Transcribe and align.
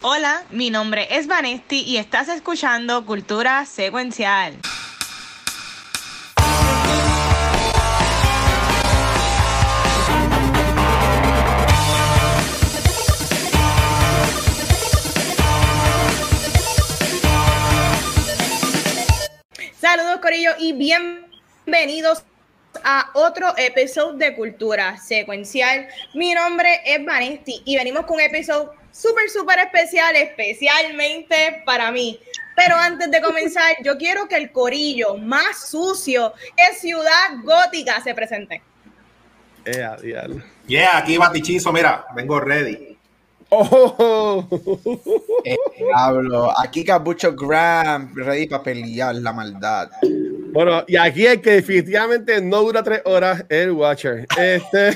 Hola, 0.00 0.44
mi 0.50 0.70
nombre 0.70 1.08
es 1.10 1.26
Vanesti 1.26 1.82
y 1.82 1.96
estás 1.96 2.28
escuchando 2.28 3.04
Cultura 3.04 3.66
Secuencial. 3.66 4.56
Saludos 19.80 20.20
Corillo 20.22 20.52
y 20.60 20.74
bienvenidos 20.74 22.22
a 22.84 23.10
otro 23.14 23.52
episodio 23.56 24.16
de 24.16 24.36
Cultura 24.36 24.96
Secuencial. 24.98 25.88
Mi 26.14 26.34
nombre 26.34 26.82
es 26.86 27.04
Vanesti 27.04 27.62
y 27.64 27.76
venimos 27.76 28.06
con 28.06 28.14
un 28.14 28.20
episodio 28.20 28.77
súper, 28.98 29.30
súper 29.30 29.58
especial, 29.60 30.16
especialmente 30.16 31.62
para 31.64 31.90
mí. 31.92 32.18
Pero 32.56 32.74
antes 32.74 33.10
de 33.10 33.20
comenzar, 33.20 33.76
yo 33.84 33.96
quiero 33.96 34.26
que 34.26 34.36
el 34.36 34.50
corillo 34.50 35.16
más 35.16 35.68
sucio 35.70 36.32
es 36.56 36.80
Ciudad 36.80 37.36
Gótica 37.44 38.00
se 38.02 38.14
presente. 38.14 38.62
Yeah, 39.64 39.96
yeah, 40.66 40.98
aquí 40.98 41.18
Batichizo, 41.18 41.72
mira, 41.72 42.06
vengo 42.14 42.40
ready. 42.40 42.96
Oh, 43.50 44.46
eh, 45.44 45.56
hablo. 45.94 46.52
Aquí 46.58 46.84
Capucho 46.84 47.34
Graham, 47.34 48.12
ready 48.14 48.46
para 48.46 48.62
pelear 48.62 49.14
la 49.14 49.32
maldad. 49.32 49.90
Bueno, 50.52 50.84
y 50.86 50.96
aquí 50.96 51.26
el 51.26 51.40
que 51.40 51.52
definitivamente 51.52 52.42
no 52.42 52.62
dura 52.62 52.82
tres 52.82 53.02
horas 53.04 53.44
el 53.48 53.70
Watcher. 53.70 54.26
Este. 54.36 54.94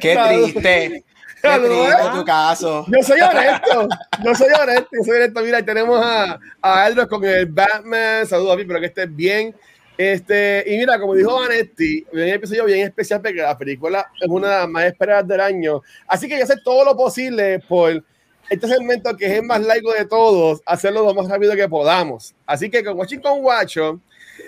Qué 0.00 0.16
triste. 0.16 1.04
Qué 1.42 2.18
tu 2.18 2.24
caso. 2.24 2.84
Yo 2.88 3.02
soy 3.02 3.20
honesto. 3.20 3.88
Yo 4.24 4.34
soy 4.34 4.48
honesto. 4.48 4.88
Yo 4.92 5.04
soy 5.04 5.16
honesto. 5.16 5.40
Mira, 5.42 5.64
tenemos 5.64 6.00
a, 6.04 6.38
a 6.60 6.84
Aldros 6.84 7.06
con 7.06 7.24
el 7.24 7.46
Batman. 7.46 8.26
Saludos 8.26 8.54
a 8.54 8.56
mí, 8.56 8.64
pero 8.64 8.80
que 8.80 8.86
estés 8.86 9.14
bien. 9.14 9.54
Este, 9.98 10.62
y 10.64 10.78
mira, 10.78 11.00
como 11.00 11.14
dijo 11.16 11.34
Vanetti, 11.34 12.06
un 12.12 12.20
episodio 12.20 12.64
bien 12.66 12.86
especial 12.86 13.20
porque 13.20 13.42
la 13.42 13.58
película 13.58 14.06
es 14.20 14.28
una 14.28 14.48
de 14.48 14.58
las 14.58 14.68
más 14.68 14.84
esperadas 14.84 15.26
del 15.26 15.40
año. 15.40 15.82
Así 16.06 16.28
que 16.28 16.38
yo 16.38 16.46
sé 16.46 16.54
todo 16.62 16.84
lo 16.84 16.96
posible 16.96 17.58
por 17.68 18.04
este 18.48 18.68
segmento 18.68 19.16
que 19.16 19.26
es 19.26 19.32
el 19.32 19.42
más 19.42 19.60
largo 19.60 19.92
de 19.92 20.06
todos, 20.06 20.62
hacerlo 20.66 21.02
lo 21.04 21.14
más 21.14 21.28
rápido 21.28 21.56
que 21.56 21.68
podamos. 21.68 22.32
Así 22.46 22.70
que 22.70 22.84
con 22.84 22.96
Washington 22.96 23.40
Watcho, 23.42 24.00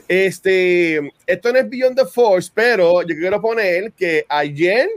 este, 0.06 1.12
esto 1.26 1.52
no 1.52 1.58
es 1.58 1.68
Beyond 1.68 1.96
the 1.96 2.06
Force, 2.06 2.50
pero 2.54 3.02
yo 3.02 3.16
quiero 3.16 3.40
poner 3.40 3.92
que 3.92 4.24
ayer 4.28 4.88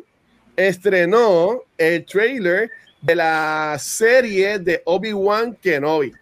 estrenó 0.55 1.63
el 1.77 2.05
trailer 2.05 2.69
de 3.01 3.15
la 3.15 3.77
serie 3.79 4.59
de 4.59 4.81
Obi-Wan 4.85 5.55
Kenobi. 5.55 6.13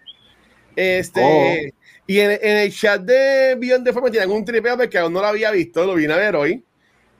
Este, 0.75 1.21
oh. 1.21 1.81
Y 2.07 2.19
en, 2.19 2.39
el 2.41 2.73
chat 2.73 3.01
de 3.01 3.55
Beyond 3.55 3.85
the 3.85 3.93
Force 3.93 4.11
tienen 4.11 4.31
un 4.31 4.43
tripeo 4.43 4.75
porque 4.75 4.97
aún 4.97 5.13
no 5.13 5.21
lo 5.21 5.27
había 5.27 5.51
visto, 5.51 5.85
lo 5.85 5.95
vine 5.95 6.13
a 6.13 6.17
ver 6.17 6.35
hoy. 6.35 6.63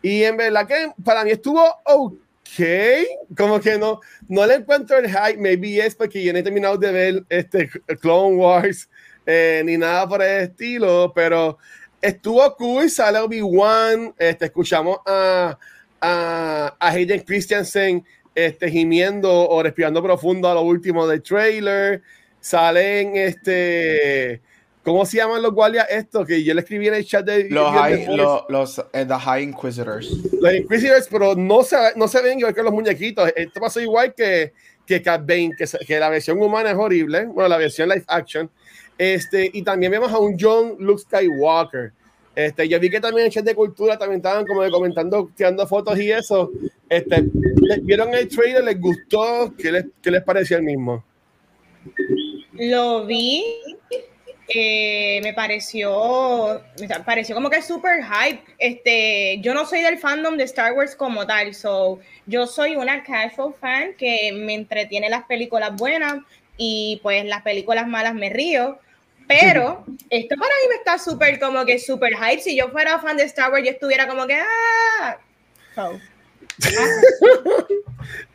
Y 0.02 0.24
en 0.24 0.36
verdad 0.36 0.68
que 0.68 0.92
para 1.04 1.24
mí 1.24 1.32
estuvo 1.32 1.64
ok, 1.86 3.38
como 3.38 3.60
que 3.60 3.78
no, 3.78 4.02
no 4.28 4.46
le 4.46 4.56
encuentro 4.56 4.98
el 4.98 5.08
hype, 5.08 5.38
maybe 5.38 5.80
es 5.80 5.96
porque 5.96 6.24
yo 6.24 6.34
no 6.34 6.40
he 6.40 6.44
terminado 6.44 6.78
de 6.78 6.92
ver 6.92 7.24
este 7.30 7.70
Clone 8.02 8.36
Wars 8.36 8.90
eh, 9.26 9.62
ni 9.64 9.78
nada 9.78 10.08
por 10.10 10.22
el 10.22 10.44
estilo, 10.44 11.14
pero 11.16 11.58
estuvo 12.02 12.56
cool, 12.58 12.90
sale 12.90 13.20
Obi-Wan, 13.20 14.14
este, 14.18 14.46
escuchamos 14.46 14.98
a, 15.06 15.58
a, 16.02 16.76
a 16.80 16.88
Hayden 16.90 17.22
Christensen 17.22 18.04
este, 18.36 18.70
gimiendo 18.70 19.50
o 19.50 19.62
respirando 19.64 20.02
profundo 20.02 20.50
a 20.50 20.54
lo 20.54 20.62
último 20.62 21.08
del 21.08 21.22
trailer, 21.22 22.02
salen 22.40 23.16
este 23.16 24.42
¿Cómo 24.84 25.06
se 25.06 25.18
llaman 25.18 25.44
los 25.44 25.54
guardias 25.54 25.88
estos? 25.92 26.26
Que 26.26 26.44
yo 26.44 26.56
le 26.56 26.62
escribí 26.62 26.88
en 26.88 26.96
el 26.96 27.06
chat 27.06 27.24
de. 27.24 27.50
Los, 27.50 27.72
high, 27.72 28.08
los, 28.50 28.80
eh, 28.94 29.06
the 29.06 29.14
High 29.14 29.44
Inquisitors. 29.44 30.10
Los 30.40 30.54
Inquisitors, 30.56 31.08
pero 31.08 31.36
no 31.36 31.62
se, 31.64 31.78
no 31.96 32.08
se 32.08 32.22
ven 32.22 32.40
igual 32.40 32.56
que 32.56 32.64
los 32.64 32.74
muñequitos. 32.74 33.32
Esto 33.36 33.60
pasó 33.60 33.80
igual 33.80 34.16
que, 34.16 34.54
que 34.86 35.02
Cat 35.04 35.22
Bane, 35.22 35.52
que, 35.56 35.66
que, 35.86 36.00
la 36.00 36.10
versión 36.10 36.42
humana 36.42 36.72
es 36.72 36.78
horrible. 36.78 37.26
Bueno, 37.26 37.48
la 37.50 37.58
versión 37.58 37.90
live 37.90 38.06
action. 38.08 38.50
Este, 38.98 39.52
y 39.54 39.62
también 39.62 39.92
vemos 39.92 40.12
a 40.12 40.18
un 40.18 40.36
John 40.40 40.78
Luke 40.80 41.04
Skywalker. 41.04 41.94
Este, 42.36 42.68
yo 42.68 42.80
vi 42.80 42.90
que 42.90 43.02
también 43.02 43.26
en 43.26 43.32
chat 43.32 43.44
de 43.44 43.56
cultura 43.56 43.98
también 43.98 44.18
estaban 44.18 44.46
como 44.46 44.68
comentando, 44.70 45.30
tirando 45.36 45.68
fotos 45.68 46.00
y 46.00 46.12
eso. 46.12 46.52
Este, 46.88 47.24
¿Vieron 47.82 48.14
el 48.14 48.28
trailer? 48.28 48.64
¿Les 48.64 48.80
gustó? 48.80 49.54
¿Qué 49.58 49.72
les, 49.72 49.86
qué 50.02 50.12
les 50.12 50.24
pareció 50.24 50.58
el 50.58 50.64
mismo? 50.64 51.04
Lo 52.54 53.06
vi 53.06 53.44
eh, 54.54 55.22
me 55.24 55.34
pareció, 55.34 56.62
me 56.78 56.88
pareció 57.06 57.36
como 57.36 57.50
que 57.50 57.62
súper 57.62 58.04
hype. 58.04 58.42
Este, 58.58 59.40
yo 59.42 59.54
no 59.54 59.66
soy 59.66 59.82
del 59.82 59.98
fandom 59.98 60.36
de 60.36 60.44
Star 60.44 60.74
Wars 60.74 60.96
como 60.96 61.26
tal, 61.26 61.54
so 61.54 62.00
yo 62.26 62.46
soy 62.48 62.76
una 62.76 63.02
casual 63.04 63.54
fan 63.62 63.94
que 63.98 64.32
me 64.34 64.54
entretiene 64.54 65.10
las 65.10 65.24
películas 65.24 65.76
buenas 65.78 66.18
y 66.58 67.00
pues 67.02 67.24
las 67.26 67.44
películas 67.44 67.88
malas 67.88 68.14
me 68.14 68.30
río. 68.30 68.78
Pero 69.40 69.86
esto 70.10 70.36
para 70.36 70.50
mí 70.50 70.70
me 70.70 70.76
está 70.76 70.98
súper 70.98 71.40
como 71.40 71.66
que 71.66 71.80
súper 71.80 72.14
hype. 72.16 72.42
Si 72.42 72.58
yo 72.58 72.70
fuera 72.70 73.00
fan 73.00 73.18
de 73.18 73.24
Star 73.24 73.52
Wars, 73.52 73.64
yo 73.64 73.72
estuviera 73.72 74.08
como 74.08 74.28
que 74.28 74.40
ah. 74.40 75.18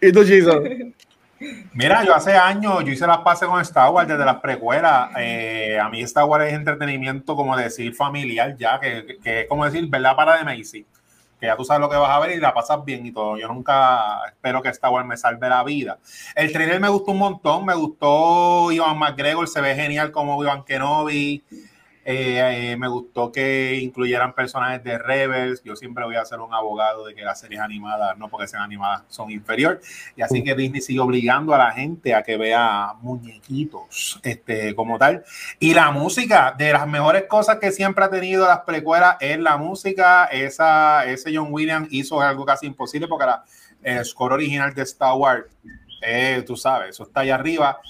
¿Y 0.00 0.12
tú, 0.12 0.20
Jason? 0.26 0.94
Mira, 1.74 2.02
yo 2.02 2.14
hace 2.14 2.32
años, 2.32 2.82
yo 2.82 2.92
hice 2.92 3.06
las 3.06 3.18
pases 3.18 3.46
con 3.46 3.60
Star 3.60 3.90
Wars 3.90 4.08
desde 4.08 4.24
las 4.24 4.40
precuelas. 4.40 5.10
Eh, 5.18 5.78
a 5.78 5.90
mí 5.90 6.00
Star 6.00 6.24
Wars 6.24 6.46
es 6.46 6.54
entretenimiento, 6.54 7.36
como 7.36 7.54
decir, 7.54 7.94
familiar 7.94 8.56
ya, 8.56 8.80
que, 8.80 9.18
que 9.22 9.40
es 9.42 9.48
como 9.48 9.66
decir, 9.66 9.86
¿verdad? 9.88 10.16
Para 10.16 10.38
de 10.38 10.44
Macy. 10.44 10.86
Que 11.38 11.46
ya 11.46 11.56
tú 11.56 11.64
sabes 11.64 11.80
lo 11.80 11.90
que 11.90 11.96
vas 11.96 12.10
a 12.10 12.18
ver 12.20 12.36
y 12.36 12.40
la 12.40 12.54
pasas 12.54 12.84
bien 12.84 13.04
y 13.04 13.12
todo. 13.12 13.36
Yo 13.36 13.48
nunca 13.48 14.22
espero 14.26 14.62
que 14.62 14.68
Star 14.70 14.90
Wars 14.90 15.06
me 15.06 15.16
salve 15.16 15.48
la 15.48 15.62
vida. 15.64 15.98
El 16.34 16.52
trailer 16.52 16.80
me 16.80 16.88
gustó 16.88 17.12
un 17.12 17.18
montón, 17.18 17.64
me 17.66 17.74
gustó 17.74 18.72
Ivan 18.72 18.98
McGregor, 18.98 19.48
se 19.48 19.60
ve 19.60 19.74
genial 19.74 20.12
como 20.12 20.42
Ivan 20.42 20.64
Kenobi. 20.64 21.44
Eh, 22.08 22.70
eh, 22.70 22.76
me 22.76 22.86
gustó 22.86 23.32
que 23.32 23.80
incluyeran 23.82 24.32
personajes 24.32 24.84
de 24.84 24.96
Rebels. 24.96 25.60
Yo 25.64 25.74
siempre 25.74 26.04
voy 26.04 26.14
a 26.14 26.24
ser 26.24 26.38
un 26.38 26.54
abogado 26.54 27.04
de 27.04 27.16
que 27.16 27.22
las 27.22 27.40
series 27.40 27.60
animadas, 27.60 28.16
no 28.16 28.28
porque 28.28 28.46
sean 28.46 28.62
animadas, 28.62 29.02
son 29.08 29.28
inferior. 29.32 29.80
Y 30.14 30.22
así 30.22 30.44
que 30.44 30.54
Disney 30.54 30.80
sigue 30.80 31.00
obligando 31.00 31.52
a 31.52 31.58
la 31.58 31.72
gente 31.72 32.14
a 32.14 32.22
que 32.22 32.36
vea 32.36 32.92
muñequitos 33.00 34.20
este, 34.22 34.72
como 34.76 34.98
tal. 34.98 35.24
Y 35.58 35.74
la 35.74 35.90
música, 35.90 36.54
de 36.56 36.72
las 36.72 36.86
mejores 36.86 37.24
cosas 37.24 37.58
que 37.58 37.72
siempre 37.72 38.04
ha 38.04 38.08
tenido 38.08 38.46
las 38.46 38.60
precuelas 38.60 39.16
es 39.18 39.40
la 39.40 39.56
música. 39.56 40.26
Esa, 40.26 41.04
ese 41.06 41.36
John 41.36 41.48
Williams 41.50 41.88
hizo 41.90 42.20
algo 42.20 42.46
casi 42.46 42.66
imposible 42.66 43.08
porque 43.08 43.26
el 43.82 44.04
score 44.04 44.34
original 44.34 44.72
de 44.72 44.82
Star 44.82 45.14
Wars, 45.14 45.46
eh, 46.02 46.44
tú 46.46 46.56
sabes, 46.56 46.90
eso 46.90 47.02
está 47.02 47.22
allá 47.22 47.34
arriba 47.34 47.80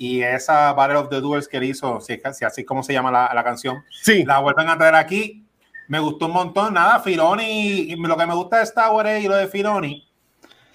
y 0.00 0.22
esa 0.22 0.72
Battle 0.72 0.96
of 0.96 1.10
the 1.10 1.20
Duels 1.20 1.46
que 1.46 1.58
él 1.58 1.64
hizo, 1.64 2.00
si, 2.00 2.18
si 2.32 2.44
así 2.46 2.64
como 2.64 2.82
se 2.82 2.94
llama 2.94 3.10
la, 3.10 3.30
la, 3.34 3.44
canción, 3.44 3.84
sí. 3.90 4.24
la 4.24 4.38
vuelven 4.38 4.70
a 4.70 4.78
traer 4.78 4.94
aquí. 4.94 5.44
Me 5.88 5.98
gustó 5.98 6.24
un 6.24 6.32
montón. 6.32 6.72
Nada, 6.72 7.00
Filoni, 7.00 7.94
lo 7.96 8.16
que 8.16 8.26
me 8.26 8.34
gusta 8.34 8.56
de 8.56 8.62
Star 8.62 8.92
Wars 8.92 9.22
y 9.22 9.28
lo 9.28 9.36
de 9.36 9.46
Filoni, 9.46 10.08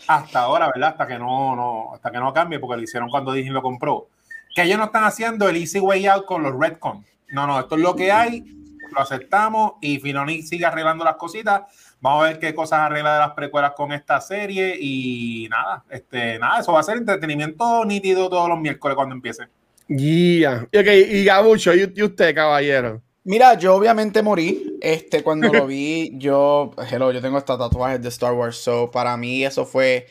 hasta 0.08 0.42
ahora, 0.42 0.68
¿verdad? 0.68 0.90
Hasta 0.90 1.08
que 1.08 1.18
no, 1.18 1.56
no, 1.56 1.96
hasta 1.96 2.12
que 2.12 2.20
no 2.20 2.32
cambie, 2.32 2.60
porque 2.60 2.78
lo 2.78 2.84
hicieron 2.84 3.10
cuando 3.10 3.32
Disney 3.32 3.52
lo 3.52 3.64
compró. 3.64 4.10
Que 4.54 4.62
ellos 4.62 4.78
no 4.78 4.86
están 4.86 5.06
haciendo 5.06 5.50
el 5.50 5.58
easy 5.58 5.80
way 5.80 6.06
out 6.06 6.26
con 6.26 6.44
los 6.44 6.54
Redcon. 6.56 7.04
No, 7.30 7.48
no, 7.48 7.60
esto 7.60 7.78
es 7.78 7.82
lo 7.82 7.96
que 7.96 8.12
hay, 8.12 8.44
lo 8.92 9.02
aceptamos 9.02 9.74
y 9.82 9.98
Filoni 9.98 10.44
sigue 10.44 10.68
arreglando 10.68 11.04
las 11.04 11.16
cositas 11.16 11.64
Vamos 12.06 12.24
a 12.24 12.28
ver 12.28 12.38
qué 12.38 12.54
cosas 12.54 12.82
arregla 12.82 13.14
de 13.14 13.20
las 13.22 13.32
precuelas 13.32 13.72
con 13.76 13.92
esta 13.92 14.22
serie 14.22 14.78
y 14.80 15.48
nada, 15.50 15.84
este, 15.90 16.38
nada, 16.38 16.60
eso 16.60 16.72
va 16.72 16.82
a 16.82 16.84
ser 16.84 16.98
entretenimiento 16.98 17.84
nítido 17.84 18.30
todos 18.30 18.48
los 18.48 18.60
miércoles 18.60 18.96
cuando 18.96 19.16
empiece. 19.16 19.46
Yeah. 19.88 20.68
y 20.72 21.26
Gabucho, 21.26 21.74
¿y, 21.74 22.04
usted, 22.04 22.36
caballero? 22.36 23.02
Mira, 23.24 23.56
yo 23.58 23.74
obviamente 23.74 24.22
morí. 24.22 24.78
Este, 24.82 25.24
cuando 25.24 25.52
lo 25.52 25.66
vi, 25.66 26.12
yo, 26.20 26.76
hello, 26.92 27.12
yo 27.12 27.20
tengo 27.24 27.40
esta 27.40 27.58
tatuajes 27.58 28.00
de 28.00 28.10
Star 28.10 28.34
Wars, 28.34 28.58
so 28.58 28.92
para 28.92 29.18
mí 29.18 29.44
eso 29.44 29.66
fue 29.66 30.06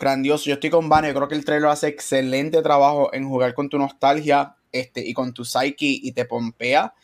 grandioso. 0.00 0.46
Yo 0.46 0.54
estoy 0.54 0.70
con 0.70 0.88
Vane, 0.88 1.08
yo 1.08 1.14
creo 1.14 1.28
que 1.28 1.34
el 1.34 1.44
trailer 1.44 1.68
hace 1.68 1.88
excelente 1.88 2.62
trabajo 2.62 3.12
en 3.12 3.28
jugar 3.28 3.52
con 3.52 3.68
tu 3.68 3.76
nostalgia 3.76 4.56
este, 4.72 5.06
y 5.06 5.12
con 5.12 5.34
tu 5.34 5.44
psyche 5.44 5.76
y 6.02 6.10
te 6.12 6.24
pompea. 6.24 6.94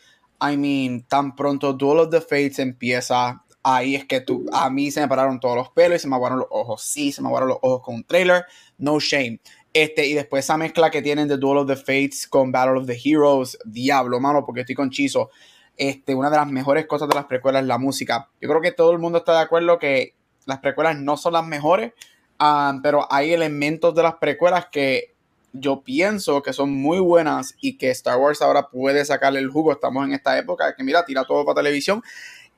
I 0.41 0.57
mean, 0.57 1.03
tan 1.03 1.35
pronto 1.35 1.73
Duel 1.73 1.99
of 1.99 2.09
the 2.09 2.21
Fates 2.21 2.57
empieza, 2.57 3.40
ahí 3.63 3.95
es 3.95 4.05
que 4.05 4.21
tú, 4.21 4.45
a 4.51 4.69
mí 4.69 4.91
se 4.91 5.01
me 5.01 5.07
pararon 5.07 5.39
todos 5.39 5.55
los 5.55 5.69
pelos 5.69 5.97
y 5.97 5.99
se 5.99 6.07
me 6.07 6.15
aguaron 6.15 6.39
los 6.39 6.47
ojos. 6.49 6.81
Sí, 6.81 7.11
se 7.11 7.21
me 7.21 7.27
aguaron 7.27 7.49
los 7.49 7.57
ojos 7.61 7.81
con 7.83 7.95
un 7.95 8.03
trailer, 8.03 8.45
no 8.77 8.99
shame. 8.99 9.39
Este, 9.73 10.05
y 10.07 10.13
después 10.13 10.45
esa 10.45 10.57
mezcla 10.57 10.91
que 10.91 11.01
tienen 11.01 11.27
de 11.27 11.37
Duel 11.37 11.59
of 11.59 11.67
the 11.67 11.75
Fates 11.75 12.27
con 12.27 12.51
Battle 12.51 12.79
of 12.79 12.87
the 12.87 12.99
Heroes, 13.03 13.57
diablo, 13.63 14.19
mano, 14.19 14.45
porque 14.45 14.61
estoy 14.61 14.75
con 14.75 14.89
Chizo. 14.89 15.29
Este, 15.77 16.13
una 16.13 16.29
de 16.29 16.37
las 16.37 16.47
mejores 16.47 16.85
cosas 16.87 17.07
de 17.07 17.15
las 17.15 17.25
precuelas 17.25 17.61
es 17.61 17.67
la 17.67 17.77
música. 17.77 18.29
Yo 18.41 18.49
creo 18.49 18.61
que 18.61 18.71
todo 18.71 18.91
el 18.91 18.99
mundo 18.99 19.19
está 19.19 19.33
de 19.33 19.39
acuerdo 19.39 19.79
que 19.79 20.13
las 20.45 20.59
precuelas 20.59 20.97
no 20.97 21.15
son 21.17 21.33
las 21.33 21.45
mejores, 21.45 21.93
ah, 22.39 22.79
pero 22.83 23.07
hay 23.11 23.33
elementos 23.33 23.95
de 23.95 24.03
las 24.03 24.15
precuelas 24.15 24.67
que 24.71 25.11
yo 25.53 25.81
pienso 25.81 26.41
que 26.41 26.53
son 26.53 26.71
muy 26.71 26.99
buenas 26.99 27.55
y 27.61 27.77
que 27.77 27.89
Star 27.91 28.17
Wars 28.17 28.41
ahora 28.41 28.69
puede 28.69 29.03
sacarle 29.05 29.39
el 29.39 29.49
jugo. 29.49 29.71
Estamos 29.71 30.05
en 30.05 30.13
esta 30.13 30.37
época 30.37 30.75
que, 30.75 30.83
mira, 30.83 31.05
tira 31.05 31.25
todo 31.25 31.45
para 31.45 31.55
televisión. 31.55 32.01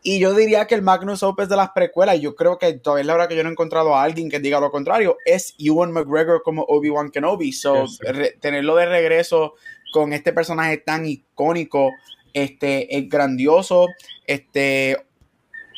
Y 0.06 0.20
yo 0.20 0.34
diría 0.34 0.68
que 0.68 0.76
el 0.76 0.82
Magnus 0.82 1.24
Opus 1.24 1.48
de 1.48 1.56
las 1.56 1.70
precuelas, 1.70 2.20
yo 2.20 2.36
creo 2.36 2.60
que 2.60 2.74
todavía 2.74 3.06
la 3.06 3.14
hora 3.16 3.28
que 3.30 3.38
yo 3.38 3.44
no 3.44 3.50
he 3.50 3.54
encontrado 3.54 3.96
a 3.96 4.04
alguien 4.04 4.30
que 4.30 4.42
diga 4.42 4.60
lo 4.60 4.70
contrario, 4.70 5.16
es 5.26 5.56
Ewan 5.58 5.94
McGregor 5.94 6.44
como 6.44 6.64
Obi-Wan 6.64 7.10
Kenobi. 7.10 7.54
So, 7.54 7.86
tenerlo 8.42 8.76
de 8.76 8.86
regreso 8.86 9.54
con 9.94 10.12
este 10.12 10.34
personaje 10.34 10.78
tan 10.78 11.06
icónico, 11.06 11.92
este, 12.34 12.98
es 12.98 13.08
grandioso. 13.08 13.88
Este, 14.28 14.98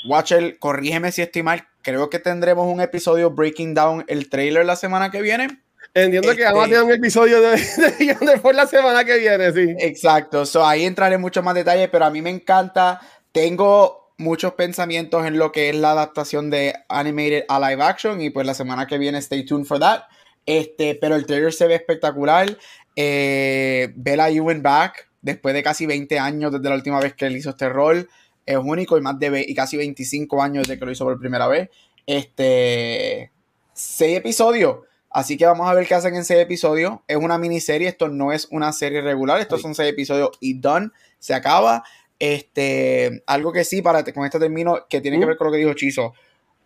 Watcher, 0.09 0.57
corrígeme 0.57 1.11
si 1.11 1.21
estoy 1.21 1.43
mal, 1.43 1.67
creo 1.83 2.09
que 2.09 2.17
tendremos 2.17 2.65
un 2.65 2.81
episodio 2.81 3.29
breaking 3.29 3.75
down 3.75 4.05
el 4.07 4.27
trailer 4.29 4.65
la 4.65 4.75
semana 4.75 5.11
que 5.11 5.21
viene. 5.21 5.61
Entiendo 5.93 6.35
que 6.35 6.43
vamos 6.43 6.65
a 6.65 6.67
tener 6.67 6.83
un 6.83 6.91
episodio 6.91 7.41
de, 7.41 7.57
de, 7.57 8.53
la 8.53 8.65
semana 8.65 9.05
que 9.05 9.19
viene, 9.19 9.53
sí. 9.53 9.75
Exacto, 9.79 10.47
so, 10.47 10.65
ahí 10.65 10.83
entraré 10.83 11.15
en 11.15 11.21
mucho 11.21 11.43
más 11.43 11.53
detalle, 11.53 11.87
pero 11.89 12.05
a 12.05 12.09
mí 12.09 12.23
me 12.23 12.31
encanta. 12.31 12.99
Tengo 13.31 14.04
muchos 14.17 14.53
pensamientos 14.53 15.25
en 15.25 15.37
lo 15.37 15.51
que 15.51 15.69
es 15.69 15.75
la 15.75 15.91
adaptación 15.91 16.49
de 16.49 16.73
animated 16.89 17.45
a 17.47 17.59
live 17.59 17.83
action 17.83 18.21
y 18.21 18.29
pues 18.29 18.45
la 18.45 18.53
semana 18.53 18.87
que 18.87 18.97
viene 18.97 19.17
stay 19.19 19.45
tuned 19.45 19.65
for 19.65 19.79
that. 19.79 20.03
Este, 20.45 20.95
pero 20.95 21.15
el 21.15 21.25
trailer 21.25 21.53
se 21.53 21.67
ve 21.67 21.75
espectacular. 21.75 22.57
Eh, 22.95 23.91
Bella 23.95 24.29
Ewan 24.29 24.61
back 24.61 25.09
después 25.21 25.53
de 25.53 25.63
casi 25.63 25.85
20 25.85 26.19
años 26.19 26.51
desde 26.51 26.69
la 26.69 26.75
última 26.75 26.99
vez 26.99 27.13
que 27.13 27.25
él 27.25 27.37
hizo 27.37 27.49
este 27.51 27.69
rol. 27.69 28.09
Es 28.45 28.57
único 28.57 28.97
y 28.97 29.01
más 29.01 29.17
de 29.19 29.43
y 29.47 29.55
casi 29.55 29.77
25 29.77 30.41
años 30.41 30.67
desde 30.67 30.79
que 30.79 30.85
lo 30.85 30.91
hizo 30.91 31.03
por 31.03 31.19
primera 31.19 31.47
vez. 31.47 31.69
Este, 32.05 33.31
seis 33.73 34.17
episodios 34.17 34.77
Así 35.15 35.37
que 35.37 35.45
vamos 35.45 35.69
a 35.69 35.73
ver 35.73 35.87
qué 35.87 35.95
hacen 35.95 36.13
en 36.17 36.25
seis 36.25 36.41
episodios. 36.41 36.99
Es 37.07 37.15
una 37.15 37.37
miniserie, 37.37 37.87
esto 37.87 38.09
no 38.09 38.33
es 38.33 38.49
una 38.51 38.73
serie 38.73 38.99
regular, 38.99 39.39
estos 39.39 39.61
son 39.61 39.73
seis 39.73 39.89
episodios 39.93 40.31
y 40.41 40.59
done, 40.59 40.89
se 41.19 41.33
acaba. 41.33 41.85
Este, 42.19 43.23
algo 43.27 43.51
que 43.51 43.63
sí, 43.63 43.81
para 43.81 44.03
con 44.03 44.25
esto 44.25 44.39
termino, 44.39 44.85
que 44.89 45.01
tiene 45.01 45.19
que 45.19 45.25
ver 45.25 45.37
con 45.37 45.47
lo 45.47 45.53
que 45.53 45.59
dijo 45.59 45.73
Chizo. 45.73 46.13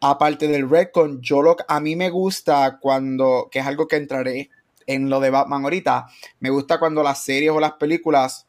Aparte 0.01 0.48
del 0.48 0.69
Redcon, 0.69 1.22
yo 1.22 1.42
lo 1.42 1.57
a 1.68 1.80
mí 1.80 1.96
me 1.96 2.10
gusta 2.10 2.80
cuando, 2.80 3.50
que 3.51 3.60
es 3.60 3.66
algo 3.66 3.88
que 3.88 3.98
entraré 3.98 4.50
en 4.86 5.10
lo 5.10 5.19
de 5.19 5.30
Batman 5.30 5.63
ahorita, 5.63 6.07
me 6.40 6.50
gusta 6.50 6.80
cuando 6.80 7.04
las 7.04 7.24
series 7.24 7.51
o 7.51 7.60
las 7.60 7.74
películas 7.74 8.48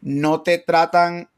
no 0.00 0.42
te 0.42 0.58
tratan 0.58 1.28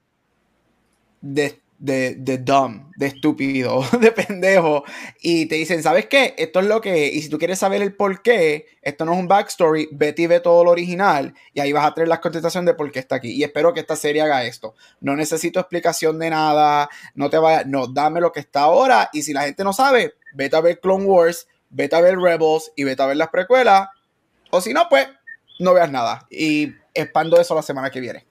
de 1.21 1.61
de, 1.79 2.17
de 2.17 2.39
dumb, 2.39 2.93
de 2.97 3.07
estúpido, 3.07 3.85
de 4.01 4.11
pendejo, 4.11 4.85
y 5.21 5.47
te 5.47 5.55
dicen, 5.55 5.83
¿sabes 5.83 6.07
qué? 6.07 6.35
Esto 6.37 6.61
es 6.61 6.67
lo 6.67 6.81
que 6.81 7.07
es, 7.07 7.15
y 7.15 7.23
si 7.23 7.29
tú 7.29 7.39
quieres 7.39 7.61
saber 7.61 7.83
el 7.83 7.95
por 7.95 8.21
qué, 8.23 8.67
esto 8.83 9.05
no 9.05 9.13
es 9.13 9.19
un 9.19 9.29
backstory, 9.29 9.89
vete 9.93 10.23
y 10.23 10.27
ve 10.27 10.41
todo 10.41 10.65
lo 10.65 10.73
original, 10.73 11.35
y 11.55 11.61
ahí 11.61 11.73
vas 11.73 11.87
a 11.87 11.95
tener 11.95 12.09
la 12.09 12.21
contestación 12.21 12.65
de 12.65 12.75
por 12.75 12.91
qué 12.91 12.99
está 12.99 13.17
aquí. 13.17 13.31
Y 13.31 13.45
espero 13.45 13.73
que 13.73 13.81
esta 13.81 13.97
serie 13.97 14.23
haga 14.23 14.45
esto. 14.45 14.75
No 15.01 15.15
necesito 15.15 15.61
explicación 15.61 16.19
de 16.19 16.31
nada, 16.31 16.89
no 17.15 17.31
te 17.31 17.39
vaya 17.39 17.65
no, 17.65 17.87
dame 17.87 18.21
lo 18.21 18.33
que 18.33 18.41
está 18.41 18.63
ahora, 18.63 19.11
y 19.13 19.23
si 19.23 19.33
la 19.33 19.43
gente 19.43 19.63
no 19.65 19.73
sabe, 19.73 20.15
vete 20.35 20.57
a 20.57 20.61
ver 20.61 20.81
Clone 20.81 21.05
Wars, 21.05 21.47
vete 21.71 21.95
a 21.95 22.01
ver 22.01 22.19
Rebels, 22.19 22.73
y 22.75 22.85
vete 22.85 23.03
a 23.03 23.07
ver 23.07 23.17
las 23.17 23.29
precuelas, 23.29 23.89
o 24.51 24.61
si 24.61 24.73
no, 24.73 24.89
pues, 24.89 25.09
no 25.61 25.75
veas 25.75 25.91
nada. 25.91 26.27
Y 26.31 26.73
expando 26.95 27.41
eso 27.41 27.55
la 27.55 27.63
semana 27.63 27.91
que 27.91 28.01
viene. 28.01 28.28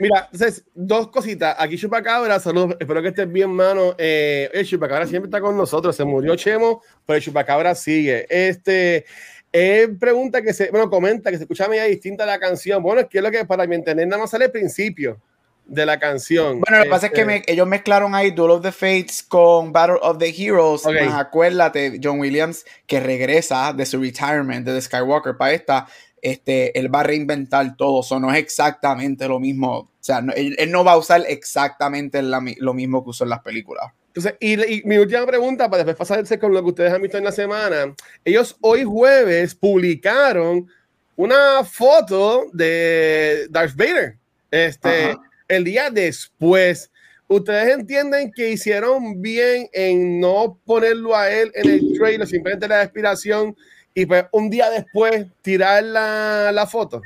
Mira, 0.00 0.30
entonces, 0.32 0.64
dos 0.74 1.08
cositas. 1.08 1.54
Aquí 1.58 1.76
Chupacabra, 1.76 2.40
saludos, 2.40 2.74
espero 2.80 3.02
que 3.02 3.08
estés 3.08 3.30
bien, 3.30 3.50
mano. 3.50 3.94
Eh, 3.98 4.48
el 4.54 4.66
Chupacabra 4.66 5.06
siempre 5.06 5.28
está 5.28 5.42
con 5.42 5.54
nosotros. 5.54 5.94
Se 5.94 6.04
murió 6.04 6.34
Chemo, 6.36 6.82
pero 7.04 7.18
el 7.18 7.22
Chupacabra 7.22 7.74
sigue. 7.74 8.26
Este, 8.30 9.04
él 9.52 9.98
pregunta 9.98 10.40
que 10.40 10.54
se, 10.54 10.70
bueno, 10.70 10.88
comenta 10.88 11.30
que 11.30 11.36
se 11.36 11.42
escucha 11.42 11.68
media 11.68 11.84
distinta 11.84 12.24
la 12.24 12.38
canción. 12.38 12.82
Bueno, 12.82 13.02
es 13.02 13.08
que 13.08 13.18
es 13.18 13.24
lo 13.24 13.30
que 13.30 13.44
para 13.44 13.66
mi 13.66 13.74
entender 13.74 14.08
nada 14.08 14.22
más 14.22 14.30
sale 14.30 14.46
al 14.46 14.50
principio 14.50 15.20
de 15.66 15.84
la 15.84 15.98
canción. 15.98 16.60
Bueno, 16.60 16.78
lo 16.78 16.84
que 16.84 16.90
pasa 16.90 17.06
es 17.06 17.12
que 17.12 17.20
este 17.20 17.52
ellos 17.52 17.66
mezclaron 17.66 18.14
ahí 18.14 18.30
Duel 18.30 18.52
of 18.52 18.62
the 18.62 18.72
Fates 18.72 19.22
con 19.22 19.70
Battle 19.70 19.98
of 20.00 20.18
the 20.18 20.28
Heroes. 20.28 20.82
acuérdate, 20.86 22.00
John 22.02 22.18
Williams, 22.20 22.64
que 22.86 23.00
regresa 23.00 23.72
de 23.72 23.84
su 23.84 24.00
retirement 24.00 24.66
de 24.66 24.74
The 24.74 24.80
Skywalker 24.80 25.36
para 25.36 25.52
esta 25.52 25.86
este, 26.22 26.78
él 26.78 26.94
va 26.94 27.00
a 27.00 27.04
reinventar 27.04 27.76
todo, 27.76 28.00
eso 28.00 28.20
no 28.20 28.32
es 28.32 28.38
exactamente 28.38 29.28
lo 29.28 29.40
mismo, 29.40 29.78
o 29.78 29.88
sea, 30.00 30.22
él, 30.36 30.56
no 30.70 30.84
va 30.84 30.92
a 30.92 30.98
usar 30.98 31.24
exactamente 31.28 32.22
lo 32.22 32.74
mismo 32.74 33.04
que 33.04 33.10
usó 33.10 33.24
en 33.24 33.30
las 33.30 33.40
películas. 33.40 33.92
Entonces, 34.14 34.34
y, 34.40 34.82
mi 34.88 34.98
última 34.98 35.24
pregunta, 35.24 35.70
para 35.70 35.84
después 35.84 35.96
pasarse 35.96 36.38
con 36.38 36.52
lo 36.52 36.62
que 36.62 36.70
ustedes 36.70 36.92
han 36.92 37.02
visto 37.02 37.16
en 37.16 37.24
la 37.24 37.32
semana, 37.32 37.94
ellos 38.24 38.56
hoy 38.60 38.82
jueves 38.82 39.54
publicaron 39.54 40.68
una 41.14 41.62
foto 41.64 42.46
de 42.52 43.46
Darth 43.50 43.76
Vader, 43.76 44.16
este, 44.50 45.16
el 45.46 45.64
día 45.64 45.90
después. 45.90 46.90
¿Ustedes 47.28 47.78
entienden 47.78 48.32
que 48.32 48.50
hicieron 48.50 49.22
bien 49.22 49.68
en 49.72 50.18
no 50.18 50.58
ponerlo 50.64 51.14
a 51.14 51.30
él 51.30 51.52
en 51.54 51.70
el 51.70 51.96
trailer, 51.96 52.26
simplemente 52.26 52.66
la 52.66 52.82
inspiración 52.82 53.56
y 53.94 54.06
pues 54.06 54.24
un 54.32 54.50
día 54.50 54.70
después 54.70 55.26
tirar 55.42 55.82
la, 55.82 56.50
la 56.52 56.66
foto. 56.66 57.02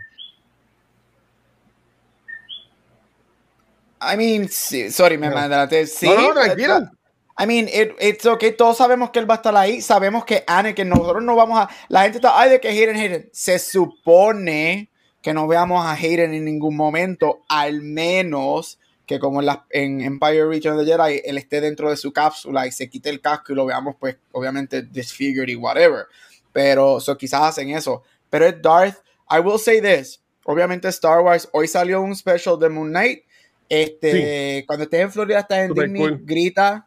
I 4.00 4.16
mean, 4.16 4.48
sí, 4.48 4.90
sorry, 4.90 5.16
me 5.16 5.30
mandaste. 5.30 5.86
Sí, 5.86 6.06
no, 6.06 6.20
no, 6.20 6.34
tranquilo. 6.34 6.90
I 7.36 7.46
mean, 7.46 7.68
it, 7.68 7.96
it's 8.00 8.26
okay. 8.26 8.52
Todos 8.52 8.76
sabemos 8.76 9.10
que 9.10 9.18
él 9.18 9.28
va 9.28 9.34
a 9.34 9.36
estar 9.38 9.56
ahí. 9.56 9.80
Sabemos 9.80 10.24
que 10.24 10.44
que 10.74 10.84
nosotros 10.84 11.22
no 11.22 11.34
vamos 11.34 11.58
a. 11.58 11.68
La 11.88 12.02
gente 12.02 12.18
está, 12.18 12.38
ay, 12.38 12.50
de 12.50 12.60
que 12.60 12.68
Hayden, 12.68 12.96
Hayden. 12.96 13.30
Se 13.32 13.58
supone 13.58 14.90
que 15.20 15.32
no 15.32 15.48
veamos 15.48 15.84
a 15.84 15.92
Hayden 15.92 16.34
en 16.34 16.44
ningún 16.44 16.76
momento, 16.76 17.44
al 17.48 17.80
menos 17.80 18.78
que 19.06 19.18
como 19.18 19.40
en, 19.40 19.46
la, 19.46 19.66
en 19.70 20.00
Empire 20.00 20.46
Region 20.46 20.78
of 20.78 20.84
the 20.84 20.90
Jedi, 20.90 21.22
él 21.24 21.36
esté 21.36 21.60
dentro 21.60 21.90
de 21.90 21.96
su 21.96 22.12
cápsula 22.12 22.66
y 22.66 22.72
se 22.72 22.88
quite 22.88 23.10
el 23.10 23.20
casco 23.20 23.52
y 23.52 23.56
lo 23.56 23.66
veamos, 23.66 23.96
pues, 23.98 24.16
obviamente, 24.32 24.82
disfigured 24.82 25.48
y 25.48 25.56
whatever. 25.56 26.06
Pero 26.54 27.00
so, 27.00 27.18
quizás 27.18 27.42
hacen 27.42 27.70
eso. 27.70 28.04
Pero 28.30 28.46
es 28.46 28.62
Darth. 28.62 28.98
I 29.28 29.40
will 29.40 29.58
say 29.58 29.80
this. 29.80 30.22
Obviamente 30.44 30.88
Star 30.88 31.20
Wars. 31.20 31.48
Hoy 31.52 31.66
salió 31.66 32.00
un 32.00 32.14
special 32.14 32.58
de 32.58 32.68
Moon 32.68 32.90
Knight. 32.90 33.24
Este, 33.68 34.62
cuando 34.66 34.84
estés 34.84 35.00
en 35.00 35.10
Florida, 35.10 35.40
estás 35.40 35.58
en 35.58 35.74
Disney, 35.74 36.18
grita 36.20 36.86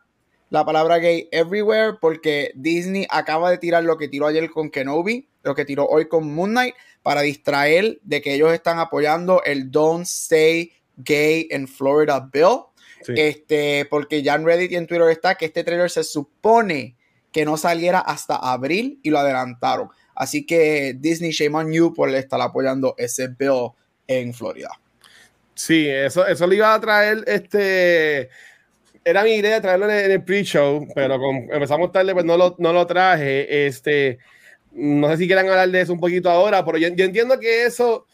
la 0.50 0.64
palabra 0.64 1.00
gay 1.00 1.28
everywhere 1.32 1.98
porque 2.00 2.52
Disney 2.56 3.06
acaba 3.10 3.52
de 3.52 3.58
tirar 3.58 3.84
lo 3.84 3.98
que 3.98 4.08
tiró 4.08 4.28
ayer 4.28 4.50
con 4.50 4.70
Kenobi, 4.70 5.28
lo 5.44 5.54
que 5.54 5.66
tiró 5.66 5.86
hoy 5.86 6.08
con 6.08 6.34
Moon 6.34 6.52
Knight 6.52 6.76
para 7.04 7.22
distraer 7.22 8.00
de 8.04 8.22
que 8.22 8.34
ellos 8.34 8.54
están 8.54 8.80
apoyando 8.80 9.44
el 9.44 9.70
Don't 9.70 10.06
Say 10.06 10.72
Gay 10.96 11.50
in 11.52 11.68
Florida 11.68 12.30
Bill. 12.32 12.62
Este, 13.08 13.86
porque 13.90 14.22
ya 14.22 14.36
en 14.36 14.46
Reddit 14.46 14.72
y 14.72 14.76
en 14.76 14.88
Twitter 14.88 15.10
está 15.10 15.36
que 15.36 15.46
este 15.46 15.64
trailer 15.64 15.90
se 15.90 16.04
supone 16.04 16.97
que 17.38 17.46
no 17.46 17.56
saliera 17.56 18.00
hasta 18.00 18.36
abril 18.36 19.00
y 19.04 19.12
lo 19.12 19.20
adelantaron. 19.20 19.90
Así 20.16 20.44
que 20.44 20.96
Disney, 20.98 21.30
shame 21.30 21.56
on 21.56 21.72
you 21.72 21.94
por 21.94 22.10
estar 22.10 22.42
apoyando 22.42 22.96
ese 22.98 23.28
bill 23.28 23.74
en 24.08 24.34
Florida. 24.34 24.72
Sí, 25.54 25.88
eso, 25.88 26.26
eso 26.26 26.48
le 26.48 26.56
iba 26.56 26.74
a 26.74 26.82
traer 26.82 27.24
este. 27.28 28.30
Era 29.06 29.24
mi 29.24 29.36
idea 29.36 29.62
traerlo 29.62 29.88
en 29.88 30.10
el 30.10 30.24
pre-show, 30.24 30.88
pero 30.96 31.20
como 31.20 31.54
empezamos 31.54 31.92
tarde, 31.92 32.12
pues 32.14 32.26
no 32.26 32.38
lo, 32.38 32.56
no 32.58 32.74
lo 32.74 32.88
traje. 32.88 33.68
Este, 33.68 34.18
no 34.72 35.08
sé 35.10 35.18
si 35.18 35.28
quieran 35.28 35.48
hablar 35.48 35.70
de 35.70 35.82
eso 35.82 35.94
un 35.94 36.00
poquito 36.00 36.32
ahora, 36.32 36.66
pero 36.66 36.80
yo, 36.80 36.88
entiendo 36.88 37.40
que 37.40 37.66
eso. 37.66 38.08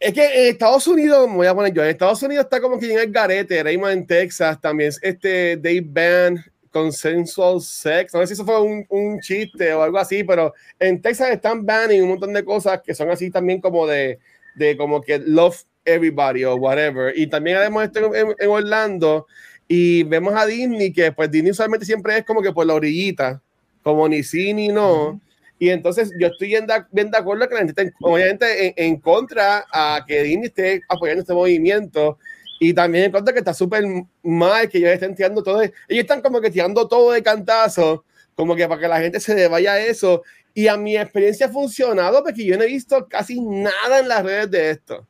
Es 0.00 0.14
que 0.14 0.24
en 0.24 0.52
Estados 0.54 0.86
Unidos, 0.86 1.28
me 1.28 1.36
voy 1.36 1.46
a 1.48 1.54
poner 1.54 1.74
yo, 1.74 1.82
en 1.82 1.90
Estados 1.90 2.22
Unidos 2.22 2.44
está 2.44 2.62
como 2.62 2.78
que 2.78 2.90
en 2.90 2.98
el 2.98 3.12
garete, 3.12 3.62
Raymond 3.62 3.92
en 3.92 4.06
Texas, 4.06 4.58
también 4.58 4.90
este 5.02 5.58
Dave 5.58 5.84
Band, 5.84 6.53
consensual 6.74 7.60
sex. 7.60 8.12
No 8.12 8.20
sé 8.20 8.26
si 8.26 8.32
eso 8.32 8.44
fue 8.44 8.60
un, 8.60 8.84
un, 8.88 9.20
chiste 9.20 9.72
o 9.72 9.80
algo 9.80 9.96
así, 9.96 10.24
pero 10.24 10.52
en 10.80 11.00
Texas 11.00 11.30
están 11.30 11.64
banning 11.64 12.02
un 12.02 12.08
montón 12.08 12.32
de 12.32 12.44
cosas 12.44 12.80
que 12.84 12.94
son 12.94 13.10
así 13.10 13.30
también 13.30 13.60
como 13.60 13.86
de, 13.86 14.18
de 14.56 14.76
como 14.76 15.00
que 15.00 15.20
love 15.20 15.62
everybody 15.84 16.44
o 16.44 16.56
whatever. 16.56 17.16
Y 17.16 17.28
también 17.28 17.58
hemos 17.62 17.84
estado 17.84 18.12
en, 18.12 18.34
Orlando 18.48 19.28
y 19.68 20.02
vemos 20.02 20.34
a 20.34 20.46
Disney 20.46 20.92
que 20.92 21.12
pues 21.12 21.30
Disney 21.30 21.52
usualmente 21.52 21.86
siempre 21.86 22.18
es 22.18 22.24
como 22.24 22.42
que 22.42 22.52
por 22.52 22.66
la 22.66 22.74
orillita, 22.74 23.40
como 23.84 24.08
ni 24.08 24.24
sí 24.24 24.52
ni 24.52 24.66
no. 24.66 25.20
Y 25.60 25.68
entonces 25.70 26.10
yo 26.18 26.26
estoy 26.26 26.48
bien 26.48 26.66
de, 26.66 26.74
bien 26.90 27.08
de 27.12 27.18
acuerdo 27.18 27.48
que 27.48 27.54
la 27.54 27.60
gente 27.60 27.80
está 27.80 27.96
obviamente 28.00 28.66
en, 28.66 28.74
en, 28.76 28.96
contra 28.96 29.64
a 29.72 30.04
que 30.04 30.24
Disney 30.24 30.46
esté 30.46 30.80
apoyando 30.88 31.20
este 31.20 31.34
movimiento 31.34 32.18
y 32.58 32.72
también 32.72 33.04
en 33.04 33.10
cuenta 33.10 33.32
que 33.32 33.40
está 33.40 33.52
súper 33.52 33.84
mal 34.22 34.68
que 34.68 34.78
ellos 34.78 34.90
estén 34.90 35.14
tirando 35.14 35.42
todo. 35.42 35.62
ellos 35.62 35.74
están 35.88 36.20
como 36.22 36.40
que 36.40 36.50
tirando 36.50 36.86
todo 36.86 37.12
de 37.12 37.22
cantazo, 37.22 38.04
como 38.34 38.54
que 38.54 38.66
para 38.68 38.80
que 38.80 38.88
la 38.88 39.00
gente 39.00 39.20
se 39.20 39.48
vaya 39.48 39.74
a 39.74 39.80
eso. 39.80 40.22
Y 40.54 40.68
a 40.68 40.76
mi 40.76 40.96
experiencia 40.96 41.46
ha 41.46 41.50
funcionado 41.50 42.22
porque 42.22 42.44
yo 42.44 42.56
no 42.56 42.62
he 42.62 42.68
visto 42.68 43.06
casi 43.08 43.40
nada 43.40 43.98
en 43.98 44.08
las 44.08 44.22
redes 44.22 44.50
de 44.50 44.70
esto. 44.70 45.06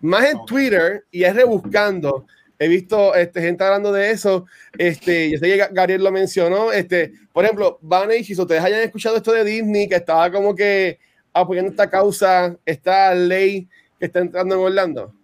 Más 0.00 0.24
en 0.24 0.44
Twitter 0.44 1.04
y 1.10 1.22
es 1.22 1.34
rebuscando. 1.34 2.26
He 2.58 2.68
visto 2.68 3.14
este, 3.14 3.40
gente 3.40 3.62
hablando 3.62 3.92
de 3.92 4.10
eso. 4.10 4.46
Este, 4.76 5.30
yo 5.30 5.38
sé 5.38 5.46
que 5.46 5.68
Gabriel 5.70 6.02
lo 6.02 6.10
mencionó. 6.10 6.72
Este, 6.72 7.12
por 7.32 7.44
ejemplo, 7.44 7.78
Vanessa, 7.80 8.24
si 8.24 8.40
ustedes 8.40 8.62
hayan 8.62 8.80
escuchado 8.80 9.16
esto 9.16 9.32
de 9.32 9.44
Disney, 9.44 9.88
que 9.88 9.96
estaba 9.96 10.30
como 10.30 10.54
que 10.54 10.98
apoyando 11.32 11.70
esta 11.70 11.88
causa, 11.88 12.56
esta 12.66 13.14
ley 13.14 13.68
que 13.98 14.06
está 14.06 14.20
entrando 14.20 14.56
en 14.56 14.60
Orlando? 14.60 15.14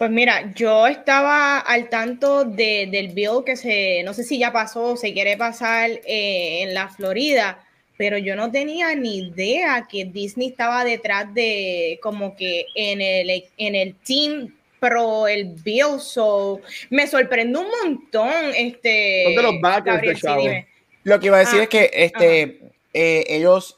Pues 0.00 0.10
mira, 0.10 0.50
yo 0.54 0.86
estaba 0.86 1.58
al 1.58 1.90
tanto 1.90 2.46
de, 2.46 2.88
del 2.90 3.08
bill 3.08 3.44
que 3.44 3.54
se, 3.54 4.02
no 4.02 4.14
sé 4.14 4.24
si 4.24 4.38
ya 4.38 4.50
pasó 4.50 4.92
o 4.92 4.96
se 4.96 5.12
quiere 5.12 5.36
pasar 5.36 5.90
eh, 5.90 6.62
en 6.62 6.72
la 6.72 6.88
Florida, 6.88 7.62
pero 7.98 8.16
yo 8.16 8.34
no 8.34 8.50
tenía 8.50 8.94
ni 8.94 9.18
idea 9.18 9.86
que 9.90 10.06
Disney 10.06 10.48
estaba 10.48 10.86
detrás 10.86 11.34
de 11.34 11.98
como 12.02 12.34
que 12.34 12.64
en 12.74 13.02
el, 13.02 13.44
en 13.58 13.74
el 13.74 13.94
team 13.96 14.54
pro 14.78 15.28
el 15.28 15.48
bill, 15.62 16.00
so 16.00 16.62
me 16.88 17.06
sorprendió 17.06 17.60
un 17.60 17.68
montón 17.84 18.32
este 18.56 19.36
los 19.36 19.60
backers 19.60 20.22
de 20.22 20.66
Lo 21.04 21.20
que 21.20 21.26
iba 21.26 21.36
a 21.36 21.40
decir 21.40 21.60
ah, 21.60 21.64
es 21.64 21.68
que 21.68 21.90
este 21.92 22.72
eh, 22.94 23.24
ellos 23.28 23.76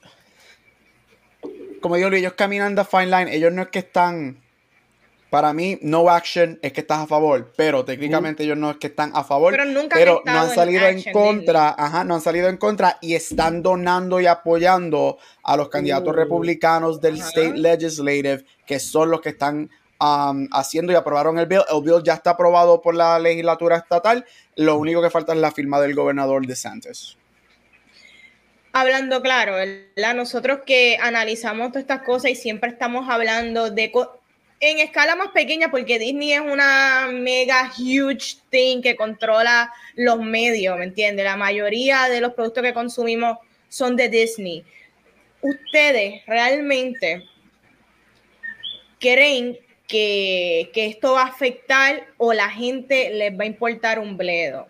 como 1.81 1.97
digo, 1.97 2.11
ellos 2.11 2.35
caminan 2.35 2.77
the 2.77 2.85
fine 2.85 3.07
line, 3.07 3.35
ellos 3.35 3.53
no 3.53 3.63
es 3.63 3.69
que 3.71 3.81
están 3.81 4.42
para 5.33 5.55
mí, 5.55 5.79
no 5.81 6.11
action 6.11 6.59
es 6.61 6.75
que 6.75 6.83
estás 6.83 6.99
a 6.99 7.07
favor, 7.07 7.55
pero 7.57 7.87
técnicamente 7.87 8.43
ellos 8.43 8.59
no 8.59 8.73
es 8.73 8.77
que 8.77 8.89
están 8.89 9.13
a 9.15 9.25
favor, 9.25 9.51
pero, 9.53 9.65
nunca 9.65 9.97
pero 9.97 10.21
no 10.27 10.31
han 10.31 10.51
salido 10.51 10.87
en, 10.87 11.03
contra, 11.11 11.71
ajá, 11.71 12.05
no 12.05 12.17
han 12.17 12.21
salido 12.21 12.51
en 12.51 12.59
contra 12.59 12.99
y 13.01 13.15
están 13.15 13.63
donando 13.63 14.21
y 14.21 14.27
apoyando 14.27 15.17
a 15.43 15.57
los 15.57 15.71
candidatos 15.71 16.13
uh. 16.13 16.17
republicanos 16.17 17.01
del 17.01 17.17
State 17.17 17.55
Legislative, 17.57 18.45
que 18.67 18.79
son 18.79 19.11
los 19.11 19.23
que 19.23 19.31
están 19.31 19.71
um, 19.99 20.49
haciendo 20.53 20.93
y 20.93 20.97
aprobaron 20.97 21.39
el 21.39 21.47
bill. 21.47 21.63
El 21.75 21.81
bill 21.81 22.03
ya 22.05 22.13
está 22.13 22.33
aprobado 22.33 22.83
por 22.83 22.95
la 22.95 23.19
legislatura 23.19 23.79
estatal, 23.79 24.27
lo 24.57 24.77
único 24.77 25.01
que 25.01 25.09
falta 25.09 25.33
es 25.33 25.39
la 25.39 25.51
firma 25.51 25.81
del 25.81 25.95
gobernador 25.95 26.47
de 26.47 26.57
Santos. 26.57 27.17
Hablando 28.75 29.23
claro, 29.23 29.57
nosotros 30.15 30.61
que 30.65 30.99
analizamos 31.01 31.69
todas 31.69 31.83
estas 31.83 32.03
cosas 32.03 32.31
y 32.31 32.35
siempre 32.35 32.71
estamos 32.71 33.09
hablando 33.09 33.71
de 33.71 33.93
en 34.63 34.79
escala 34.79 35.17
más 35.17 35.33
pequeña, 35.33 35.73
porque 35.73 35.99
Disney 35.99 36.35
es 36.35 36.41
una 36.41 37.09
mega 37.13 37.73
huge 37.77 38.37
thing 38.49 38.81
que 38.81 38.95
controla 38.95 39.73
los 39.97 40.21
medios, 40.21 40.79
¿me 40.79 40.85
entiendes? 40.85 41.25
La 41.25 41.37
mayoría 41.37 42.09
de 42.09 42.21
los 42.21 42.33
productos 42.35 42.63
que 42.63 42.73
consumimos 42.73 43.39
son 43.69 43.97
de 43.97 44.09
Disney. 44.09 44.65
¿Ustedes 45.41 46.25
realmente 46.29 47.25
creen 49.01 49.59
que, 49.89 50.71
esto 50.73 51.15
va 51.15 51.23
a 51.23 51.27
afectar 51.27 52.07
o 52.17 52.33
la 52.33 52.49
gente 52.49 53.11
les 53.11 53.37
va 53.37 53.43
a 53.43 53.47
importar 53.47 53.99
un 53.99 54.17
bledo? 54.17 54.69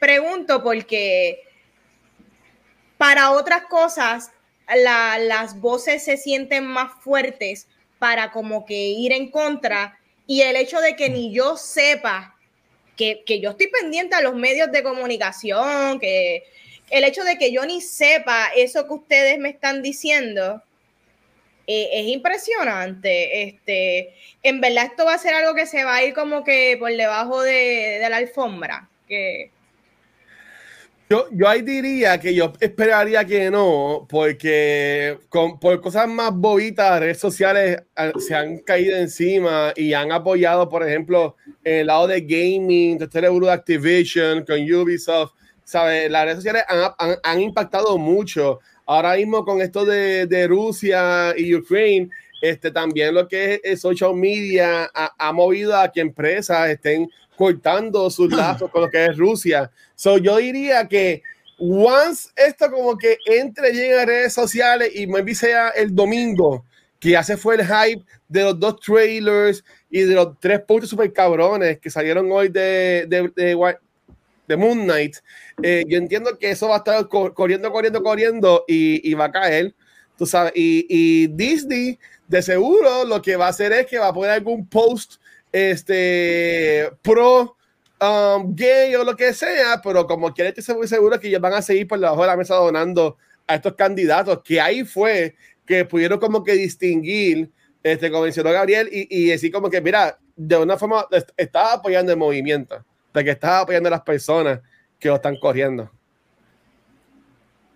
pregunto 0.00 0.64
porque 0.64 1.44
para 2.96 3.30
otras 3.30 3.62
cosas 3.66 4.32
las 4.74 5.60
voces 5.60 6.04
se 6.04 6.16
sienten 6.16 6.66
más 6.66 6.92
fuertes 7.04 7.68
para 7.98 8.30
como 8.30 8.64
que 8.64 8.74
ir 8.74 9.12
en 9.12 9.30
contra 9.30 9.98
y 10.26 10.42
el 10.42 10.56
hecho 10.56 10.80
de 10.80 10.94
que 10.94 11.08
ni 11.08 11.32
yo 11.32 11.56
sepa 11.56 12.36
que, 12.96 13.40
yo 13.40 13.50
estoy 13.50 13.68
pendiente 13.68 14.16
a 14.16 14.20
los 14.20 14.34
medios 14.34 14.70
de 14.72 14.82
comunicación, 14.82 16.00
que 16.00 16.42
el 16.90 17.04
hecho 17.04 17.22
de 17.22 17.38
que 17.38 17.52
yo 17.52 17.64
ni 17.64 17.80
sepa 17.80 18.48
eso 18.56 18.86
que 18.86 18.94
ustedes 18.94 19.38
me 19.38 19.50
están 19.50 19.82
diciendo 19.82 20.62
eh, 21.66 21.88
es 21.92 22.08
impresionante. 22.08 23.42
Este, 23.42 24.14
en 24.42 24.60
verdad 24.60 24.86
esto 24.86 25.04
va 25.04 25.14
a 25.14 25.18
ser 25.18 25.34
algo 25.34 25.54
que 25.54 25.66
se 25.66 25.84
va 25.84 25.96
a 25.96 26.04
ir 26.04 26.12
como 26.12 26.44
que 26.44 26.76
por 26.78 26.90
debajo 26.90 27.42
de, 27.42 27.98
de 28.00 28.10
la 28.10 28.16
alfombra. 28.16 28.88
Que, 29.06 29.50
yo, 31.10 31.26
yo 31.32 31.48
ahí 31.48 31.62
diría 31.62 32.20
que 32.20 32.34
yo 32.34 32.52
esperaría 32.60 33.24
que 33.24 33.50
no, 33.50 34.06
porque 34.08 35.18
con, 35.30 35.58
por 35.58 35.80
cosas 35.80 36.06
más 36.06 36.32
bobitas, 36.34 37.00
redes 37.00 37.18
sociales 37.18 37.82
ah, 37.96 38.12
se 38.18 38.34
han 38.34 38.58
caído 38.58 38.96
encima 38.96 39.72
y 39.74 39.94
han 39.94 40.12
apoyado, 40.12 40.68
por 40.68 40.86
ejemplo, 40.86 41.36
el 41.64 41.86
lado 41.86 42.08
de 42.08 42.20
gaming, 42.20 42.98
de 42.98 43.06
de 43.06 43.50
Activision, 43.50 44.44
con 44.44 44.60
Ubisoft, 44.60 45.32
¿sabes? 45.64 46.10
Las 46.10 46.24
redes 46.24 46.36
sociales 46.36 46.64
han, 46.68 46.92
han, 46.98 47.16
han, 47.22 47.40
impactado 47.40 47.96
mucho. 47.96 48.60
Ahora 48.84 49.16
mismo 49.16 49.44
con 49.44 49.62
esto 49.62 49.86
de, 49.86 50.26
de 50.26 50.46
Rusia 50.46 51.34
y 51.36 51.54
Ucrania, 51.54 52.08
este, 52.42 52.70
también 52.70 53.14
lo 53.14 53.26
que 53.26 53.60
es, 53.64 53.80
social 53.80 54.14
media 54.14 54.90
ha, 54.94 55.14
ha 55.18 55.32
movido 55.32 55.74
a 55.74 55.90
que 55.90 56.00
empresas 56.00 56.68
estén 56.68 57.08
cortando 57.38 58.10
sus 58.10 58.32
lazos 58.32 58.68
con 58.68 58.82
lo 58.82 58.90
que 58.90 59.06
es 59.06 59.16
Rusia. 59.16 59.70
So, 59.94 60.18
yo 60.18 60.38
diría 60.38 60.88
que 60.88 61.22
once 61.56 62.30
esto 62.34 62.68
como 62.68 62.98
que 62.98 63.16
entre 63.26 63.72
llega 63.72 64.02
a 64.02 64.06
redes 64.06 64.34
sociales 64.34 64.90
y 64.92 65.06
maybe 65.06 65.36
sea 65.36 65.68
el 65.68 65.94
domingo, 65.94 66.64
que 66.98 67.10
ya 67.10 67.22
se 67.22 67.36
fue 67.36 67.54
el 67.54 67.64
hype 67.64 68.04
de 68.28 68.42
los 68.42 68.58
dos 68.58 68.80
trailers 68.80 69.64
y 69.88 70.00
de 70.00 70.16
los 70.16 70.38
tres 70.40 70.60
puntos 70.62 70.90
super 70.90 71.12
cabrones 71.12 71.78
que 71.78 71.90
salieron 71.90 72.30
hoy 72.32 72.48
de, 72.48 73.06
de, 73.08 73.30
de, 74.48 74.56
Moon 74.56 74.82
Knight, 74.82 75.18
eh, 75.62 75.84
yo 75.86 75.96
entiendo 75.96 76.36
que 76.38 76.50
eso 76.50 76.68
va 76.68 76.76
a 76.76 76.78
estar 76.78 77.06
corriendo, 77.06 77.70
corriendo, 77.70 78.02
corriendo 78.02 78.64
y, 78.66 79.08
y 79.08 79.14
va 79.14 79.26
a 79.26 79.30
caer, 79.32 79.74
tú 80.16 80.26
sabes, 80.26 80.52
y, 80.56 80.86
y 80.88 81.28
Disney 81.28 82.00
de 82.26 82.42
seguro 82.42 83.04
lo 83.04 83.22
que 83.22 83.36
va 83.36 83.46
a 83.46 83.50
hacer 83.50 83.72
es 83.72 83.86
que 83.86 83.98
va 83.98 84.08
a 84.08 84.12
poner 84.12 84.32
algún 84.32 84.66
post 84.66 85.20
este, 85.52 86.90
pro 87.02 87.56
um, 88.00 88.54
gay 88.54 88.94
o 88.94 89.04
lo 89.04 89.16
que 89.16 89.32
sea, 89.32 89.80
pero 89.82 90.06
como 90.06 90.32
quiere 90.32 90.54
estoy 90.56 90.86
seguro 90.86 91.18
que 91.18 91.28
ellos 91.28 91.40
van 91.40 91.54
a 91.54 91.62
seguir 91.62 91.86
por 91.86 91.98
debajo 91.98 92.22
de 92.22 92.26
la 92.26 92.36
mesa 92.36 92.54
donando 92.54 93.16
a 93.46 93.54
estos 93.54 93.74
candidatos, 93.74 94.42
que 94.44 94.60
ahí 94.60 94.84
fue 94.84 95.34
que 95.66 95.84
pudieron 95.84 96.18
como 96.18 96.42
que 96.44 96.52
distinguir, 96.52 97.50
este, 97.82 98.10
como 98.10 98.24
mencionó 98.24 98.52
Gabriel, 98.52 98.88
y, 98.90 99.06
y 99.10 99.26
decir 99.26 99.52
como 99.52 99.70
que, 99.70 99.80
mira, 99.80 100.18
de 100.36 100.56
una 100.56 100.76
forma 100.76 101.06
estaba 101.36 101.74
apoyando 101.74 102.12
el 102.12 102.18
movimiento, 102.18 102.84
de 103.12 103.24
que 103.24 103.30
estaba 103.30 103.60
apoyando 103.60 103.88
a 103.88 103.90
las 103.90 104.02
personas 104.02 104.60
que 104.98 105.08
lo 105.08 105.16
están 105.16 105.36
corriendo. 105.38 105.90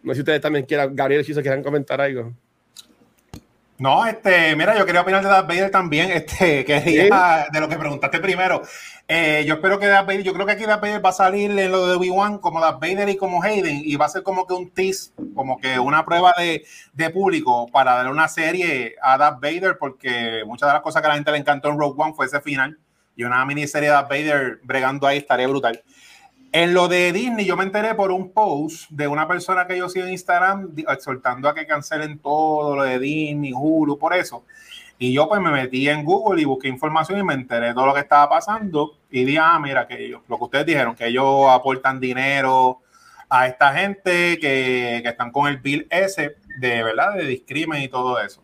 No 0.02 0.12
sé 0.12 0.17
si 0.17 0.21
ustedes 0.21 0.41
también 0.41 0.64
quieran, 0.64 0.95
Gabriel 0.95 1.25
y 1.26 1.35
quieran 1.35 1.62
comentar 1.62 2.00
algo. 2.00 2.33
No, 3.83 4.07
este, 4.07 4.55
mira, 4.55 4.79
yo 4.79 4.87
quería 4.87 5.01
opinar 5.01 5.25
de 5.25 5.29
Darth 5.29 5.49
Vader 5.49 5.69
también, 5.73 6.09
este, 6.12 6.65
que 6.65 6.81
de 6.81 7.61
lo 7.61 7.69
que 7.69 7.77
preguntaste 7.77 8.21
primero. 8.21 8.62
Eh, 9.09 9.43
yo 9.45 9.55
espero 9.55 9.81
que 9.81 9.89
Darth 9.89 10.07
Vader, 10.07 10.23
yo 10.23 10.33
creo 10.33 10.47
que 10.47 10.53
aquí 10.53 10.65
Darth 10.67 10.83
Vader 10.83 11.05
va 11.05 11.09
a 11.09 11.12
salir 11.12 11.51
en 11.51 11.73
lo 11.73 11.89
de 11.89 11.97
Obi-Wan 11.97 12.39
como 12.39 12.61
Darth 12.61 12.81
Vader 12.81 13.09
y 13.09 13.17
como 13.17 13.43
Hayden, 13.43 13.83
y 13.85 13.97
va 13.97 14.07
a 14.07 14.09
ser 14.09 14.23
como 14.23 14.47
que 14.47 14.55
un 14.55 14.71
tease, 14.71 15.11
como 15.35 15.59
que 15.59 15.81
una 15.81 16.05
prueba 16.05 16.33
de, 16.39 16.65
de 16.93 17.11
público 17.11 17.67
para 17.73 17.95
darle 17.95 18.12
una 18.12 18.29
serie 18.29 18.95
a 19.03 19.19
Darth 19.19 19.41
Vader, 19.41 19.77
porque 19.81 20.45
muchas 20.47 20.69
de 20.69 20.75
las 20.75 20.83
cosas 20.83 21.03
que 21.03 21.07
a 21.07 21.09
la 21.09 21.17
gente 21.17 21.33
le 21.33 21.39
encantó 21.39 21.69
en 21.69 21.77
Rogue 21.77 22.01
One 22.01 22.15
fue 22.15 22.27
ese 22.27 22.41
final, 22.41 22.79
y 23.17 23.25
una 23.25 23.45
miniserie 23.45 23.89
de 23.89 23.95
Darth 23.95 24.09
Vader 24.09 24.61
bregando 24.62 25.09
ahí 25.09 25.19
estaría 25.19 25.49
brutal. 25.49 25.83
En 26.55 26.75
lo 26.75 26.87
de 26.87 27.13
Disney, 27.15 27.47
yo 27.47 27.57
me 27.57 27.65
enteré 27.65 27.95
por 27.95 28.13
un 28.13 28.31
post 28.31 28.91
de 28.91 29.09
una 29.09 29.27
persona 29.27 29.67
que 29.67 29.79
yo 29.79 29.89
sigo 29.89 30.05
en 30.05 30.13
Instagram 30.13 30.75
exhortando 30.87 31.49
a 31.49 31.55
que 31.55 31.67
cancelen 31.67 32.19
todo 32.19 32.77
lo 32.77 32.83
de 32.83 32.99
Disney, 32.99 33.55
Hulu, 33.57 33.99
por 33.99 34.13
eso. 34.13 34.45
Y 34.99 35.15
yo 35.15 35.27
pues 35.27 35.41
me 35.41 35.51
metí 35.51 35.89
en 35.89 36.05
Google 36.05 36.43
y 36.43 36.45
busqué 36.45 36.69
información 36.69 37.19
y 37.19 37.23
me 37.23 37.33
enteré 37.33 37.69
de 37.69 37.75
todo 37.75 37.87
lo 37.87 37.95
que 37.95 38.01
estaba 38.01 38.29
pasando. 38.29 38.99
Y 39.11 39.25
dije, 39.25 39.39
ah, 39.39 39.59
mira, 39.59 39.89
que 39.89 40.05
ellos, 40.05 40.21
lo 40.29 40.37
que 40.37 40.45
ustedes 40.45 40.67
dijeron, 40.67 40.95
que 40.95 41.07
ellos 41.07 41.47
aportan 41.49 41.99
dinero 41.99 42.83
a 43.31 43.49
esta 43.49 43.73
gente 43.73 44.39
que, 44.39 45.01
que 45.03 45.09
están 45.09 45.33
con 45.33 45.49
el 45.49 45.57
bill 45.57 45.87
ese 45.89 46.37
de 46.59 46.83
verdad, 46.83 47.15
de 47.15 47.25
discrimen 47.25 47.83
y 47.83 47.89
todo 47.89 48.21
eso. 48.21 48.43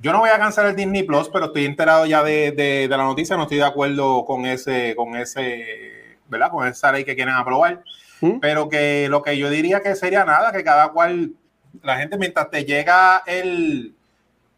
Yo 0.00 0.12
no 0.12 0.18
voy 0.18 0.30
a 0.30 0.38
cancelar 0.38 0.70
el 0.70 0.76
Disney 0.76 1.04
Plus, 1.04 1.28
pero 1.28 1.46
estoy 1.46 1.64
enterado 1.64 2.06
ya 2.06 2.24
de, 2.24 2.50
de, 2.50 2.88
de 2.88 2.96
la 2.96 3.04
noticia, 3.04 3.36
no 3.36 3.42
estoy 3.42 3.58
de 3.58 3.66
acuerdo 3.66 4.24
con 4.24 4.46
ese, 4.46 4.96
con 4.96 5.14
ese 5.14 5.89
¿verdad? 6.30 6.50
Con 6.50 6.66
esa 6.66 6.92
ley 6.92 7.04
que 7.04 7.14
quieren 7.14 7.34
aprobar. 7.34 7.82
¿Mm? 8.20 8.38
Pero 8.40 8.68
que 8.68 9.08
lo 9.10 9.22
que 9.22 9.36
yo 9.36 9.50
diría 9.50 9.80
que 9.80 9.94
sería 9.94 10.24
nada, 10.24 10.52
que 10.52 10.64
cada 10.64 10.88
cual, 10.88 11.32
la 11.82 11.98
gente 11.98 12.16
mientras 12.16 12.50
te 12.50 12.64
llega 12.64 13.22
el, 13.26 13.94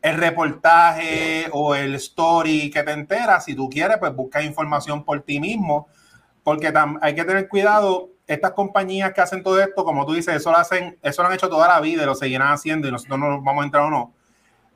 el 0.02 0.16
reportaje 0.16 1.46
o 1.52 1.74
el 1.74 1.94
story 1.94 2.70
que 2.70 2.82
te 2.82 2.90
enteras, 2.90 3.44
si 3.44 3.54
tú 3.54 3.70
quieres, 3.70 3.98
pues 3.98 4.14
busca 4.14 4.42
información 4.42 5.04
por 5.04 5.22
ti 5.22 5.38
mismo, 5.40 5.88
porque 6.42 6.72
hay 7.00 7.14
que 7.14 7.24
tener 7.24 7.48
cuidado. 7.48 8.10
Estas 8.24 8.52
compañías 8.52 9.12
que 9.12 9.20
hacen 9.20 9.42
todo 9.42 9.60
esto, 9.60 9.84
como 9.84 10.06
tú 10.06 10.14
dices, 10.14 10.34
eso 10.36 10.50
lo 10.52 10.56
hacen, 10.56 10.96
eso 11.02 11.22
lo 11.22 11.28
han 11.28 11.34
hecho 11.34 11.48
toda 11.48 11.68
la 11.68 11.80
vida 11.80 12.02
y 12.02 12.06
lo 12.06 12.14
seguirán 12.14 12.52
haciendo 12.52 12.88
y 12.88 12.92
nosotros 12.92 13.18
no 13.18 13.42
vamos 13.42 13.62
a 13.62 13.64
entrar 13.64 13.82
o 13.84 13.90
no. 13.90 14.14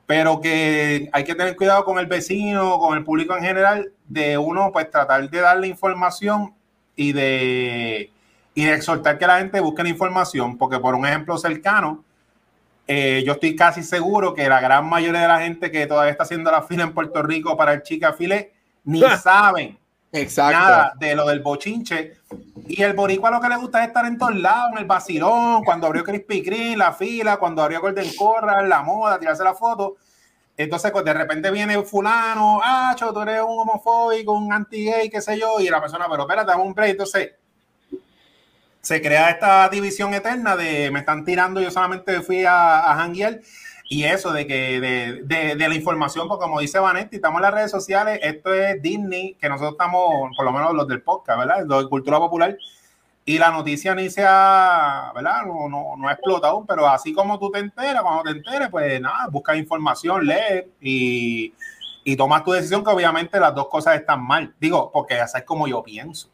Pero 0.05 0.39
que 0.41 1.09
hay 1.11 1.23
que 1.23 1.33
tener 1.33 1.55
cuidado 1.55 1.83
con 1.83 1.97
el 1.97 2.05
vecino, 2.05 2.77
con 2.77 2.97
el 2.97 3.03
público 3.03 3.35
en 3.35 3.43
general, 3.43 3.91
de 4.05 4.37
uno, 4.37 4.71
pues 4.71 4.89
tratar 4.91 5.29
de 5.29 5.39
darle 5.39 5.67
información 5.67 6.53
y 6.97 7.13
de, 7.13 8.11
y 8.53 8.65
de 8.65 8.73
exhortar 8.73 9.17
que 9.17 9.25
la 9.25 9.37
gente 9.37 9.61
busque 9.61 9.83
la 9.83 9.89
información, 9.89 10.57
porque 10.57 10.79
por 10.79 10.95
un 10.95 11.05
ejemplo 11.05 11.37
cercano, 11.37 12.03
eh, 12.85 13.23
yo 13.25 13.33
estoy 13.33 13.55
casi 13.55 13.83
seguro 13.83 14.33
que 14.33 14.49
la 14.49 14.59
gran 14.59 14.89
mayoría 14.89 15.21
de 15.21 15.27
la 15.29 15.39
gente 15.39 15.71
que 15.71 15.87
todavía 15.87 16.11
está 16.11 16.23
haciendo 16.23 16.51
la 16.51 16.63
fila 16.63 16.83
en 16.83 16.93
Puerto 16.93 17.23
Rico 17.23 17.55
para 17.55 17.73
el 17.73 17.83
Chica 17.83 18.11
File 18.11 18.51
ni 18.83 19.01
saben 19.21 19.77
Exacto. 20.11 20.57
Nada 20.57 20.93
de 20.97 21.15
lo 21.15 21.27
del 21.27 21.41
bochinche. 21.41 22.13
Y 22.67 22.81
el 22.81 22.93
boricua 22.93 23.31
lo 23.31 23.41
que 23.41 23.49
le 23.49 23.57
gusta 23.57 23.81
es 23.81 23.87
estar 23.87 24.05
en 24.05 24.17
todos 24.17 24.35
lados, 24.35 24.71
en 24.73 24.79
el 24.79 24.85
vacilón, 24.85 25.63
cuando 25.63 25.87
abrió 25.87 26.03
Crispy 26.03 26.43
Kreme, 26.43 26.77
la 26.77 26.93
fila, 26.93 27.37
cuando 27.37 27.61
abrió 27.61 27.81
Golden 27.81 28.09
Corral, 28.15 28.67
la 28.67 28.81
moda, 28.81 29.19
tirarse 29.19 29.43
la 29.43 29.53
foto. 29.53 29.97
Entonces, 30.57 30.91
pues, 30.91 31.05
de 31.05 31.13
repente 31.13 31.51
viene 31.51 31.81
fulano, 31.83 32.59
ah, 32.63 32.95
tú 32.97 33.21
eres 33.21 33.41
un 33.41 33.59
homofóbico, 33.59 34.33
un 34.33 34.51
anti-gay, 34.51 35.09
qué 35.09 35.21
sé 35.21 35.39
yo, 35.39 35.59
y 35.59 35.69
la 35.69 35.79
persona, 35.79 36.07
pero 36.09 36.23
espérate, 36.23 36.49
dame 36.49 36.63
un 36.63 36.73
break. 36.73 36.91
Entonces, 36.91 37.31
se 38.81 39.01
crea 39.01 39.29
esta 39.29 39.69
división 39.69 40.13
eterna 40.13 40.55
de 40.55 40.89
me 40.91 40.99
están 40.99 41.25
tirando, 41.25 41.61
yo 41.61 41.69
solamente 41.69 42.21
fui 42.21 42.45
a, 42.45 42.91
a 42.91 43.11
y 43.89 44.03
eso 44.03 44.33
de 44.33 44.47
que 44.47 44.81
de, 44.81 45.23
de, 45.23 45.55
de, 45.55 45.69
la 45.69 45.75
información, 45.75 46.27
porque 46.27 46.43
como 46.43 46.59
dice 46.59 46.79
Vanetti, 46.79 47.17
estamos 47.17 47.39
en 47.39 47.43
las 47.43 47.53
redes 47.53 47.71
sociales, 47.71 48.19
esto 48.21 48.53
es 48.53 48.81
Disney, 48.81 49.35
que 49.39 49.47
nosotros 49.47 49.73
estamos, 49.73 50.35
por 50.35 50.45
lo 50.45 50.51
menos 50.51 50.73
los 50.73 50.87
del 50.87 51.01
podcast, 51.01 51.39
¿verdad? 51.39 51.65
Los 51.65 51.83
de 51.83 51.89
cultura 51.89 52.17
popular, 52.17 52.57
y 53.27 53.37
la 53.37 53.51
noticia 53.51 53.93
ni 53.93 54.09
se 54.09 54.23
ha, 54.25 55.11
¿verdad? 55.13 55.45
No, 55.45 55.67
no, 55.67 55.97
no 55.97 56.07
ha 56.07 56.13
explotado, 56.13 56.63
pero 56.65 56.87
así 56.87 57.11
como 57.11 57.37
tú 57.37 57.51
te 57.51 57.59
enteras, 57.59 58.01
cuando 58.01 58.23
te 58.23 58.29
enteres, 58.29 58.69
pues 58.69 59.01
nada, 59.01 59.27
busca 59.27 59.53
información, 59.53 60.25
lee 60.25 60.71
y, 60.79 61.53
y 62.05 62.15
tomas 62.15 62.45
tu 62.45 62.53
decisión, 62.53 62.85
que 62.85 62.89
obviamente 62.89 63.37
las 63.37 63.53
dos 63.53 63.67
cosas 63.67 63.99
están 63.99 64.25
mal. 64.25 64.55
Digo, 64.61 64.89
porque 64.93 65.15
así 65.19 65.39
es 65.39 65.43
como 65.43 65.67
yo 65.67 65.83
pienso. 65.83 66.29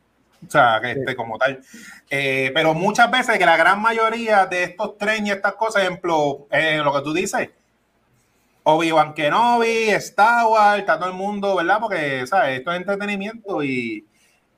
O 0.47 0.51
sea, 0.51 0.79
que 0.79 0.91
este, 0.91 1.15
como 1.15 1.39
tal. 1.39 1.63
Eh, 2.11 2.51
pero 2.53 2.75
muchas 2.75 3.09
veces 3.09 3.39
que 3.39 3.45
la 3.47 3.57
gran 3.57 3.81
mayoría 3.81 4.45
de 4.45 4.65
estos 4.65 4.95
trenes 4.99 5.29
y 5.29 5.31
estas 5.31 5.55
cosas, 5.55 5.81
ejemplo, 5.81 6.45
eh, 6.51 6.77
lo 6.83 6.93
que 6.93 7.01
tú 7.01 7.11
dices, 7.11 7.49
Obi-Wan 8.61 9.15
Kenobi, 9.15 9.89
Star 9.89 10.45
Wars, 10.45 10.81
está 10.81 10.99
todo 10.99 11.09
el 11.09 11.15
mundo, 11.15 11.55
¿verdad? 11.55 11.79
Porque, 11.79 12.27
¿sabes? 12.27 12.59
Esto 12.59 12.71
es 12.71 12.77
entretenimiento 12.77 13.63
y, 13.63 14.05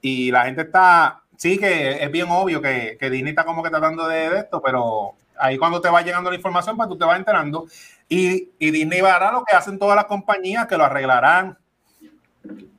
y 0.01 0.32
la 0.32 0.44
gente 0.44 0.63
está, 0.63 1.22
sí 1.38 1.58
que 1.58 2.04
es 2.04 2.12
bien 2.12 2.27
obvio 2.30 2.62
que, 2.62 2.98
que 3.00 3.10
Disney 3.10 3.32
está 3.32 3.46
como 3.46 3.63
que 3.63 3.70
tratando 3.70 4.08
de, 4.08 4.39
esto, 4.39 4.62
pero 4.62 5.13
ahí 5.38 5.58
cuando 5.58 5.82
te 5.82 5.89
va 5.89 6.01
llegando 6.01 6.30
la 6.30 6.36
información, 6.36 6.77
pues 6.77 6.89
tú 6.89 6.98
te 6.98 7.06
vas 7.06 7.18
enterando. 7.18 7.65
Y, 8.08 8.50
y 8.60 8.72
Disney 8.72 9.01
va 9.01 9.15
a 9.15 9.20
dar 9.20 9.34
lo 9.34 9.44
que 9.44 9.56
hacen 9.56 9.80
todas 9.80 9.96
las 9.96 10.06
compañías, 10.06 10.68
que 10.68 10.77
lo 10.77 10.86
arreglarán, 10.86 11.58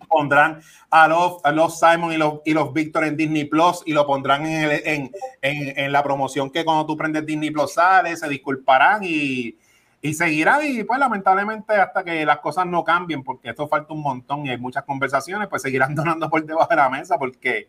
pondrán 0.08 0.60
a 0.90 1.08
los, 1.08 1.44
a 1.44 1.52
los 1.52 1.78
Simon 1.78 2.12
y 2.12 2.16
los, 2.16 2.40
y 2.44 2.54
los 2.54 2.72
Victor 2.72 3.04
en 3.04 3.16
Disney 3.16 3.44
Plus 3.44 3.82
y 3.84 3.92
lo 3.92 4.06
pondrán 4.06 4.46
en, 4.46 4.70
el, 4.70 4.82
en, 4.84 5.10
en, 5.42 5.78
en, 5.78 5.92
la 5.92 6.02
promoción 6.02 6.50
que 6.50 6.64
cuando 6.64 6.86
tú 6.86 6.96
prendes 6.96 7.26
Disney 7.26 7.50
Plus 7.50 7.74
sale, 7.74 8.16
se 8.16 8.28
disculparán 8.28 9.02
y, 9.02 9.56
y 10.00 10.14
seguirán 10.14 10.60
y 10.64 10.84
pues 10.84 11.00
lamentablemente 11.00 11.74
hasta 11.74 12.04
que 12.04 12.24
las 12.24 12.38
cosas 12.38 12.66
no 12.66 12.84
cambien, 12.84 13.22
porque 13.24 13.50
esto 13.50 13.66
falta 13.68 13.92
un 13.92 14.02
montón 14.02 14.46
y 14.46 14.50
hay 14.50 14.58
muchas 14.58 14.84
conversaciones, 14.84 15.48
pues 15.48 15.62
seguirán 15.62 15.94
donando 15.96 16.30
por 16.30 16.44
debajo 16.44 16.68
de 16.70 16.76
la 16.76 16.88
mesa 16.88 17.18
porque, 17.18 17.68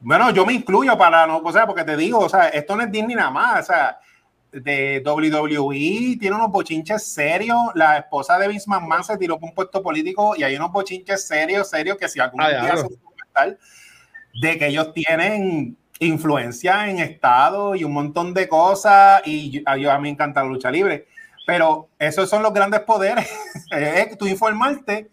bueno, 0.00 0.30
yo 0.30 0.44
me 0.44 0.52
incluyo 0.52 0.96
para 0.96 1.26
no, 1.26 1.38
o 1.38 1.52
sea, 1.52 1.66
porque 1.66 1.84
te 1.84 1.96
digo, 1.96 2.20
o 2.20 2.28
sea, 2.28 2.48
esto 2.48 2.76
no 2.76 2.82
es 2.82 2.92
Disney 2.92 3.16
nada 3.16 3.30
más, 3.30 3.64
o 3.64 3.66
sea, 3.72 3.98
de 4.52 5.02
WWE, 5.04 6.16
tiene 6.18 6.36
unos 6.36 6.50
bochinches 6.50 7.04
serios. 7.04 7.58
La 7.74 7.98
esposa 7.98 8.38
de 8.38 8.48
Vince 8.48 8.68
McMahon 8.68 9.04
se 9.04 9.16
tiró 9.18 9.38
por 9.38 9.50
un 9.50 9.54
puesto 9.54 9.82
político 9.82 10.34
y 10.36 10.42
hay 10.42 10.56
unos 10.56 10.72
bochinches 10.72 11.26
serios, 11.26 11.68
serios, 11.68 11.98
que 11.98 12.08
si 12.08 12.20
algún 12.20 12.42
ah, 12.42 12.48
día 12.48 12.76
se 12.76 12.82
documental 12.84 13.58
de 14.40 14.58
que 14.58 14.66
ellos 14.68 14.92
tienen 14.92 15.76
influencia 15.98 16.88
en 16.88 16.98
Estado 16.98 17.74
y 17.74 17.84
un 17.84 17.92
montón 17.92 18.34
de 18.34 18.48
cosas. 18.48 19.22
Y 19.26 19.62
a, 19.66 19.76
yo, 19.76 19.90
a 19.90 19.96
mí 19.96 20.04
me 20.04 20.08
encanta 20.10 20.42
la 20.42 20.48
lucha 20.48 20.70
libre. 20.70 21.06
Pero 21.46 21.88
esos 21.98 22.28
son 22.28 22.42
los 22.42 22.52
grandes 22.52 22.80
poderes. 22.80 23.28
es 23.70 24.18
tú 24.18 24.26
informarte 24.26 25.08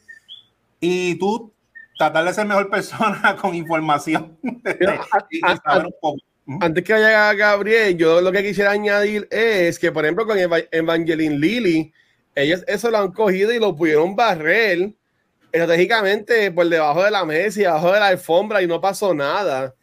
y 0.80 1.16
tú 1.16 1.54
tratar 1.98 2.26
de 2.26 2.34
ser 2.34 2.46
mejor 2.46 2.70
persona 2.70 3.36
con 3.42 3.56
información. 3.56 4.38
y, 4.44 5.38
y 5.38 5.58
saber 5.64 5.86
un 5.86 5.96
poco. 6.02 6.20
Antes 6.60 6.84
que 6.84 6.94
vaya 6.94 7.34
Gabriel, 7.34 7.98
yo 7.98 8.20
lo 8.20 8.32
que 8.32 8.44
quisiera 8.44 8.72
añadir 8.72 9.28
es 9.32 9.80
que, 9.80 9.92
por 9.92 10.04
ejemplo, 10.04 10.28
con 10.28 10.38
Evangeline 10.38 11.40
Lilly, 11.40 11.94
ellos 12.36 12.64
eso 12.68 12.92
lo 12.92 12.98
han 12.98 13.12
cogido 13.12 13.54
y 13.54 13.60
lo 13.60 13.76
pudieron 13.76 14.16
barrer 14.16 14.94
estratégicamente 15.52 16.51
por 16.51 16.68
debajo 16.68 17.03
de 17.03 17.12
la 17.12 17.24
mesa 17.24 17.60
y 17.60 17.64
debajo 17.64 17.94
de 17.94 18.00
la 18.00 18.08
alfombra 18.08 18.62
y 18.62 18.68
no 18.68 18.82
pasó 18.82 19.14
nada. 19.14 19.74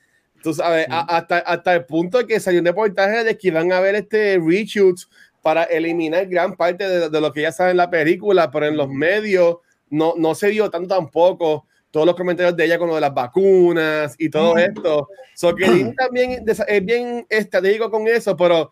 Tú 0.42 0.52
sabes, 0.52 0.86
hasta, 0.90 1.38
hasta 1.38 1.74
el 1.74 1.84
punto 1.86 2.18
de 2.18 2.26
que 2.26 2.40
salió 2.40 2.60
un 2.60 2.66
reportaje 2.66 3.24
de 3.24 3.38
que 3.38 3.48
iban 3.48 3.72
a 3.72 3.80
ver 3.80 3.94
este 3.94 4.38
reshoots 4.38 5.08
para 5.42 5.64
eliminar 5.64 6.26
gran 6.26 6.56
parte 6.56 6.86
de, 6.86 7.08
de, 7.08 7.20
lo 7.20 7.32
que 7.32 7.42
ya 7.42 7.52
saben 7.52 7.72
en 7.72 7.76
la 7.78 7.90
película, 7.90 8.50
pero 8.50 8.66
en 8.66 8.76
los 8.76 8.88
medios 8.88 9.58
no, 9.88 10.14
no 10.16 10.34
se 10.34 10.48
vio 10.48 10.70
tanto 10.70 10.94
tampoco 10.94 11.66
todos 11.90 12.06
los 12.06 12.14
comentarios 12.14 12.56
de 12.56 12.64
ella 12.64 12.78
con 12.78 12.88
lo 12.88 12.94
de 12.94 13.00
las 13.00 13.14
vacunas 13.14 14.14
y 14.18 14.30
todo 14.30 14.56
esto. 14.56 15.08
So 15.34 15.54
que 15.54 15.92
también 15.96 16.44
es 16.46 16.84
bien 16.84 17.26
estratégico 17.28 17.90
con 17.90 18.06
eso, 18.06 18.36
pero 18.36 18.70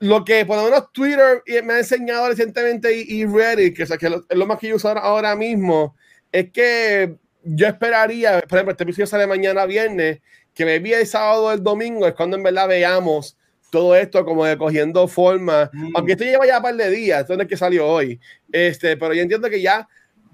lo 0.00 0.24
que 0.24 0.44
por 0.46 0.56
lo 0.56 0.64
menos 0.64 0.92
Twitter 0.92 1.42
me 1.64 1.74
ha 1.74 1.78
enseñado 1.78 2.28
recientemente 2.28 2.92
y, 2.94 3.24
Reddit, 3.24 3.76
que, 3.76 3.82
es 3.82 3.90
lo 4.30 4.46
más 4.46 4.58
que 4.58 4.68
yo 4.68 4.76
uso 4.76 4.88
ahora 4.88 5.34
mismo, 5.36 5.94
es 6.32 6.50
que 6.50 7.16
yo 7.42 7.66
esperaría, 7.66 8.40
por 8.42 8.58
ejemplo, 8.58 8.72
este 8.72 8.84
episodio 8.84 9.06
sale 9.06 9.26
mañana 9.26 9.66
viernes, 9.66 10.20
que 10.54 10.64
me 10.64 10.78
vi 10.78 10.92
el 10.92 11.06
sábado 11.06 11.46
o 11.46 11.52
el 11.52 11.62
domingo, 11.62 12.06
es 12.06 12.14
cuando 12.14 12.36
en 12.36 12.42
verdad 12.42 12.68
veamos 12.68 13.36
todo 13.70 13.94
esto 13.94 14.24
como 14.24 14.44
de 14.44 14.56
cogiendo 14.56 15.06
forma, 15.08 15.70
mm. 15.72 15.92
aunque 15.94 16.12
esto 16.12 16.24
lleva 16.24 16.46
ya 16.46 16.58
un 16.58 16.62
par 16.62 16.74
de 16.74 16.90
días, 16.90 17.20
esto 17.20 17.36
no 17.36 17.42
es 17.42 17.48
que 17.48 17.56
salió 17.56 17.86
hoy, 17.86 18.20
este, 18.50 18.96
pero 18.96 19.14
yo 19.14 19.22
entiendo 19.22 19.48
que 19.48 19.60
ya 19.60 19.88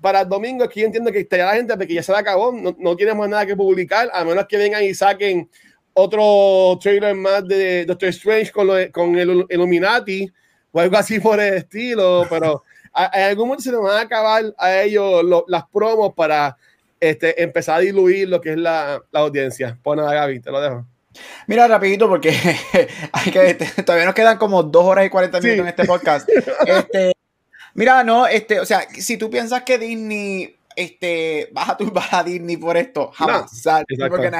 para 0.04 0.20
el 0.20 0.28
domingo, 0.28 0.64
aquí 0.64 0.84
entiendo 0.84 1.10
que 1.10 1.20
está 1.20 1.38
ya 1.38 1.46
la 1.46 1.54
gente 1.54 1.74
porque 1.74 1.94
ya 1.94 2.02
se 2.02 2.12
la 2.12 2.18
acabó, 2.18 2.52
no, 2.52 2.76
no 2.78 2.94
tenemos 2.94 3.26
nada 3.26 3.46
que 3.46 3.56
publicar, 3.56 4.10
a 4.12 4.22
menos 4.22 4.44
que 4.46 4.58
vengan 4.58 4.84
y 4.84 4.92
saquen 4.92 5.48
otro 5.94 6.78
trailer 6.78 7.14
más 7.14 7.48
de 7.48 7.86
Doctor 7.86 8.10
Strange 8.10 8.52
con, 8.52 8.66
lo, 8.66 8.74
con 8.92 9.16
el 9.16 9.46
Illuminati 9.48 10.30
o 10.72 10.78
algo 10.78 10.98
así 10.98 11.20
por 11.20 11.40
el 11.40 11.54
estilo, 11.54 12.26
pero 12.28 12.64
en 13.14 13.22
algún 13.22 13.48
momento 13.48 13.62
se 13.62 13.72
nos 13.72 13.82
van 13.82 13.96
a 13.96 14.00
acabar 14.02 14.44
a 14.58 14.82
ellos 14.82 15.24
lo, 15.24 15.46
las 15.48 15.64
promos 15.72 16.12
para 16.12 16.54
este, 17.00 17.42
empezar 17.42 17.76
a 17.76 17.80
diluir 17.80 18.28
lo 18.28 18.42
que 18.42 18.50
es 18.50 18.58
la, 18.58 19.00
la 19.10 19.20
audiencia. 19.20 19.78
Pues 19.82 19.96
nada, 19.96 20.12
Gaby, 20.12 20.40
te 20.40 20.50
lo 20.50 20.60
dejo. 20.60 20.86
Mira, 21.46 21.66
rapidito, 21.66 22.10
porque 22.10 22.28
hay 23.12 23.32
que, 23.32 23.50
este, 23.50 23.82
todavía 23.82 24.04
nos 24.04 24.14
quedan 24.14 24.36
como 24.36 24.62
dos 24.62 24.84
horas 24.84 25.06
y 25.06 25.08
40 25.08 25.40
minutos 25.40 25.56
sí. 25.56 25.60
en 25.62 25.68
este 25.68 25.84
podcast. 25.86 26.28
Este, 26.66 27.14
Mira, 27.74 28.04
no, 28.04 28.26
este, 28.26 28.60
o 28.60 28.66
sea, 28.66 28.86
si 28.90 29.16
tú 29.16 29.28
piensas 29.28 29.62
que 29.62 29.78
Disney, 29.78 30.56
este, 30.76 31.50
vas 31.52 31.70
a 31.70 31.76
turbar 31.76 32.08
a 32.10 32.24
Disney 32.24 32.56
por 32.56 32.76
esto, 32.76 33.10
jamás. 33.12 33.64
No, 33.98 34.08
porque 34.08 34.30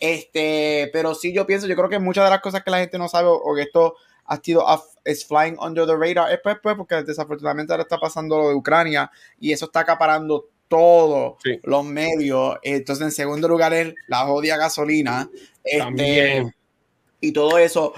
este, 0.00 0.88
pero 0.94 1.14
sí 1.14 1.32
yo 1.32 1.46
pienso, 1.46 1.66
yo 1.66 1.76
creo 1.76 1.88
que 1.90 1.98
muchas 1.98 2.24
de 2.24 2.30
las 2.30 2.40
cosas 2.40 2.62
que 2.62 2.70
la 2.70 2.78
gente 2.78 2.96
no 2.96 3.08
sabe 3.08 3.28
o, 3.28 3.54
que 3.54 3.62
esto 3.62 3.96
ha 4.24 4.36
sido 4.36 4.64
es 5.04 5.26
flying 5.26 5.58
under 5.58 5.86
the 5.86 5.94
radar, 5.94 6.32
es 6.32 6.40
pues, 6.42 6.56
pues, 6.62 6.74
porque 6.76 7.02
desafortunadamente 7.02 7.72
ahora 7.72 7.82
está 7.82 7.98
pasando 7.98 8.38
lo 8.38 8.48
de 8.48 8.54
Ucrania 8.54 9.10
y 9.38 9.52
eso 9.52 9.66
está 9.66 9.80
acaparando 9.80 10.46
todos 10.68 11.34
sí. 11.42 11.58
los 11.64 11.84
medios. 11.84 12.56
Entonces, 12.62 13.04
en 13.04 13.12
segundo 13.12 13.48
lugar, 13.48 13.74
es 13.74 13.92
la 14.06 14.18
jodia 14.20 14.56
gasolina. 14.56 15.28
Este, 15.64 16.54
y 17.20 17.32
todo 17.32 17.58
eso. 17.58 17.92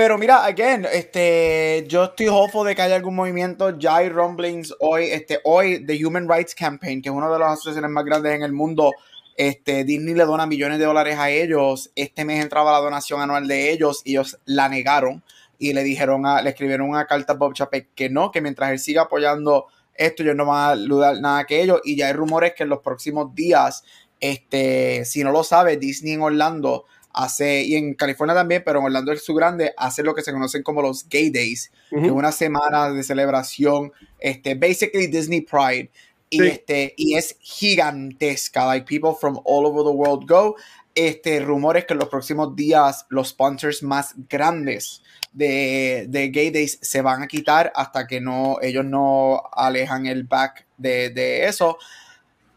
Pero 0.00 0.16
mira, 0.16 0.46
again, 0.46 0.86
este, 0.90 1.84
yo 1.86 2.04
estoy 2.04 2.28
hopeful 2.28 2.66
de 2.66 2.74
que 2.74 2.80
haya 2.80 2.96
algún 2.96 3.14
movimiento. 3.14 3.78
Ya 3.78 3.96
hay 3.96 4.08
rumblings 4.08 4.74
hoy, 4.80 5.10
este, 5.10 5.40
hoy, 5.44 5.84
The 5.84 6.02
Human 6.02 6.26
Rights 6.26 6.54
Campaign, 6.54 7.02
que 7.02 7.10
es 7.10 7.14
una 7.14 7.28
de 7.28 7.38
las 7.38 7.52
asociaciones 7.52 7.90
más 7.90 8.06
grandes 8.06 8.32
en 8.32 8.42
el 8.42 8.54
mundo. 8.54 8.92
Este, 9.36 9.84
Disney 9.84 10.14
le 10.14 10.24
dona 10.24 10.46
millones 10.46 10.78
de 10.78 10.86
dólares 10.86 11.18
a 11.18 11.28
ellos. 11.28 11.90
Este 11.94 12.24
mes 12.24 12.42
entraba 12.42 12.72
la 12.72 12.78
donación 12.78 13.20
anual 13.20 13.46
de 13.46 13.72
ellos 13.72 14.00
y 14.06 14.12
ellos 14.12 14.38
la 14.46 14.70
negaron 14.70 15.22
y 15.58 15.74
le 15.74 15.82
dijeron 15.82 16.24
a, 16.24 16.40
le 16.40 16.48
escribieron 16.48 16.88
una 16.88 17.04
carta 17.04 17.34
a 17.34 17.36
Bob 17.36 17.52
Chapek 17.52 17.88
que 17.94 18.08
no, 18.08 18.30
que 18.30 18.40
mientras 18.40 18.70
él 18.70 18.78
siga 18.78 19.02
apoyando 19.02 19.66
esto, 19.94 20.22
ellos 20.22 20.34
no 20.34 20.46
van 20.46 20.56
a 20.56 20.70
ayudar 20.70 21.20
nada 21.20 21.44
que 21.44 21.60
ellos. 21.60 21.82
Y 21.84 21.96
ya 21.96 22.06
hay 22.06 22.14
rumores 22.14 22.54
que 22.56 22.62
en 22.62 22.70
los 22.70 22.78
próximos 22.78 23.34
días, 23.34 23.84
este, 24.18 25.04
si 25.04 25.22
no 25.22 25.30
lo 25.30 25.44
sabe, 25.44 25.76
Disney 25.76 26.14
en 26.14 26.22
Orlando 26.22 26.86
hace, 27.12 27.62
y 27.62 27.74
en 27.74 27.94
California 27.94 28.34
también, 28.34 28.62
pero 28.64 28.78
en 28.78 28.86
Orlando 28.86 29.12
es 29.12 29.24
su 29.24 29.34
grande, 29.34 29.72
hace 29.76 30.02
lo 30.02 30.14
que 30.14 30.22
se 30.22 30.32
conocen 30.32 30.62
como 30.62 30.82
los 30.82 31.08
Gay 31.08 31.30
Days, 31.30 31.70
uh 31.90 31.96
-huh. 31.96 32.00
que 32.00 32.06
es 32.06 32.12
una 32.12 32.32
semana 32.32 32.90
de 32.90 33.02
celebración, 33.02 33.92
este, 34.18 34.54
basically 34.54 35.06
Disney 35.06 35.40
Pride, 35.40 35.90
y, 36.30 36.38
sí. 36.38 36.46
este, 36.46 36.94
y 36.96 37.16
es 37.16 37.36
gigantesca, 37.40 38.66
like 38.66 38.86
people 38.86 39.18
from 39.20 39.40
all 39.44 39.66
over 39.66 39.82
the 39.82 39.90
world 39.90 40.28
go, 40.28 40.54
este, 40.94 41.40
rumores 41.40 41.84
que 41.84 41.94
en 41.94 42.00
los 42.00 42.08
próximos 42.08 42.54
días 42.54 43.06
los 43.08 43.28
sponsors 43.28 43.82
más 43.82 44.14
grandes 44.28 45.02
de, 45.32 46.06
de 46.08 46.28
Gay 46.28 46.50
Days 46.50 46.78
se 46.82 47.02
van 47.02 47.22
a 47.22 47.26
quitar 47.28 47.72
hasta 47.74 48.06
que 48.06 48.20
no, 48.20 48.58
ellos 48.60 48.84
no 48.84 49.42
alejan 49.52 50.06
el 50.06 50.24
back 50.24 50.66
de, 50.76 51.10
de 51.10 51.46
eso, 51.46 51.78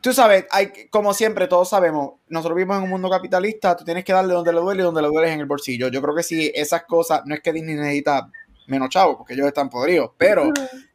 tú 0.03 0.11
sabes, 0.11 0.45
hay, 0.51 0.89
como 0.89 1.13
siempre, 1.13 1.47
todos 1.47 1.69
sabemos, 1.69 2.15
nosotros 2.27 2.57
vivimos 2.57 2.77
en 2.77 2.83
un 2.83 2.89
mundo 2.89 3.09
capitalista, 3.09 3.75
tú 3.77 3.85
tienes 3.85 4.03
que 4.03 4.11
darle 4.11 4.33
donde 4.33 4.51
le 4.51 4.59
duele 4.59 4.81
y 4.81 4.83
donde 4.83 5.01
le 5.01 5.07
duele 5.07 5.31
en 5.31 5.39
el 5.39 5.45
bolsillo. 5.45 5.87
Yo 5.87 6.01
creo 6.01 6.13
que 6.13 6.23
si 6.23 6.51
esas 6.53 6.83
cosas, 6.83 7.21
no 7.25 7.33
es 7.33 7.41
que 7.41 7.53
Disney 7.53 7.75
necesita 7.75 8.29
menos 8.67 8.89
chavos, 8.89 9.15
porque 9.15 9.33
ellos 9.33 9.47
están 9.47 9.69
podridos, 9.69 10.11
pero 10.17 10.51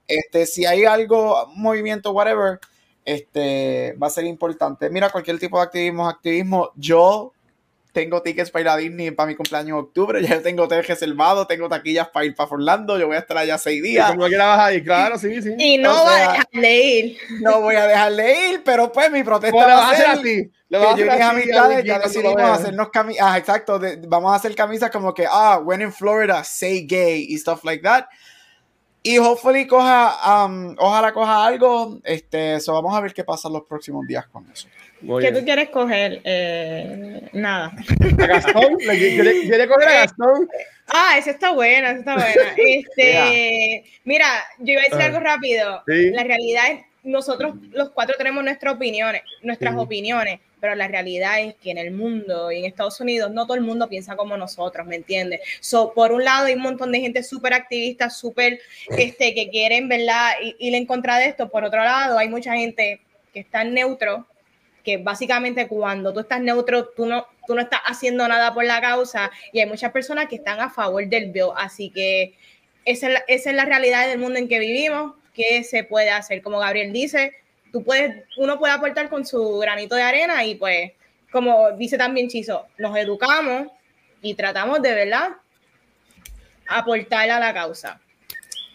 este, 0.06 0.44
si 0.44 0.66
hay 0.66 0.84
algo, 0.84 1.46
movimiento, 1.54 2.12
whatever, 2.12 2.60
este, 3.02 3.96
va 4.00 4.08
a 4.08 4.10
ser 4.10 4.26
importante. 4.26 4.90
Mira, 4.90 5.08
cualquier 5.08 5.38
tipo 5.38 5.56
de 5.56 5.64
activismo, 5.64 6.06
activismo, 6.06 6.72
yo 6.76 7.32
tengo 7.92 8.22
tickets 8.22 8.50
para 8.50 8.62
ir 8.62 8.68
a 8.68 8.76
Disney 8.76 9.10
para 9.10 9.26
mi 9.28 9.34
cumpleaños 9.34 9.70
en 9.70 9.74
octubre, 9.84 10.22
ya 10.22 10.40
tengo 10.42 10.64
hotel 10.64 10.84
reservado, 10.84 11.46
tengo 11.46 11.68
taquillas 11.68 12.08
para 12.08 12.26
ir 12.26 12.34
para 12.34 12.50
Orlando, 12.50 12.98
yo 12.98 13.06
voy 13.06 13.16
a 13.16 13.20
estar 13.20 13.36
allá 13.38 13.58
seis 13.58 13.82
días. 13.82 14.10
Como 14.10 14.26
quiera 14.26 14.46
vas 14.46 14.60
ahí, 14.60 14.82
claro, 14.82 15.18
sí, 15.18 15.40
sí. 15.42 15.54
Y 15.58 15.78
no 15.78 15.90
O 16.02 16.04
va 16.04 16.16
sea, 16.16 16.28
a 16.28 16.32
dejar 16.32 16.46
de 16.52 16.76
ir. 16.80 17.18
No 17.40 17.60
voy 17.60 17.74
a 17.76 17.86
dejarle 17.86 18.50
ir, 18.50 18.62
pero 18.64 18.92
pues 18.92 19.10
mi 19.10 19.22
protesta 19.24 19.52
¿Cómo 19.52 19.66
le 19.66 19.72
va 19.74 19.80
vas 19.80 19.86
a 19.86 19.88
a 19.88 19.92
hacer 19.92 20.06
ser 20.06 20.18
así? 20.18 20.50
que 20.70 20.76
a 20.76 20.96
yo 20.96 21.06
y 21.06 21.08
a 21.08 21.30
amistades 21.30 21.84
ya 21.84 21.98
decidimos 21.98 22.42
hacernos 22.42 22.90
camisas, 22.90 23.26
ah, 23.26 23.38
exacto, 23.38 23.78
de- 23.78 23.96
vamos 24.06 24.32
a 24.32 24.36
hacer 24.36 24.54
camisas 24.54 24.90
como 24.90 25.14
que, 25.14 25.26
ah, 25.30 25.58
when 25.64 25.80
in 25.80 25.92
Florida, 25.92 26.44
say 26.44 26.86
gay 26.86 27.24
y 27.28 27.38
stuff 27.38 27.64
like 27.64 27.82
that. 27.82 28.04
Y 29.02 29.16
hopefully 29.18 29.66
coja, 29.66 30.44
um, 30.44 30.74
ojalá 30.78 31.12
coja 31.14 31.46
algo, 31.46 31.98
este, 32.04 32.56
eso 32.56 32.74
vamos 32.74 32.94
a 32.94 33.00
ver 33.00 33.14
qué 33.14 33.24
pasa 33.24 33.48
los 33.48 33.62
próximos 33.62 34.06
días 34.06 34.26
con 34.28 34.46
eso. 34.50 34.68
Muy 35.00 35.22
¿Qué 35.22 35.30
bien. 35.30 35.40
tú 35.40 35.44
quieres 35.46 35.68
coger? 35.70 36.20
Eh, 36.24 37.20
nada. 37.32 37.72
¿A 38.20 38.26
Gastón? 38.26 38.76
¿Le 38.86 38.98
quiere, 38.98 39.40
quiere 39.42 39.68
coger 39.68 39.88
a 39.88 39.92
Gastón? 40.00 40.48
Ah, 40.88 41.16
esa 41.18 41.30
está 41.30 41.52
buena, 41.52 41.90
esa 41.90 41.98
está 42.00 42.14
buena. 42.14 42.54
Este, 42.56 43.84
mira, 44.04 44.26
yo 44.58 44.72
iba 44.72 44.80
a 44.80 44.84
decir 44.84 45.00
Ah. 45.00 45.04
algo 45.06 45.20
rápido. 45.20 45.82
Sí. 45.86 46.10
La 46.10 46.24
realidad 46.24 46.64
es, 46.72 46.80
nosotros 47.04 47.54
los 47.70 47.90
cuatro 47.90 48.16
tenemos 48.18 48.42
nuestras 48.42 48.74
opiniones, 48.74 49.22
nuestras 49.42 49.72
Ujú. 49.74 49.82
opiniones, 49.82 50.40
pero 50.60 50.74
la 50.74 50.88
realidad 50.88 51.40
es 51.40 51.54
que 51.54 51.70
en 51.70 51.78
el 51.78 51.92
mundo 51.92 52.50
y 52.50 52.58
en 52.58 52.64
Estados 52.64 53.00
Unidos 53.00 53.30
no 53.30 53.46
todo 53.46 53.54
el 53.54 53.60
mundo 53.62 53.88
piensa 53.88 54.16
como 54.16 54.36
nosotros, 54.36 54.84
¿me 54.86 54.96
entiendes? 54.96 55.40
So, 55.60 55.92
por 55.94 56.10
un 56.10 56.24
lado 56.24 56.46
hay 56.46 56.54
un 56.54 56.62
montón 56.62 56.90
de 56.90 57.00
gente 57.00 57.22
súper 57.22 57.54
activista, 57.54 58.10
súper, 58.10 58.60
este, 58.96 59.32
que 59.34 59.48
quieren, 59.48 59.88
¿verdad? 59.88 60.32
Y, 60.42 60.56
y 60.58 60.74
en 60.74 60.84
contra 60.86 61.18
de 61.18 61.26
esto. 61.26 61.48
Por 61.48 61.62
otro 61.64 61.82
lado, 61.84 62.18
hay 62.18 62.28
mucha 62.28 62.54
gente 62.54 63.00
que 63.32 63.40
está 63.40 63.62
neutro, 63.62 64.26
que 64.84 64.96
básicamente 64.98 65.66
cuando 65.68 66.12
tú 66.12 66.20
estás 66.20 66.40
neutro, 66.40 66.88
tú 66.88 67.06
no, 67.06 67.26
tú 67.46 67.54
no 67.54 67.60
estás 67.60 67.80
haciendo 67.84 68.26
nada 68.26 68.54
por 68.54 68.64
la 68.64 68.80
causa 68.80 69.30
y 69.52 69.60
hay 69.60 69.66
muchas 69.66 69.92
personas 69.92 70.28
que 70.28 70.36
están 70.36 70.60
a 70.60 70.70
favor 70.70 71.06
del 71.06 71.30
bill. 71.30 71.50
Así 71.56 71.90
que 71.90 72.34
esa 72.84 73.06
es 73.08 73.12
la, 73.12 73.24
esa 73.28 73.50
es 73.50 73.56
la 73.56 73.64
realidad 73.64 74.08
del 74.08 74.18
mundo 74.18 74.38
en 74.38 74.48
que 74.48 74.58
vivimos, 74.58 75.14
que 75.34 75.64
se 75.64 75.84
puede 75.84 76.10
hacer. 76.10 76.42
Como 76.42 76.58
Gabriel 76.58 76.92
dice, 76.92 77.34
tú 77.72 77.84
puedes, 77.84 78.24
uno 78.36 78.58
puede 78.58 78.72
aportar 78.72 79.08
con 79.08 79.26
su 79.26 79.58
granito 79.58 79.94
de 79.94 80.02
arena 80.02 80.44
y 80.44 80.54
pues, 80.54 80.92
como 81.30 81.72
dice 81.72 81.98
también 81.98 82.28
Chizo, 82.28 82.66
nos 82.78 82.96
educamos 82.96 83.68
y 84.22 84.34
tratamos 84.34 84.80
de 84.82 84.94
verdad 84.94 85.30
aportar 86.66 87.30
a 87.30 87.40
la 87.40 87.52
causa. 87.52 88.00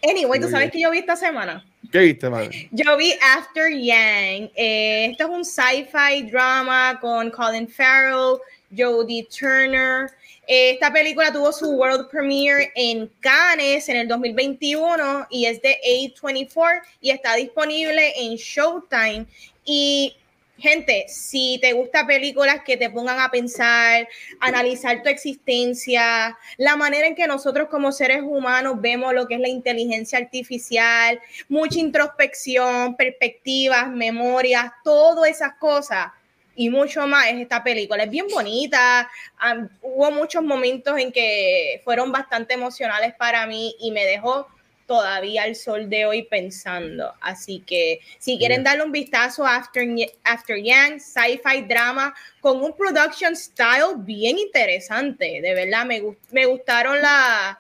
Anyway, 0.04 0.40
¿tú 0.40 0.46
Muy 0.46 0.52
sabes 0.52 0.66
bien. 0.66 0.72
que 0.72 0.82
yo 0.82 0.92
vi 0.92 1.00
esta 1.00 1.16
semana? 1.16 1.66
¿Qué 1.94 2.00
viste, 2.00 2.28
man? 2.28 2.50
Yo 2.72 2.98
vi 2.98 3.14
After 3.22 3.70
Yang. 3.70 4.50
Eh, 4.56 5.10
esto 5.12 5.26
es 5.26 5.30
un 5.30 5.46
sci-fi 5.46 6.24
drama 6.24 6.98
con 7.00 7.30
Colin 7.30 7.68
Farrell, 7.68 8.40
Jodie 8.76 9.28
Turner. 9.30 10.10
Eh, 10.48 10.72
esta 10.72 10.92
película 10.92 11.32
tuvo 11.32 11.54
su 11.54 11.70
world 11.70 12.10
premiere 12.10 12.72
en 12.76 13.08
Cannes 13.20 13.88
en 13.90 13.98
el 13.98 14.08
2021 14.08 15.28
y 15.30 15.46
es 15.46 15.62
de 15.62 15.78
A24 15.86 16.82
y 17.00 17.12
está 17.12 17.36
disponible 17.36 18.12
en 18.18 18.38
Showtime. 18.38 19.28
Y 19.64 20.18
gente, 20.64 21.04
si 21.10 21.60
te 21.62 21.74
gustan 21.74 22.08
películas 22.08 22.62
que 22.66 22.78
te 22.78 22.90
pongan 22.90 23.20
a 23.20 23.30
pensar, 23.30 24.08
analizar 24.40 25.04
tu 25.04 25.10
existencia, 25.10 26.38
la 26.56 26.78
manera 26.78 27.06
en 27.06 27.16
que 27.16 27.28
nosotros 27.28 27.68
como 27.68 27.92
seres 27.92 28.22
humanos 28.24 28.80
vemos 28.80 29.14
lo 29.14 29.28
que 29.28 29.36
es 29.36 29.42
la 29.42 29.50
inteligencia 29.50 30.20
artificial, 30.20 31.20
mucha 31.50 31.80
introspección, 31.80 32.96
perspectivas, 32.96 33.90
memorias, 33.90 34.72
todas 34.86 35.30
esas 35.30 35.56
cosas 35.56 36.08
y 36.56 36.70
mucho 36.70 37.06
más 37.08 37.28
es 37.28 37.42
esta 37.42 37.62
película. 37.62 38.04
Es 38.04 38.10
bien 38.10 38.28
bonita, 38.32 39.10
am, 39.40 39.68
hubo 39.82 40.12
muchos 40.12 40.44
momentos 40.44 40.98
en 40.98 41.12
que 41.12 41.82
fueron 41.84 42.10
bastante 42.14 42.54
emocionales 42.54 43.14
para 43.16 43.46
mí 43.48 43.76
y 43.82 43.92
me 43.92 44.06
dejó 44.06 44.48
todavía 44.86 45.44
al 45.44 45.56
sol 45.56 45.90
de 45.90 46.06
hoy 46.06 46.24
pensando. 46.24 47.14
Así 47.22 47.64
que 47.66 48.00
si 48.20 48.38
quieren 48.38 48.64
darle 48.64 48.84
un 48.84 48.92
vistazo 48.92 49.46
a 49.46 49.56
After, 49.56 49.88
After 50.24 50.58
Yang, 50.58 51.00
sci-fi 51.00 51.62
drama 51.68 52.14
con 52.42 52.62
un 52.62 52.76
production 52.76 53.36
style 53.36 53.96
bien 53.98 54.38
interesante, 54.38 55.40
de 55.42 55.54
verdad 55.54 55.86
me, 55.86 56.02
gust- 56.02 56.20
me 56.32 56.46
gustaron 56.46 57.02
la, 57.02 57.58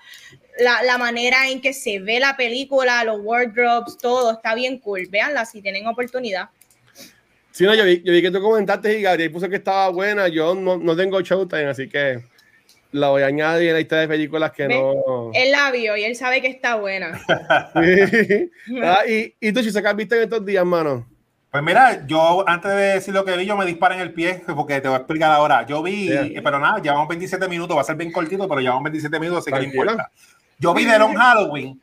la, 0.59 0.83
la 0.83 0.97
manera 0.97 1.49
en 1.49 1.61
que 1.61 1.73
se 1.73 1.99
ve 1.99 2.19
la 2.19 2.35
película, 2.35 3.03
los 3.03 3.19
wardrobes, 3.21 3.97
todo 3.97 4.33
está 4.33 4.55
bien 4.55 4.79
cool. 4.79 5.07
Véanla 5.09 5.45
si 5.45 5.61
tienen 5.61 5.87
oportunidad. 5.87 6.49
Sí, 7.51 7.65
no, 7.65 7.75
yo 7.75 7.85
vi, 7.85 8.01
yo 8.03 8.11
vi 8.11 8.21
que 8.21 8.31
tú 8.31 8.41
comentaste 8.41 8.97
y 8.97 9.03
Gabriel 9.03 9.31
puso 9.31 9.47
que 9.47 9.57
estaba 9.57 9.89
buena. 9.89 10.27
Yo 10.27 10.55
no, 10.55 10.77
no 10.77 10.95
tengo 10.95 11.21
Showtime, 11.21 11.67
así 11.67 11.87
que 11.87 12.23
la 12.93 13.09
voy 13.09 13.21
a 13.23 13.25
añadir 13.27 13.67
en 13.67 13.73
la 13.73 13.79
lista 13.79 13.97
de 13.99 14.07
películas 14.07 14.51
que 14.51 14.67
no. 14.67 15.31
Él 15.33 15.51
la 15.51 15.71
vio 15.71 15.97
y 15.97 16.03
él 16.05 16.15
sabe 16.15 16.41
que 16.41 16.47
está 16.47 16.75
buena. 16.75 17.19
Sí. 17.75 18.49
Ah, 18.81 18.99
y, 19.07 19.33
y 19.39 19.51
tú, 19.51 19.61
Chiso, 19.61 19.81
¿qué 19.81 19.87
has 19.87 19.95
visto 19.95 20.15
en 20.15 20.23
estos 20.23 20.45
días, 20.45 20.65
mano? 20.65 21.07
Pues 21.51 21.63
mira, 21.63 22.05
yo 22.07 22.43
antes 22.47 22.71
de 22.71 22.81
decir 22.95 23.13
lo 23.13 23.23
que 23.23 23.37
vi, 23.37 23.45
yo 23.45 23.55
me 23.55 23.65
disparé 23.65 23.95
en 23.95 24.01
el 24.01 24.13
pie 24.13 24.41
porque 24.55 24.81
te 24.81 24.87
voy 24.87 24.95
a 24.95 24.99
explicar 24.99 25.31
ahora. 25.31 25.65
Yo 25.67 25.83
vi, 25.83 26.07
Yeah. 26.07 26.25
eh, 26.25 26.41
pero 26.43 26.59
nada, 26.59 26.81
llevamos 26.81 27.07
27 27.07 27.47
minutos, 27.47 27.77
va 27.77 27.81
a 27.81 27.83
ser 27.83 27.95
bien 27.95 28.11
cortito, 28.11 28.47
pero 28.47 28.59
llevamos 28.61 28.83
27 28.83 29.19
minutos, 29.19 29.43
así 29.43 29.51
que 29.51 29.57
no 29.59 29.63
importa. 29.73 30.09
Yo 30.57 30.73
vi 30.73 30.85
The 30.85 30.97
Long 30.97 31.15
Halloween, 31.15 31.79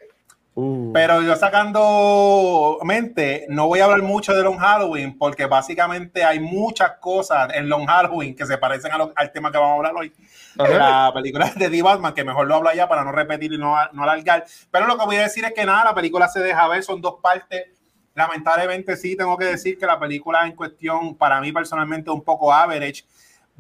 Uh, 0.63 0.93
pero 0.93 1.23
yo 1.23 1.35
sacando 1.37 2.79
mente, 2.83 3.47
no 3.49 3.67
voy 3.67 3.81
a 3.81 3.85
hablar 3.85 4.03
mucho 4.03 4.35
de 4.35 4.43
Long 4.43 4.59
Halloween 4.59 5.17
porque 5.17 5.47
básicamente 5.47 6.23
hay 6.23 6.39
muchas 6.39 6.99
cosas 7.01 7.51
en 7.55 7.69
Long 7.69 7.87
Halloween 7.87 8.37
que 8.37 8.45
se 8.45 8.59
parecen 8.59 8.93
a 8.93 8.99
lo- 8.99 9.13
al 9.17 9.33
tema 9.33 9.51
que 9.51 9.57
vamos 9.59 9.73
a 9.73 9.77
hablar 9.77 9.95
hoy. 9.97 10.13
La 10.57 11.11
película 11.15 11.51
de 11.57 11.71
The 11.71 11.83
Batman, 11.83 12.13
que 12.13 12.25
mejor 12.25 12.47
lo 12.47 12.57
hablo 12.57 12.69
allá 12.69 12.89
para 12.89 13.05
no 13.05 13.13
repetir 13.13 13.53
y 13.55 13.59
no, 13.59 13.75
no 13.93 14.03
alargar. 14.03 14.45
Pero 14.71 14.87
lo 14.87 14.99
que 14.99 15.07
voy 15.07 15.17
a 15.17 15.23
decir 15.23 15.45
es 15.45 15.53
que 15.55 15.65
nada, 15.65 15.85
la 15.85 15.95
película 15.95 16.29
se 16.29 16.41
deja 16.41 16.69
ver, 16.69 16.83
son 16.83 17.01
dos 17.01 17.15
partes. 17.23 17.69
Lamentablemente 18.15 18.97
sí, 18.97 19.17
tengo 19.17 19.37
que 19.39 19.47
decir 19.47 19.79
que 19.79 19.87
la 19.87 19.99
película 19.99 20.47
en 20.47 20.53
cuestión, 20.55 21.15
para 21.17 21.41
mí 21.41 21.53
personalmente, 21.53 22.11
es 22.11 22.15
un 22.15 22.25
poco 22.25 22.53
average, 22.53 23.05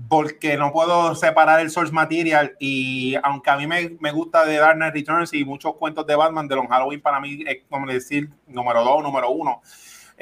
porque 0.08 0.56
no 0.56 0.72
puedo 0.72 1.14
separar 1.14 1.60
el 1.60 1.70
source 1.70 1.92
material 1.92 2.56
y 2.58 3.14
aunque 3.22 3.50
a 3.50 3.56
mí 3.56 3.66
me, 3.66 3.96
me 4.00 4.12
gusta 4.12 4.44
de 4.44 4.56
Dark 4.56 4.76
Knight 4.76 4.94
Returns 4.94 5.32
y 5.34 5.44
muchos 5.44 5.74
cuentos 5.74 6.06
de 6.06 6.16
Batman, 6.16 6.48
de 6.48 6.56
Long 6.56 6.68
Halloween 6.68 7.00
para 7.00 7.20
mí 7.20 7.44
es 7.46 7.58
como 7.68 7.86
decir 7.86 8.30
número 8.46 8.82
dos, 8.82 9.02
número 9.02 9.30
uno. 9.30 9.62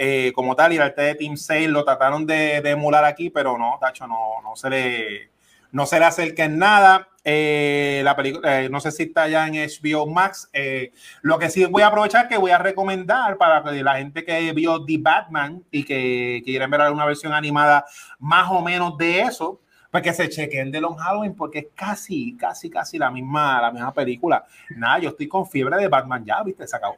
Eh, 0.01 0.33
como 0.33 0.55
tal, 0.55 0.73
y 0.73 0.77
el 0.77 0.83
arte 0.83 1.03
de 1.03 1.15
Team 1.17 1.37
Sale 1.37 1.67
lo 1.67 1.85
trataron 1.85 2.25
de, 2.25 2.61
de 2.61 2.71
emular 2.71 3.05
aquí, 3.05 3.31
pero 3.31 3.59
no, 3.59 3.79
Tacho, 3.81 4.07
no, 4.07 4.41
no 4.45 4.55
se 4.55 4.71
le 4.71 5.31
no 5.73 5.87
se 5.87 5.99
le 5.99 6.05
acerca 6.07 6.45
en 6.45 6.59
nada. 6.59 7.09
Eh, 7.25 8.01
la 8.05 8.17
película, 8.17 8.63
eh, 8.63 8.71
no 8.71 8.81
sé 8.81 8.91
si 8.91 9.03
está 9.05 9.29
ya 9.29 9.47
en 9.47 9.55
HBO 9.55 10.07
Max. 10.07 10.49
Eh, 10.53 10.93
lo 11.23 11.39
que 11.39 11.51
sí 11.51 11.65
voy 11.67 11.83
a 11.83 11.89
aprovechar 11.89 12.29
que 12.29 12.39
voy 12.39 12.51
a 12.53 12.59
recomendar 12.59 13.37
para 13.37 13.63
que 13.63 13.83
la 13.83 13.99
gente 13.99 14.25
que 14.25 14.53
vio 14.53 14.85
The 14.85 14.99
Batman 14.99 15.63
y 15.71 15.85
que 15.85 16.41
quieren 16.45 16.71
ver 16.71 16.81
alguna 16.81 17.05
versión 17.05 17.33
animada 17.33 17.85
más 18.19 18.51
o 18.51 18.63
menos 18.63 18.97
de 18.97 19.21
eso, 19.21 19.61
pues 19.91 20.03
que 20.03 20.13
se 20.13 20.29
chequen 20.29 20.71
de 20.71 20.81
Long 20.81 20.97
Halloween 20.97 21.35
porque 21.35 21.59
es 21.61 21.67
casi, 21.75 22.37
casi, 22.37 22.69
casi 22.69 22.99
la 22.99 23.11
misma, 23.11 23.61
la 23.63 23.71
misma 23.73 23.93
película. 23.95 24.45
Nada, 24.77 24.99
yo 24.99 25.09
estoy 25.11 25.29
con 25.29 25.47
fiebre 25.49 25.77
de 25.79 25.89
Batman 25.89 26.25
ya, 26.25 26.43
viste, 26.43 26.67
se 26.67 26.77
acabó. 26.77 26.97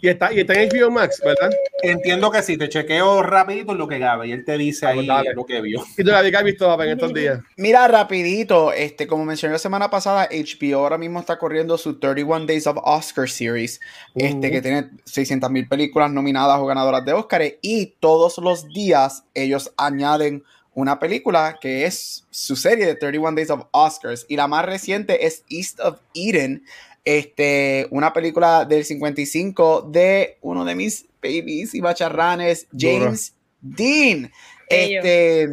y, 0.00 0.08
está, 0.08 0.32
y 0.32 0.40
está 0.40 0.54
en 0.54 0.68
HBO 0.68 0.90
Max, 0.90 1.20
¿verdad? 1.24 1.50
Entiendo 1.82 2.30
que 2.30 2.42
sí, 2.42 2.56
te 2.56 2.68
chequeo 2.68 3.22
rapidito 3.22 3.74
lo 3.74 3.86
que 3.86 3.98
Gabriel 3.98 4.44
te 4.44 4.58
dice 4.58 4.86
Ah, 4.86 4.90
pues 4.92 5.02
ahí 5.02 5.06
dale. 5.06 5.34
lo 5.34 5.44
que 5.46 5.60
vio. 5.60 5.82
Y 5.96 6.02
tú, 6.04 6.10
¿qué 6.10 6.36
has 6.36 6.44
visto 6.44 6.82
en 6.82 6.88
estos 6.90 7.14
días? 7.14 7.38
Mira, 7.56 7.86
rapidito, 7.88 8.72
este, 8.72 9.06
como 9.06 9.24
mencioné 9.24 9.52
la 9.52 9.58
semana 9.58 9.88
pasada, 9.88 10.28
HBO 10.30 10.78
ahora 10.80 10.98
mismo 10.98 11.20
está 11.20 11.38
corriendo 11.38 11.78
su 11.78 11.98
31 12.00 12.46
Days 12.46 12.66
of 12.66 12.78
Oscar 12.82 13.28
Series, 13.28 13.80
este, 14.16 14.36
Ujú. 14.36 14.40
que 14.40 14.62
tiene 14.62 14.90
600 15.04 15.48
mil 15.50 15.68
películas 15.68 16.10
nominadas 16.10 16.58
o 16.58 16.66
ganadoras 16.66 17.04
de 17.04 17.12
Oscar, 17.12 17.42
y 17.62 17.86
todos 18.00 18.38
los 18.38 18.66
días 18.68 19.24
ellos 19.34 19.72
añaden 19.76 20.42
una 20.74 20.98
película 20.98 21.58
que 21.60 21.84
es 21.84 22.26
su 22.30 22.56
serie 22.56 22.86
de 22.86 22.94
31 22.94 23.34
Days 23.34 23.50
of 23.50 23.66
Oscars, 23.72 24.24
y 24.28 24.36
la 24.36 24.48
más 24.48 24.64
reciente 24.64 25.26
es 25.26 25.44
East 25.48 25.80
of 25.80 25.98
Eden, 26.14 26.64
este, 27.04 27.88
una 27.90 28.12
película 28.12 28.64
del 28.64 28.84
55 28.84 29.82
de 29.90 30.38
uno 30.40 30.64
de 30.64 30.74
mis 30.74 31.06
babies 31.22 31.74
y 31.74 31.80
bacharranes, 31.80 32.66
James 32.76 33.34
Dean. 33.60 34.30
Este, 34.68 35.48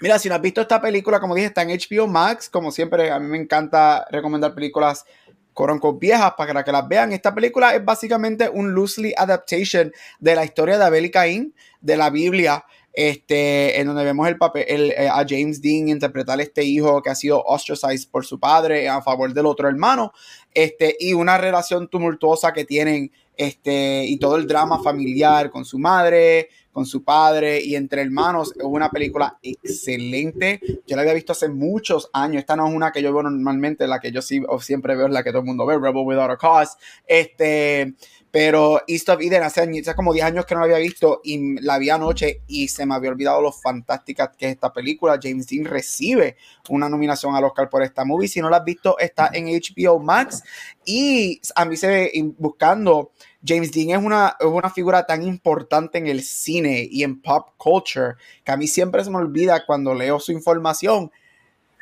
mira, 0.00 0.18
si 0.18 0.28
no 0.28 0.34
has 0.34 0.40
visto 0.40 0.60
esta 0.60 0.80
película, 0.80 1.20
como 1.20 1.34
dije, 1.34 1.48
está 1.48 1.62
en 1.62 1.70
HBO 1.70 2.06
Max. 2.06 2.48
Como 2.48 2.70
siempre, 2.70 3.10
a 3.10 3.18
mí 3.18 3.26
me 3.26 3.38
encanta 3.38 4.06
recomendar 4.10 4.54
películas 4.54 5.04
con 5.52 5.98
viejas 5.98 6.32
para 6.36 6.64
que 6.64 6.72
las 6.72 6.88
vean. 6.88 7.12
Esta 7.12 7.34
película 7.34 7.74
es 7.74 7.84
básicamente 7.84 8.48
un 8.48 8.72
loosely 8.74 9.12
adaptation 9.16 9.92
de 10.18 10.34
la 10.34 10.44
historia 10.44 10.78
de 10.78 10.84
Abel 10.84 11.04
y 11.04 11.10
Caín, 11.10 11.54
de 11.80 11.96
la 11.96 12.10
Biblia, 12.10 12.64
este, 12.92 13.80
en 13.80 13.86
donde 13.86 14.04
vemos 14.04 14.28
el 14.28 14.36
papel, 14.36 14.64
el, 14.68 14.90
eh, 14.92 15.08
a 15.08 15.24
James 15.28 15.62
Dean 15.62 15.88
interpretar 15.88 16.38
a 16.38 16.42
este 16.42 16.64
hijo 16.64 17.02
que 17.02 17.10
ha 17.10 17.14
sido 17.14 17.42
ostracized 17.42 18.10
por 18.10 18.26
su 18.26 18.38
padre 18.38 18.88
a 18.88 19.00
favor 19.02 19.32
del 19.32 19.46
otro 19.46 19.68
hermano, 19.68 20.12
este, 20.54 20.96
y 21.00 21.14
una 21.14 21.38
relación 21.38 21.88
tumultuosa 21.88 22.52
que 22.52 22.64
tienen 22.64 23.10
este, 23.36 24.04
y 24.04 24.18
todo 24.18 24.36
el 24.36 24.46
drama 24.46 24.82
familiar 24.82 25.50
con 25.50 25.64
su 25.64 25.78
madre, 25.78 26.48
con 26.70 26.86
su 26.86 27.02
padre 27.02 27.60
y 27.62 27.76
entre 27.76 28.02
hermanos. 28.02 28.52
Es 28.56 28.64
una 28.64 28.90
película 28.90 29.38
excelente. 29.42 30.60
Yo 30.86 30.96
la 30.96 31.02
había 31.02 31.14
visto 31.14 31.32
hace 31.32 31.48
muchos 31.48 32.10
años. 32.12 32.40
Esta 32.40 32.56
no 32.56 32.68
es 32.68 32.74
una 32.74 32.92
que 32.92 33.02
yo 33.02 33.12
veo 33.12 33.22
normalmente, 33.22 33.86
la 33.86 34.00
que 34.00 34.12
yo 34.12 34.22
sí, 34.22 34.42
siempre 34.60 34.96
veo, 34.96 35.06
es 35.06 35.12
la 35.12 35.22
que 35.22 35.30
todo 35.30 35.40
el 35.40 35.46
mundo 35.46 35.66
ve, 35.66 35.74
Rebel 35.74 36.04
Without 36.04 36.30
a 36.30 36.36
Cause. 36.36 36.76
Este, 37.06 37.94
pero 38.32 38.80
East 38.88 39.10
of 39.10 39.20
Eden 39.20 39.42
hace, 39.42 39.60
hace 39.60 39.94
como 39.94 40.14
10 40.14 40.24
años 40.24 40.46
que 40.46 40.54
no 40.54 40.60
la 40.60 40.64
había 40.64 40.78
visto 40.78 41.20
y 41.22 41.60
la 41.60 41.76
vi 41.76 41.90
anoche 41.90 42.40
y 42.46 42.66
se 42.68 42.86
me 42.86 42.94
había 42.94 43.10
olvidado 43.10 43.42
lo 43.42 43.52
fantástica 43.52 44.32
que 44.32 44.46
es 44.46 44.52
esta 44.52 44.72
película. 44.72 45.20
James 45.22 45.46
Dean 45.46 45.66
recibe 45.66 46.38
una 46.70 46.88
nominación 46.88 47.34
al 47.36 47.44
Oscar 47.44 47.68
por 47.68 47.82
esta 47.82 48.06
movie. 48.06 48.28
Si 48.28 48.40
no 48.40 48.48
la 48.48 48.56
has 48.56 48.64
visto, 48.64 48.98
está 48.98 49.30
en 49.34 49.48
HBO 49.48 49.98
Max. 49.98 50.42
Y 50.82 51.42
a 51.54 51.66
mí 51.66 51.76
se 51.76 51.86
ve 51.86 52.32
buscando 52.38 53.12
James 53.46 53.70
Dean 53.70 53.90
es 54.00 54.02
una, 54.02 54.34
una 54.40 54.70
figura 54.70 55.04
tan 55.04 55.22
importante 55.22 55.98
en 55.98 56.06
el 56.06 56.22
cine 56.22 56.88
y 56.90 57.02
en 57.02 57.20
pop 57.20 57.50
culture 57.58 58.14
que 58.44 58.52
a 58.52 58.56
mí 58.56 58.66
siempre 58.66 59.04
se 59.04 59.10
me 59.10 59.18
olvida 59.18 59.66
cuando 59.66 59.92
leo 59.94 60.18
su 60.18 60.32
información. 60.32 61.12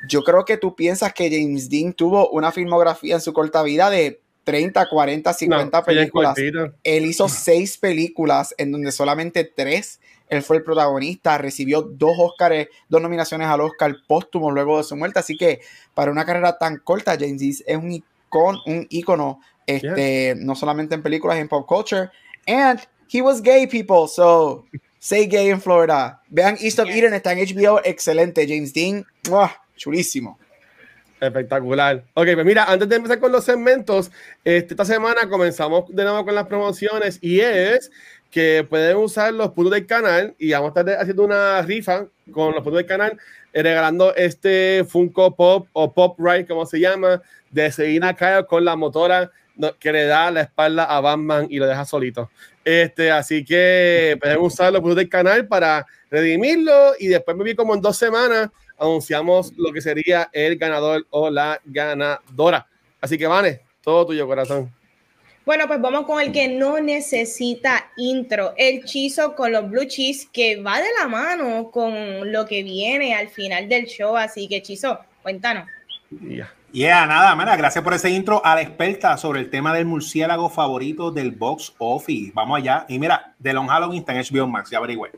Yo 0.09 0.25
creo 0.25 0.45
que 0.45 0.57
tú 0.57 0.75
piensas 0.75 1.13
que 1.13 1.31
James 1.31 1.71
Dean 1.71 1.93
tuvo 1.93 2.31
una 2.31 2.51
filmografía 2.51 3.15
en 3.15 3.21
su 3.21 3.33
corta 3.33 3.63
vida 3.63 3.89
de 3.89 4.21
30, 4.51 4.89
40, 4.89 5.33
50 5.33 5.85
películas. 5.85 6.37
Él 6.83 7.07
hizo 7.07 7.29
seis 7.29 7.79
películas 7.79 8.53
en 8.59 8.73
donde 8.73 8.91
solamente 8.91 9.45
tres 9.45 10.01
él 10.31 10.43
fue 10.43 10.59
el 10.59 10.63
protagonista, 10.63 11.37
recibió 11.39 11.83
dos 11.83 12.17
Oscars, 12.17 12.69
dos 12.89 13.03
nominaciones 13.03 13.49
al 13.49 13.61
Oscar 13.61 13.95
póstumo 14.07 14.51
luego 14.51 14.79
de 14.79 14.85
su 14.85 14.97
muerte. 14.97 15.19
Así 15.19 15.37
que 15.37 15.61
para 15.93 16.13
una 16.13 16.25
carrera 16.25 16.57
tan 16.57 16.79
corta, 16.79 17.17
James 17.19 17.39
Dean 17.41 17.53
es 17.67 17.77
un 17.77 17.91
icono, 17.91 18.61
un 18.67 18.87
ícono 18.91 19.41
este, 19.67 20.35
no 20.37 20.55
solamente 20.55 20.95
en 20.95 21.03
películas, 21.03 21.39
en 21.39 21.49
pop 21.49 21.67
culture. 21.67 22.11
And 22.47 22.81
he 23.13 23.21
was 23.21 23.43
gay, 23.43 23.67
people. 23.67 24.07
So, 24.09 24.67
say 25.01 25.27
gay 25.27 25.51
in 25.51 25.61
Florida. 25.61 26.23
Vean 26.29 26.57
East 26.61 26.79
of 26.79 26.89
Eden, 26.89 27.15
está 27.15 27.33
en 27.33 27.39
HBO. 27.39 27.81
Excelente. 27.85 28.47
James 28.47 28.73
Dean, 28.73 29.05
chulísimo. 29.77 30.39
Espectacular. 31.21 32.03
Ok, 32.15 32.29
pues 32.35 32.47
mira, 32.47 32.65
antes 32.65 32.89
de 32.89 32.97
empezar 32.97 33.21
con 33.21 33.31
los 33.31 33.45
segmentos, 33.45 34.11
este, 34.43 34.73
esta 34.73 34.87
semana 34.87 35.29
comenzamos 35.29 35.85
de 35.95 36.03
nuevo 36.03 36.25
con 36.25 36.35
las 36.35 36.47
promociones 36.47 37.19
y 37.21 37.41
es 37.41 37.91
que 38.31 38.67
pueden 38.69 38.97
usar 38.97 39.35
los 39.35 39.51
puntos 39.51 39.75
del 39.75 39.87
canal 39.87 40.35
y 40.39 40.53
vamos 40.53 40.75
a 40.75 40.81
estar 40.81 40.97
haciendo 40.99 41.25
una 41.25 41.61
rifa 41.63 42.07
con 42.33 42.55
los 42.55 42.63
puntos 42.63 42.79
del 42.79 42.87
canal, 42.87 43.19
eh, 43.53 43.63
regalando 43.63 44.15
este 44.15 44.85
Funko 44.89 45.35
Pop 45.37 45.69
o 45.73 45.93
Pop 45.93 46.19
Ride, 46.19 46.47
como 46.47 46.65
se 46.65 46.81
llama, 46.81 47.21
de 47.51 47.71
Selina 47.71 48.15
Kyle 48.15 48.47
con 48.47 48.65
la 48.65 48.77
motora 48.77 49.31
que 49.79 49.93
le 49.93 50.05
da 50.05 50.31
la 50.31 50.43
espalda 50.43 50.85
a 50.85 51.01
Batman 51.01 51.47
y 51.51 51.59
lo 51.59 51.67
deja 51.67 51.85
solito. 51.85 52.31
Este, 52.65 53.11
así 53.11 53.45
que 53.45 54.17
pueden 54.21 54.39
usar 54.39 54.73
los 54.73 54.97
del 54.97 55.09
canal 55.09 55.47
para 55.47 55.87
redimirlo 56.11 56.95
y 56.99 57.09
después 57.09 57.37
me 57.37 57.45
vi 57.45 57.55
como 57.55 57.75
en 57.75 57.81
dos 57.81 57.97
semanas 57.97 58.49
anunciamos 58.81 59.53
lo 59.57 59.73
que 59.73 59.81
sería 59.81 60.31
el 60.33 60.57
ganador 60.57 61.07
o 61.11 61.31
la 61.31 61.61
ganadora. 61.64 62.66
Así 63.01 63.16
que, 63.16 63.27
Vane, 63.27 63.61
todo 63.83 64.07
tuyo, 64.07 64.27
corazón. 64.27 64.73
Bueno, 65.45 65.66
pues 65.66 65.81
vamos 65.81 66.05
con 66.07 66.21
el 66.21 66.33
que 66.33 66.49
no 66.49 66.81
necesita 66.81 67.90
intro, 67.97 68.53
el 68.57 68.85
chizo 68.85 69.35
con 69.35 69.53
los 69.53 69.69
blue 69.71 69.87
cheese, 69.87 70.29
que 70.33 70.61
va 70.61 70.81
de 70.81 70.88
la 71.01 71.09
mano 71.09 71.71
con 71.71 72.31
lo 72.31 72.47
que 72.47 72.62
viene 72.62 73.14
al 73.14 73.29
final 73.29 73.69
del 73.69 73.87
show. 73.87 74.16
Así 74.16 74.49
que, 74.49 74.62
chizo, 74.62 74.99
cuéntanos. 75.23 75.69
Ya. 76.11 76.53
Yeah, 76.73 77.05
nada, 77.05 77.35
mira, 77.35 77.57
gracias 77.57 77.83
por 77.83 77.95
ese 77.95 78.11
intro 78.11 78.41
a 78.45 78.55
la 78.55 78.63
experta 78.63 79.17
sobre 79.17 79.41
el 79.41 79.51
tema 79.51 79.75
del 79.75 79.87
murciélago 79.87 80.49
favorito 80.49 81.11
del 81.11 81.33
box 81.33 81.75
office. 81.79 82.31
Vamos 82.33 82.59
allá. 82.59 82.87
Y 82.89 83.01
mira, 83.01 83.35
de 83.41 83.53
Long 83.53 83.67
Halloween 83.67 83.99
está 83.99 84.15
en 84.15 84.23
HBO 84.23 84.47
Max, 84.47 84.71
ya 84.71 84.79
averigüe. 84.79 85.11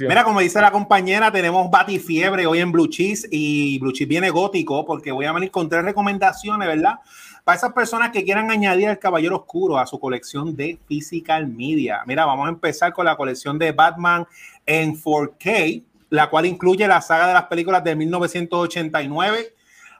Mira, 0.00 0.24
como 0.24 0.40
dice 0.40 0.60
la 0.60 0.70
compañera, 0.70 1.32
tenemos 1.32 1.70
Batifiebre 1.70 2.46
hoy 2.46 2.58
en 2.58 2.70
Blue 2.70 2.86
Cheese 2.86 3.26
y 3.30 3.78
Blue 3.78 3.92
Cheese 3.92 4.10
viene 4.10 4.28
gótico 4.28 4.84
porque 4.84 5.10
voy 5.10 5.24
a 5.24 5.32
venir 5.32 5.50
con 5.50 5.70
tres 5.70 5.84
recomendaciones, 5.84 6.68
¿verdad? 6.68 6.96
Para 7.44 7.56
esas 7.56 7.72
personas 7.72 8.10
que 8.10 8.22
quieran 8.22 8.50
añadir 8.50 8.90
al 8.90 8.98
Caballero 8.98 9.36
Oscuro 9.36 9.78
a 9.78 9.86
su 9.86 9.98
colección 9.98 10.54
de 10.54 10.78
Physical 10.86 11.48
Media. 11.48 12.02
Mira, 12.06 12.26
vamos 12.26 12.46
a 12.46 12.50
empezar 12.50 12.92
con 12.92 13.06
la 13.06 13.16
colección 13.16 13.58
de 13.58 13.72
Batman 13.72 14.26
en 14.66 14.94
4K, 14.94 15.82
la 16.10 16.28
cual 16.28 16.44
incluye 16.44 16.86
la 16.86 17.00
saga 17.00 17.26
de 17.28 17.32
las 17.32 17.44
películas 17.44 17.82
de 17.82 17.96
1989 17.96 19.54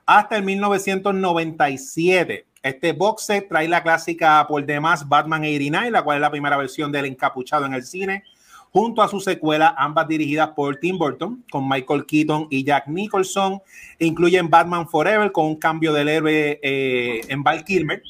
hasta 0.05 0.37
el 0.37 0.43
1997. 0.43 2.45
Este 2.63 2.93
box 2.93 3.27
trae 3.49 3.67
la 3.67 3.81
clásica 3.81 4.45
por 4.47 4.65
demás 4.65 5.07
Batman 5.07 5.41
89, 5.41 5.91
la 5.91 6.03
cual 6.03 6.17
es 6.17 6.21
la 6.21 6.29
primera 6.29 6.57
versión 6.57 6.91
del 6.91 7.05
encapuchado 7.05 7.65
en 7.65 7.73
el 7.73 7.83
cine, 7.83 8.23
junto 8.71 9.01
a 9.01 9.07
su 9.07 9.19
secuela, 9.19 9.73
ambas 9.77 10.07
dirigidas 10.07 10.49
por 10.49 10.77
Tim 10.77 10.97
Burton, 10.97 11.43
con 11.51 11.67
Michael 11.67 12.05
Keaton 12.05 12.47
y 12.51 12.63
Jack 12.63 12.87
Nicholson. 12.87 13.61
Incluyen 13.99 14.49
Batman 14.49 14.87
Forever, 14.87 15.31
con 15.31 15.47
un 15.47 15.55
cambio 15.55 15.91
del 15.91 16.07
héroe 16.07 16.59
eh, 16.61 17.21
en 17.27 17.41
Val 17.41 17.63
Kilmer, 17.63 18.03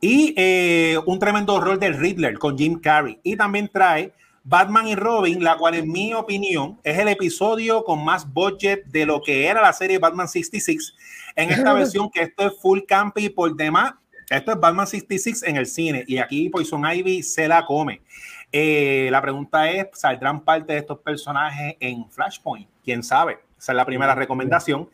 y 0.00 0.34
eh, 0.36 0.98
un 1.06 1.18
tremendo 1.18 1.58
rol 1.58 1.78
del 1.78 1.98
Riddler 1.98 2.38
con 2.38 2.56
Jim 2.56 2.80
Carrey. 2.80 3.18
Y 3.22 3.36
también 3.36 3.70
trae 3.72 4.12
Batman 4.48 4.86
y 4.86 4.94
Robin, 4.94 5.42
la 5.42 5.56
cual 5.56 5.74
en 5.74 5.90
mi 5.90 6.14
opinión 6.14 6.78
es 6.84 6.96
el 6.98 7.08
episodio 7.08 7.82
con 7.82 8.04
más 8.04 8.32
budget 8.32 8.84
de 8.86 9.04
lo 9.04 9.20
que 9.20 9.48
era 9.48 9.60
la 9.60 9.72
serie 9.72 9.98
Batman 9.98 10.28
66 10.28 10.94
en 11.34 11.50
esta 11.50 11.72
versión 11.74 12.08
que 12.08 12.22
esto 12.22 12.46
es 12.46 12.52
full 12.60 12.82
campy 12.86 13.28
por 13.28 13.56
demás. 13.56 13.94
Esto 14.30 14.52
es 14.52 14.60
Batman 14.60 14.86
66 14.86 15.42
en 15.42 15.56
el 15.56 15.66
cine 15.66 16.04
y 16.06 16.18
aquí 16.18 16.48
Poison 16.48 16.84
Ivy 16.86 17.24
se 17.24 17.48
la 17.48 17.66
come. 17.66 18.02
Eh, 18.52 19.08
la 19.10 19.20
pregunta 19.20 19.68
es, 19.68 19.88
¿saldrán 19.94 20.44
parte 20.44 20.74
de 20.74 20.78
estos 20.78 21.00
personajes 21.00 21.74
en 21.80 22.08
Flashpoint? 22.08 22.68
¿Quién 22.84 23.02
sabe? 23.02 23.40
Esa 23.58 23.72
es 23.72 23.76
la 23.76 23.84
primera 23.84 24.14
recomendación. 24.14 24.88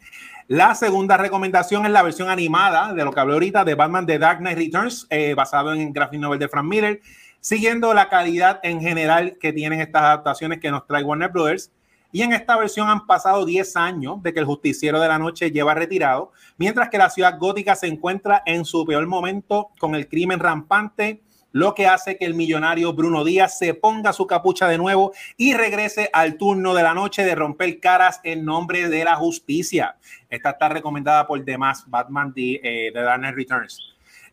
La 0.48 0.74
segunda 0.74 1.18
recomendación 1.18 1.84
es 1.84 1.92
la 1.92 2.02
versión 2.02 2.30
animada 2.30 2.94
de 2.94 3.04
lo 3.04 3.12
que 3.12 3.20
hablé 3.20 3.34
ahorita 3.34 3.64
de 3.66 3.74
Batman 3.74 4.06
The 4.06 4.18
Dark 4.18 4.38
Knight 4.38 4.56
Returns, 4.56 5.06
eh, 5.10 5.34
basado 5.34 5.74
en 5.74 5.82
el 5.82 5.92
graphic 5.92 6.20
novel 6.20 6.38
de 6.38 6.48
Frank 6.48 6.64
Miller, 6.64 7.00
siguiendo 7.42 7.92
la 7.92 8.08
calidad 8.08 8.60
en 8.62 8.80
general 8.80 9.36
que 9.38 9.52
tienen 9.52 9.80
estas 9.80 10.02
adaptaciones 10.02 10.60
que 10.60 10.70
nos 10.70 10.86
trae 10.86 11.02
Warner 11.02 11.28
Brothers. 11.28 11.70
Y 12.12 12.22
en 12.22 12.32
esta 12.32 12.56
versión 12.56 12.88
han 12.88 13.06
pasado 13.06 13.44
10 13.44 13.76
años 13.76 14.22
de 14.22 14.32
que 14.32 14.40
el 14.40 14.46
justiciero 14.46 15.00
de 15.00 15.08
la 15.08 15.18
noche 15.18 15.50
lleva 15.50 15.74
retirado, 15.74 16.30
mientras 16.56 16.88
que 16.88 16.98
la 16.98 17.10
ciudad 17.10 17.38
gótica 17.38 17.74
se 17.74 17.88
encuentra 17.88 18.42
en 18.46 18.64
su 18.64 18.84
peor 18.86 19.06
momento 19.06 19.70
con 19.78 19.94
el 19.94 20.08
crimen 20.08 20.38
rampante, 20.38 21.22
lo 21.50 21.74
que 21.74 21.86
hace 21.86 22.16
que 22.16 22.24
el 22.24 22.34
millonario 22.34 22.92
Bruno 22.92 23.24
Díaz 23.24 23.58
se 23.58 23.74
ponga 23.74 24.12
su 24.12 24.26
capucha 24.26 24.68
de 24.68 24.78
nuevo 24.78 25.12
y 25.36 25.54
regrese 25.54 26.10
al 26.12 26.36
turno 26.36 26.74
de 26.74 26.82
la 26.82 26.94
noche 26.94 27.24
de 27.24 27.34
romper 27.34 27.80
caras 27.80 28.20
en 28.24 28.44
nombre 28.44 28.88
de 28.88 29.04
la 29.04 29.16
justicia. 29.16 29.96
Esta 30.30 30.50
está 30.50 30.68
recomendada 30.68 31.26
por 31.26 31.44
demás 31.44 31.84
Batman 31.88 32.32
The, 32.32 32.60
eh, 32.62 32.92
The 32.92 33.02
Dark 33.02 33.20
Knight 33.20 33.36
Returns. 33.36 33.78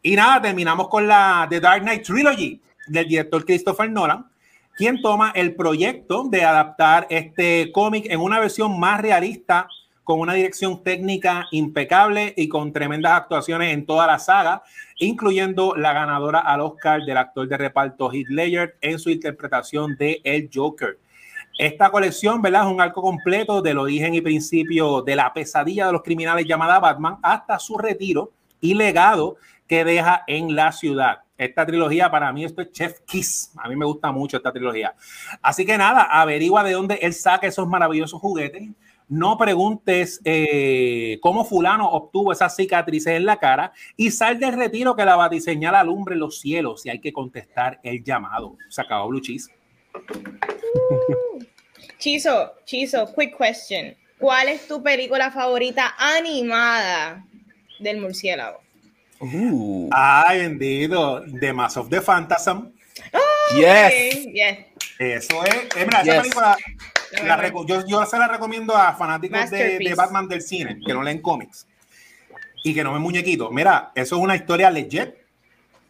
Y 0.01 0.15
nada, 0.15 0.41
terminamos 0.41 0.87
con 0.87 1.07
la 1.07 1.47
The 1.49 1.59
Dark 1.59 1.81
Knight 1.81 2.03
Trilogy 2.03 2.61
del 2.89 3.07
director 3.07 3.45
Christopher 3.45 3.89
Nolan, 3.89 4.25
quien 4.75 5.01
toma 5.01 5.31
el 5.35 5.55
proyecto 5.55 6.23
de 6.29 6.43
adaptar 6.43 7.07
este 7.09 7.71
cómic 7.71 8.05
en 8.09 8.19
una 8.19 8.39
versión 8.39 8.79
más 8.79 9.01
realista, 9.01 9.67
con 10.03 10.21
una 10.21 10.33
dirección 10.33 10.81
técnica 10.83 11.47
impecable 11.51 12.33
y 12.35 12.49
con 12.49 12.73
tremendas 12.73 13.11
actuaciones 13.11 13.73
en 13.73 13.85
toda 13.85 14.07
la 14.07 14.17
saga, 14.17 14.63
incluyendo 14.97 15.75
la 15.75 15.93
ganadora 15.93 16.39
al 16.39 16.61
Oscar 16.61 17.01
del 17.03 17.17
actor 17.17 17.47
de 17.47 17.57
reparto 17.57 18.11
Heath 18.11 18.29
Ledger 18.29 18.77
en 18.81 18.97
su 18.97 19.11
interpretación 19.11 19.95
de 19.97 20.19
El 20.23 20.49
Joker. 20.51 20.97
Esta 21.59 21.91
colección, 21.91 22.41
¿verdad? 22.41 22.65
Es 22.65 22.73
un 22.73 22.79
arco 22.79 23.01
completo 23.01 23.61
del 23.61 23.77
origen 23.77 24.15
y 24.15 24.21
principio 24.21 25.01
de 25.01 25.17
la 25.17 25.33
pesadilla 25.33 25.87
de 25.87 25.91
los 25.91 26.03
criminales 26.03 26.47
llamada 26.47 26.79
Batman 26.79 27.17
hasta 27.21 27.59
su 27.59 27.77
retiro 27.77 28.31
y 28.61 28.75
legado 28.75 29.35
que 29.67 29.83
deja 29.83 30.23
en 30.25 30.55
la 30.55 30.71
ciudad. 30.71 31.19
Esta 31.39 31.65
trilogía 31.65 32.11
para 32.11 32.31
mí 32.33 32.43
esto 32.43 32.61
es 32.61 32.73
Chef 32.73 32.99
Kiss. 33.05 33.53
A 33.55 33.69
mí 33.69 33.75
me 33.77 33.85
gusta 33.85 34.11
mucho 34.11 34.35
esta 34.35 34.51
trilogía. 34.51 34.93
Así 35.41 35.65
que 35.65 35.77
nada, 35.77 36.03
averigua 36.03 36.65
de 36.65 36.73
dónde 36.73 36.99
él 37.01 37.13
saca 37.13 37.47
esos 37.47 37.65
maravillosos 37.65 38.19
juguetes. 38.19 38.67
No 39.07 39.37
preguntes 39.37 40.19
eh, 40.25 41.17
cómo 41.21 41.45
fulano 41.45 41.89
obtuvo 41.89 42.33
esas 42.33 42.57
cicatrices 42.57 43.13
en 43.13 43.25
la 43.25 43.37
cara 43.37 43.71
y 43.95 44.11
sal 44.11 44.37
del 44.37 44.51
retiro 44.51 44.97
que 44.97 45.05
la 45.05 45.15
va 45.15 45.25
a 45.25 45.29
diseñar 45.29 45.71
la 45.71 45.83
lumbre 45.85 46.15
en 46.15 46.19
los 46.19 46.41
cielos 46.41 46.85
y 46.85 46.89
hay 46.89 46.99
que 46.99 47.13
contestar 47.13 47.79
el 47.83 48.03
llamado. 48.03 48.57
Se 48.67 48.81
acabó 48.81 49.07
Blue 49.07 49.21
Cheese. 49.21 49.49
Chizo, 51.99 52.51
Chizo, 52.65 53.15
quick 53.15 53.37
question. 53.37 53.95
¿Cuál 54.19 54.49
es 54.49 54.67
tu 54.67 54.83
película 54.83 55.31
favorita 55.31 55.95
animada 55.97 57.25
del 57.79 58.01
murciélago? 58.01 58.59
Uh. 59.19 59.89
Ay, 59.91 60.39
bendito. 60.39 61.23
The 61.39 61.53
Mass 61.53 61.77
of 61.77 61.89
the 61.89 62.01
Phantasm. 62.01 62.71
Oh, 63.13 63.55
yes. 63.55 64.67
Eso 64.97 65.45
es. 65.45 65.55
Eh, 65.75 65.85
mira, 65.85 66.01
esa 66.01 66.21
película, 66.21 66.57
yo, 67.65 67.85
yo, 67.87 68.05
se 68.05 68.17
la 68.17 68.27
recomiendo 68.27 68.75
a 68.75 68.93
fanáticos 68.93 69.49
de, 69.49 69.93
Batman 69.95 70.27
del 70.27 70.41
cine, 70.41 70.79
que 70.85 70.93
no 70.93 71.01
leen 71.03 71.21
cómics 71.21 71.67
y 72.63 72.73
que 72.73 72.83
no 72.83 72.93
ven 72.93 73.01
muñequitos. 73.01 73.51
Mira, 73.51 73.91
eso 73.95 74.17
es 74.17 74.21
una 74.21 74.35
historia 74.35 74.69
legit 74.69 75.13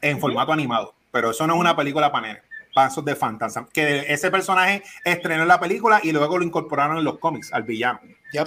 en 0.02 0.20
formato 0.20 0.54
animado. 0.54 0.94
pero 1.12 1.32
eso 1.32 1.46
no 1.48 1.56
es 1.56 1.60
una 1.60 1.76
película 1.76 2.12
para 2.12 2.28
nenes. 2.28 2.44
Pasos 2.74 3.04
de 3.04 3.16
Fantasma. 3.16 3.68
Que 3.74 4.06
ese 4.08 4.30
personaje 4.30 4.84
estrenó 5.04 5.42
en 5.42 5.48
la 5.48 5.60
película 5.60 6.00
y 6.04 6.12
luego 6.12 6.38
lo 6.38 6.46
incorporaron 6.46 7.00
en 7.00 7.04
los 7.04 7.18
cómics 7.18 7.52
al 7.52 7.64
villano. 7.64 8.00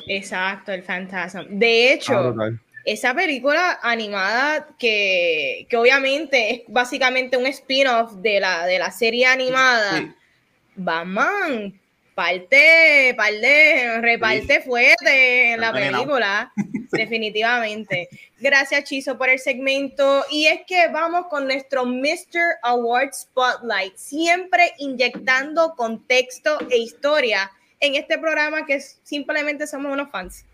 Exacto, 0.07 0.73
el 0.73 0.85
Fantasma. 0.85 1.45
De 1.49 1.93
hecho, 1.93 2.15
Ah, 2.15 2.51
esa 2.85 3.15
película 3.15 3.79
animada 3.83 4.69
que, 4.79 5.67
que 5.69 5.77
obviamente 5.77 6.51
es 6.51 6.63
básicamente 6.69 7.37
un 7.37 7.47
spin-off 7.47 8.13
de 8.15 8.41
la, 8.41 8.67
de 8.67 8.79
la 8.79 8.91
serie 8.91 9.27
animada, 9.27 9.99
Sí. 9.99 10.13
Batman 10.75 11.81
parte, 12.15 13.15
parte, 13.17 14.01
reparte 14.01 14.61
fuerte 14.61 15.53
en 15.53 15.61
la 15.61 15.73
película, 15.73 16.53
definitivamente. 16.93 18.09
Gracias, 18.39 18.85
Chizo, 18.85 19.17
por 19.17 19.29
el 19.29 19.39
segmento. 19.39 20.25
Y 20.31 20.47
es 20.47 20.61
que 20.67 20.89
vamos 20.89 21.27
con 21.29 21.47
nuestro 21.47 21.85
Mr. 21.85 22.59
Award 22.63 23.13
Spotlight, 23.13 23.97
siempre 23.97 24.73
inyectando 24.79 25.75
contexto 25.77 26.59
e 26.71 26.79
historia 26.79 27.51
en 27.81 27.95
este 27.95 28.19
programa 28.19 28.67
que 28.67 28.81
simplemente 28.81 29.67
somos 29.67 29.93
unos 29.93 30.11
fans. 30.11 30.45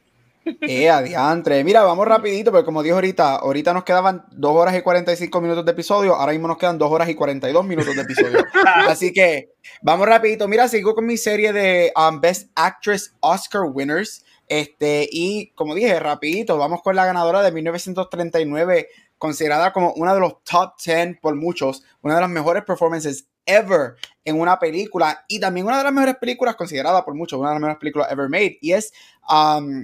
Eh, 0.61 0.91
adiantre. 0.91 1.63
Mira, 1.65 1.83
vamos 1.83 2.07
rapidito, 2.07 2.51
porque 2.51 2.65
como 2.65 2.83
dijo 2.83 2.97
ahorita, 2.97 3.37
ahorita 3.37 3.73
nos 3.73 3.85
quedaban 3.85 4.25
2 4.33 4.57
horas 4.57 4.77
y 4.77 4.83
45 4.83 5.41
minutos 5.41 5.65
de 5.65 5.73
episodio, 5.73 6.15
ahora 6.15 6.33
mismo 6.33 6.49
nos 6.49 6.59
quedan 6.59 6.79
2 6.79 6.91
horas 6.91 7.09
y 7.09 7.15
42 7.15 7.65
minutos 7.65 7.95
de 7.95 8.03
episodio. 8.03 8.45
Así 8.89 9.13
que 9.13 9.53
vamos 9.83 10.07
rapidito. 10.07 10.49
Mira, 10.49 10.69
sigo 10.69 10.95
con 10.95 11.07
mi 11.07 11.17
serie 11.17 11.53
de 11.53 11.93
um, 11.97 12.21
Best 12.21 12.51
Actress 12.55 13.15
Oscar 13.21 13.63
Winners. 13.63 14.25
Este, 14.47 15.09
y 15.11 15.51
como 15.55 15.75
dije, 15.75 15.99
rapidito, 16.01 16.57
vamos 16.57 16.83
con 16.83 16.97
la 16.97 17.05
ganadora 17.05 17.43
de 17.43 17.53
1939, 17.53 18.89
considerada 19.19 19.73
como 19.73 19.93
una 19.95 20.15
de 20.15 20.21
los 20.21 20.43
top 20.45 20.75
10 20.83 21.19
por 21.21 21.35
muchos, 21.35 21.83
una 22.03 22.15
de 22.15 22.23
las 22.23 22.31
mejores 22.31 22.65
performances 22.65 23.29
ever 23.49 23.97
en 24.25 24.39
una 24.39 24.59
película 24.59 25.25
y 25.27 25.41
también 25.41 25.67
una 25.67 25.79
de 25.79 25.85
las 25.85 25.93
mejores 25.93 26.17
películas 26.17 26.55
considerada 26.55 27.05
por 27.05 27.15
muchos, 27.15 27.39
una 27.39 27.49
de 27.49 27.55
las 27.55 27.61
mejores 27.61 27.81
películas 27.81 28.13
ever 28.13 28.29
made. 28.29 28.59
Y 28.61 28.73
es 28.73 28.93
um, 29.29 29.81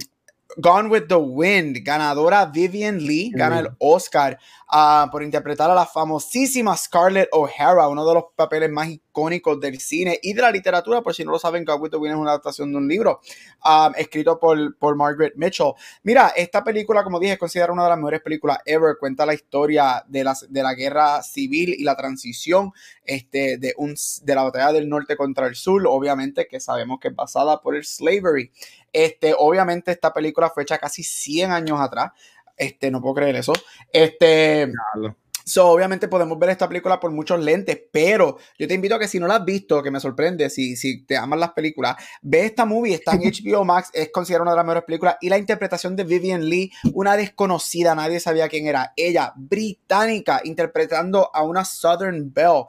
Gone 0.57 0.89
with 0.89 1.07
the 1.07 1.19
Wind, 1.19 1.83
ganadora 1.83 2.45
Vivian 2.45 3.05
Lee, 3.05 3.31
gana 3.35 3.59
el 3.59 3.75
Oscar 3.79 4.39
ah, 4.67 5.09
por 5.11 5.23
interpretar 5.23 5.69
a 5.69 5.75
la 5.75 5.85
famosísima 5.85 6.75
Scarlett 6.75 7.29
O'Hara, 7.31 7.87
uno 7.87 8.07
de 8.07 8.13
los 8.13 8.25
papeles 8.35 8.69
más 8.69 8.89
icónicos 8.89 9.59
del 9.59 9.79
cine 9.79 10.19
y 10.21 10.33
de 10.33 10.41
la 10.41 10.51
literatura, 10.51 11.01
por 11.01 11.13
si 11.13 11.23
no 11.23 11.31
lo 11.31 11.39
saben, 11.39 11.65
the 11.65 11.73
Wind 11.73 12.13
es 12.13 12.19
una 12.19 12.31
adaptación 12.31 12.71
de 12.71 12.77
un 12.77 12.87
libro 12.87 13.21
ah, 13.63 13.91
escrito 13.95 14.39
por, 14.39 14.77
por 14.77 14.95
Margaret 14.95 15.33
Mitchell. 15.35 15.73
Mira, 16.03 16.33
esta 16.35 16.63
película, 16.63 17.03
como 17.03 17.19
dije, 17.19 17.33
es 17.33 17.39
considerada 17.39 17.73
una 17.73 17.83
de 17.83 17.89
las 17.89 17.97
mejores 17.97 18.21
películas 18.21 18.59
ever, 18.65 18.97
cuenta 18.99 19.25
la 19.25 19.33
historia 19.33 20.03
de 20.07 20.23
la, 20.23 20.35
de 20.49 20.63
la 20.63 20.73
guerra 20.73 21.23
civil 21.23 21.73
y 21.77 21.83
la 21.83 21.95
transición 21.95 22.71
este, 23.05 23.57
de, 23.57 23.73
un, 23.77 23.95
de 24.23 24.35
la 24.35 24.43
batalla 24.43 24.73
del 24.73 24.89
norte 24.89 25.15
contra 25.15 25.47
el 25.47 25.55
sur, 25.55 25.85
obviamente 25.87 26.47
que 26.47 26.59
sabemos 26.59 26.99
que 26.99 27.09
es 27.09 27.15
basada 27.15 27.61
por 27.61 27.75
el 27.75 27.85
slavery. 27.85 28.51
Este, 28.91 29.35
obviamente 29.37 29.91
esta 29.91 30.13
película 30.13 30.49
fue 30.49 30.63
hecha 30.63 30.77
casi 30.77 31.03
100 31.03 31.51
años 31.51 31.81
atrás. 31.81 32.11
Este, 32.57 32.91
no 32.91 33.01
puedo 33.01 33.15
creer 33.15 33.35
eso. 33.35 33.53
Este, 33.91 34.67
Diablo. 34.67 35.17
so, 35.43 35.67
obviamente 35.67 36.07
podemos 36.07 36.39
ver 36.39 36.51
esta 36.51 36.67
película 36.67 36.99
por 36.99 37.11
muchos 37.11 37.39
lentes, 37.39 37.79
pero 37.91 38.37
yo 38.57 38.67
te 38.67 38.73
invito 38.73 38.95
a 38.95 38.99
que 38.99 39.07
si 39.07 39.19
no 39.19 39.27
la 39.27 39.37
has 39.37 39.45
visto, 39.45 39.83
que 39.83 39.91
me 39.91 39.99
sorprende, 39.99 40.49
si, 40.49 40.75
si 40.75 41.03
te 41.05 41.17
aman 41.17 41.39
las 41.39 41.51
películas, 41.51 41.95
ve 42.21 42.45
esta 42.45 42.65
movie, 42.65 42.95
está 42.95 43.13
en 43.13 43.21
HBO 43.31 43.65
Max, 43.65 43.89
es 43.93 44.09
considerada 44.11 44.43
una 44.43 44.51
de 44.51 44.57
las 44.57 44.65
mejores 44.65 44.85
películas, 44.85 45.17
y 45.21 45.29
la 45.29 45.37
interpretación 45.37 45.95
de 45.95 46.03
Vivian 46.03 46.47
Lee, 46.47 46.71
una 46.93 47.17
desconocida, 47.17 47.95
nadie 47.95 48.19
sabía 48.19 48.47
quién 48.47 48.67
era, 48.67 48.93
ella, 48.95 49.33
británica, 49.35 50.41
interpretando 50.43 51.29
a 51.33 51.43
una 51.43 51.65
Southern 51.65 52.33
Belle, 52.33 52.65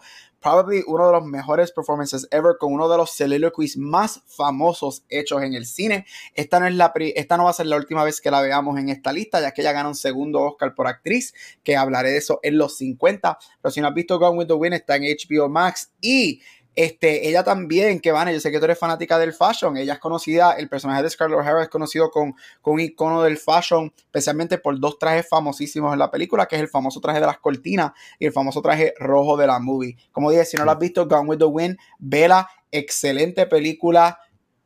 probably 0.46 0.84
uno 0.86 1.08
de 1.08 1.12
los 1.12 1.24
mejores 1.24 1.72
performances 1.72 2.28
ever 2.30 2.54
con 2.56 2.72
uno 2.72 2.88
de 2.88 2.96
los 2.96 3.10
soliloquies 3.10 3.76
más 3.76 4.22
famosos 4.26 5.04
hechos 5.08 5.42
en 5.42 5.54
el 5.54 5.66
cine. 5.66 6.06
Esta 6.34 6.60
no, 6.60 6.68
es 6.68 6.74
la 6.76 6.92
esta 6.94 7.36
no 7.36 7.44
va 7.44 7.50
a 7.50 7.52
ser 7.52 7.66
la 7.66 7.74
última 7.74 8.04
vez 8.04 8.20
que 8.20 8.30
la 8.30 8.40
veamos 8.40 8.78
en 8.78 8.88
esta 8.88 9.12
lista, 9.12 9.40
ya 9.40 9.50
que 9.50 9.62
ella 9.62 9.72
gana 9.72 9.88
un 9.88 9.96
segundo 9.96 10.42
Oscar 10.42 10.72
por 10.76 10.86
actriz, 10.86 11.34
que 11.64 11.76
hablaré 11.76 12.12
de 12.12 12.18
eso 12.18 12.38
en 12.44 12.58
los 12.58 12.76
50. 12.76 13.36
Pero 13.60 13.72
si 13.72 13.80
no 13.80 13.88
has 13.88 13.94
visto 13.94 14.20
Gone 14.20 14.38
with 14.38 14.46
the 14.46 14.52
Wind, 14.52 14.74
está 14.74 14.94
en 14.94 15.02
HBO 15.02 15.48
Max. 15.48 15.90
Y 16.00 16.40
este, 16.76 17.26
ella 17.26 17.42
también, 17.42 18.00
que 18.00 18.12
van, 18.12 18.28
yo 18.28 18.38
sé 18.38 18.52
que 18.52 18.58
tú 18.58 18.66
eres 18.66 18.78
fanática 18.78 19.18
del 19.18 19.32
fashion. 19.32 19.78
Ella 19.78 19.94
es 19.94 19.98
conocida, 19.98 20.52
el 20.52 20.68
personaje 20.68 21.02
de 21.02 21.08
Scarlett 21.08 21.40
O'Hara 21.40 21.62
es 21.62 21.70
conocido 21.70 22.10
con, 22.10 22.34
un 22.64 22.80
icono 22.80 23.22
del 23.22 23.38
fashion, 23.38 23.90
especialmente 23.96 24.58
por 24.58 24.78
dos 24.78 24.98
trajes 24.98 25.26
famosísimos 25.26 25.94
en 25.94 25.98
la 25.98 26.10
película, 26.10 26.44
que 26.46 26.56
es 26.56 26.62
el 26.62 26.68
famoso 26.68 27.00
traje 27.00 27.18
de 27.18 27.26
las 27.26 27.38
cortinas 27.38 27.92
y 28.18 28.26
el 28.26 28.32
famoso 28.32 28.60
traje 28.60 28.92
rojo 28.98 29.38
de 29.38 29.46
la 29.46 29.58
movie. 29.58 29.96
Como 30.12 30.30
dije, 30.30 30.44
si 30.44 30.58
no 30.58 30.66
lo 30.66 30.72
has 30.72 30.78
visto, 30.78 31.08
Gone 31.08 31.26
with 31.26 31.38
the 31.38 31.46
Wind, 31.46 31.78
vela, 31.98 32.46
excelente 32.70 33.46
película 33.46 34.18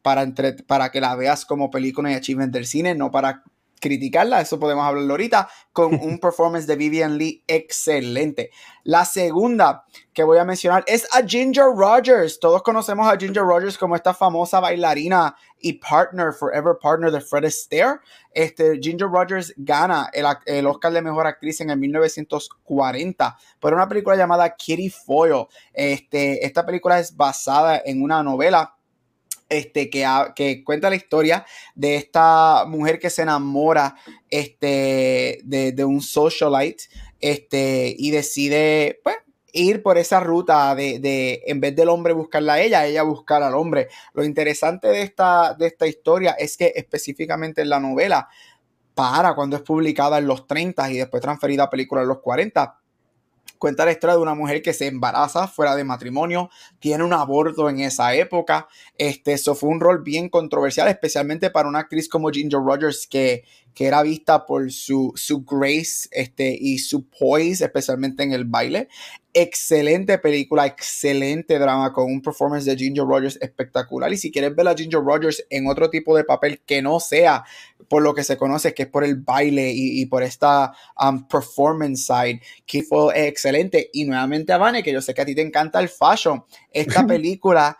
para, 0.02 0.22
entre, 0.22 0.54
para 0.54 0.90
que 0.90 1.00
la 1.00 1.14
veas 1.14 1.46
como 1.46 1.70
película 1.70 2.10
y 2.10 2.14
achievement 2.14 2.52
del 2.52 2.66
cine, 2.66 2.96
no 2.96 3.12
para 3.12 3.44
criticarla, 3.80 4.40
eso 4.40 4.60
podemos 4.60 4.84
hablarlo 4.84 5.12
ahorita, 5.12 5.48
con 5.72 5.94
un 5.94 6.18
performance 6.20 6.66
de 6.66 6.76
Vivian 6.76 7.18
Lee 7.18 7.42
excelente. 7.46 8.50
La 8.84 9.04
segunda 9.04 9.84
que 10.12 10.22
voy 10.22 10.38
a 10.38 10.44
mencionar 10.44 10.84
es 10.86 11.06
a 11.14 11.26
Ginger 11.26 11.66
Rogers. 11.74 12.38
Todos 12.38 12.62
conocemos 12.62 13.06
a 13.08 13.16
Ginger 13.16 13.42
Rogers 13.42 13.78
como 13.78 13.96
esta 13.96 14.14
famosa 14.14 14.60
bailarina 14.60 15.34
y 15.58 15.74
partner, 15.74 16.32
forever 16.32 16.76
partner 16.80 17.10
de 17.10 17.20
Fred 17.20 17.44
Astaire. 17.44 18.00
Este, 18.32 18.78
Ginger 18.80 19.08
Rogers 19.08 19.52
gana 19.56 20.10
el, 20.12 20.24
el 20.46 20.66
Oscar 20.66 20.92
de 20.92 21.02
Mejor 21.02 21.26
Actriz 21.26 21.60
en 21.60 21.70
el 21.70 21.78
1940 21.78 23.38
por 23.58 23.74
una 23.74 23.88
película 23.88 24.16
llamada 24.16 24.54
Kitty 24.54 24.90
Foyle. 24.90 25.46
Este, 25.72 26.44
esta 26.44 26.64
película 26.64 26.98
es 26.98 27.16
basada 27.16 27.80
en 27.84 28.02
una 28.02 28.22
novela 28.22 28.74
este, 29.50 29.90
que, 29.90 30.06
que 30.34 30.64
cuenta 30.64 30.88
la 30.88 30.96
historia 30.96 31.44
de 31.74 31.96
esta 31.96 32.64
mujer 32.66 32.98
que 32.98 33.10
se 33.10 33.22
enamora 33.22 33.96
este, 34.30 35.40
de, 35.44 35.72
de 35.72 35.84
un 35.84 36.00
socialite 36.00 36.84
este, 37.20 37.94
y 37.98 38.10
decide 38.10 39.00
pues, 39.02 39.16
ir 39.52 39.82
por 39.82 39.98
esa 39.98 40.20
ruta 40.20 40.74
de, 40.74 41.00
de, 41.00 41.42
en 41.46 41.60
vez 41.60 41.74
del 41.76 41.88
hombre 41.88 42.12
buscarla 42.12 42.54
a 42.54 42.60
ella, 42.60 42.86
ella 42.86 43.02
buscar 43.02 43.42
al 43.42 43.54
hombre. 43.54 43.88
Lo 44.14 44.24
interesante 44.24 44.88
de 44.88 45.02
esta, 45.02 45.54
de 45.54 45.66
esta 45.66 45.86
historia 45.86 46.32
es 46.38 46.56
que 46.56 46.72
específicamente 46.74 47.60
en 47.62 47.68
la 47.68 47.80
novela, 47.80 48.28
para 48.94 49.34
cuando 49.34 49.56
es 49.56 49.62
publicada 49.62 50.18
en 50.18 50.26
los 50.26 50.46
30 50.46 50.90
y 50.92 50.98
después 50.98 51.22
transferida 51.22 51.64
a 51.64 51.70
película 51.70 52.02
en 52.02 52.08
los 52.08 52.20
40, 52.20 52.79
cuenta 53.60 53.84
la 53.84 53.92
historia 53.92 54.16
de 54.16 54.22
una 54.22 54.34
mujer 54.34 54.62
que 54.62 54.72
se 54.72 54.86
embaraza 54.86 55.46
fuera 55.46 55.76
de 55.76 55.84
matrimonio, 55.84 56.50
tiene 56.80 57.04
un 57.04 57.12
aborto 57.12 57.68
en 57.68 57.78
esa 57.80 58.14
época. 58.14 58.66
Este, 58.96 59.34
eso 59.34 59.54
fue 59.54 59.68
un 59.68 59.80
rol 59.80 60.02
bien 60.02 60.30
controversial, 60.30 60.88
especialmente 60.88 61.50
para 61.50 61.68
una 61.68 61.80
actriz 61.80 62.08
como 62.08 62.30
Ginger 62.30 62.58
Rogers, 62.58 63.06
que, 63.06 63.44
que 63.74 63.86
era 63.86 64.02
vista 64.02 64.46
por 64.46 64.70
su, 64.72 65.12
su 65.14 65.44
grace 65.44 66.08
este, 66.10 66.56
y 66.58 66.78
su 66.78 67.08
poise, 67.08 67.64
especialmente 67.64 68.22
en 68.22 68.32
el 68.32 68.44
baile. 68.44 68.88
Excelente 69.32 70.18
película, 70.18 70.66
excelente 70.66 71.58
drama 71.58 71.92
con 71.92 72.06
un 72.06 72.20
performance 72.20 72.64
de 72.64 72.76
Ginger 72.76 73.04
Rogers 73.04 73.38
espectacular. 73.40 74.12
Y 74.12 74.16
si 74.16 74.32
quieres 74.32 74.54
ver 74.56 74.66
a 74.66 74.74
Ginger 74.74 75.00
Rogers 75.00 75.46
en 75.50 75.68
otro 75.68 75.88
tipo 75.88 76.16
de 76.16 76.24
papel 76.24 76.60
que 76.66 76.82
no 76.82 76.98
sea 76.98 77.44
por 77.88 78.02
lo 78.02 78.14
que 78.14 78.24
se 78.24 78.36
conoce, 78.36 78.74
que 78.74 78.84
es 78.84 78.88
por 78.88 79.04
el 79.04 79.16
baile 79.16 79.70
y, 79.72 80.00
y 80.00 80.06
por 80.06 80.22
esta 80.22 80.72
um, 81.00 81.26
performance 81.26 82.06
side, 82.06 82.40
que 82.66 82.82
fue 82.82 83.28
excelente. 83.28 83.90
Y 83.92 84.04
nuevamente 84.04 84.52
a 84.52 84.58
Vane, 84.58 84.82
que 84.82 84.92
yo 84.92 85.00
sé 85.00 85.14
que 85.14 85.22
a 85.22 85.26
ti 85.26 85.34
te 85.34 85.42
encanta 85.42 85.78
el 85.80 85.88
fashion. 85.88 86.44
Esta 86.72 87.04
película 87.06 87.78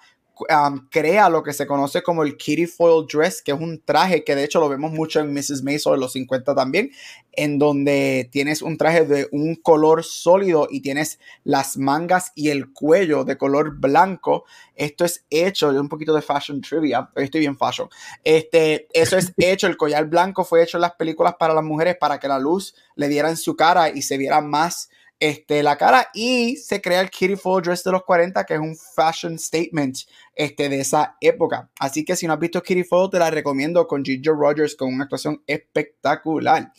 um, 0.48 0.88
crea 0.90 1.28
lo 1.28 1.42
que 1.42 1.52
se 1.52 1.66
conoce 1.66 2.02
como 2.02 2.22
el 2.22 2.36
Kitty 2.36 2.66
Foil 2.66 3.06
Dress, 3.06 3.42
que 3.42 3.52
es 3.52 3.60
un 3.60 3.82
traje 3.84 4.24
que 4.24 4.34
de 4.34 4.44
hecho 4.44 4.60
lo 4.60 4.68
vemos 4.68 4.92
mucho 4.92 5.20
en 5.20 5.32
Mrs. 5.32 5.62
Maisel 5.62 5.94
en 5.94 6.00
los 6.00 6.12
50 6.12 6.54
también, 6.54 6.90
en 7.32 7.58
donde 7.58 8.28
tienes 8.32 8.62
un 8.62 8.76
traje 8.76 9.04
de 9.04 9.28
un 9.32 9.56
color 9.56 10.04
sólido 10.04 10.68
y 10.70 10.80
tienes 10.80 11.18
las 11.44 11.76
mangas 11.76 12.32
y 12.34 12.50
el 12.50 12.72
cuello 12.72 13.24
de 13.24 13.36
color 13.36 13.76
blanco. 13.78 14.44
Esto 14.74 15.04
es 15.04 15.24
hecho, 15.30 15.68
un 15.68 15.88
poquito 15.88 16.14
de 16.14 16.22
fashion 16.22 16.60
trivia, 16.60 17.10
estoy 17.16 17.40
bien 17.40 17.56
fashion. 17.56 17.88
Este, 18.24 18.88
eso 18.92 19.16
es 19.16 19.32
hecho, 19.38 19.66
el 19.66 19.76
collar 19.76 20.06
blanco 20.06 20.44
fue 20.44 20.62
hecho 20.62 20.78
en 20.78 20.82
las 20.82 20.92
películas 20.92 21.34
para 21.38 21.54
las 21.54 21.64
mujeres 21.64 21.96
para 21.98 22.18
que 22.18 22.28
la 22.28 22.38
luz 22.38 22.74
le 22.96 23.08
diera 23.08 23.28
en 23.28 23.36
su 23.36 23.56
cara 23.56 23.90
y 23.90 24.02
se 24.02 24.16
viera 24.16 24.40
más 24.40 24.90
este, 25.20 25.62
la 25.62 25.76
cara 25.76 26.08
y 26.14 26.56
se 26.56 26.80
crea 26.80 27.02
el 27.02 27.10
Kitty 27.10 27.36
Full 27.36 27.62
Dress 27.62 27.84
de 27.84 27.92
los 27.92 28.04
40 28.04 28.42
que 28.44 28.54
es 28.54 28.60
un 28.60 28.74
fashion 28.74 29.38
statement 29.38 29.98
este, 30.34 30.70
de 30.70 30.80
esa 30.80 31.16
época. 31.20 31.70
Así 31.78 32.04
que 32.06 32.16
si 32.16 32.26
no 32.26 32.32
has 32.32 32.38
visto 32.38 32.62
Kitty 32.62 32.84
Full 32.84 33.10
te 33.10 33.18
la 33.18 33.30
recomiendo 33.30 33.86
con 33.86 34.02
Ginger 34.02 34.34
Rogers 34.34 34.74
con 34.74 34.92
una 34.92 35.04
actuación 35.04 35.42
espectacular. 35.46 36.72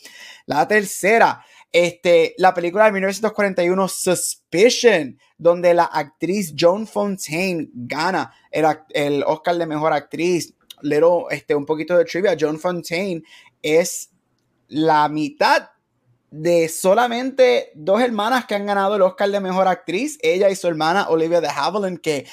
La 0.47 0.67
tercera, 0.67 1.45
este, 1.71 2.33
la 2.39 2.51
película 2.53 2.85
de 2.85 2.93
1941 2.93 3.87
Suspicion, 3.87 5.19
donde 5.37 5.75
la 5.75 5.85
actriz 5.85 6.53
Joan 6.59 6.87
Fontaine 6.87 7.69
gana 7.73 8.33
el, 8.49 8.65
el 8.89 9.23
Oscar 9.25 9.55
de 9.55 9.67
Mejor 9.67 9.93
Actriz. 9.93 10.55
Little, 10.81 11.25
este, 11.29 11.53
un 11.53 11.67
poquito 11.67 11.95
de 11.95 12.05
trivia, 12.05 12.35
Joan 12.39 12.57
Fontaine 12.59 13.21
es 13.61 14.09
la 14.67 15.07
mitad 15.09 15.69
de 16.31 16.69
solamente 16.69 17.71
dos 17.75 18.01
hermanas 18.01 18.45
que 18.45 18.55
han 18.55 18.65
ganado 18.65 18.95
el 18.95 19.01
Oscar 19.01 19.29
de 19.29 19.41
Mejor 19.41 19.67
Actriz, 19.67 20.17
ella 20.21 20.49
y 20.49 20.55
su 20.55 20.67
hermana 20.67 21.09
Olivia 21.09 21.41
de 21.41 21.49
Havilland, 21.49 21.99
que 21.99 22.25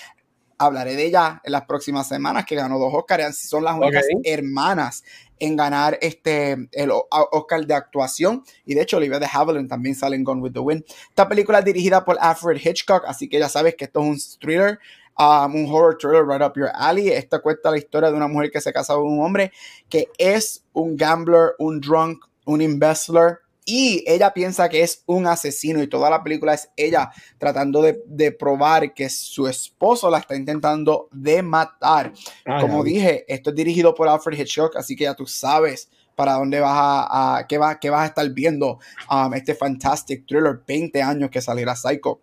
hablaré 0.56 0.94
de 0.94 1.06
ella 1.06 1.40
en 1.44 1.52
las 1.52 1.66
próximas 1.66 2.08
semanas, 2.08 2.44
que 2.46 2.54
ganó 2.54 2.78
dos 2.78 2.94
Oscars, 2.94 3.36
son 3.36 3.64
las 3.64 3.74
únicas 3.74 4.06
hermanas 4.24 5.04
en 5.40 5.56
ganar 5.56 5.98
este, 6.00 6.68
el 6.72 6.90
Oscar 7.10 7.66
de 7.66 7.74
actuación. 7.74 8.44
Y 8.64 8.74
de 8.74 8.82
hecho, 8.82 8.96
Olivia 8.98 9.18
de 9.18 9.28
Havilland 9.32 9.68
también 9.68 9.96
sale 9.96 10.14
en 10.14 10.22
Gone 10.22 10.42
with 10.42 10.52
the 10.52 10.60
Wind. 10.60 10.84
Esta 11.08 11.28
película 11.28 11.58
es 11.58 11.64
dirigida 11.64 12.04
por 12.04 12.18
Alfred 12.20 12.60
Hitchcock, 12.64 13.04
así 13.06 13.28
que 13.28 13.40
ya 13.40 13.48
sabes 13.48 13.74
que 13.74 13.84
esto 13.84 14.00
es 14.00 14.06
un 14.06 14.38
thriller, 14.40 14.78
um, 15.18 15.54
un 15.56 15.66
horror 15.72 15.96
thriller 15.98 16.24
right 16.24 16.42
up 16.42 16.52
your 16.56 16.70
alley. 16.74 17.08
Esta 17.08 17.40
cuenta 17.40 17.70
la 17.72 17.78
historia 17.78 18.10
de 18.10 18.16
una 18.16 18.28
mujer 18.28 18.50
que 18.52 18.60
se 18.60 18.72
casa 18.72 18.94
con 18.94 19.06
un 19.06 19.24
hombre 19.24 19.52
que 19.88 20.08
es 20.18 20.64
un 20.72 20.96
gambler, 20.96 21.54
un 21.58 21.80
drunk, 21.80 22.24
un 22.44 22.60
embezzler 22.60 23.40
y 23.70 24.02
ella 24.06 24.32
piensa 24.32 24.70
que 24.70 24.82
es 24.82 25.02
un 25.04 25.26
asesino 25.26 25.82
y 25.82 25.88
toda 25.88 26.08
la 26.08 26.22
película 26.22 26.54
es 26.54 26.70
ella 26.74 27.10
tratando 27.36 27.82
de, 27.82 28.32
probar 28.32 28.94
que 28.94 29.10
su 29.10 29.46
esposo 29.46 30.08
la 30.08 30.20
está 30.20 30.34
intentando 30.34 31.10
de 31.12 31.42
matar. 31.42 32.14
Como 32.62 32.82
dije, 32.82 33.26
esto 33.28 33.50
es 33.50 33.56
dirigido 33.56 33.94
por 33.94 34.08
Alfred 34.08 34.38
Hitchcock, 34.38 34.74
así 34.76 34.96
que 34.96 35.04
ya 35.04 35.12
tú 35.12 35.26
sabes 35.26 35.90
para 36.16 36.32
dónde 36.32 36.60
vas 36.60 36.72
a, 37.10 37.44
qué, 37.46 37.58
va, 37.58 37.78
qué 37.78 37.90
vas 37.90 38.04
a 38.04 38.06
estar 38.06 38.30
viendo 38.30 38.78
um, 39.10 39.34
este 39.34 39.54
fantastic 39.54 40.26
thriller, 40.26 40.62
20 40.66 41.02
años 41.02 41.28
que 41.30 41.42
saliera 41.42 41.76
Psycho. 41.76 42.22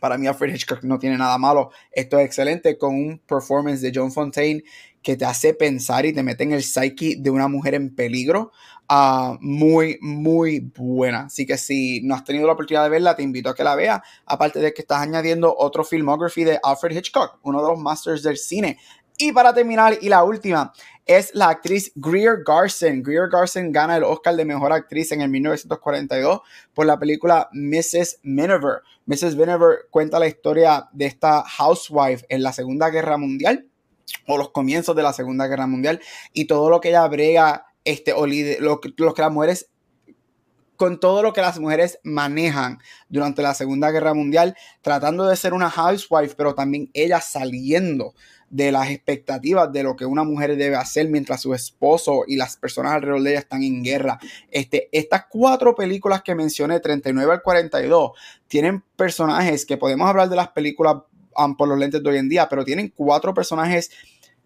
Para 0.00 0.18
mí 0.18 0.26
Alfred 0.26 0.52
Hitchcock 0.52 0.82
no 0.82 0.98
tiene 0.98 1.16
nada 1.16 1.38
malo. 1.38 1.70
Esto 1.92 2.18
es 2.18 2.26
excelente 2.26 2.76
con 2.76 2.96
un 2.96 3.20
performance 3.24 3.80
de 3.82 3.92
John 3.94 4.10
Fontaine 4.10 4.64
que 5.02 5.16
te 5.16 5.24
hace 5.24 5.52
pensar 5.52 6.06
y 6.06 6.12
te 6.12 6.22
mete 6.22 6.44
en 6.44 6.52
el 6.52 6.62
psyche 6.62 7.16
de 7.18 7.30
una 7.30 7.48
mujer 7.48 7.74
en 7.74 7.94
peligro. 7.94 8.52
Ah, 8.94 9.38
muy, 9.40 9.96
muy 10.02 10.70
buena. 10.76 11.20
Así 11.20 11.46
que 11.46 11.56
si 11.56 12.02
no 12.02 12.14
has 12.14 12.24
tenido 12.24 12.46
la 12.46 12.52
oportunidad 12.52 12.84
de 12.84 12.90
verla, 12.90 13.16
te 13.16 13.22
invito 13.22 13.48
a 13.48 13.54
que 13.54 13.64
la 13.64 13.74
veas. 13.74 14.02
Aparte 14.26 14.58
de 14.58 14.74
que 14.74 14.82
estás 14.82 15.00
añadiendo 15.00 15.56
otro 15.56 15.82
filmography 15.82 16.44
de 16.44 16.60
Alfred 16.62 16.94
Hitchcock, 16.94 17.38
uno 17.42 17.62
de 17.62 17.70
los 17.70 17.78
masters 17.78 18.22
del 18.22 18.36
cine. 18.36 18.76
Y 19.16 19.32
para 19.32 19.54
terminar, 19.54 19.96
y 19.98 20.10
la 20.10 20.24
última, 20.24 20.74
es 21.06 21.34
la 21.34 21.48
actriz 21.48 21.90
Greer 21.94 22.42
Garson. 22.46 23.02
Greer 23.02 23.30
Garson 23.30 23.72
gana 23.72 23.96
el 23.96 24.04
Oscar 24.04 24.36
de 24.36 24.44
Mejor 24.44 24.74
Actriz 24.74 25.10
en 25.12 25.22
el 25.22 25.30
1942 25.30 26.42
por 26.74 26.84
la 26.84 26.98
película 26.98 27.48
Mrs. 27.52 28.18
Miniver. 28.24 28.82
Mrs. 29.06 29.36
Miniver 29.36 29.86
cuenta 29.88 30.18
la 30.18 30.26
historia 30.26 30.90
de 30.92 31.06
esta 31.06 31.42
housewife 31.44 32.26
en 32.28 32.42
la 32.42 32.52
Segunda 32.52 32.90
Guerra 32.90 33.16
Mundial 33.16 33.66
o 34.26 34.36
los 34.36 34.50
comienzos 34.50 34.94
de 34.94 35.02
la 35.02 35.14
Segunda 35.14 35.46
Guerra 35.46 35.66
Mundial 35.66 35.98
y 36.34 36.44
todo 36.44 36.68
lo 36.68 36.82
que 36.82 36.90
ella 36.90 37.08
brega 37.08 37.71
este, 37.84 38.12
o 38.12 38.26
lo, 38.26 38.80
que 38.80 38.92
las 39.22 39.32
mujeres 39.32 39.68
con 40.76 40.98
todo 40.98 41.22
lo 41.22 41.32
que 41.32 41.40
las 41.40 41.60
mujeres 41.60 42.00
manejan 42.02 42.78
durante 43.08 43.40
la 43.40 43.54
Segunda 43.54 43.92
Guerra 43.92 44.14
Mundial, 44.14 44.56
tratando 44.80 45.28
de 45.28 45.36
ser 45.36 45.54
una 45.54 45.70
housewife, 45.70 46.34
pero 46.36 46.56
también 46.56 46.90
ella 46.92 47.20
saliendo 47.20 48.14
de 48.50 48.72
las 48.72 48.90
expectativas 48.90 49.72
de 49.72 49.82
lo 49.82 49.96
que 49.96 50.04
una 50.04 50.24
mujer 50.24 50.56
debe 50.56 50.76
hacer 50.76 51.08
mientras 51.08 51.40
su 51.40 51.54
esposo 51.54 52.24
y 52.26 52.36
las 52.36 52.56
personas 52.56 52.92
alrededor 52.92 53.22
de 53.22 53.30
ella 53.30 53.38
están 53.38 53.62
en 53.62 53.82
guerra. 53.82 54.18
Este, 54.50 54.88
estas 54.92 55.26
cuatro 55.30 55.74
películas 55.74 56.22
que 56.22 56.34
mencioné, 56.34 56.80
39 56.80 57.32
al 57.32 57.42
42, 57.42 58.10
tienen 58.48 58.82
personajes 58.96 59.64
que 59.64 59.78
podemos 59.78 60.08
hablar 60.08 60.28
de 60.28 60.36
las 60.36 60.48
películas 60.48 60.96
um, 61.38 61.56
por 61.56 61.66
los 61.66 61.78
lentes 61.78 62.02
de 62.02 62.10
hoy 62.10 62.18
en 62.18 62.28
día, 62.28 62.48
pero 62.48 62.64
tienen 62.64 62.92
cuatro 62.94 63.32
personajes 63.32 63.90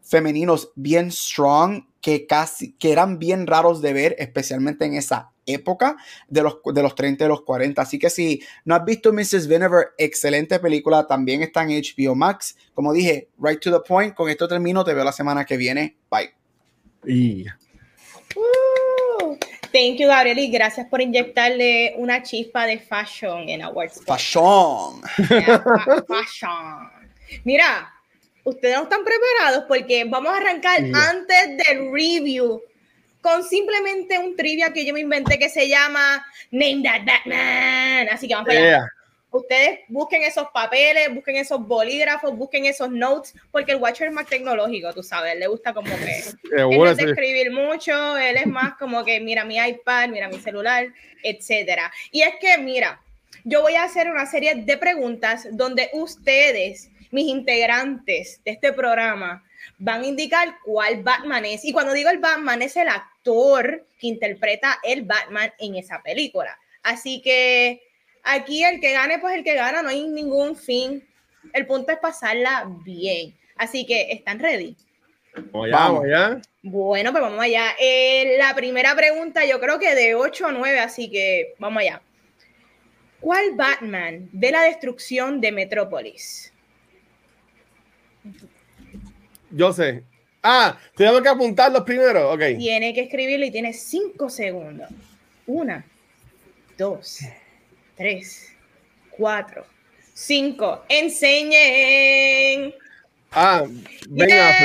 femeninos 0.06 0.72
bien 0.76 1.10
strong 1.10 1.84
que 2.00 2.26
casi 2.26 2.72
que 2.74 2.92
eran 2.92 3.18
bien 3.18 3.46
raros 3.46 3.82
de 3.82 3.92
ver, 3.92 4.16
especialmente 4.18 4.84
en 4.84 4.94
esa 4.94 5.32
época 5.44 5.96
de 6.28 6.42
los, 6.42 6.58
de 6.64 6.82
los 6.82 6.94
30 6.94 7.24
y 7.24 7.28
los 7.28 7.42
40. 7.42 7.82
Así 7.82 7.98
que 7.98 8.10
si 8.10 8.42
no 8.64 8.74
has 8.74 8.84
visto 8.84 9.12
Mrs. 9.12 9.48
Vinegar, 9.48 9.88
excelente 9.98 10.58
película, 10.60 11.06
también 11.06 11.42
está 11.42 11.62
en 11.62 11.70
HBO 11.70 12.14
Max. 12.14 12.56
Como 12.74 12.92
dije, 12.92 13.28
right 13.38 13.60
to 13.60 13.72
the 13.72 13.80
point. 13.86 14.14
Con 14.14 14.28
esto 14.28 14.46
termino, 14.46 14.84
te 14.84 14.94
veo 14.94 15.04
la 15.04 15.12
semana 15.12 15.44
que 15.44 15.56
viene. 15.56 15.96
Bye. 16.10 16.32
Y... 17.06 17.46
Uh, 18.36 19.36
thank 19.72 19.98
you, 19.98 20.08
Gabriel, 20.08 20.38
y 20.38 20.50
gracias 20.50 20.86
por 20.88 21.00
inyectarle 21.00 21.94
una 21.96 22.22
chispa 22.22 22.66
de 22.66 22.78
fashion 22.78 23.48
en 23.48 23.62
Awards. 23.62 24.02
Fashion. 24.04 25.00
fashion. 26.06 26.90
Mira, 27.44 27.95
ustedes 28.46 28.76
no 28.76 28.84
están 28.84 29.04
preparados 29.04 29.64
porque 29.66 30.04
vamos 30.04 30.32
a 30.32 30.36
arrancar 30.36 30.78
antes 30.78 31.58
del 31.66 31.92
review 31.92 32.62
con 33.20 33.42
simplemente 33.42 34.18
un 34.18 34.36
trivia 34.36 34.72
que 34.72 34.86
yo 34.86 34.94
me 34.94 35.00
inventé 35.00 35.36
que 35.36 35.48
se 35.48 35.68
llama 35.68 36.24
Name 36.52 36.82
That 36.84 37.04
Batman. 37.04 38.08
Así 38.10 38.28
que 38.28 38.34
vamos 38.34 38.48
a 38.48 38.52
allá. 38.52 38.88
Ustedes 39.32 39.80
busquen 39.88 40.22
esos 40.22 40.46
papeles, 40.54 41.12
busquen 41.12 41.36
esos 41.36 41.60
bolígrafos, 41.66 42.34
busquen 42.36 42.64
esos 42.64 42.88
notes, 42.88 43.34
porque 43.50 43.72
el 43.72 43.78
Watcher 43.78 44.08
es 44.08 44.14
más 44.14 44.26
tecnológico, 44.26 44.94
tú 44.94 45.02
sabes, 45.02 45.36
le 45.36 45.48
gusta 45.48 45.74
como 45.74 45.90
que 45.90 46.22
él 46.56 47.00
escribir 47.00 47.50
mucho, 47.50 48.16
él 48.16 48.36
es 48.36 48.46
más 48.46 48.76
como 48.78 49.04
que 49.04 49.20
mira 49.20 49.44
mi 49.44 49.56
iPad, 49.58 50.08
mira 50.08 50.28
mi 50.28 50.38
celular, 50.38 50.86
etcétera. 51.22 51.92
Y 52.12 52.22
es 52.22 52.36
que, 52.40 52.56
mira, 52.58 53.02
yo 53.44 53.60
voy 53.60 53.74
a 53.74 53.82
hacer 53.82 54.08
una 54.08 54.24
serie 54.24 54.54
de 54.54 54.78
preguntas 54.78 55.48
donde 55.50 55.90
ustedes 55.92 56.90
mis 57.16 57.28
integrantes 57.28 58.42
de 58.44 58.50
este 58.50 58.74
programa 58.74 59.42
van 59.78 60.02
a 60.02 60.06
indicar 60.06 60.58
cuál 60.62 61.02
Batman 61.02 61.46
es. 61.46 61.64
Y 61.64 61.72
cuando 61.72 61.94
digo 61.94 62.10
el 62.10 62.18
Batman, 62.18 62.60
es 62.60 62.76
el 62.76 62.88
actor 62.88 63.86
que 63.98 64.08
interpreta 64.08 64.78
el 64.82 65.04
Batman 65.04 65.50
en 65.58 65.76
esa 65.76 66.02
película. 66.02 66.58
Así 66.82 67.22
que 67.22 67.80
aquí 68.22 68.62
el 68.62 68.80
que 68.80 68.92
gane, 68.92 69.18
pues 69.18 69.34
el 69.34 69.44
que 69.44 69.54
gana, 69.54 69.80
no 69.80 69.88
hay 69.88 70.06
ningún 70.06 70.56
fin. 70.56 71.08
El 71.54 71.66
punto 71.66 71.90
es 71.90 71.98
pasarla 71.98 72.70
bien. 72.84 73.34
Así 73.56 73.86
que, 73.86 74.12
¿están 74.12 74.38
ready? 74.38 74.76
Vamos 75.52 76.04
allá, 76.04 76.42
Bueno, 76.62 77.12
pues 77.12 77.22
vamos 77.22 77.40
allá. 77.40 77.76
Eh, 77.80 78.36
la 78.38 78.54
primera 78.54 78.94
pregunta, 78.94 79.46
yo 79.46 79.58
creo 79.58 79.78
que 79.78 79.94
de 79.94 80.14
8 80.14 80.48
a 80.48 80.52
9, 80.52 80.80
así 80.80 81.10
que 81.10 81.54
vamos 81.58 81.80
allá. 81.80 82.02
¿Cuál 83.20 83.54
Batman 83.54 84.28
ve 84.32 84.50
la 84.50 84.62
destrucción 84.64 85.40
de 85.40 85.50
Metrópolis? 85.50 86.52
Yo 89.50 89.72
sé. 89.72 90.04
Ah, 90.42 90.78
tenemos 90.94 91.22
que 91.22 91.28
apuntarlos 91.28 91.82
primero. 91.82 92.32
Ok. 92.32 92.40
Tiene 92.58 92.94
que 92.94 93.02
escribirlo 93.02 93.46
y 93.46 93.50
tiene 93.50 93.72
cinco 93.72 94.30
segundos. 94.30 94.88
Una, 95.46 95.84
dos, 96.78 97.18
tres, 97.96 98.52
cuatro, 99.10 99.66
cinco. 100.14 100.84
Enseñen. 100.88 102.72
Ah, 103.32 103.64
venga, 104.08 104.56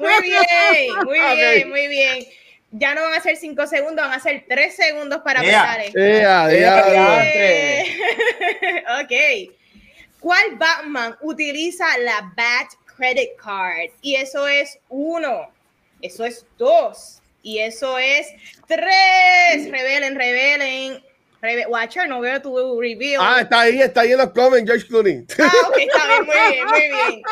Muy 0.00 0.22
bien, 0.22 0.94
muy 1.04 1.18
bien, 1.36 1.68
muy 1.68 1.88
bien. 1.88 2.24
Ya 2.72 2.94
no 2.94 3.02
van 3.02 3.12
a 3.14 3.20
ser 3.20 3.36
cinco 3.36 3.66
segundos, 3.66 4.02
van 4.04 4.18
a 4.18 4.20
ser 4.20 4.46
tres 4.48 4.74
segundos 4.74 5.20
para 5.22 5.42
yeah. 5.42 5.76
esto. 5.82 6.00
ok. 9.02 9.12
¿Cuál 10.18 10.56
Batman 10.56 11.16
utiliza 11.20 11.98
la 11.98 12.32
Bat 12.34 12.68
Credit 12.96 13.36
Card? 13.36 13.90
Y 14.02 14.16
eso 14.16 14.46
es 14.48 14.78
uno, 14.88 15.48
eso 16.00 16.24
es 16.24 16.46
dos, 16.58 17.20
y 17.42 17.58
eso 17.58 17.98
es 17.98 18.28
tres. 18.66 19.70
Revelen, 19.70 20.14
revelen. 20.14 21.02
Watcher, 21.68 22.08
no 22.08 22.20
veo 22.20 22.40
tu 22.40 22.80
review. 22.80 23.20
Ah, 23.20 23.42
está 23.42 23.60
ahí, 23.60 23.80
está 23.80 24.00
ahí 24.00 24.12
en 24.12 24.18
los 24.18 24.30
comments, 24.30 24.66
George 24.66 24.86
Clooney. 24.86 25.26
Ah, 25.38 25.52
ok, 25.68 25.76
está 25.78 26.06
bien, 26.06 26.24
muy 26.24 26.36
bien, 26.52 26.66
muy 26.66 26.80
bien. 26.80 27.22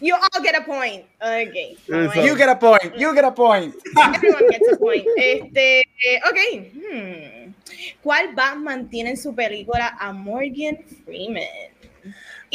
You 0.00 0.14
all 0.16 0.42
get 0.42 0.56
a 0.56 0.64
point. 0.64 1.04
Okay. 1.20 1.76
You 1.88 2.36
get 2.36 2.48
a 2.48 2.56
point. 2.56 2.96
You 2.96 3.14
get 3.14 3.24
a 3.24 3.30
point. 3.30 3.74
Everyone 3.96 4.48
gets 4.50 4.72
a 4.72 4.76
point. 4.76 5.06
Este, 5.16 5.82
ok. 6.28 6.38
Hmm. 6.74 7.54
¿Cuál 8.02 8.34
Batman 8.34 8.88
tiene 8.88 9.10
en 9.10 9.16
su 9.16 9.34
película 9.34 9.96
a 10.00 10.12
Morgan 10.12 10.78
Freeman? 11.04 11.44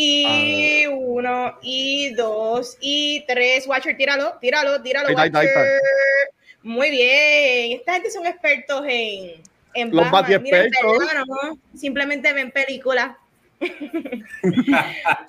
Y 0.02 0.86
uno, 0.88 1.60
y 1.62 2.14
dos, 2.14 2.78
y 2.80 3.26
tres. 3.28 3.68
Watcher, 3.68 3.98
tíralo, 3.98 4.38
tíralo, 4.40 4.82
tíralo. 4.82 5.14
Watcher. 5.14 5.50
Muy 6.64 6.90
bien. 6.90 7.74
Esta 7.78 7.96
gente 7.96 8.10
son 8.10 8.26
expertos 8.26 8.82
en, 8.88 9.44
en 9.74 9.94
Los 9.94 10.10
Batman. 10.10 11.60
Simplemente 11.76 12.32
ven 12.32 12.50
películas. 12.50 13.18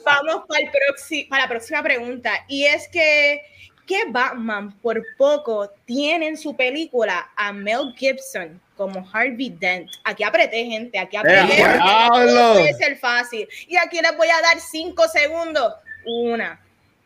Vamos 0.04 0.44
para, 0.46 0.60
el 0.60 1.26
para 1.28 1.42
la 1.42 1.48
próxima 1.48 1.82
pregunta. 1.82 2.30
Y 2.46 2.66
es 2.66 2.86
que, 2.86 3.42
¿qué 3.88 4.04
Batman 4.06 4.78
por 4.78 5.04
poco 5.18 5.68
tiene 5.84 6.28
en 6.28 6.36
su 6.36 6.54
película 6.56 7.28
a 7.34 7.52
Mel 7.52 7.92
Gibson 7.96 8.60
como 8.80 9.06
Harvey 9.12 9.50
Dent. 9.50 9.90
Aquí 10.04 10.24
apreté, 10.24 10.64
gente, 10.64 10.98
aquí 10.98 11.14
apreté. 11.14 11.62
No 11.76 12.52
puede 12.54 12.72
ser 12.72 12.96
fácil. 12.96 13.46
Y 13.68 13.76
aquí 13.76 14.00
les 14.00 14.16
voy 14.16 14.28
a 14.28 14.40
dar 14.40 14.58
cinco 14.58 15.06
segundos. 15.06 15.74
Una, 16.06 16.58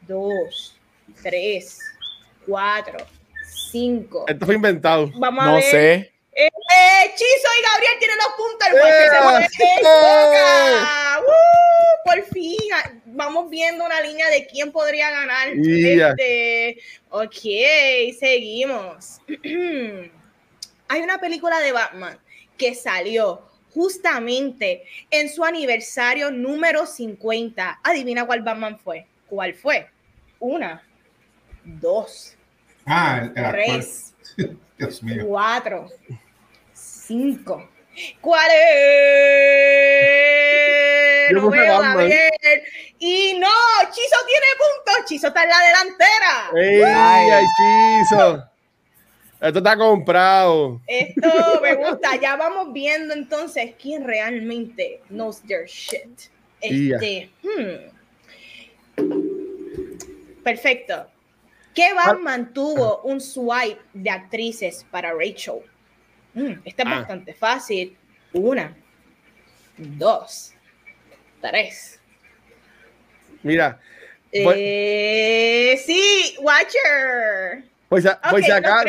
dos, 0.03 0.79
tres, 1.21 1.81
cuatro, 2.47 3.05
cinco. 3.45 4.25
Esto 4.29 4.47
fue 4.47 4.55
inventado. 4.55 5.11
Vamos 5.17 5.43
a 5.43 5.47
no 5.49 5.55
ver. 5.55 5.65
sé. 5.65 6.13
Eh, 6.37 7.13
Chizo 7.17 7.49
y 7.59 7.63
Gabriel 7.73 7.99
tienen 7.99 8.19
los 8.19 8.33
puntos. 8.37 8.69
El 8.69 9.49
se. 9.51 9.65
¡Uh! 11.19 12.05
Por 12.05 12.23
fin 12.33 12.57
ah, 12.73 12.91
vamos 13.07 13.51
viendo 13.51 13.85
una 13.85 14.01
línea 14.01 14.29
de 14.31 14.47
quién 14.47 14.71
podría 14.71 15.11
ganar. 15.11 15.55
Yeah. 15.55 16.11
Este, 16.11 16.79
ok, 17.11 18.17
seguimos. 18.21 19.21
Hay 20.89 21.01
una 21.03 21.19
película 21.19 21.59
de 21.61 21.73
Batman 21.73 22.19
que 22.59 22.75
salió 22.75 23.49
justamente 23.73 24.85
en 25.11 25.29
su 25.29 25.45
aniversario 25.45 26.31
número 26.31 26.87
50. 26.87 27.81
Adivina 27.83 28.27
cuál 28.27 28.43
Batman 28.43 28.79
fue. 28.79 29.07
¿Cuál 29.29 29.55
fue? 29.55 29.89
Una, 30.39 30.83
dos, 31.65 32.37
Ah, 32.87 33.21
el, 33.23 33.33
el 33.35 33.45
actor. 33.45 33.63
tres, 33.65 34.15
Dios 34.79 35.03
mío. 35.03 35.25
cuatro, 35.27 35.89
cinco. 36.75 37.69
¿Cuál 38.21 38.51
es? 40.35 41.31
Yo 41.31 41.37
No 41.41 41.47
puse 41.49 41.61
veo, 41.61 41.75
a 41.77 41.79
Batman. 41.81 42.09
ver. 42.09 42.63
Y 42.99 43.39
no, 43.39 43.49
Chizo 43.91 44.17
tiene 44.27 44.47
puntos. 44.59 45.05
Chizo 45.07 45.29
está 45.29 45.43
en 45.45 45.49
la 45.49 45.59
delantera. 45.61 46.51
¡Ey, 46.57 46.83
ay, 46.83 47.45
Chizo! 47.57 48.45
Esto 49.41 49.59
está 49.59 49.77
comprado. 49.77 50.81
Esto 50.87 51.61
me 51.63 51.75
gusta. 51.75 52.17
Ya 52.21 52.37
vamos 52.37 52.73
viendo 52.73 53.13
entonces 53.15 53.75
quién 53.81 54.05
realmente 54.05 55.01
knows 55.09 55.43
their 55.43 55.67
shit. 55.67 56.31
Este, 56.61 57.31
hmm. 57.43 57.91
Perfecto. 60.43 61.07
¿Qué 61.75 61.93
Batman 61.93 62.53
tuvo 62.55 63.01
un 63.03 63.21
swipe 63.21 63.81
de 63.93 64.11
actrices 64.11 64.87
para 64.91 65.13
Rachel? 65.13 65.61
Hmm, 66.35 66.53
este 66.65 66.83
es 66.83 66.89
Ah. 66.89 66.95
bastante 67.01 67.35
fácil. 67.35 67.97
Una, 68.33 68.77
dos, 69.77 70.53
tres. 71.41 72.01
Mira, 73.43 73.79
Eh, 74.37 75.81
sí, 75.85 76.35
Watcher. 76.41 77.65
Pues, 77.95 78.03
si- 78.05 78.09
Ok, 78.09 78.17
pues 78.31 78.45
si 78.45 78.51
acaso, 78.51 78.89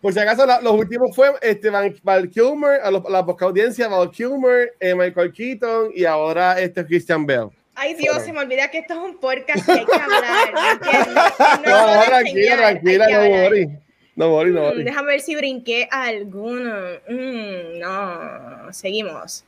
por 0.00 0.12
si 0.12 0.18
acaso 0.18 0.46
la- 0.46 0.60
los 0.60 0.72
últimos 0.72 1.14
fue 1.14 1.30
este, 1.42 1.70
Val 2.02 2.28
Kilmer, 2.30 2.80
a 2.82 2.90
los- 2.90 3.08
la 3.08 3.24
poca 3.24 3.44
audiencia, 3.46 3.88
Val 3.88 4.10
Kilmer, 4.10 4.74
eh, 4.80 4.94
Michael 4.94 5.32
Keaton 5.32 5.90
y 5.94 6.04
ahora 6.04 6.58
este 6.60 6.84
Christian 6.84 7.24
Bell. 7.26 7.48
Ay, 7.74 7.94
Dios, 7.94 8.22
se 8.24 8.32
me 8.32 8.40
olvida 8.40 8.68
que 8.70 8.78
esto 8.78 8.94
es 8.94 8.98
un 9.00 9.18
podcast 9.18 9.64
que 9.64 9.70
hay 9.72 9.84
que 9.86 9.92
hablar. 9.94 10.52
No, 11.64 11.94
No, 11.96 12.02
tranquila, 12.04 12.56
tranquila, 12.56 13.08
no 13.08 13.28
worry. 13.30 13.68
No 14.16 14.32
worry, 14.34 14.50
no 14.52 14.60
Mm, 14.60 14.64
worry. 14.64 14.82
déjame 14.84 15.06
ver 15.12 15.20
si 15.20 15.36
brinqué 15.36 15.88
alguno. 15.92 16.74
Mm, 17.08 17.78
no, 17.78 18.72
seguimos. 18.72 19.44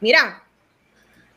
Mira, 0.00 0.42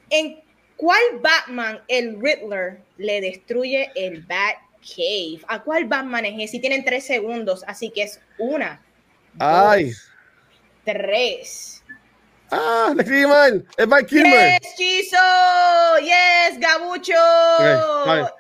¿en 0.10 0.42
cuál 0.76 1.00
Batman 1.22 1.80
el 1.88 2.20
Riddler 2.22 2.80
le 2.98 3.22
destruye 3.22 3.90
el 3.96 4.22
Batcave? 4.84 5.40
¿A 5.48 5.64
cuál 5.64 5.86
Batman 5.86 6.26
es 6.26 6.50
ese? 6.50 6.60
Tienen 6.60 6.84
tres 6.84 7.06
segundos, 7.06 7.64
así 7.68 7.90
que 7.90 8.04
es 8.04 8.20
una, 8.38 8.82
Ay. 9.40 9.86
dos, 9.86 10.12
tres. 10.84 11.84
Ah, 12.56 12.94
le 12.96 13.02
escribí 13.02 13.26
mal. 13.26 13.66
Es 13.78 13.88
Val 13.88 14.06
Kilmer. 14.06 14.62
Yes, 14.62 14.76
Chizo. 14.76 15.18
Yes, 16.02 16.60
Gabucho. 16.60 17.14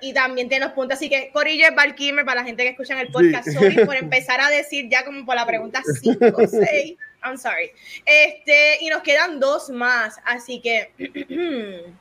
Y 0.01 0.13
también 0.13 0.49
tiene 0.49 0.65
los 0.65 0.73
puntos. 0.75 0.97
Así 0.97 1.09
que 1.09 1.31
Corillo 1.33 1.65
es 1.65 1.93
Kilmer 1.95 2.23
para 2.23 2.41
la 2.41 2.45
gente 2.45 2.61
que 2.61 2.69
escucha 2.69 2.93
en 2.93 2.99
el 2.99 3.11
podcast. 3.11 3.47
Sí. 3.47 3.53
Sorry 3.53 3.85
por 3.85 3.95
empezar 3.95 4.39
a 4.39 4.49
decir 4.49 4.87
ya 4.87 5.03
como 5.03 5.25
por 5.25 5.35
la 5.35 5.47
pregunta 5.47 5.81
5 6.01 6.25
o 6.37 6.47
6. 6.47 6.95
I'm 7.23 7.37
sorry. 7.37 7.71
Este, 8.05 8.77
y 8.81 8.89
nos 8.89 9.01
quedan 9.01 9.39
dos 9.39 9.71
más. 9.71 10.17
Así 10.25 10.61
que, 10.61 10.91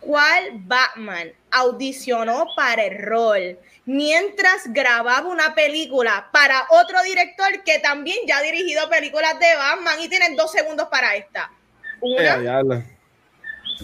¿cuál 0.00 0.50
Batman 0.54 1.32
audicionó 1.50 2.46
para 2.56 2.84
el 2.84 2.98
rol 3.02 3.58
mientras 3.84 4.72
grababa 4.72 5.26
una 5.28 5.54
película 5.54 6.28
para 6.32 6.64
otro 6.70 7.02
director 7.02 7.62
que 7.64 7.78
también 7.78 8.18
ya 8.26 8.38
ha 8.38 8.42
dirigido 8.42 8.88
películas 8.88 9.38
de 9.38 9.54
Batman 9.56 10.00
y 10.00 10.08
tienen 10.08 10.36
dos 10.36 10.52
segundos 10.52 10.88
para 10.88 11.14
esta? 11.16 11.50
Eh, 11.96 11.98
Una, 12.00 12.38
diablo. 12.38 12.82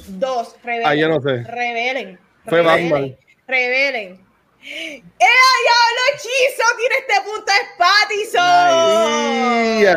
dos, 0.08 0.56
revelen. 0.62 0.86
Ah, 0.88 0.94
yo 0.94 1.08
no 1.08 1.20
sé. 1.20 1.42
Revelen. 1.44 2.18
Fue 2.44 2.62
revelen, 2.62 2.90
Batman. 2.90 3.16
Revelen. 3.46 4.25
¡Eh, 4.68 5.00
diablo, 5.20 6.00
hechizo! 6.14 6.64
Tiene 6.76 6.96
este 6.98 7.20
punto 7.24 7.52
es 7.52 7.68
Pattinson. 7.78 9.78
Nice. 9.78 9.94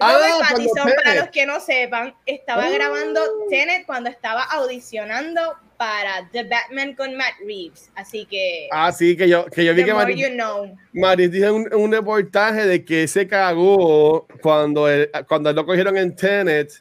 Ah, 0.00 0.40
Pattinson, 0.48 0.88
para 1.04 1.14
los 1.16 1.28
que 1.28 1.44
no 1.46 1.60
sepan, 1.60 2.14
estaba 2.24 2.68
Oh. 2.68 2.72
grabando 2.72 3.20
Tenet 3.50 3.84
cuando 3.86 4.08
estaba 4.10 4.42
audicionando 4.44 5.40
para 5.76 6.26
The 6.32 6.44
Batman 6.44 6.94
con 6.94 7.14
Matt 7.16 7.34
Reeves. 7.46 7.90
Así 7.94 8.24
que, 8.24 8.68
Ah, 8.72 8.90
sí, 8.92 9.14
que 9.16 9.28
yo, 9.28 9.44
que 9.46 9.64
yo 9.64 9.74
vi 9.74 9.84
que 9.84 9.92
Maris, 9.92 10.16
you 10.16 10.30
know. 10.34 10.74
Maris 10.92 11.30
dijo 11.30 11.52
un, 11.52 11.72
un 11.74 11.92
reportaje 11.92 12.64
de 12.66 12.82
que 12.84 13.06
se 13.06 13.28
cagó 13.28 14.26
cuando, 14.40 14.88
él- 14.88 15.10
cuando 15.28 15.52
lo 15.52 15.66
cogieron 15.66 15.96
en 15.98 16.16
Tenet, 16.16 16.72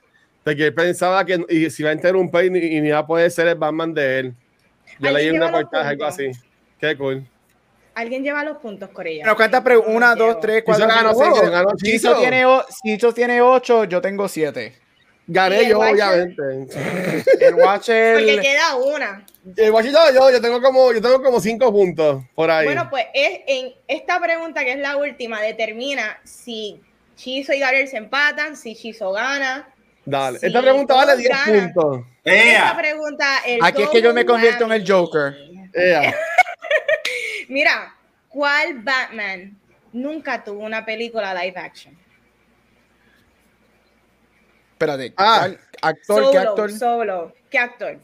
de 0.46 0.56
que 0.56 0.66
él 0.68 0.74
pensaba 0.74 1.26
que 1.26 1.44
y, 1.50 1.70
se 1.70 1.82
iba 1.84 1.90
a 1.90 1.94
interrumpir 1.94 2.56
y, 2.56 2.78
y 2.78 2.82
ni 2.82 2.88
iba 2.90 3.00
a 3.00 3.06
poder 3.08 3.30
ser 3.32 3.48
el 3.48 3.56
Batman 3.56 3.94
de 3.94 4.20
él. 4.20 4.34
Yo 5.00 5.10
¿Alguien 5.10 5.14
leí 5.14 5.30
un 5.40 5.46
reportaje, 5.46 5.90
algo 5.90 6.06
así. 6.06 6.32
Qué 6.80 6.98
cool. 6.98 7.26
Alguien 7.94 8.24
lleva 8.24 8.44
los 8.44 8.58
puntos, 8.58 8.90
Corella. 8.90 9.24
Bueno, 9.24 9.36
¿cuántas 9.38 9.62
preguntas? 9.62 9.96
Una, 9.96 10.16
dos, 10.16 10.40
tres, 10.42 10.64
cuatro, 10.66 10.86
ganó, 10.88 11.14
cinco, 11.14 11.50
ganó 11.50 11.74
tiene, 12.18 12.46
o- 12.46 12.66
Chizo 12.84 13.14
tiene 13.14 13.42
ocho, 13.42 13.86
yo 13.86 14.02
tengo 14.02 14.28
siete. 14.28 14.76
Gané 15.28 15.68
yo, 15.68 15.80
Watcher. 15.80 16.04
obviamente. 16.36 17.24
El 17.40 17.56
Watcher. 17.56 18.16
Porque 18.18 18.40
queda 18.42 18.76
una. 18.76 19.26
El 19.56 19.72
guachito, 19.72 19.98
yo, 20.14 20.30
yo 20.30 20.42
tengo 20.42 20.62
como, 20.62 20.92
yo 20.92 21.02
tengo 21.02 21.22
como 21.24 21.40
cinco 21.40 21.72
puntos 21.72 22.24
por 22.36 22.52
ahí. 22.52 22.66
Bueno, 22.66 22.90
pues 22.90 23.06
es 23.14 23.40
en 23.48 23.74
esta 23.88 24.20
pregunta 24.20 24.64
que 24.64 24.74
es 24.74 24.80
la 24.80 24.98
última, 24.98 25.42
determina 25.42 26.20
si 26.24 26.80
Chizo 27.16 27.54
y 27.54 27.60
Gabriel 27.60 27.88
se 27.88 27.98
empatan, 27.98 28.56
si 28.58 28.76
Chizo 28.76 29.12
gana. 29.14 29.68
Dale. 30.04 30.38
si 30.40 30.48
Esta 30.48 30.62
pregunta 30.62 30.94
vale 30.96 31.12
todos 31.14 31.18
10 31.24 31.30
ganan. 31.32 31.74
puntos. 31.74 32.06
Esta 32.24 32.78
pregunta, 32.78 33.26
el 33.48 33.64
Aquí 33.64 33.82
es 33.84 33.90
que 33.90 34.02
yo 34.02 34.14
me 34.14 34.26
convierto 34.26 34.66
en 34.66 34.72
el. 34.74 34.92
Joker. 34.92 35.36
Ea. 35.74 36.14
Mira, 37.50 37.96
¿cuál 38.30 38.80
Batman 38.82 39.58
nunca 39.94 40.44
tuvo 40.44 40.64
una 40.64 40.86
película 40.86 41.34
live 41.34 41.58
action? 41.60 41.98
Espérate. 44.74 45.14
Ah. 45.18 45.38
¿cuál 45.48 45.60
actor? 45.82 45.96
¿Qué 45.96 46.04
Solo, 46.38 46.40
actor? 46.50 46.72
Solo. 46.72 47.34
¿Qué 47.50 47.58
actor? 47.58 48.00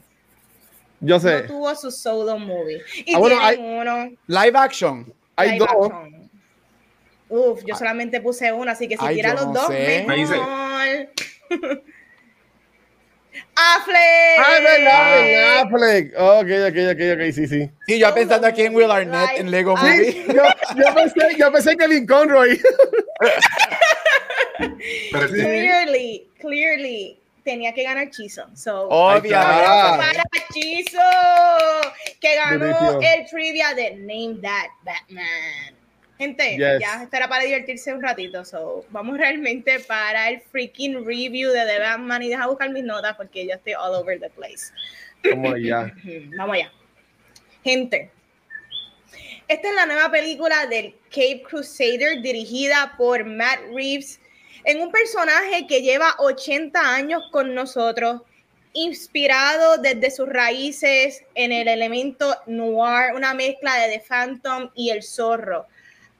Yo 1.00 1.16
No 1.16 1.20
sé. 1.20 1.42
tuvo 1.42 1.74
su 1.74 1.90
solo 1.90 2.38
movie. 2.38 2.80
Y 3.04 3.14
Ah, 3.14 3.18
bueno, 3.18 3.36
hay- 3.40 3.56
uno 3.58 4.10
Live 4.26 4.56
action. 4.58 5.12
Hay 5.36 5.50
live 5.52 5.58
dos. 5.66 5.68
action. 5.90 6.30
Uf, 7.28 7.62
yo 7.64 7.74
solamente 7.74 8.20
puse 8.20 8.52
uno, 8.52 8.70
así 8.70 8.86
que 8.86 8.96
si 8.96 9.04
Ay, 9.04 9.16
los 9.34 9.46
no 9.46 9.52
dos, 9.54 9.66
sé. 9.68 10.04
Me 10.06 10.16
dice- 10.16 10.34
mejor. 10.38 11.08
¡Affleck! 13.54 14.38
Ah, 14.38 14.58
verdad, 14.60 15.14
Ben 15.14 15.58
Affleck. 15.58 16.14
Ok, 16.18 16.48
ok, 16.68 16.76
ok, 16.92 17.00
ok, 17.14 17.32
sí, 17.32 17.46
sí. 17.46 17.70
Sí, 17.86 17.98
yo 17.98 18.14
pensando 18.14 18.46
aquí 18.46 18.62
en 18.62 18.74
Will 18.74 18.90
Arnett 18.90 19.38
en 19.38 19.50
Lego. 19.50 19.76
Movie. 19.76 20.12
Sí, 20.12 20.24
yo, 20.28 20.42
yo 20.76 20.94
pensé, 20.94 21.36
yo 21.38 21.52
pensé 21.52 21.76
que 21.76 21.88
Lin 21.88 22.06
Conroy. 22.06 22.60
Clearly, 25.08 26.28
clearly, 26.40 27.20
tenía 27.44 27.72
que 27.72 27.82
ganar 27.82 28.10
Chizo. 28.10 28.46
So, 28.54 28.88
Obviamente. 28.88 29.34
Ah. 29.36 29.98
para 29.98 30.22
Chizo, 30.52 30.98
que 32.20 32.36
ganó 32.36 33.00
el 33.00 33.26
trivia 33.26 33.74
de 33.74 33.96
Name 33.96 34.38
That 34.42 34.70
Batman. 34.82 35.81
Gente, 36.22 36.50
Yes. 36.56 36.80
ya 36.80 37.02
estará 37.02 37.28
para 37.28 37.42
divertirse 37.42 37.92
un 37.92 38.00
ratito. 38.00 38.44
So, 38.44 38.84
vamos 38.90 39.18
realmente 39.18 39.80
para 39.80 40.28
el 40.28 40.40
freaking 40.40 41.04
review 41.04 41.50
de 41.50 41.64
The 41.66 41.80
Batman 41.80 42.22
y 42.22 42.28
deja 42.28 42.46
buscar 42.46 42.70
mis 42.70 42.84
notas 42.84 43.16
porque 43.16 43.44
yo 43.44 43.54
estoy 43.54 43.72
all 43.74 43.92
over 43.94 44.20
the 44.20 44.30
place. 44.30 44.72
Ya. 45.24 45.92
Ujú, 46.04 46.36
Vamos 46.36 46.54
allá. 46.54 46.72
Gente, 47.64 48.10
esta 49.48 49.68
es 49.68 49.74
la 49.74 49.86
nueva 49.86 50.12
película 50.12 50.66
del 50.66 50.94
Cape 51.10 51.42
Crusader 51.42 52.22
dirigida 52.22 52.94
por 52.96 53.24
Matt 53.24 53.58
Reeves 53.74 54.20
en 54.64 54.80
un 54.80 54.92
personaje 54.92 55.66
que 55.66 55.82
lleva 55.82 56.14
80 56.18 56.78
años 56.80 57.24
con 57.32 57.52
nosotros, 57.52 58.22
inspirado 58.74 59.78
desde 59.78 60.12
sus 60.12 60.28
raíces 60.28 61.24
en 61.34 61.50
el 61.50 61.66
elemento 61.66 62.36
noir, 62.46 63.12
una 63.16 63.34
mezcla 63.34 63.74
de 63.80 63.98
The 63.98 64.04
Phantom 64.08 64.70
y 64.76 64.90
El 64.90 65.02
Zorro. 65.02 65.66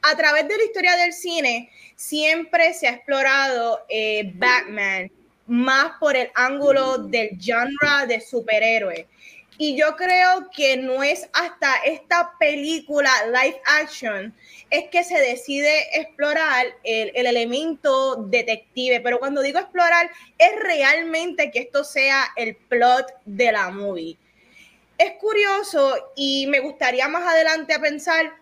A 0.02 0.16
través 0.16 0.48
de 0.48 0.56
la 0.56 0.64
historia 0.64 0.96
del 0.96 1.12
cine, 1.12 1.70
siempre 1.94 2.74
se 2.74 2.88
ha 2.88 2.92
explorado 2.92 3.84
eh, 3.88 4.32
Batman 4.34 5.10
más 5.46 5.92
por 6.00 6.16
el 6.16 6.30
ángulo 6.34 6.98
del 6.98 7.38
genre 7.40 8.06
de 8.08 8.20
superhéroe. 8.20 9.06
Y 9.58 9.76
yo 9.76 9.94
creo 9.96 10.50
que 10.50 10.76
no 10.76 11.04
es 11.04 11.28
hasta 11.32 11.76
esta 11.84 12.32
película 12.40 13.10
live 13.26 13.60
action 13.80 14.34
es 14.70 14.88
que 14.88 15.04
se 15.04 15.18
decide 15.18 16.00
explorar 16.00 16.66
el, 16.82 17.12
el, 17.14 17.26
elemento 17.26 18.16
detective. 18.16 19.00
Pero 19.00 19.18
cuando 19.18 19.42
digo 19.42 19.58
explorar, 19.58 20.10
es 20.38 20.50
realmente 20.62 21.50
que 21.50 21.60
esto 21.60 21.84
sea 21.84 22.28
el 22.36 22.56
plot 22.56 23.06
de 23.26 23.52
la 23.52 23.70
movie. 23.70 24.16
Es 24.96 25.12
curioso 25.20 26.12
y 26.16 26.46
me 26.46 26.60
gustaría 26.60 27.06
más 27.08 27.22
adelante 27.22 27.78
pensar 27.78 28.41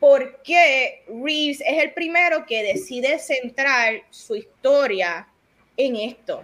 por 0.00 0.42
qué 0.42 1.04
Reeves 1.06 1.60
es 1.60 1.84
el 1.84 1.92
primero 1.92 2.46
que 2.46 2.62
decide 2.62 3.18
centrar 3.18 4.02
su 4.10 4.34
historia 4.34 5.28
en 5.76 5.94
esto. 5.94 6.42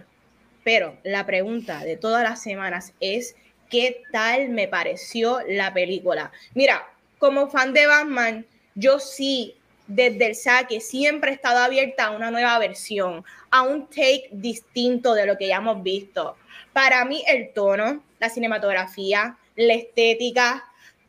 Pero 0.62 0.96
la 1.02 1.24
pregunta 1.24 1.82
de 1.82 1.96
todas 1.96 2.22
las 2.22 2.42
semanas 2.42 2.92
es, 3.00 3.34
¿qué 3.70 4.02
tal 4.12 4.50
me 4.50 4.68
pareció 4.68 5.40
la 5.48 5.72
película? 5.72 6.30
Mira, 6.54 6.86
como 7.18 7.48
fan 7.48 7.72
de 7.72 7.86
Batman, 7.86 8.46
yo 8.74 8.98
sí, 8.98 9.56
desde 9.86 10.26
el 10.26 10.34
saque, 10.34 10.80
siempre 10.80 11.30
he 11.30 11.34
estado 11.34 11.60
abierta 11.60 12.06
a 12.06 12.10
una 12.10 12.30
nueva 12.30 12.58
versión, 12.58 13.24
a 13.50 13.62
un 13.62 13.86
take 13.86 14.28
distinto 14.32 15.14
de 15.14 15.24
lo 15.24 15.38
que 15.38 15.48
ya 15.48 15.56
hemos 15.56 15.82
visto. 15.82 16.36
Para 16.74 17.04
mí, 17.06 17.24
el 17.26 17.54
tono, 17.54 18.02
la 18.18 18.28
cinematografía, 18.28 19.38
la 19.54 19.74
estética, 19.74 20.64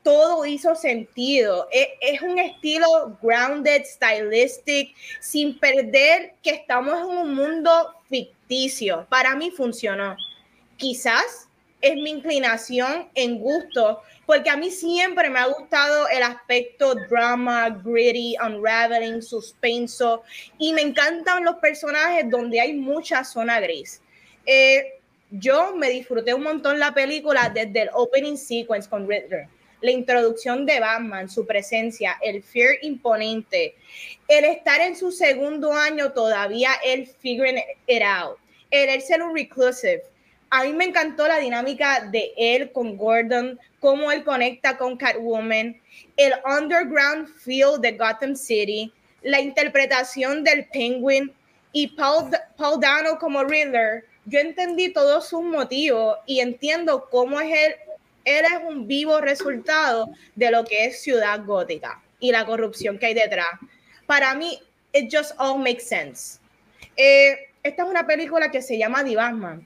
todo 0.08 0.46
hizo 0.46 0.74
sentido. 0.74 1.68
Es, 1.70 1.90
es, 2.00 2.22
un 2.22 2.40
estilo 2.40 3.18
grounded, 3.22 3.84
stylistic, 3.84 4.96
sin 5.20 5.60
perder 5.60 6.32
que 6.42 6.52
estamos 6.52 6.98
en 7.02 7.18
un 7.18 7.36
mundo 7.36 7.94
ficticio. 8.10 9.06
Para 9.10 9.36
mí 9.36 9.52
funcionó. 9.52 10.16
Quizás 10.78 11.50
es 11.82 11.96
mi 11.96 12.12
inclinación 12.12 13.10
en 13.16 13.38
gusto, 13.40 14.02
porque 14.26 14.50
a 14.50 14.56
mí 14.56 14.72
siempre 14.72 15.30
me 15.30 15.40
ha 15.40 15.48
gustado 15.48 16.08
el 16.08 16.24
aspecto 16.24 16.96
drama, 17.10 17.70
gritty, 17.84 18.38
unraveling, 18.42 19.22
suspenso, 19.22 20.24
y 20.58 20.72
me 20.72 20.84
encantan 20.84 21.44
los 21.44 21.58
personajes 21.58 22.30
donde 22.30 22.62
hay 22.62 22.72
mucha 22.72 23.26
zona 23.26 23.60
gris. 23.60 24.02
Eh, 24.46 25.02
yo 25.32 25.76
me 25.76 25.90
disfruté 25.90 26.34
un 26.34 26.44
montón 26.44 26.80
la 26.80 26.94
película 26.94 27.52
desde 27.54 27.82
el 27.82 27.90
opening 27.92 28.38
sequence 28.38 28.90
con 28.90 29.06
Riddler 29.06 29.50
la 29.82 29.92
introducción 29.92 30.66
de 30.66 30.80
Batman, 30.80 31.30
su 31.30 31.46
presencia, 31.46 32.18
el 32.22 32.42
fear 32.44 32.76
imponente, 32.82 33.76
el 34.28 34.46
estar 34.46 34.82
en 34.82 34.96
su 34.96 35.12
segundo 35.12 35.74
año 35.74 36.12
todavía 36.12 36.72
él 36.84 37.08
figuring 37.20 37.60
it 37.88 38.02
out, 38.02 38.38
el 38.72 39.02
ser 39.02 39.22
un 39.22 39.36
reclusive. 39.36 40.04
A 40.50 40.64
mí 40.64 40.74
me 40.74 40.86
encantó 40.86 41.28
la 41.28 41.40
dinámica 41.40 42.08
de 42.12 42.32
él 42.38 42.72
con 42.72 42.98
Gordon, 42.98 43.60
cómo 43.80 44.12
él 44.12 44.24
conecta 44.24 44.78
con 44.78 44.98
Catwoman, 44.98 45.80
el 46.16 46.34
underground 46.46 47.28
feel 47.28 47.80
de 47.82 47.92
Gotham 47.92 48.36
City, 48.36 48.92
la 49.24 49.42
interpretación 49.42 50.44
del 50.44 50.66
Penguin 50.68 51.34
y 51.74 51.88
Paul, 51.88 52.32
Paul 52.56 52.80
Dano 52.80 53.20
como 53.20 53.44
Riddler. 53.44 54.06
Yo 54.26 54.40
entendí 54.40 54.92
todos 54.92 55.28
sus 55.28 55.44
motivos 55.44 56.18
y 56.26 56.40
entiendo 56.40 57.08
cómo 57.10 57.40
es 57.40 57.50
él 57.52 57.76
él 58.28 58.44
es 58.44 58.60
un 58.68 58.88
vivo 58.88 59.22
resultado 59.22 60.10
de 60.36 60.52
lo 60.52 60.66
que 60.66 60.86
es 60.86 61.02
Ciudad 61.02 61.46
Gótica 61.46 62.04
y 62.20 62.32
la 62.32 62.46
corrupción 62.46 63.00
que 63.00 63.06
hay 63.06 63.14
detrás. 63.14 63.48
Para 64.06 64.36
mí, 64.36 64.60
it 64.92 65.10
just 65.10 65.32
all 65.40 65.58
makes 65.58 65.86
sense. 65.86 66.40
Eh, 66.98 67.38
esta 67.64 67.84
es 67.84 67.90
una 67.90 68.06
película 68.06 68.52
que 68.52 68.62
se 68.62 68.78
llama 68.78 69.04
The 69.06 69.16
Batman 69.16 69.66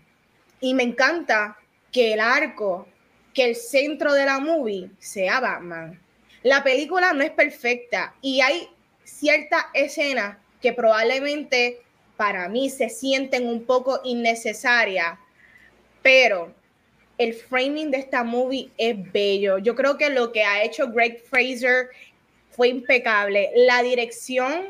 y 0.59 0.76
me 0.76 0.84
encanta 0.84 1.57
que 1.91 2.14
el 2.14 2.20
arco, 2.20 2.88
que 3.34 3.45
el 3.45 3.55
centro 3.55 4.14
de 4.14 4.26
la 4.26 4.38
movie 4.38 4.91
sea 4.99 5.39
Batman. 5.39 5.99
La 6.43 6.64
película 6.64 7.14
no 7.14 7.24
es 7.24 7.32
perfecta 7.32 8.14
y 8.22 8.41
hay 8.41 8.70
ciertas 9.03 9.66
escenas 9.74 10.38
que 10.62 10.74
probablemente 10.74 11.82
para 12.16 12.47
mí 12.47 12.70
se 12.70 12.89
sienten 12.89 13.47
un 13.47 13.66
poco 13.66 14.01
innecesarias, 14.03 15.18
pero 16.03 16.53
el 17.22 17.36
framing 17.36 17.92
de 17.92 18.00
esta 18.00 18.24
movie 18.24 18.72
es 18.78 18.96
bello. 19.12 19.60
Yo 19.60 19.76
creo 19.76 19.96
que 19.96 20.10
lo 20.10 20.32
que 20.32 20.44
ha 20.44 20.64
hecho 20.64 20.92
Greg 20.92 21.22
Fraser 21.30 21.90
fue 22.50 22.70
impecable. 22.70 23.52
La 23.56 23.84
dirección 23.84 24.70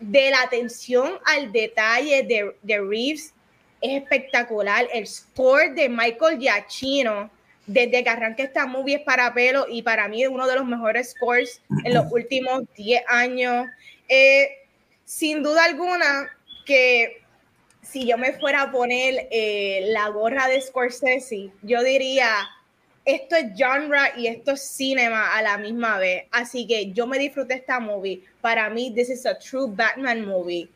de 0.00 0.30
la 0.30 0.40
atención 0.40 1.18
al 1.26 1.52
detalle 1.52 2.22
de, 2.22 2.54
de 2.62 2.80
Reeves 2.80 3.34
es 3.82 4.02
espectacular. 4.02 4.88
El 4.90 5.06
score 5.06 5.74
de 5.74 5.90
Michael 5.90 6.38
Giacchino, 6.38 7.30
desde 7.66 8.02
que 8.02 8.08
arranca 8.08 8.42
esta 8.42 8.64
movie 8.64 8.96
es 8.96 9.02
para 9.02 9.34
pelo 9.34 9.66
y 9.68 9.82
para 9.82 10.08
mí 10.08 10.22
es 10.22 10.30
uno 10.30 10.46
de 10.46 10.54
los 10.54 10.64
mejores 10.64 11.10
scores 11.10 11.60
en 11.84 11.92
los 11.92 12.10
últimos 12.10 12.62
10 12.74 13.02
años. 13.08 13.66
Eh, 14.08 14.48
sin 15.04 15.42
duda 15.42 15.64
alguna 15.64 16.30
que 16.64 17.22
si 17.90 18.06
yo 18.06 18.18
me 18.18 18.32
fuera 18.32 18.62
a 18.62 18.70
poner 18.70 19.28
eh, 19.30 19.84
la 19.86 20.08
gorra 20.08 20.48
de 20.48 20.60
Scorsese, 20.60 21.50
yo 21.62 21.82
diría, 21.82 22.28
esto 23.04 23.36
es 23.36 23.46
genre 23.56 24.00
y 24.16 24.26
esto 24.26 24.52
es 24.52 24.62
cinema 24.62 25.36
a 25.36 25.42
la 25.42 25.56
misma 25.56 25.98
vez. 25.98 26.24
Así 26.32 26.66
que 26.66 26.92
yo 26.92 27.06
me 27.06 27.18
disfruté 27.18 27.54
esta 27.54 27.78
movie. 27.78 28.22
Para 28.40 28.68
mí, 28.70 28.92
this 28.94 29.08
is 29.08 29.24
a 29.24 29.38
true 29.38 29.66
Batman 29.68 30.26
movie. 30.26 30.68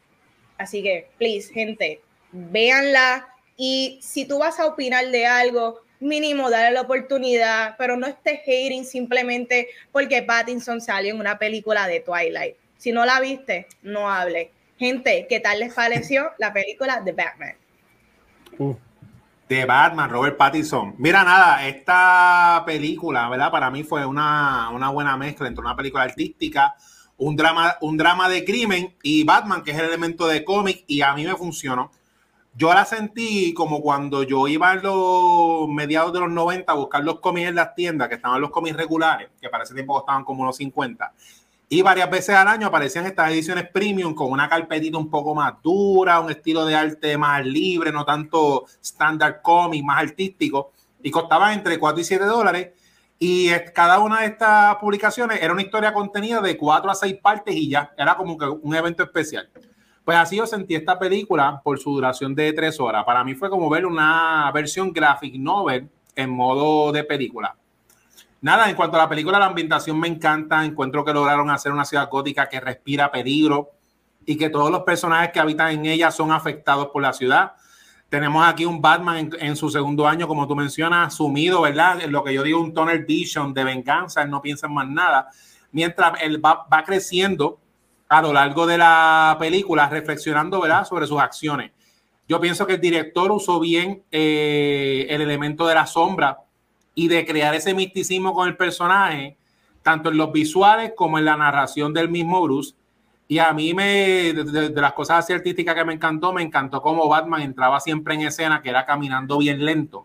Así 0.59 0.83
que, 0.83 1.09
please, 1.19 1.53
gente, 1.53 2.01
véanla. 2.31 3.27
Y 3.57 3.99
si 4.03 4.25
tú 4.25 4.39
vas 4.39 4.61
a 4.61 4.67
opinar 4.67 5.09
de 5.09 5.27
algo, 5.27 5.83
mínimo 5.99 6.49
dale 6.49 6.71
la 6.73 6.83
oportunidad, 6.83 7.75
pero 7.77 7.97
no 7.97 8.07
estés 8.07 8.41
hating 8.41 8.85
simplemente 8.85 9.69
porque 9.91 10.23
Pattinson 10.23 10.81
salió 10.81 11.13
en 11.13 11.21
una 11.21 11.39
película 11.39 11.89
de 11.89 12.01
Twilight. 12.01 12.57
Si 12.79 12.93
no 12.93 13.05
la 13.05 13.21
viste, 13.21 13.67
no 13.83 14.11
hable. 14.11 14.53
Gente, 14.81 15.27
¿qué 15.29 15.41
tal 15.41 15.61
les 15.61 15.75
pareció 15.75 16.31
la 16.39 16.55
película 16.55 17.03
de 17.03 17.13
Batman? 17.13 17.55
De 19.47 19.65
Batman, 19.67 20.09
Robert 20.09 20.39
Pattinson. 20.39 20.95
Mira, 20.97 21.23
nada, 21.23 21.69
esta 21.69 22.63
película, 22.65 23.29
¿verdad? 23.29 23.51
Para 23.51 23.71
mí 23.71 23.83
fue 23.83 24.07
una, 24.07 24.71
una 24.71 24.89
buena 24.89 25.19
mezcla 25.19 25.49
entre 25.49 25.61
una 25.61 25.77
película 25.77 26.05
artística, 26.05 26.75
un 27.19 27.37
drama, 27.37 27.77
un 27.83 27.99
drama 27.99 28.31
de 28.31 28.43
crimen 28.43 28.97
y 29.03 29.23
Batman, 29.23 29.63
que 29.63 29.73
es 29.73 29.79
el 29.79 29.85
elemento 29.85 30.27
de 30.27 30.43
cómic, 30.45 30.83
y 30.87 31.03
a 31.03 31.13
mí 31.13 31.27
me 31.27 31.37
funcionó. 31.37 31.91
Yo 32.55 32.73
la 32.73 32.87
sentí 32.87 33.53
como 33.53 33.83
cuando 33.83 34.23
yo 34.23 34.49
iba 34.49 34.73
en 34.73 34.83
los 34.83 35.69
mediados 35.69 36.15
de 36.15 36.21
los 36.21 36.31
90 36.31 36.73
a 36.73 36.75
buscar 36.75 37.05
los 37.05 37.21
cómics 37.21 37.51
en 37.51 37.57
las 37.57 37.75
tiendas, 37.75 38.09
que 38.09 38.15
estaban 38.15 38.41
los 38.41 38.49
cómics 38.49 38.79
regulares, 38.79 39.29
que 39.43 39.51
para 39.51 39.65
ese 39.65 39.75
tiempo 39.75 39.93
costaban 39.93 40.25
como 40.25 40.41
unos 40.41 40.57
50 40.57 41.13
y 41.73 41.83
varias 41.83 42.11
veces 42.11 42.35
al 42.35 42.49
año 42.49 42.67
aparecían 42.67 43.07
estas 43.07 43.31
ediciones 43.31 43.71
premium 43.71 44.13
con 44.13 44.33
una 44.33 44.49
carpetita 44.49 44.99
un 44.99 45.09
poco 45.09 45.37
más 45.37 45.55
dura, 45.63 46.19
un 46.19 46.29
estilo 46.29 46.67
de 46.67 46.75
arte 46.75 47.17
más 47.17 47.47
libre, 47.47 47.93
no 47.93 48.05
tanto 48.05 48.67
standard 48.83 49.41
comic, 49.41 49.85
más 49.85 50.03
artístico. 50.03 50.73
Y 51.01 51.13
costaban 51.13 51.53
entre 51.53 51.79
4 51.79 52.01
y 52.01 52.05
7 52.05 52.25
dólares. 52.25 52.71
Y 53.21 53.51
cada 53.73 54.01
una 54.01 54.23
de 54.23 54.27
estas 54.27 54.75
publicaciones 54.79 55.41
era 55.41 55.53
una 55.53 55.63
historia 55.63 55.93
contenida 55.93 56.41
de 56.41 56.57
4 56.57 56.91
a 56.91 56.95
6 56.97 57.15
partes 57.23 57.55
y 57.55 57.71
ya. 57.71 57.93
Era 57.97 58.17
como 58.17 58.37
que 58.37 58.47
un 58.47 58.75
evento 58.75 59.05
especial. 59.05 59.49
Pues 60.05 60.19
así 60.19 60.39
yo 60.39 60.49
sentí 60.49 60.75
esta 60.75 60.99
película 60.99 61.61
por 61.63 61.79
su 61.79 61.93
duración 61.93 62.35
de 62.35 62.53
3 62.53 62.81
horas. 62.81 63.05
Para 63.05 63.23
mí 63.23 63.37
fue 63.37 63.49
como 63.49 63.71
ver 63.71 63.87
una 63.87 64.51
versión 64.53 64.93
graphic 64.93 65.37
novel 65.37 65.89
en 66.17 66.31
modo 66.31 66.91
de 66.91 67.05
película 67.05 67.57
Nada, 68.43 68.71
en 68.71 68.77
cuanto 68.77 68.97
a 68.97 69.01
la 69.01 69.09
película, 69.09 69.39
la 69.39 69.47
ambientación 69.47 70.01
me 70.01 70.09
encanta. 70.09 70.65
Encuentro 70.65 71.05
que 71.05 71.13
lograron 71.13 71.51
hacer 71.51 71.73
una 71.73 71.85
ciudad 71.85 72.09
gótica 72.09 72.49
que 72.49 72.59
respira 72.59 73.11
peligro 73.11 73.71
y 74.25 74.37
que 74.37 74.49
todos 74.49 74.71
los 74.71 74.83
personajes 74.83 75.31
que 75.33 75.41
habitan 75.41 75.73
en 75.73 75.87
ella 75.87 76.11
son 76.11 76.33
afectados 76.33 76.89
por 76.89 77.03
la 77.03 77.13
ciudad. 77.13 77.53
Tenemos 78.09 78.47
aquí 78.47 78.65
un 78.65 78.81
Batman 78.81 79.31
en, 79.39 79.57
su 79.57 79.71
segundo 79.71 80.09
año, 80.09 80.27
como 80.27 80.49
tú 80.49 80.57
mencionas, 80.57 81.15
sumido, 81.15 81.61
¿verdad? 81.61 82.01
En 82.03 82.11
lo 82.11 82.25
que 82.25 82.33
yo 82.33 82.43
digo, 82.43 82.61
un 82.61 82.73
tunnel 82.73 83.05
vision 83.05 83.53
de 83.53 83.63
venganza, 83.63 84.23
él 84.23 84.31
no 84.31 84.41
piensa 84.43 84.67
en 84.67 84.75
más 84.75 84.89
nada. 84.89 85.29
Mientras 85.71 86.21
él 86.23 86.45
va, 86.45 86.67
creciendo 86.85 87.61
a 88.09 88.23
lo 88.23 88.33
largo 88.33 88.67
de 88.67 88.79
la 88.79 89.37
película, 89.39 89.89
reflexionando, 89.89 90.61
¿verdad?, 90.61 90.85
sobre 90.87 91.07
sus 91.07 91.21
acciones. 91.21 91.71
Yo 92.27 92.41
pienso 92.41 92.67
que 92.67 92.75
el 92.75 92.81
director 92.81 93.31
usó 93.31 93.61
bien 93.61 94.03
eh, 94.11 95.07
el 95.09 95.21
elemento 95.21 95.67
de 95.67 95.75
la 95.75 95.87
sombra 95.87 96.39
y 97.01 97.09
de 97.09 97.25
crear 97.25 97.55
ese 97.55 97.73
misticismo 97.73 98.35
con 98.35 98.47
el 98.47 98.59
personaje, 98.59 99.35
tanto 99.83 100.11
en 100.11 100.19
los 100.19 100.33
visuales 100.33 100.93
como 100.95 101.19
en 101.19 101.25
la 101.25 101.35
narración 101.35 101.95
del 101.95 102.11
mismo 102.11 102.43
Bruce. 102.43 102.75
Y 103.27 103.39
a 103.39 103.55
mí 103.55 103.73
me, 103.73 104.35
de, 104.35 104.69
las 104.79 104.93
cosas 104.93 105.25
así 105.25 105.33
artísticas 105.33 105.75
que 105.75 105.85
me 105.87 105.95
encantó, 105.95 106.31
me 106.35 106.43
encantó 106.43 106.83
cómo 106.83 107.09
Batman 107.09 107.41
entraba 107.41 107.81
siempre 107.81 108.13
en 108.17 108.21
escena, 108.21 108.61
que 108.61 108.69
era 108.69 108.85
caminando 108.85 109.39
bien 109.39 109.65
lento 109.65 110.05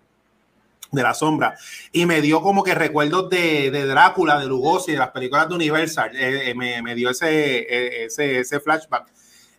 de 0.89 1.04
la 1.04 1.14
sombra. 1.14 1.58
Y 1.91 2.06
me 2.06 2.22
dio 2.22 2.41
como 2.41 2.64
que 2.64 2.74
recuerdos 2.74 3.30
de, 3.30 3.72
de 3.72 3.86
Drácula, 3.86 4.39
de 4.39 4.48
Lugosi, 4.48 4.93
de 4.93 5.00
las 5.00 5.12
películas 5.12 5.50
de 5.50 5.56
Universal. 5.56 6.16
Eh, 6.16 6.52
eh, 6.52 6.56
me, 6.56 6.82
me, 6.82 6.96
dio 6.96 7.10
ese, 7.10 7.58
eh, 7.60 8.06
ese, 8.06 8.39
ese 8.39 8.62
flashback. 8.62 9.12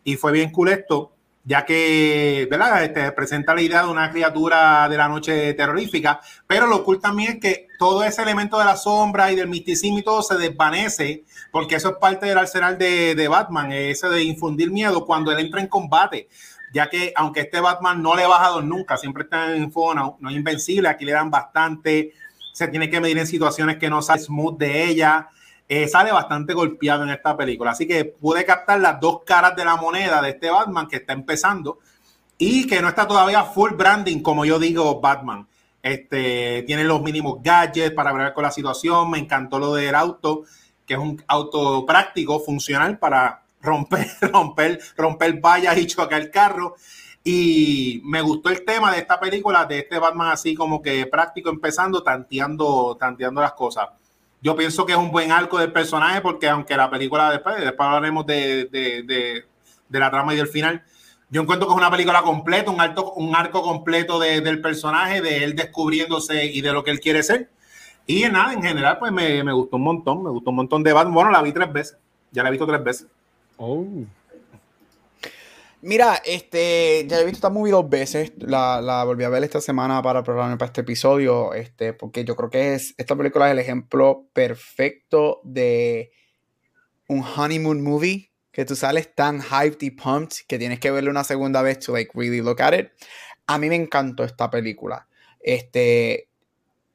Y 0.05 0.17
fue 0.17 0.33
bien 0.33 0.51
cool 0.53 0.71
esto 0.71 1.13
ya 1.47 1.65
que 1.65 2.47
¿verdad? 2.51 2.83
Este, 2.83 3.13
presenta 3.13 3.55
la 3.55 3.63
idea 3.63 3.85
de 3.85 3.89
una 3.89 4.11
criatura 4.11 4.89
de 4.89 4.97
la 4.99 5.09
noche 5.09 5.55
terrorífica, 5.55 6.21
pero 6.47 6.67
lo 6.67 6.85
cool 6.85 7.01
también 7.01 7.41
que 7.41 7.69
todo 7.79 8.05
ese 8.05 8.23
elemento 8.23 8.59
de 8.59 8.65
la 8.65 8.77
sombra 8.77 9.33
y 9.33 9.37
del 9.37 9.49
misticismo 9.49 10.01
y 10.01 10.03
todo 10.03 10.23
se 10.23 10.37
desvanece, 10.37 11.25
porque 11.53 11.77
eso 11.77 11.91
es 11.91 11.97
parte 11.97 12.27
del 12.27 12.37
arsenal 12.37 12.77
de, 12.77 13.15
de 13.15 13.29
Batman, 13.29 13.73
ese 13.73 14.09
de 14.09 14.25
infundir 14.25 14.71
miedo 14.71 15.07
cuando 15.07 15.31
él 15.33 15.39
entra 15.39 15.61
en 15.61 15.69
combate 15.69 16.29
ya 16.73 16.91
que 16.91 17.13
aunque 17.17 17.41
este 17.41 17.61
Batman 17.61 18.03
no 18.03 18.15
le 18.15 18.25
ha 18.25 18.29
bajado 18.29 18.61
nunca, 18.61 18.99
siempre 18.99 19.23
está 19.23 19.55
en 19.55 19.73
no, 19.73 20.19
es 20.29 20.37
invencible, 20.37 20.89
aquí 20.89 21.07
le 21.07 21.13
dan 21.13 21.31
bastante, 21.31 22.13
se 22.53 22.69
tiene 22.69 22.91
que 22.91 23.01
medir 23.01 23.17
en 23.19 23.27
situaciones 23.27 23.79
que 23.79 23.89
no 23.89 24.03
sale 24.03 24.21
smooth 24.21 24.59
de 24.59 24.85
ella, 24.85 25.29
eh, 25.69 25.89
sale 25.89 26.13
bastante 26.13 26.55
golpeado 26.55 27.03
en 27.05 27.11
esta 27.11 27.37
película. 27.37 27.73
Así 27.73 27.87
que 27.87 28.05
pude 28.05 28.45
captar 28.45 28.81
las 28.81 29.01
dos 29.01 29.23
caras 29.25 29.57
de 29.57 29.65
la 29.65 29.77
moneda 29.77 30.23
de 30.23 30.31
este 30.31 30.51
Batman 30.51 30.87
que 30.87 30.97
está 30.97 31.13
empezando 31.13 31.79
y 32.39 32.67
que 32.67 32.81
no 32.81 32.89
está 32.89 33.07
todavía 33.07 33.45
full 33.45 33.73
branding, 33.73 34.21
como 34.21 34.45
yo 34.45 34.59
digo, 34.59 35.01
Batman. 35.01 35.47
Este, 35.83 36.65
tiene 36.67 36.85
los 36.85 37.01
mínimos 37.01 37.43
gadgets 37.43 37.95
para 37.95 38.13
ver 38.13 38.33
con 38.33 38.43
la 38.43 38.51
situación. 38.51 39.11
Me 39.11 39.19
encantó 39.19 39.59
lo 39.59 39.75
del 39.75 39.95
auto, 39.95 40.45
que 40.87 40.95
es 40.95 41.01
un 41.01 41.23
auto 41.27 41.85
práctico, 41.87 42.41
funcional 42.41 42.99
para 42.99 43.43
romper, 43.61 44.07
romper, 44.33 44.81
romper 44.97 45.41
vallas 45.41 45.77
y 45.79 45.87
chocar 45.87 46.21
el 46.21 46.31
carro. 46.31 46.77
Y 47.25 48.01
me 48.05 48.21
gustó 48.23 48.51
el 48.51 48.65
tema 48.65 48.93
de 48.93 48.99
esta 48.99 49.19
película, 49.19 49.65
de 49.65 49.81
este 49.81 49.99
Batman 49.99 50.29
así 50.29 50.55
como 50.55 50.81
que 50.81 51.07
práctico 51.07 51.51
empezando, 51.51 52.03
tanteando, 52.03 52.97
tanteando 53.01 53.41
las 53.41 53.53
cosas. 53.55 53.89
Yo 54.43 54.55
pienso 54.55 54.87
que 54.87 54.93
es 54.93 54.99
un 54.99 55.11
buen 55.11 55.33
arco 55.33 55.59
del 55.59 55.73
personaje 55.73 56.21
porque 56.21 56.49
aunque 56.49 56.77
la 56.77 56.91
película 56.91 57.31
después, 57.31 57.57
después 57.57 57.87
hablaremos 57.87 58.27
de, 58.27 58.67
de, 58.67 59.45
de, 59.89 59.99
la 59.99 60.11
trama 60.11 60.35
y 60.35 60.37
del 60.37 60.47
final, 60.47 60.85
yo 61.31 61.43
encuentro 61.43 61.67
que 61.67 61.75
es 61.75 61.79
una 61.79 61.91
película 61.91 62.23
completa, 62.23 62.71
un, 62.71 62.81
alto, 62.81 63.13
un 63.15 63.35
arco 63.35 63.63
completo 63.63 64.19
del 64.19 64.61
personaje, 64.61 65.21
de 65.21 65.43
él 65.43 65.57
descubriéndose 65.57 66.45
y 66.45 66.61
de 66.61 66.73
lo 66.73 66.85
que 66.85 66.91
él 66.91 67.01
quiere 67.01 67.23
ser. 67.23 67.51
Y 68.07 68.23
nada, 68.23 68.53
en 68.53 68.63
general, 68.63 68.99
pues 68.99 69.11
me, 69.11 69.43
me 69.43 69.53
gustó 69.53 69.77
un 69.77 69.83
montón, 69.83 70.23
me 70.23 70.31
gustó 70.31 70.51
un 70.51 70.57
montón 70.57 70.83
de 70.85 70.93
Batman. 70.93 71.15
Bueno, 71.15 71.31
la 71.31 71.43
vi 71.43 71.53
tres 71.53 71.73
veces, 71.73 71.99
ya 72.31 72.43
la 72.43 72.51
he 72.51 72.53
visto 72.53 72.67
tres 72.67 72.85
veces. 72.85 73.07
Oh. 73.57 73.85
Mira, 75.87 76.21
este, 76.25 77.07
ya 77.07 77.21
he 77.21 77.25
visto 77.25 77.37
esta 77.37 77.49
movie 77.49 77.71
dos 77.71 77.89
veces. 77.89 78.33
La, 78.39 79.05
volví 79.05 79.23
a 79.23 79.29
ver 79.29 79.45
esta 79.45 79.61
semana 79.61 80.03
para 80.03 80.25
programar 80.25 80.59
para 80.59 80.67
este 80.67 80.81
episodio. 80.81 81.55
Este, 81.55 81.93
porque 81.93 82.25
yo 82.25 82.35
creo 82.35 82.51
que 82.51 82.75
es. 82.75 82.93
Esta 82.99 83.15
película 83.15 83.47
es 83.47 83.53
el 83.53 83.61
ejemplo 83.61 84.27
perfecto 84.33 85.41
de 85.45 86.11
un 87.07 87.23
honeymoon 87.23 87.85
movie. 87.85 88.33
Que 88.51 88.65
tú 88.65 88.75
sales 88.75 89.15
tan 89.15 89.41
hyped 89.41 89.81
y 89.81 89.93
pumped 89.93 90.39
que 90.49 90.59
tienes 90.59 90.81
que 90.81 90.91
verlo 90.91 91.09
una 91.09 91.23
segunda 91.23 91.63
vez 91.63 91.79
to 91.79 91.93
like 91.93 92.11
really 92.15 92.41
look 92.41 92.61
at 92.61 92.77
it. 92.77 92.89
A 93.47 93.57
mí 93.57 93.69
me 93.69 93.77
encantó 93.77 94.25
esta 94.25 94.51
película. 94.51 95.07
Este. 95.39 96.29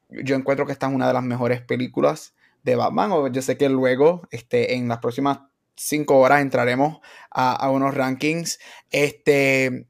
Yo 0.10 0.36
encuentro 0.36 0.66
que 0.66 0.74
esta 0.74 0.88
es 0.88 0.94
una 0.94 1.08
de 1.08 1.14
las 1.14 1.24
mejores 1.24 1.62
películas 1.62 2.34
de 2.64 2.76
Batman. 2.76 3.32
Yo 3.32 3.42
sé 3.42 3.56
que 3.56 3.70
luego, 3.70 4.28
este, 4.32 4.76
en 4.76 4.90
las 4.90 4.98
próximas 4.98 5.40
cinco 5.82 6.20
horas 6.20 6.42
entraremos 6.42 7.00
a, 7.30 7.70
unos 7.70 7.94
rankings. 7.94 8.60
Este, 8.92 9.88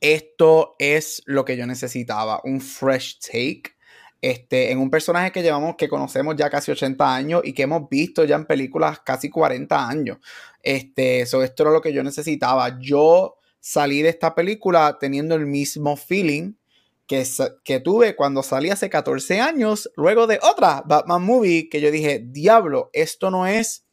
esto 0.00 0.76
es 0.78 1.22
lo 1.26 1.44
que 1.44 1.56
yo 1.56 1.66
necesitaba, 1.66 2.40
un 2.44 2.60
fresh 2.60 3.18
take. 3.18 3.74
Este, 4.20 4.70
en 4.70 4.78
un 4.78 4.90
personaje 4.90 5.32
que 5.32 5.42
llevamos, 5.42 5.76
que 5.76 5.88
conocemos 5.88 6.34
ya 6.36 6.48
casi 6.48 6.70
80 6.70 7.14
años 7.14 7.42
y 7.44 7.52
que 7.52 7.64
hemos 7.64 7.90
visto 7.90 8.24
ya 8.24 8.36
en 8.36 8.46
películas 8.46 9.00
casi 9.00 9.28
40 9.28 9.86
años. 9.86 10.18
Este, 10.62 11.20
esto 11.20 11.42
era 11.42 11.70
lo 11.70 11.82
que 11.82 11.92
yo 11.92 12.02
necesitaba. 12.02 12.78
Yo 12.80 13.36
salí 13.60 14.00
de 14.00 14.08
esta 14.08 14.34
película 14.34 14.96
teniendo 14.98 15.34
el 15.34 15.44
mismo 15.44 15.96
feeling 15.96 16.54
que, 17.06 17.22
que, 17.64 17.80
tuve 17.80 18.16
cuando 18.16 18.42
salí 18.42 18.70
hace 18.70 18.88
14 18.88 19.40
años, 19.42 19.90
luego 19.94 20.26
de 20.26 20.38
otra 20.42 20.82
Batman 20.86 21.22
movie, 21.22 21.68
que 21.68 21.82
yo 21.82 21.90
dije, 21.90 22.22
diablo, 22.24 22.88
esto 22.94 23.30
no 23.30 23.46
es 23.46 23.83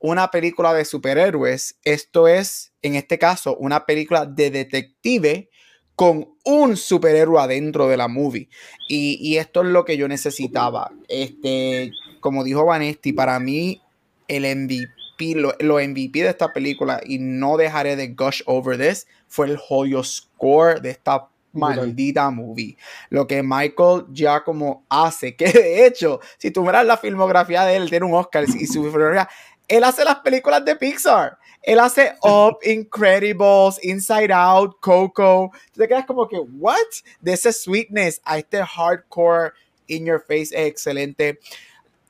una 0.00 0.30
película 0.30 0.74
de 0.74 0.84
superhéroes, 0.84 1.78
esto 1.84 2.28
es, 2.28 2.72
en 2.82 2.94
este 2.94 3.18
caso, 3.18 3.56
una 3.56 3.86
película 3.86 4.26
de 4.26 4.50
detective 4.50 5.50
con 5.98 6.28
un 6.44 6.76
superhéroe 6.76 7.40
adentro 7.40 7.88
de 7.88 7.96
la 7.96 8.06
movie. 8.06 8.48
Y, 8.88 9.36
esto 9.36 9.62
es 9.62 9.66
lo 9.66 9.84
que 9.84 9.96
yo 9.96 10.06
necesitaba. 10.06 10.92
Este, 11.08 11.90
como 12.20 12.44
dijo 12.44 12.64
Vanesti, 12.64 13.12
para 13.12 13.40
mí 13.40 13.82
el 14.28 14.44
MVP, 14.44 15.34
lo, 15.34 15.54
MVP 15.58 16.22
de 16.22 16.28
esta 16.28 16.52
película, 16.52 17.00
y 17.04 17.18
no 17.18 17.56
dejaré 17.56 17.96
de 17.96 18.08
gush 18.14 18.42
over 18.46 18.78
this, 18.78 19.08
fue 19.26 19.48
el 19.48 19.56
joyo 19.56 20.04
score 20.04 20.80
de 20.80 20.90
esta 20.90 21.28
maldita 21.52 22.30
movie. 22.30 22.76
Lo 23.10 23.26
que 23.26 23.42
Michael 23.42 24.04
ya 24.12 24.44
como 24.44 24.84
hace, 24.88 25.34
que 25.36 25.50
de 25.50 25.84
hecho, 25.84 26.20
si 26.38 26.52
tú 26.52 26.64
miras 26.64 26.86
la 26.86 26.96
filmografía 26.96 27.64
de 27.64 27.74
él, 27.74 27.90
tiene 27.90 28.06
un 28.06 28.14
Oscar 28.14 28.44
y 28.44 28.66
su 28.66 28.84
filmografía 28.84 29.28
él 29.68 29.84
hace 29.84 30.04
las 30.04 30.16
películas 30.16 30.64
de 30.64 30.74
Pixar. 30.74 31.38
Él 31.62 31.78
hace 31.78 32.14
Up, 32.22 32.58
Incredibles, 32.64 33.78
Inside 33.84 34.32
Out, 34.32 34.78
Coco. 34.80 35.52
Te 35.74 35.86
quedas 35.86 36.06
como 36.06 36.26
que, 36.26 36.38
¿what? 36.38 36.76
De 37.20 37.34
ese 37.34 37.52
sweetness 37.52 38.20
a 38.24 38.38
este 38.38 38.64
hardcore 38.64 39.52
in 39.86 40.06
your 40.06 40.20
face 40.20 40.54
es 40.54 40.66
excelente. 40.66 41.38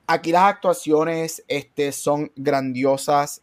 Aquí 0.06 0.32
las 0.32 0.44
actuaciones 0.44 1.42
este, 1.48 1.92
son 1.92 2.30
grandiosas. 2.36 3.42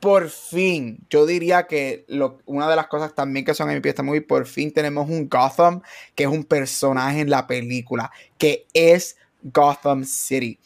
Por 0.00 0.28
fin, 0.28 0.98
yo 1.08 1.24
diría 1.24 1.66
que 1.66 2.04
lo, 2.08 2.38
una 2.44 2.68
de 2.68 2.76
las 2.76 2.88
cosas 2.88 3.14
también 3.14 3.44
que 3.44 3.54
son 3.54 3.70
en 3.70 3.76
mi 3.76 3.80
pieza 3.80 4.02
muy 4.02 4.20
por 4.20 4.46
fin 4.46 4.70
tenemos 4.70 5.08
un 5.08 5.26
Gotham 5.26 5.80
que 6.14 6.24
es 6.24 6.28
un 6.28 6.44
personaje 6.44 7.20
en 7.20 7.30
la 7.30 7.46
película, 7.46 8.12
que 8.36 8.66
es 8.74 9.16
Gotham 9.42 10.04
City. 10.04 10.58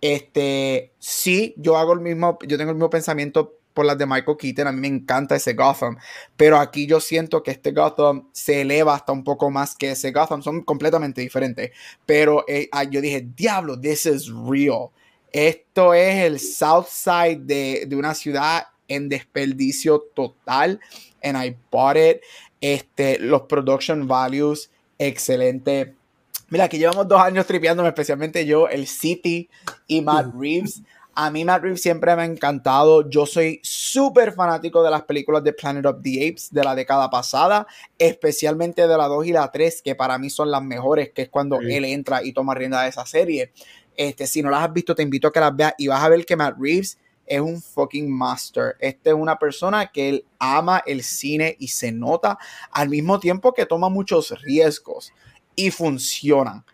Este, 0.00 0.92
sí, 0.98 1.54
yo 1.56 1.76
hago 1.76 1.92
el 1.92 2.00
mismo, 2.00 2.38
yo 2.46 2.56
tengo 2.56 2.70
el 2.70 2.76
mismo 2.76 2.90
pensamiento 2.90 3.58
por 3.74 3.86
las 3.86 3.96
de 3.96 4.06
Michael 4.06 4.36
Keaton, 4.36 4.66
a 4.66 4.72
mí 4.72 4.80
me 4.80 4.88
encanta 4.88 5.36
ese 5.36 5.54
Gotham, 5.54 5.96
pero 6.36 6.58
aquí 6.58 6.86
yo 6.86 6.98
siento 6.98 7.44
que 7.44 7.52
este 7.52 7.70
Gotham 7.70 8.28
se 8.32 8.62
eleva 8.62 8.94
hasta 8.94 9.12
un 9.12 9.22
poco 9.22 9.50
más 9.50 9.76
que 9.76 9.92
ese 9.92 10.10
Gotham, 10.10 10.42
son 10.42 10.62
completamente 10.62 11.20
diferentes, 11.20 11.70
pero 12.04 12.44
eh, 12.48 12.68
ah, 12.72 12.82
yo 12.82 13.00
dije, 13.00 13.28
diablo, 13.36 13.80
this 13.80 14.06
is 14.06 14.28
real. 14.48 14.88
Esto 15.30 15.94
es 15.94 16.24
el 16.24 16.40
South 16.40 16.86
Side 16.88 17.42
de, 17.42 17.84
de 17.86 17.94
una 17.94 18.14
ciudad 18.14 18.66
en 18.88 19.08
desperdicio 19.08 20.00
total, 20.14 20.80
and 21.22 21.36
I 21.36 21.56
bought 21.70 21.96
it. 21.96 22.22
Este, 22.60 23.18
los 23.20 23.42
production 23.42 24.08
values, 24.08 24.70
excelente 24.98 25.94
Mira, 26.50 26.64
aquí 26.64 26.78
llevamos 26.78 27.06
dos 27.06 27.20
años 27.20 27.46
tripeándome, 27.46 27.90
especialmente 27.90 28.46
yo, 28.46 28.68
el 28.68 28.86
City 28.86 29.50
y 29.86 30.00
Matt 30.00 30.32
Reeves. 30.34 30.82
A 31.14 31.30
mí 31.30 31.44
Matt 31.44 31.62
Reeves 31.62 31.82
siempre 31.82 32.16
me 32.16 32.22
ha 32.22 32.24
encantado. 32.24 33.06
Yo 33.10 33.26
soy 33.26 33.60
súper 33.62 34.32
fanático 34.32 34.82
de 34.82 34.90
las 34.90 35.02
películas 35.02 35.44
de 35.44 35.52
Planet 35.52 35.84
of 35.84 35.96
the 36.02 36.26
Apes 36.26 36.48
de 36.50 36.64
la 36.64 36.74
década 36.74 37.10
pasada, 37.10 37.66
especialmente 37.98 38.88
de 38.88 38.96
la 38.96 39.08
2 39.08 39.26
y 39.26 39.32
la 39.32 39.52
3, 39.52 39.82
que 39.82 39.94
para 39.94 40.16
mí 40.16 40.30
son 40.30 40.50
las 40.50 40.62
mejores, 40.62 41.10
que 41.10 41.22
es 41.22 41.28
cuando 41.28 41.60
él 41.60 41.84
entra 41.84 42.24
y 42.24 42.32
toma 42.32 42.54
rienda 42.54 42.82
de 42.82 42.88
esa 42.88 43.04
serie. 43.04 43.52
Este, 43.94 44.26
si 44.26 44.40
no 44.40 44.48
las 44.48 44.62
has 44.62 44.72
visto, 44.72 44.94
te 44.94 45.02
invito 45.02 45.28
a 45.28 45.32
que 45.32 45.40
las 45.40 45.54
veas 45.54 45.74
y 45.76 45.88
vas 45.88 46.02
a 46.02 46.08
ver 46.08 46.24
que 46.24 46.34
Matt 46.34 46.56
Reeves 46.58 46.96
es 47.26 47.40
un 47.42 47.60
fucking 47.60 48.10
master. 48.10 48.74
Este 48.80 49.10
es 49.10 49.16
una 49.16 49.38
persona 49.38 49.88
que 49.92 50.08
él 50.08 50.24
ama 50.38 50.82
el 50.86 51.02
cine 51.02 51.56
y 51.58 51.68
se 51.68 51.92
nota 51.92 52.38
al 52.70 52.88
mismo 52.88 53.20
tiempo 53.20 53.52
que 53.52 53.66
toma 53.66 53.90
muchos 53.90 54.30
riesgos 54.40 55.12
y 55.58 55.72
funcionan. 55.72 56.64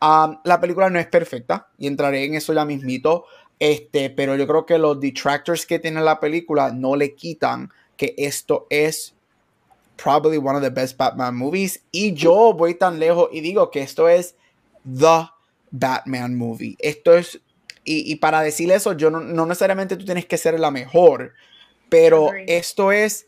la 0.00 0.60
película 0.60 0.90
no 0.90 0.98
es 0.98 1.06
perfecta 1.06 1.68
y 1.78 1.86
entraré 1.86 2.24
en 2.24 2.34
eso 2.34 2.52
ya 2.52 2.66
mismito, 2.66 3.24
este, 3.58 4.10
pero 4.10 4.36
yo 4.36 4.46
creo 4.46 4.66
que 4.66 4.76
los 4.76 5.00
detractors 5.00 5.64
que 5.64 5.78
tiene 5.78 6.02
la 6.02 6.20
película 6.20 6.70
no 6.70 6.94
le 6.94 7.14
quitan 7.14 7.70
que 7.96 8.14
esto 8.18 8.66
es 8.68 9.14
probably 9.96 10.36
one 10.36 10.56
of 10.56 10.62
the 10.62 10.68
best 10.68 10.98
Batman 10.98 11.34
movies 11.34 11.82
y 11.90 12.12
yo 12.12 12.52
voy 12.52 12.74
tan 12.74 12.98
lejos 12.98 13.30
y 13.32 13.40
digo 13.40 13.70
que 13.70 13.80
esto 13.80 14.10
es 14.10 14.34
the 14.84 15.26
Batman 15.70 16.34
movie. 16.34 16.76
Esto 16.80 17.14
es 17.14 17.40
y, 17.86 18.16
para 18.16 18.42
decir 18.42 18.70
eso, 18.72 18.94
yo 18.94 19.10
no, 19.10 19.20
no, 19.20 19.46
necesariamente 19.46 19.96
tú 19.96 20.04
tienes 20.04 20.26
que 20.26 20.38
ser 20.38 20.58
la 20.58 20.70
mejor, 20.70 21.32
pero 21.90 22.30
esto 22.46 22.92
es 22.92 23.26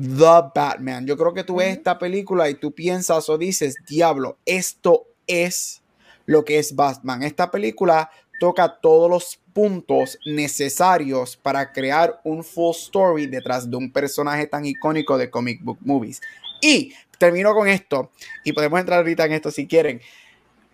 The 0.00 0.50
Batman. 0.54 1.06
Yo 1.06 1.16
creo 1.16 1.34
que 1.34 1.44
tú 1.44 1.56
ves 1.56 1.76
esta 1.76 1.98
película 1.98 2.48
y 2.48 2.54
tú 2.54 2.72
piensas 2.72 3.28
o 3.28 3.36
dices, 3.36 3.76
diablo, 3.86 4.38
esto 4.46 5.06
es 5.26 5.82
lo 6.24 6.44
que 6.44 6.58
es 6.58 6.74
Batman. 6.74 7.22
Esta 7.22 7.50
película 7.50 8.10
toca 8.38 8.78
todos 8.80 9.10
los 9.10 9.38
puntos 9.52 10.18
necesarios 10.24 11.36
para 11.36 11.72
crear 11.72 12.20
un 12.24 12.42
full 12.42 12.74
story 12.74 13.26
detrás 13.26 13.70
de 13.70 13.76
un 13.76 13.92
personaje 13.92 14.46
tan 14.46 14.64
icónico 14.64 15.18
de 15.18 15.28
comic 15.28 15.62
book 15.62 15.78
movies. 15.82 16.22
Y 16.62 16.94
termino 17.18 17.54
con 17.54 17.68
esto, 17.68 18.10
y 18.44 18.52
podemos 18.52 18.80
entrar 18.80 19.00
ahorita 19.00 19.26
en 19.26 19.32
esto 19.32 19.50
si 19.50 19.66
quieren. 19.66 20.00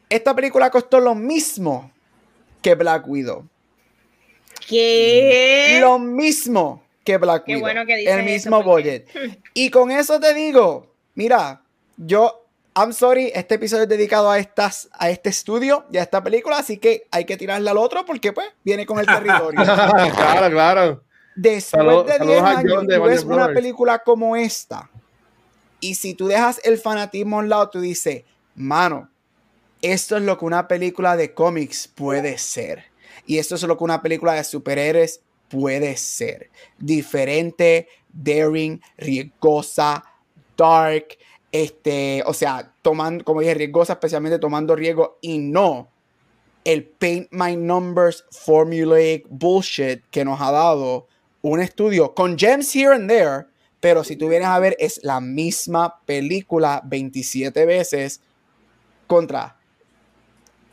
Esta 0.09 0.35
película 0.37 0.71
costó 0.71 1.01
lo 1.01 1.17
mismo 1.17 1.91
que 2.63 2.77
Black 2.77 3.09
Widow. 3.09 3.49
¿Qué? 4.69 5.79
Lo 5.81 5.99
mismo 5.99 6.86
que 7.07 7.17
Black 7.17 7.45
Qué 7.45 7.53
Widow. 7.55 7.61
bueno 7.63 7.87
que 7.87 7.97
dices 7.97 8.13
el 8.13 8.21
eso, 8.21 8.51
mismo 8.51 8.63
porque- 8.65 9.05
budget. 9.15 9.39
Y 9.55 9.71
con 9.71 9.91
eso 9.91 10.21
te 10.21 10.35
digo, 10.35 10.93
mira, 11.15 11.63
yo, 11.97 12.43
I'm 12.75 12.93
sorry, 12.93 13.33
este 13.35 13.55
episodio 13.55 13.85
es 13.85 13.89
dedicado 13.89 14.31
a, 14.31 14.39
estas, 14.39 14.91
a 14.93 15.09
este 15.09 15.31
estudio 15.31 15.87
y 15.91 15.97
a 15.97 16.03
esta 16.03 16.23
película, 16.23 16.59
así 16.59 16.77
que 16.77 17.07
hay 17.11 17.25
que 17.25 17.39
tirarla 17.39 17.71
al 17.71 17.79
otro 17.79 18.05
porque 18.05 18.33
pues 18.35 18.49
viene 18.63 18.85
con 18.85 18.99
el 18.99 19.07
territorio. 19.07 19.59
claro, 19.65 20.51
claro. 20.51 21.03
Después 21.35 21.65
Salud- 21.71 22.05
de 22.07 22.13
saludos 22.19 22.27
10 22.35 22.43
a 22.43 22.59
años, 22.59 22.87
de 22.87 22.97
tú 22.97 23.03
ves 23.05 23.25
una 23.25 23.49
película 23.49 23.99
como 24.01 24.37
esta 24.37 24.91
y 25.81 25.95
si 25.95 26.15
tú 26.15 26.27
dejas 26.29 26.61
el 26.65 26.79
fanatismo 26.79 27.37
a 27.37 27.41
un 27.41 27.49
lado, 27.49 27.69
tú 27.71 27.81
dices, 27.81 28.25
mano, 28.55 29.09
esto 29.83 30.17
es 30.17 30.23
lo 30.23 30.39
que 30.39 30.45
una 30.47 30.67
película 30.67 31.17
de 31.17 31.35
cómics 31.35 31.89
puede 31.89 32.39
ser. 32.39 32.85
Y 33.27 33.39
esto 33.39 33.55
es 33.57 33.63
lo 33.65 33.77
que 33.77 33.85
una 33.85 34.01
película 34.03 34.33
de 34.35 34.45
superhéroes 34.45 35.21
puede 35.49 35.97
ser. 35.97 36.51
Diferente, 36.79 37.89
daring, 38.13 38.81
riesgosa, 38.97 40.05
dark, 40.57 41.19
este, 41.53 42.23
o 42.27 42.35
sea, 42.35 42.73
tomando, 42.83 43.25
como 43.25 43.41
dije, 43.41 43.55
riesgosa, 43.55 43.95
especialmente 43.95 44.39
tomando 44.39 44.77
riesgo 44.77 45.19
y 45.21 45.39
no 45.39 45.89
el 46.67 46.85
paint 46.85 47.29
my 47.31 47.55
numbers 47.57 48.25
formulaic 48.33 49.25
bullshit 49.31 50.03
que 50.11 50.25
nos 50.25 50.41
ha 50.41 50.51
dado 50.51 51.07
un 51.41 51.61
estudio 51.61 52.13
con 52.13 52.37
gems 52.37 52.75
here 52.75 52.93
and 52.93 53.09
there, 53.09 53.47
pero 53.79 54.03
si 54.03 54.17
tú 54.17 54.29
vienes 54.29 54.49
a 54.49 54.59
ver 54.59 54.77
es 54.81 54.99
la 55.05 55.21
misma 55.21 56.01
película 56.05 56.83
27 56.85 57.67
veces 57.67 58.21
contra. 59.07 59.57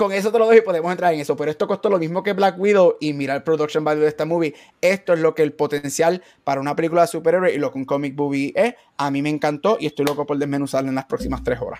Con 0.03 0.11
eso 0.11 0.33
te 0.33 0.37
lo 0.39 0.47
doy 0.47 0.57
y 0.57 0.61
podemos 0.61 0.91
entrar 0.91 1.13
en 1.13 1.21
eso, 1.21 1.37
pero 1.37 1.49
esto 1.49 1.65
costó 1.65 1.89
lo 1.89 1.97
mismo 1.97 2.21
que 2.23 2.33
Black 2.33 2.59
Widow 2.59 2.97
y 2.99 3.13
mira 3.13 3.35
el 3.35 3.41
production 3.43 3.85
value 3.85 4.01
de 4.01 4.09
esta 4.09 4.25
movie. 4.25 4.53
Esto 4.81 5.13
es 5.13 5.19
lo 5.21 5.33
que 5.33 5.43
el 5.43 5.53
potencial 5.53 6.21
para 6.43 6.59
una 6.59 6.75
película 6.75 7.03
de 7.03 7.07
superhéroe 7.07 7.53
y 7.53 7.57
lo 7.57 7.71
que 7.71 7.77
un 7.77 7.85
comic 7.85 8.13
movie 8.13 8.51
es. 8.53 8.73
A 8.97 9.09
mí 9.09 9.21
me 9.21 9.29
encantó 9.29 9.77
y 9.79 9.85
estoy 9.85 10.05
loco 10.05 10.25
por 10.25 10.37
desmenuzarla 10.37 10.89
en 10.89 10.95
las 10.95 11.05
próximas 11.05 11.41
tres 11.41 11.59
horas. 11.61 11.79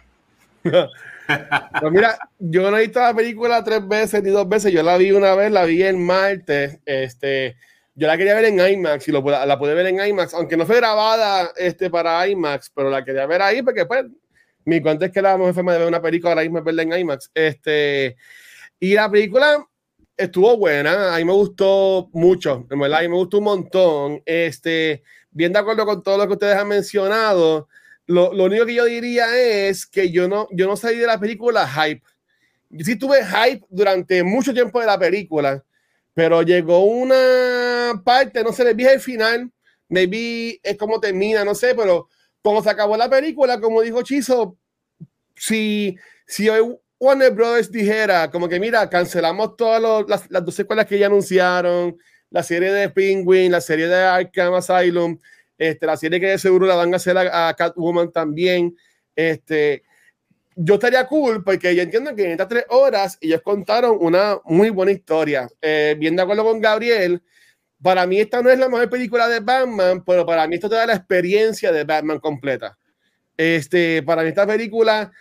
Pues 1.79 1.91
mira, 1.91 2.17
yo 2.37 2.69
no 2.69 2.77
he 2.77 2.81
visto 2.81 2.99
la 2.99 3.13
película 3.13 3.63
tres 3.63 3.85
veces 3.87 4.21
ni 4.23 4.29
dos 4.29 4.47
veces. 4.47 4.71
Yo 4.71 4.83
la 4.83 4.97
vi 4.97 5.11
una 5.11 5.35
vez, 5.35 5.51
la 5.51 5.63
vi 5.65 5.81
el 5.83 5.97
martes. 5.97 6.79
Este, 6.85 7.55
yo 7.95 8.07
la 8.07 8.17
quería 8.17 8.35
ver 8.35 8.45
en 8.45 8.59
IMAX 8.59 9.07
y 9.07 9.11
lo, 9.11 9.23
pude- 9.23 9.45
la 9.45 9.57
pude 9.59 9.73
ver 9.73 9.87
en 9.87 10.05
IMAX, 10.05 10.33
aunque 10.33 10.57
no 10.57 10.65
fue 10.65 10.75
grabada 10.77 11.51
este, 11.55 11.89
para 11.89 12.25
IMAX, 12.27 12.71
pero 12.75 12.89
la 12.89 13.03
quería 13.05 13.25
ver 13.25 13.41
ahí 13.41 13.61
porque 13.61 13.85
pues 13.85 14.05
mi 14.65 14.81
cuenta 14.81 15.05
es 15.05 15.11
que 15.11 15.21
la 15.21 15.37
mejor 15.37 15.53
forma 15.53 15.73
de 15.73 15.79
ver 15.79 15.87
una 15.87 16.01
película 16.01 16.31
ahora 16.31 16.43
mismo 16.43 16.59
es 16.59 16.63
verla 16.63 16.83
en 16.83 16.93
IMAX. 16.93 17.31
Este, 17.33 18.15
y 18.79 18.93
la 18.93 19.09
película 19.09 19.67
estuvo 20.15 20.57
buena, 20.57 21.15
a 21.15 21.17
mí 21.17 21.25
me 21.25 21.33
gustó 21.33 22.09
mucho, 22.13 22.67
en 22.69 22.79
verdad, 22.79 22.99
a 22.99 23.01
mí 23.01 23.09
me 23.09 23.15
gustó 23.15 23.39
un 23.39 23.43
montón. 23.45 24.21
Este, 24.25 25.03
bien 25.31 25.53
de 25.53 25.59
acuerdo 25.59 25.85
con 25.85 26.03
todo 26.03 26.17
lo 26.17 26.27
que 26.27 26.33
ustedes 26.33 26.55
han 26.55 26.67
mencionado. 26.67 27.67
Lo, 28.05 28.33
lo 28.33 28.45
único 28.45 28.65
que 28.65 28.75
yo 28.75 28.85
diría 28.85 29.25
es 29.37 29.85
que 29.85 30.11
yo 30.11 30.27
no, 30.27 30.47
yo 30.51 30.67
no 30.67 30.75
salí 30.75 30.97
de 30.97 31.07
la 31.07 31.19
película 31.19 31.67
hype. 31.67 32.03
Yo 32.69 32.85
sí 32.85 32.95
tuve 32.95 33.23
hype 33.23 33.65
durante 33.69 34.23
mucho 34.23 34.53
tiempo 34.53 34.79
de 34.79 34.87
la 34.87 34.97
película, 34.97 35.63
pero 36.13 36.41
llegó 36.41 36.85
una 36.85 38.01
parte, 38.03 38.43
no 38.43 38.51
sé, 38.51 38.63
le 38.63 38.73
vi 38.73 38.85
el 38.85 38.99
final, 38.99 39.51
maybe 39.89 40.59
es 40.63 40.77
como 40.77 40.99
termina, 40.99 41.45
no 41.45 41.53
sé, 41.53 41.75
pero 41.75 42.09
como 42.43 42.61
se 42.61 42.69
acabó 42.69 42.95
la 42.97 43.09
película, 43.09 43.59
como 43.59 43.81
dijo 43.81 44.03
Chizo, 44.03 44.57
si, 45.35 45.97
si 46.27 46.49
hoy 46.49 46.77
Warner 46.99 47.31
Brothers 47.31 47.71
dijera, 47.71 48.29
como 48.29 48.47
que 48.47 48.59
mira, 48.59 48.87
cancelamos 48.89 49.55
todas 49.55 49.81
las, 50.07 50.29
las 50.29 50.45
dos 50.45 50.53
secuelas 50.53 50.85
que 50.85 50.99
ya 50.99 51.07
anunciaron, 51.07 51.97
la 52.29 52.43
serie 52.43 52.71
de 52.71 52.89
Penguin, 52.89 53.51
la 53.51 53.61
serie 53.61 53.87
de 53.87 53.95
Arkham 53.95 54.53
Asylum, 54.53 55.17
este, 55.57 55.85
la 55.85 55.97
serie 55.97 56.19
que 56.19 56.27
de 56.27 56.37
seguro 56.37 56.67
la 56.67 56.75
van 56.75 56.93
a 56.93 56.97
hacer 56.97 57.17
a, 57.17 57.47
a 57.47 57.53
Catwoman 57.55 58.11
también. 58.11 58.75
Este, 59.15 59.83
yo 60.55 60.75
estaría 60.75 61.07
cool 61.07 61.43
porque 61.43 61.75
yo 61.75 61.81
entiendo 61.81 62.15
que 62.15 62.25
en 62.25 62.31
estas 62.31 62.47
tres 62.47 62.65
horas 62.69 63.17
ellos 63.21 63.41
contaron 63.41 63.97
una 63.99 64.39
muy 64.45 64.69
buena 64.69 64.91
historia. 64.91 65.47
Eh, 65.61 65.95
bien 65.97 66.15
de 66.15 66.21
acuerdo 66.21 66.43
con 66.43 66.59
Gabriel, 66.59 67.21
para 67.83 68.07
mí 68.07 68.19
esta 68.19 68.41
no 68.41 68.49
es 68.49 68.57
la 68.57 68.69
mejor 68.69 68.89
película 68.89 69.27
de 69.27 69.41
Batman, 69.41 70.03
pero 70.05 70.25
para 70.25 70.47
mí 70.47 70.55
esto 70.55 70.69
te 70.69 70.75
da 70.75 70.85
la 70.85 70.95
experiencia 70.95 71.71
de 71.71 71.83
Batman 71.83 72.19
completa. 72.19 72.77
Este, 73.35 74.01
para 74.03 74.23
mí 74.23 74.29
esta 74.29 74.47
película 74.47 75.11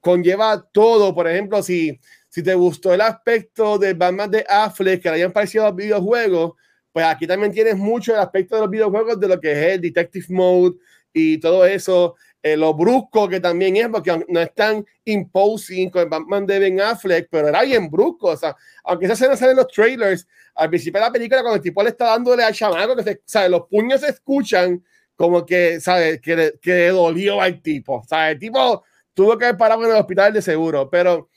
conlleva 0.00 0.64
todo. 0.72 1.12
Por 1.12 1.26
ejemplo, 1.28 1.62
si, 1.64 1.98
si 2.28 2.44
te 2.44 2.54
gustó 2.54 2.94
el 2.94 3.00
aspecto 3.00 3.76
de 3.76 3.94
Batman 3.94 4.30
de 4.30 4.46
Affleck 4.48 5.02
que 5.02 5.08
le 5.08 5.16
hayan 5.16 5.32
parecido 5.32 5.64
a 5.64 5.68
los 5.68 5.76
videojuegos, 5.76 6.52
pues 6.92 7.04
aquí 7.04 7.26
también 7.26 7.52
tienes 7.52 7.76
mucho 7.76 8.14
el 8.14 8.20
aspecto 8.20 8.54
de 8.54 8.62
los 8.62 8.70
videojuegos 8.70 9.18
de 9.18 9.28
lo 9.28 9.40
que 9.40 9.50
es 9.50 9.74
el 9.74 9.80
Detective 9.80 10.26
Mode 10.28 10.76
y 11.12 11.38
todo 11.38 11.66
eso, 11.66 12.14
eh, 12.46 12.56
lo 12.56 12.74
brusco 12.74 13.28
que 13.28 13.40
también 13.40 13.76
es, 13.76 13.88
porque 13.88 14.24
no 14.28 14.40
es 14.40 14.54
tan 14.54 14.86
imposing 15.04 15.90
con 15.90 16.02
el 16.02 16.08
Batman 16.08 16.46
de 16.46 16.60
Ben 16.60 16.80
Affleck, 16.80 17.26
pero 17.28 17.48
era 17.48 17.62
bien 17.62 17.90
brusco, 17.90 18.28
o 18.28 18.36
sea, 18.36 18.54
aunque 18.84 19.06
esa 19.06 19.14
escena 19.14 19.34
sale 19.34 19.50
en 19.50 19.56
los 19.56 19.66
trailers, 19.66 20.28
al 20.54 20.68
principio 20.68 21.00
de 21.00 21.06
la 21.06 21.12
película, 21.12 21.40
cuando 21.40 21.56
el 21.56 21.62
tipo 21.62 21.82
le 21.82 21.88
está 21.88 22.04
dándole 22.04 22.44
al 22.44 22.54
chamaco, 22.54 22.94
que 22.94 23.02
se, 23.02 23.20
¿sabes? 23.24 23.50
los 23.50 23.62
puños 23.66 24.00
se 24.00 24.10
escuchan 24.10 24.80
como 25.16 25.44
que, 25.44 25.80
¿sabes? 25.80 26.20
Que, 26.20 26.54
que 26.62 26.88
dolió 26.90 27.40
al 27.40 27.60
tipo, 27.60 28.04
¿sabes? 28.08 28.34
El 28.34 28.38
tipo 28.38 28.84
tuvo 29.12 29.36
que 29.36 29.46
haber 29.46 29.56
parado 29.56 29.84
en 29.84 29.90
el 29.90 29.96
hospital 29.96 30.32
de 30.32 30.40
seguro, 30.40 30.88
pero 30.88 31.28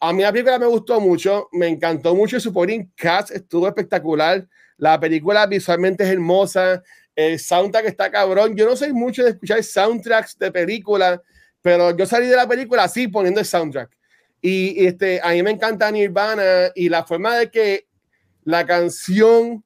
a 0.00 0.12
mí 0.12 0.22
la 0.22 0.32
película 0.32 0.58
me 0.58 0.66
gustó 0.66 1.00
mucho, 1.00 1.48
me 1.52 1.68
encantó 1.68 2.14
mucho, 2.14 2.36
el 2.36 2.42
supporting 2.42 2.92
cast 2.94 3.30
estuvo 3.30 3.66
espectacular, 3.68 4.46
la 4.76 5.00
película 5.00 5.46
visualmente 5.46 6.04
es 6.04 6.10
hermosa, 6.10 6.82
el 7.18 7.40
soundtrack 7.40 7.86
está 7.86 8.12
cabrón. 8.12 8.56
Yo 8.56 8.64
no 8.64 8.76
soy 8.76 8.92
mucho 8.92 9.24
de 9.24 9.30
escuchar 9.30 9.60
soundtracks 9.64 10.38
de 10.38 10.52
películas, 10.52 11.18
pero 11.60 11.96
yo 11.96 12.06
salí 12.06 12.28
de 12.28 12.36
la 12.36 12.46
película 12.46 12.84
así 12.84 13.08
poniendo 13.08 13.40
el 13.40 13.46
soundtrack. 13.46 13.90
Y, 14.40 14.80
y, 14.80 14.86
este, 14.86 15.20
a 15.20 15.30
mí 15.30 15.42
me 15.42 15.50
encanta 15.50 15.90
Nirvana 15.90 16.70
y 16.76 16.88
la 16.88 17.04
forma 17.04 17.36
de 17.36 17.50
que 17.50 17.88
la 18.44 18.64
canción 18.64 19.64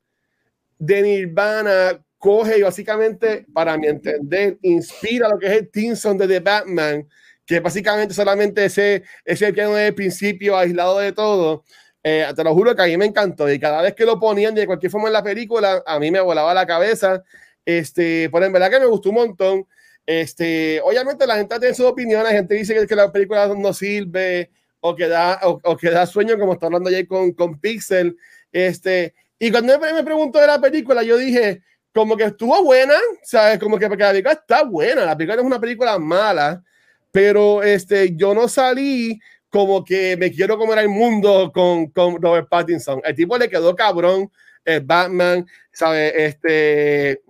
de 0.79 1.03
Nirvana 1.03 2.03
coge 2.17 2.57
y 2.57 2.63
básicamente, 2.63 3.45
para 3.53 3.77
mi 3.77 3.89
entender, 3.89 4.57
inspira 4.63 5.29
lo 5.29 5.39
que 5.39 5.49
es 5.49 5.53
el 5.53 5.71
theme 5.71 5.95
song 5.95 6.17
de 6.17 6.29
The 6.29 6.41
Batman, 6.41 7.07
que 7.45 7.61
básicamente 7.61 8.15
solamente 8.15 8.65
ese, 8.65 9.03
ese 9.27 9.53
piano 9.53 9.75
del 9.75 9.95
principio 9.95 10.57
aislado 10.57 11.01
de 11.01 11.13
todo. 11.13 11.65
Eh, 12.05 12.27
te 12.35 12.43
lo 12.43 12.55
juro 12.55 12.75
que 12.75 12.83
a 12.83 12.87
mí 12.87 12.97
me 12.97 13.07
encantó 13.07 13.51
y 13.51 13.61
cada 13.61 13.81
vez 13.81 13.95
que 13.95 14.05
lo 14.05 14.19
ponían 14.19 14.55
de 14.55 14.67
cualquier 14.67 14.91
forma 14.91 15.09
en 15.09 15.13
la 15.13 15.23
película, 15.23 15.83
a 15.87 15.99
mí 15.99 16.11
me 16.11 16.21
volaba 16.21 16.53
la 16.55 16.67
cabeza. 16.67 17.23
Este, 17.65 18.29
pero 18.31 18.45
en 18.47 18.53
verdad 18.53 18.71
que 18.71 18.81
me 18.81 18.87
gustó 18.87 19.11
un 19.11 19.17
montón. 19.17 19.67
Este, 20.05 20.81
obviamente 20.83 21.27
la 21.27 21.37
gente 21.37 21.59
tiene 21.61 21.75
su 21.75 21.87
opinión, 21.87 22.25
la 22.25 22.31
gente 22.31 22.55
dice 22.55 22.75
que, 22.75 22.87
que 22.87 22.97
la 22.97 23.13
película 23.13 23.47
no 23.47 23.73
sirve 23.73 24.51
o 24.81 24.97
que 24.97 25.07
da, 25.07 25.41
o, 25.45 25.61
o 25.63 25.77
que 25.77 25.91
da 25.91 26.07
sueño, 26.07 26.37
como 26.39 26.55
está 26.55 26.67
hablando 26.67 26.89
ayer 26.89 27.07
con, 27.07 27.33
con 27.33 27.61
Pixel. 27.61 28.17
Este, 28.51 29.15
y 29.39 29.51
cuando 29.51 29.79
me 29.79 30.05
preguntó 30.05 30.41
de 30.41 30.47
la 30.49 30.61
película, 30.61 31.03
yo 31.03 31.17
dije, 31.17 31.63
como 31.95 32.17
que 32.17 32.25
estuvo 32.25 32.63
buena, 32.65 32.95
¿sabes? 33.23 33.59
Como 33.59 33.79
que 33.79 33.89
porque 33.89 34.03
la 34.03 34.11
película 34.11 34.33
está 34.35 34.65
buena, 34.65 35.05
la 35.05 35.17
película 35.17 35.37
no 35.37 35.43
es 35.43 35.47
una 35.47 35.61
película 35.61 35.99
mala, 35.99 36.63
pero 37.11 37.63
este, 37.63 38.17
yo 38.17 38.35
no 38.35 38.49
salí 38.49 39.21
como 39.53 39.85
que 39.85 40.17
me 40.17 40.33
quiero 40.33 40.57
comer 40.57 40.79
al 40.79 40.89
mundo 40.89 41.53
con, 41.53 41.89
con 41.89 42.21
Robert 42.23 42.49
Pattinson. 42.49 43.03
El 43.05 43.15
tipo 43.15 43.37
le 43.37 43.51
quedó 43.51 43.77
cabrón, 43.77 44.33
el 44.65 44.81
Batman, 44.81 45.47
¿sabes? 45.71 46.11
Este, 46.17 47.21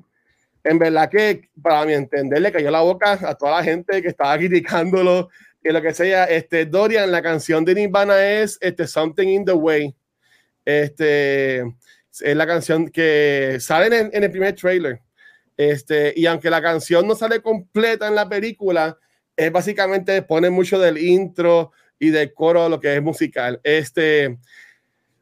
en 0.62 0.78
verdad 0.78 1.10
que 1.10 1.50
para 1.60 1.84
mi 1.84 1.94
entender 1.94 2.40
le 2.40 2.52
cayó 2.52 2.70
la 2.70 2.82
boca 2.82 3.18
a 3.28 3.34
toda 3.34 3.56
la 3.56 3.64
gente 3.64 4.00
que 4.00 4.06
estaba 4.06 4.38
criticándolo 4.38 5.30
que 5.60 5.72
lo 5.72 5.82
que 5.82 5.92
sea. 5.92 6.26
Este, 6.26 6.64
Dorian, 6.64 7.10
la 7.10 7.22
canción 7.22 7.64
de 7.64 7.74
Nirvana 7.74 8.24
es 8.24 8.56
este, 8.60 8.86
Something 8.86 9.26
in 9.26 9.44
the 9.44 9.52
Way. 9.52 9.92
Este, 10.64 11.58
es 11.58 12.36
la 12.36 12.46
canción 12.46 12.88
que 12.88 13.56
sale 13.58 13.86
en, 13.86 14.10
en 14.12 14.22
el 14.22 14.30
primer 14.30 14.54
trailer. 14.54 15.00
Este, 15.56 16.12
y 16.14 16.26
aunque 16.26 16.50
la 16.50 16.62
canción 16.62 17.04
no 17.08 17.16
sale 17.16 17.42
completa 17.42 18.06
en 18.06 18.14
la 18.14 18.28
película, 18.28 18.96
es 19.36 19.50
básicamente 19.50 20.22
pone 20.22 20.50
mucho 20.50 20.78
del 20.78 20.98
intro 20.98 21.72
y 22.02 22.10
del 22.10 22.34
coro 22.34 22.68
lo 22.68 22.80
que 22.80 22.96
es 22.96 23.00
musical. 23.02 23.60
Este, 23.62 24.36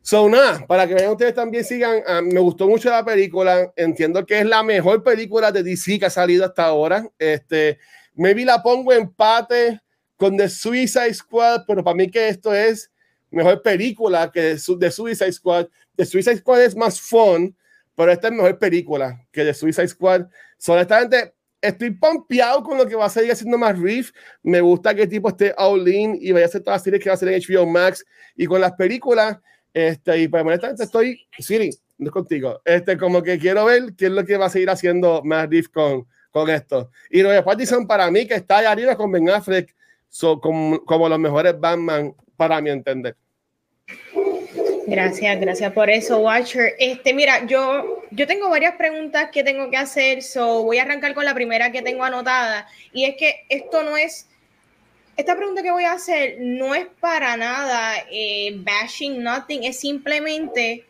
So, 0.02 0.30
nada, 0.30 0.66
para 0.66 0.88
que 0.88 0.94
vean 0.94 1.10
ustedes 1.10 1.34
también 1.34 1.62
sigan, 1.62 2.02
ah, 2.06 2.22
me 2.22 2.40
gustó 2.40 2.66
mucho 2.66 2.88
la 2.88 3.04
película, 3.04 3.70
entiendo 3.76 4.24
que 4.24 4.40
es 4.40 4.46
la 4.46 4.62
mejor 4.62 5.02
película 5.02 5.52
de 5.52 5.62
DC 5.62 5.98
que 5.98 6.06
ha 6.06 6.10
salido 6.10 6.46
hasta 6.46 6.64
ahora. 6.64 7.06
Este, 7.18 7.78
maybe 8.14 8.46
la 8.46 8.62
pongo 8.62 8.94
empate 8.94 9.78
con 10.16 10.38
The 10.38 10.48
Suicide 10.48 11.12
Squad, 11.12 11.64
pero 11.66 11.84
para 11.84 11.94
mí 11.94 12.10
que 12.10 12.30
esto 12.30 12.54
es 12.54 12.90
mejor 13.30 13.60
película 13.60 14.32
que 14.32 14.56
The 14.64 14.90
Suicide 14.90 15.32
Squad. 15.32 15.68
The 15.96 16.06
Suicide 16.06 16.38
Squad 16.38 16.62
es 16.62 16.74
más 16.74 16.98
fun, 16.98 17.54
pero 17.94 18.10
esta 18.10 18.28
es 18.28 18.32
mejor 18.32 18.58
película 18.58 19.22
que 19.30 19.44
The 19.44 19.52
Suicide 19.52 19.88
Squad. 19.88 20.28
So, 20.56 20.72
honestamente, 20.72 21.34
estoy 21.60 21.90
pompeado 21.90 22.62
con 22.62 22.78
lo 22.78 22.86
que 22.86 22.96
va 22.96 23.06
a 23.06 23.10
seguir 23.10 23.32
haciendo 23.32 23.58
más 23.58 23.78
Reef. 23.78 24.12
Me 24.42 24.60
gusta 24.60 24.94
que 24.94 25.02
el 25.02 25.08
tipo 25.08 25.28
esté 25.28 25.54
all 25.56 25.86
in 25.86 26.16
y 26.20 26.32
vaya 26.32 26.46
a 26.46 26.48
hacer 26.48 26.62
todas 26.62 26.76
las 26.76 26.84
series 26.84 27.02
que 27.02 27.10
va 27.10 27.12
a 27.12 27.16
hacer 27.16 27.28
en 27.28 27.40
HBO 27.40 27.66
Max 27.66 28.04
y 28.36 28.46
con 28.46 28.60
las 28.60 28.72
películas. 28.72 29.38
Este, 29.72 30.18
y 30.18 30.28
pues 30.28 30.42
honestamente 30.42 30.84
estoy, 30.84 31.26
Siri, 31.38 31.70
no 31.98 32.06
es 32.06 32.12
contigo. 32.12 32.60
Este, 32.64 32.96
como 32.96 33.22
que 33.22 33.38
quiero 33.38 33.66
ver 33.66 33.94
qué 33.96 34.06
es 34.06 34.12
lo 34.12 34.24
que 34.24 34.36
va 34.36 34.46
a 34.46 34.50
seguir 34.50 34.70
haciendo 34.70 35.22
Matt 35.24 35.50
Reeves 35.50 35.68
con, 35.68 36.06
con 36.30 36.48
esto. 36.50 36.90
Y 37.10 37.22
los 37.22 37.32
de 37.32 37.42
Pattinson 37.42 37.86
para 37.86 38.10
mí 38.10 38.26
que 38.26 38.34
está 38.34 38.58
allá 38.58 38.72
arriba 38.72 38.96
con 38.96 39.12
Ben 39.12 39.28
Affleck 39.30 39.74
son 40.08 40.40
como, 40.40 40.84
como 40.84 41.08
los 41.08 41.18
mejores 41.18 41.58
Batman 41.58 42.14
para 42.36 42.60
mi 42.60 42.70
entender. 42.70 43.16
Gracias, 44.86 45.40
gracias 45.40 45.72
por 45.72 45.90
eso, 45.90 46.18
Watcher. 46.18 46.74
Este, 46.78 47.12
mira, 47.12 47.46
yo, 47.46 48.02
yo 48.10 48.26
tengo 48.26 48.48
varias 48.48 48.76
preguntas 48.76 49.30
que 49.32 49.44
tengo 49.44 49.70
que 49.70 49.76
hacer, 49.76 50.22
so 50.22 50.62
voy 50.62 50.78
a 50.78 50.82
arrancar 50.82 51.14
con 51.14 51.24
la 51.24 51.34
primera 51.34 51.70
que 51.70 51.82
tengo 51.82 52.04
anotada, 52.04 52.66
y 52.92 53.04
es 53.04 53.16
que 53.16 53.44
esto 53.48 53.82
no 53.82 53.96
es, 53.96 54.26
esta 55.16 55.36
pregunta 55.36 55.62
que 55.62 55.70
voy 55.70 55.84
a 55.84 55.92
hacer 55.92 56.36
no 56.40 56.74
es 56.74 56.86
para 56.98 57.36
nada 57.36 57.94
eh, 58.10 58.54
bashing 58.56 59.22
nothing, 59.22 59.64
es 59.64 59.78
simplemente 59.78 60.84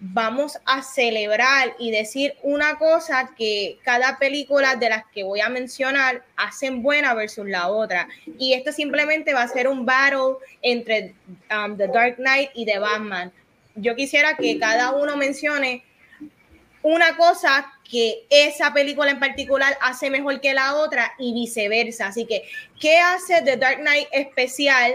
vamos 0.00 0.58
a 0.64 0.82
celebrar 0.82 1.76
y 1.78 1.90
decir 1.90 2.34
una 2.42 2.78
cosa 2.78 3.32
que 3.36 3.78
cada 3.84 4.18
película 4.18 4.76
de 4.76 4.88
las 4.88 5.04
que 5.12 5.24
voy 5.24 5.40
a 5.40 5.50
mencionar 5.50 6.24
hacen 6.36 6.82
buena 6.82 7.12
versus 7.12 7.46
la 7.46 7.68
otra. 7.68 8.08
Y 8.38 8.54
esto 8.54 8.72
simplemente 8.72 9.34
va 9.34 9.42
a 9.42 9.48
ser 9.48 9.68
un 9.68 9.84
battle 9.84 10.36
entre 10.62 11.14
um, 11.54 11.76
The 11.76 11.88
Dark 11.88 12.16
Knight 12.16 12.50
y 12.54 12.64
The 12.64 12.78
Batman. 12.78 13.30
Yo 13.74 13.94
quisiera 13.94 14.36
que 14.36 14.58
cada 14.58 14.92
uno 14.92 15.16
mencione 15.16 15.84
una 16.82 17.14
cosa 17.18 17.70
que 17.88 18.24
esa 18.30 18.72
película 18.72 19.10
en 19.10 19.20
particular 19.20 19.76
hace 19.82 20.08
mejor 20.08 20.40
que 20.40 20.54
la 20.54 20.76
otra 20.76 21.12
y 21.18 21.34
viceversa. 21.34 22.06
Así 22.06 22.24
que, 22.24 22.44
¿qué 22.80 22.98
hace 22.98 23.42
The 23.42 23.58
Dark 23.58 23.80
Knight 23.80 24.08
especial 24.12 24.94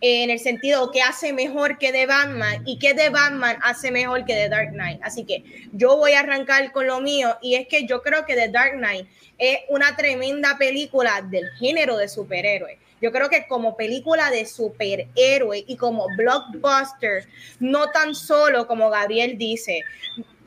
en 0.00 0.30
el 0.30 0.38
sentido 0.38 0.90
que 0.90 1.00
hace 1.00 1.32
mejor 1.32 1.78
que 1.78 1.92
The 1.92 2.06
Batman 2.06 2.62
y 2.66 2.78
que 2.78 2.94
The 2.94 3.10
Batman 3.10 3.58
hace 3.62 3.90
mejor 3.90 4.24
que 4.24 4.34
The 4.34 4.48
Dark 4.48 4.72
Knight. 4.72 5.00
Así 5.02 5.24
que 5.24 5.44
yo 5.72 5.96
voy 5.96 6.12
a 6.12 6.20
arrancar 6.20 6.72
con 6.72 6.86
lo 6.86 7.00
mío 7.00 7.38
y 7.40 7.54
es 7.54 7.66
que 7.68 7.86
yo 7.86 8.02
creo 8.02 8.26
que 8.26 8.34
The 8.34 8.48
Dark 8.48 8.74
Knight 8.76 9.06
es 9.38 9.58
una 9.68 9.96
tremenda 9.96 10.58
película 10.58 11.22
del 11.22 11.50
género 11.58 11.96
de 11.96 12.08
superhéroes. 12.08 12.78
Yo 13.00 13.12
creo 13.12 13.28
que 13.28 13.46
como 13.46 13.76
película 13.76 14.30
de 14.30 14.46
superhéroe 14.46 15.64
y 15.66 15.76
como 15.76 16.06
blockbuster, 16.16 17.26
no 17.60 17.90
tan 17.90 18.14
solo 18.14 18.66
como 18.66 18.88
Gabriel 18.88 19.36
dice, 19.36 19.82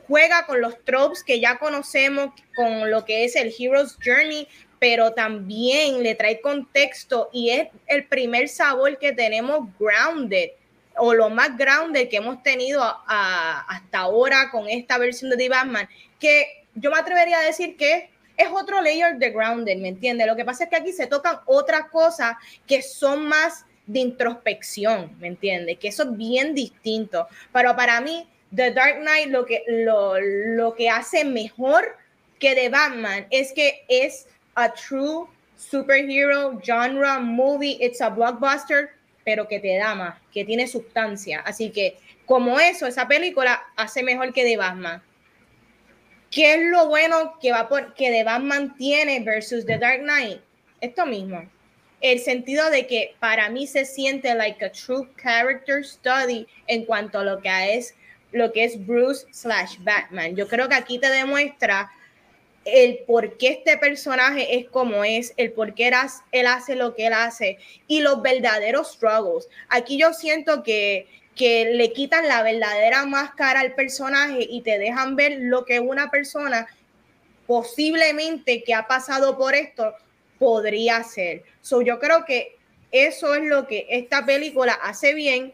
juega 0.08 0.46
con 0.46 0.60
los 0.60 0.82
tropes 0.84 1.22
que 1.22 1.38
ya 1.38 1.58
conocemos, 1.58 2.30
con 2.56 2.90
lo 2.90 3.04
que 3.04 3.24
es 3.24 3.36
el 3.36 3.54
Hero's 3.56 3.96
Journey, 4.04 4.48
pero 4.78 5.12
también 5.12 6.02
le 6.02 6.14
trae 6.14 6.40
contexto 6.40 7.30
y 7.32 7.50
es 7.50 7.68
el 7.86 8.06
primer 8.06 8.48
sabor 8.48 8.98
que 8.98 9.12
tenemos 9.12 9.68
grounded 9.78 10.50
o 10.96 11.14
lo 11.14 11.30
más 11.30 11.56
grounded 11.56 12.08
que 12.08 12.16
hemos 12.16 12.42
tenido 12.42 12.82
hasta 13.06 13.98
ahora 13.98 14.50
con 14.50 14.68
esta 14.68 14.98
versión 14.98 15.30
de 15.30 15.36
The 15.36 15.48
Batman, 15.48 15.88
que 16.18 16.64
yo 16.74 16.90
me 16.90 16.98
atrevería 16.98 17.38
a 17.38 17.44
decir 17.44 17.76
que 17.76 18.10
es 18.36 18.48
otro 18.52 18.80
layer 18.80 19.16
de 19.16 19.30
grounded, 19.30 19.76
¿me 19.78 19.88
entiendes? 19.88 20.26
Lo 20.26 20.36
que 20.36 20.44
pasa 20.44 20.64
es 20.64 20.70
que 20.70 20.76
aquí 20.76 20.92
se 20.92 21.06
tocan 21.06 21.40
otras 21.46 21.88
cosas 21.90 22.36
que 22.66 22.82
son 22.82 23.26
más 23.26 23.64
de 23.86 24.00
introspección, 24.00 25.16
¿me 25.18 25.28
entiendes? 25.28 25.78
Que 25.78 25.88
eso 25.88 26.04
es 26.04 26.16
bien 26.16 26.54
distinto. 26.54 27.26
Pero 27.52 27.74
para 27.74 28.00
mí, 28.00 28.28
The 28.54 28.70
Dark 28.72 29.00
Knight 29.00 29.30
lo 29.30 29.44
que, 29.44 29.64
lo, 29.66 30.20
lo 30.20 30.74
que 30.74 30.88
hace 30.88 31.24
mejor 31.24 31.96
que 32.38 32.54
The 32.54 32.68
Batman 32.68 33.26
es 33.30 33.52
que 33.52 33.84
es 33.88 34.28
a 34.58 34.68
true 34.72 35.28
superhero 35.56 36.60
genre 36.60 37.20
movie, 37.20 37.78
it's 37.80 38.00
a 38.00 38.10
blockbuster, 38.10 38.90
pero 39.24 39.46
que 39.46 39.60
te 39.60 39.78
da 39.78 39.94
más, 39.94 40.16
que 40.32 40.44
tiene 40.44 40.66
sustancia. 40.66 41.40
Así 41.40 41.70
que, 41.70 41.98
como 42.26 42.58
eso, 42.58 42.86
esa 42.86 43.06
película 43.06 43.62
hace 43.76 44.02
mejor 44.02 44.32
que 44.32 44.44
The 44.44 44.56
Batman. 44.56 45.02
¿Qué 46.30 46.54
es 46.54 46.60
lo 46.70 46.88
bueno 46.88 47.38
que 47.40 47.52
va 47.52 47.68
por 47.68 47.94
que 47.94 48.10
The 48.10 48.24
Batman 48.24 48.74
tiene 48.76 49.20
versus 49.20 49.64
The 49.64 49.78
Dark 49.78 50.02
Knight? 50.02 50.40
Esto 50.80 51.06
mismo. 51.06 51.48
El 52.00 52.20
sentido 52.20 52.70
de 52.70 52.86
que 52.86 53.14
para 53.18 53.48
mí 53.48 53.66
se 53.66 53.84
siente 53.84 54.34
like 54.34 54.64
a 54.64 54.70
true 54.70 55.08
character 55.20 55.84
study 55.84 56.46
en 56.66 56.84
cuanto 56.84 57.20
a 57.20 57.24
lo 57.24 57.40
que 57.40 57.76
es 57.76 57.94
lo 58.32 58.52
que 58.52 58.64
es 58.64 58.86
Bruce 58.86 59.26
slash 59.30 59.78
Batman. 59.80 60.36
Yo 60.36 60.46
creo 60.48 60.68
que 60.68 60.74
aquí 60.74 60.98
te 60.98 61.08
demuestra 61.08 61.90
el 62.64 62.98
por 63.06 63.36
qué 63.38 63.48
este 63.48 63.76
personaje 63.78 64.58
es 64.58 64.68
como 64.68 65.04
es, 65.04 65.32
el 65.36 65.52
por 65.52 65.74
qué 65.74 65.90
él 66.32 66.46
hace 66.46 66.76
lo 66.76 66.94
que 66.94 67.06
él 67.06 67.12
hace 67.12 67.58
y 67.86 68.00
los 68.00 68.22
verdaderos 68.22 68.92
struggles. 68.92 69.48
Aquí 69.68 69.98
yo 69.98 70.12
siento 70.12 70.62
que, 70.62 71.06
que 71.34 71.66
le 71.74 71.92
quitan 71.92 72.28
la 72.28 72.42
verdadera 72.42 73.06
máscara 73.06 73.60
al 73.60 73.74
personaje 73.74 74.46
y 74.48 74.62
te 74.62 74.78
dejan 74.78 75.16
ver 75.16 75.38
lo 75.40 75.64
que 75.64 75.80
una 75.80 76.10
persona 76.10 76.66
posiblemente 77.46 78.62
que 78.62 78.74
ha 78.74 78.86
pasado 78.86 79.38
por 79.38 79.54
esto 79.54 79.94
podría 80.38 81.02
ser. 81.02 81.44
So, 81.62 81.80
yo 81.80 81.98
creo 81.98 82.24
que 82.24 82.56
eso 82.92 83.34
es 83.34 83.42
lo 83.44 83.66
que 83.66 83.86
esta 83.88 84.24
película 84.24 84.74
hace 84.74 85.14
bien 85.14 85.52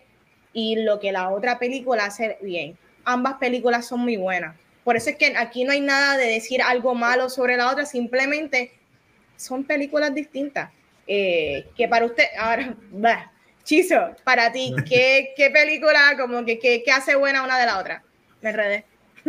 y 0.52 0.76
lo 0.76 1.00
que 1.00 1.12
la 1.12 1.30
otra 1.30 1.58
película 1.58 2.06
hace 2.06 2.38
bien. 2.40 2.76
Ambas 3.04 3.34
películas 3.34 3.86
son 3.86 4.00
muy 4.00 4.16
buenas. 4.16 4.56
Por 4.84 4.96
eso 4.96 5.10
es 5.10 5.16
que 5.16 5.34
aquí 5.36 5.64
no 5.64 5.72
hay 5.72 5.80
nada 5.80 6.16
de 6.16 6.26
decir 6.26 6.62
algo 6.62 6.94
malo 6.94 7.30
sobre 7.30 7.56
la 7.56 7.70
otra, 7.70 7.86
simplemente 7.86 8.72
son 9.36 9.64
películas 9.64 10.14
distintas. 10.14 10.70
Eh, 11.06 11.66
que 11.76 11.88
para 11.88 12.06
usted, 12.06 12.24
ahora, 12.38 12.74
bah, 12.90 13.32
Chizo, 13.64 14.14
para 14.24 14.52
ti, 14.52 14.74
¿qué, 14.88 15.32
qué 15.36 15.50
película, 15.50 16.16
como 16.18 16.44
que, 16.44 16.58
qué, 16.58 16.84
hace 16.92 17.16
buena 17.16 17.42
una 17.42 17.58
de 17.58 17.66
la 17.66 17.78
otra? 17.78 18.02
Me 18.42 18.50
enredé. 18.50 18.84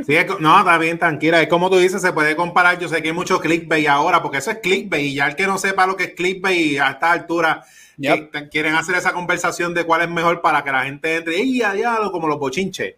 Sí, 0.06 0.14
no, 0.42 0.60
está 0.60 0.78
bien, 0.78 1.00
tranquila. 1.00 1.42
Es 1.42 1.48
como 1.48 1.70
tú 1.70 1.78
dices, 1.78 2.02
se 2.02 2.12
puede 2.12 2.36
comparar. 2.36 2.78
Yo 2.78 2.90
sé 2.90 3.02
que 3.02 3.08
hay 3.10 3.14
mucho 3.14 3.40
clickbait 3.40 3.88
ahora, 3.88 4.22
porque 4.22 4.40
eso 4.40 4.52
es 4.52 4.58
clickbait. 4.58 5.06
Y 5.06 5.16
ya 5.16 5.28
el 5.28 5.38
que 5.38 5.48
no 5.48 5.58
sepa 5.58 5.88
lo 5.88 5.96
que 5.96 6.04
es 6.04 6.14
clickbait 6.16 6.82
a 6.82 6.92
esta 6.92 7.14
altura, 7.14 7.64
quieren 8.52 8.76
hacer 8.76 8.96
esa 8.96 9.14
conversación 9.14 9.74
de 9.74 9.86
cuál 9.86 10.02
es 10.02 10.10
mejor 10.10 10.42
para 10.42 10.66
que 10.66 10.72
la 10.72 10.84
gente 10.84 11.16
entre 11.16 11.38
y 11.38 11.62
a 11.62 11.72
diálogo 11.72 12.12
como 12.12 12.28
los 12.28 12.40
bochinches. 12.40 12.96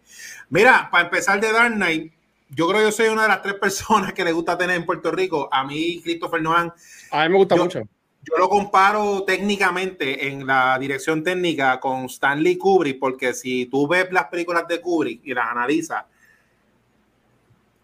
Mira, 0.50 0.88
para 0.90 1.04
empezar 1.04 1.40
de 1.40 1.52
Dark 1.52 1.74
Knight, 1.74 2.12
yo 2.50 2.66
creo 2.66 2.80
que 2.80 2.86
yo 2.86 2.92
soy 2.92 3.08
una 3.08 3.22
de 3.22 3.28
las 3.28 3.42
tres 3.42 3.54
personas 3.54 4.12
que 4.12 4.24
le 4.24 4.32
gusta 4.32 4.56
tener 4.56 4.76
en 4.76 4.86
Puerto 4.86 5.10
Rico. 5.10 5.48
A 5.52 5.64
mí, 5.64 6.00
Christopher 6.02 6.40
Nolan. 6.40 6.72
A 7.10 7.24
mí 7.24 7.28
me 7.30 7.36
gusta 7.36 7.56
mucho. 7.56 7.80
Yo 7.80 8.36
lo 8.36 8.48
comparo 8.48 9.22
técnicamente 9.24 10.28
en 10.28 10.46
la 10.46 10.78
dirección 10.78 11.22
técnica 11.22 11.80
con 11.80 12.06
Stanley 12.06 12.58
Kubrick, 12.58 12.98
porque 12.98 13.32
si 13.32 13.66
tú 13.66 13.86
ves 13.86 14.08
las 14.10 14.26
películas 14.26 14.66
de 14.68 14.80
Kubrick 14.80 15.20
y 15.24 15.32
las 15.32 15.48
analizas, 15.48 16.04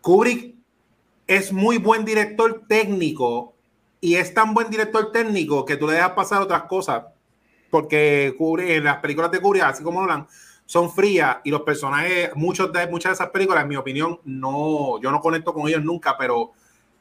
Kubrick 0.00 0.54
es 1.26 1.52
muy 1.52 1.78
buen 1.78 2.04
director 2.04 2.64
técnico 2.68 3.54
y 4.00 4.16
es 4.16 4.34
tan 4.34 4.52
buen 4.52 4.68
director 4.68 5.12
técnico 5.12 5.64
que 5.64 5.76
tú 5.76 5.86
le 5.86 5.94
dejas 5.94 6.10
pasar 6.10 6.42
otras 6.42 6.64
cosas, 6.64 7.04
porque 7.70 8.34
Kubrick, 8.36 8.68
en 8.68 8.84
las 8.84 8.98
películas 8.98 9.30
de 9.30 9.40
Kubrick, 9.40 9.62
así 9.62 9.82
como 9.82 10.00
Nolan, 10.02 10.26
son 10.66 10.90
frías 10.90 11.38
y 11.44 11.50
los 11.50 11.62
personajes, 11.62 12.30
muchos 12.34 12.72
de, 12.72 12.86
muchas 12.86 13.10
de 13.10 13.14
esas 13.14 13.30
películas, 13.30 13.62
en 13.62 13.68
mi 13.68 13.76
opinión, 13.76 14.18
no, 14.24 15.00
yo 15.00 15.10
no 15.10 15.20
conecto 15.20 15.52
con 15.52 15.68
ellos 15.68 15.82
nunca, 15.82 16.16
pero 16.16 16.52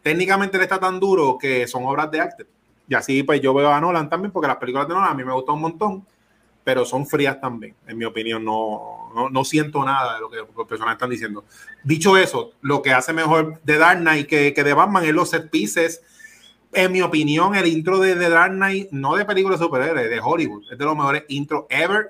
técnicamente 0.01 0.57
le 0.57 0.63
está 0.63 0.79
tan 0.79 0.99
duro 0.99 1.37
que 1.37 1.67
son 1.67 1.85
obras 1.85 2.11
de 2.11 2.19
arte. 2.19 2.45
Y 2.87 2.95
así 2.95 3.23
pues 3.23 3.39
yo 3.41 3.53
veo 3.53 3.71
a 3.71 3.79
Nolan 3.79 4.09
también, 4.09 4.31
porque 4.31 4.47
las 4.47 4.57
películas 4.57 4.87
de 4.87 4.93
Nolan 4.93 5.11
a 5.11 5.13
mí 5.13 5.23
me 5.23 5.33
gustan 5.33 5.55
un 5.55 5.61
montón, 5.61 6.05
pero 6.63 6.85
son 6.85 7.05
frías 7.05 7.39
también, 7.39 7.75
en 7.87 7.97
mi 7.97 8.05
opinión, 8.05 8.43
no, 8.43 9.29
no, 9.29 9.43
siento 9.43 9.83
nada 9.83 10.15
de 10.15 10.21
lo 10.21 10.29
que 10.29 10.37
los 10.37 10.67
personajes 10.67 10.95
están 10.95 11.09
diciendo. 11.09 11.45
Dicho 11.83 12.17
eso, 12.17 12.51
lo 12.61 12.81
que 12.81 12.91
hace 12.91 13.13
mejor 13.13 13.61
de 13.63 13.77
Dark 13.77 13.99
Knight 13.99 14.27
que, 14.27 14.53
que 14.53 14.63
de 14.63 14.73
Batman 14.73 15.03
es 15.05 15.13
los 15.13 15.29
set 15.29 15.49
pieces. 15.49 16.01
En 16.71 16.91
mi 16.91 17.01
opinión, 17.01 17.53
el 17.53 17.67
intro 17.67 17.99
de 17.99 18.15
The 18.15 18.29
Dark 18.29 18.53
Knight, 18.53 18.91
no 18.91 19.15
de 19.15 19.25
películas 19.25 19.59
superhéroes, 19.59 20.09
de 20.09 20.19
Hollywood, 20.19 20.71
es 20.71 20.77
de 20.77 20.85
los 20.85 20.95
mejores 20.95 21.23
intros 21.27 21.65
ever 21.69 22.07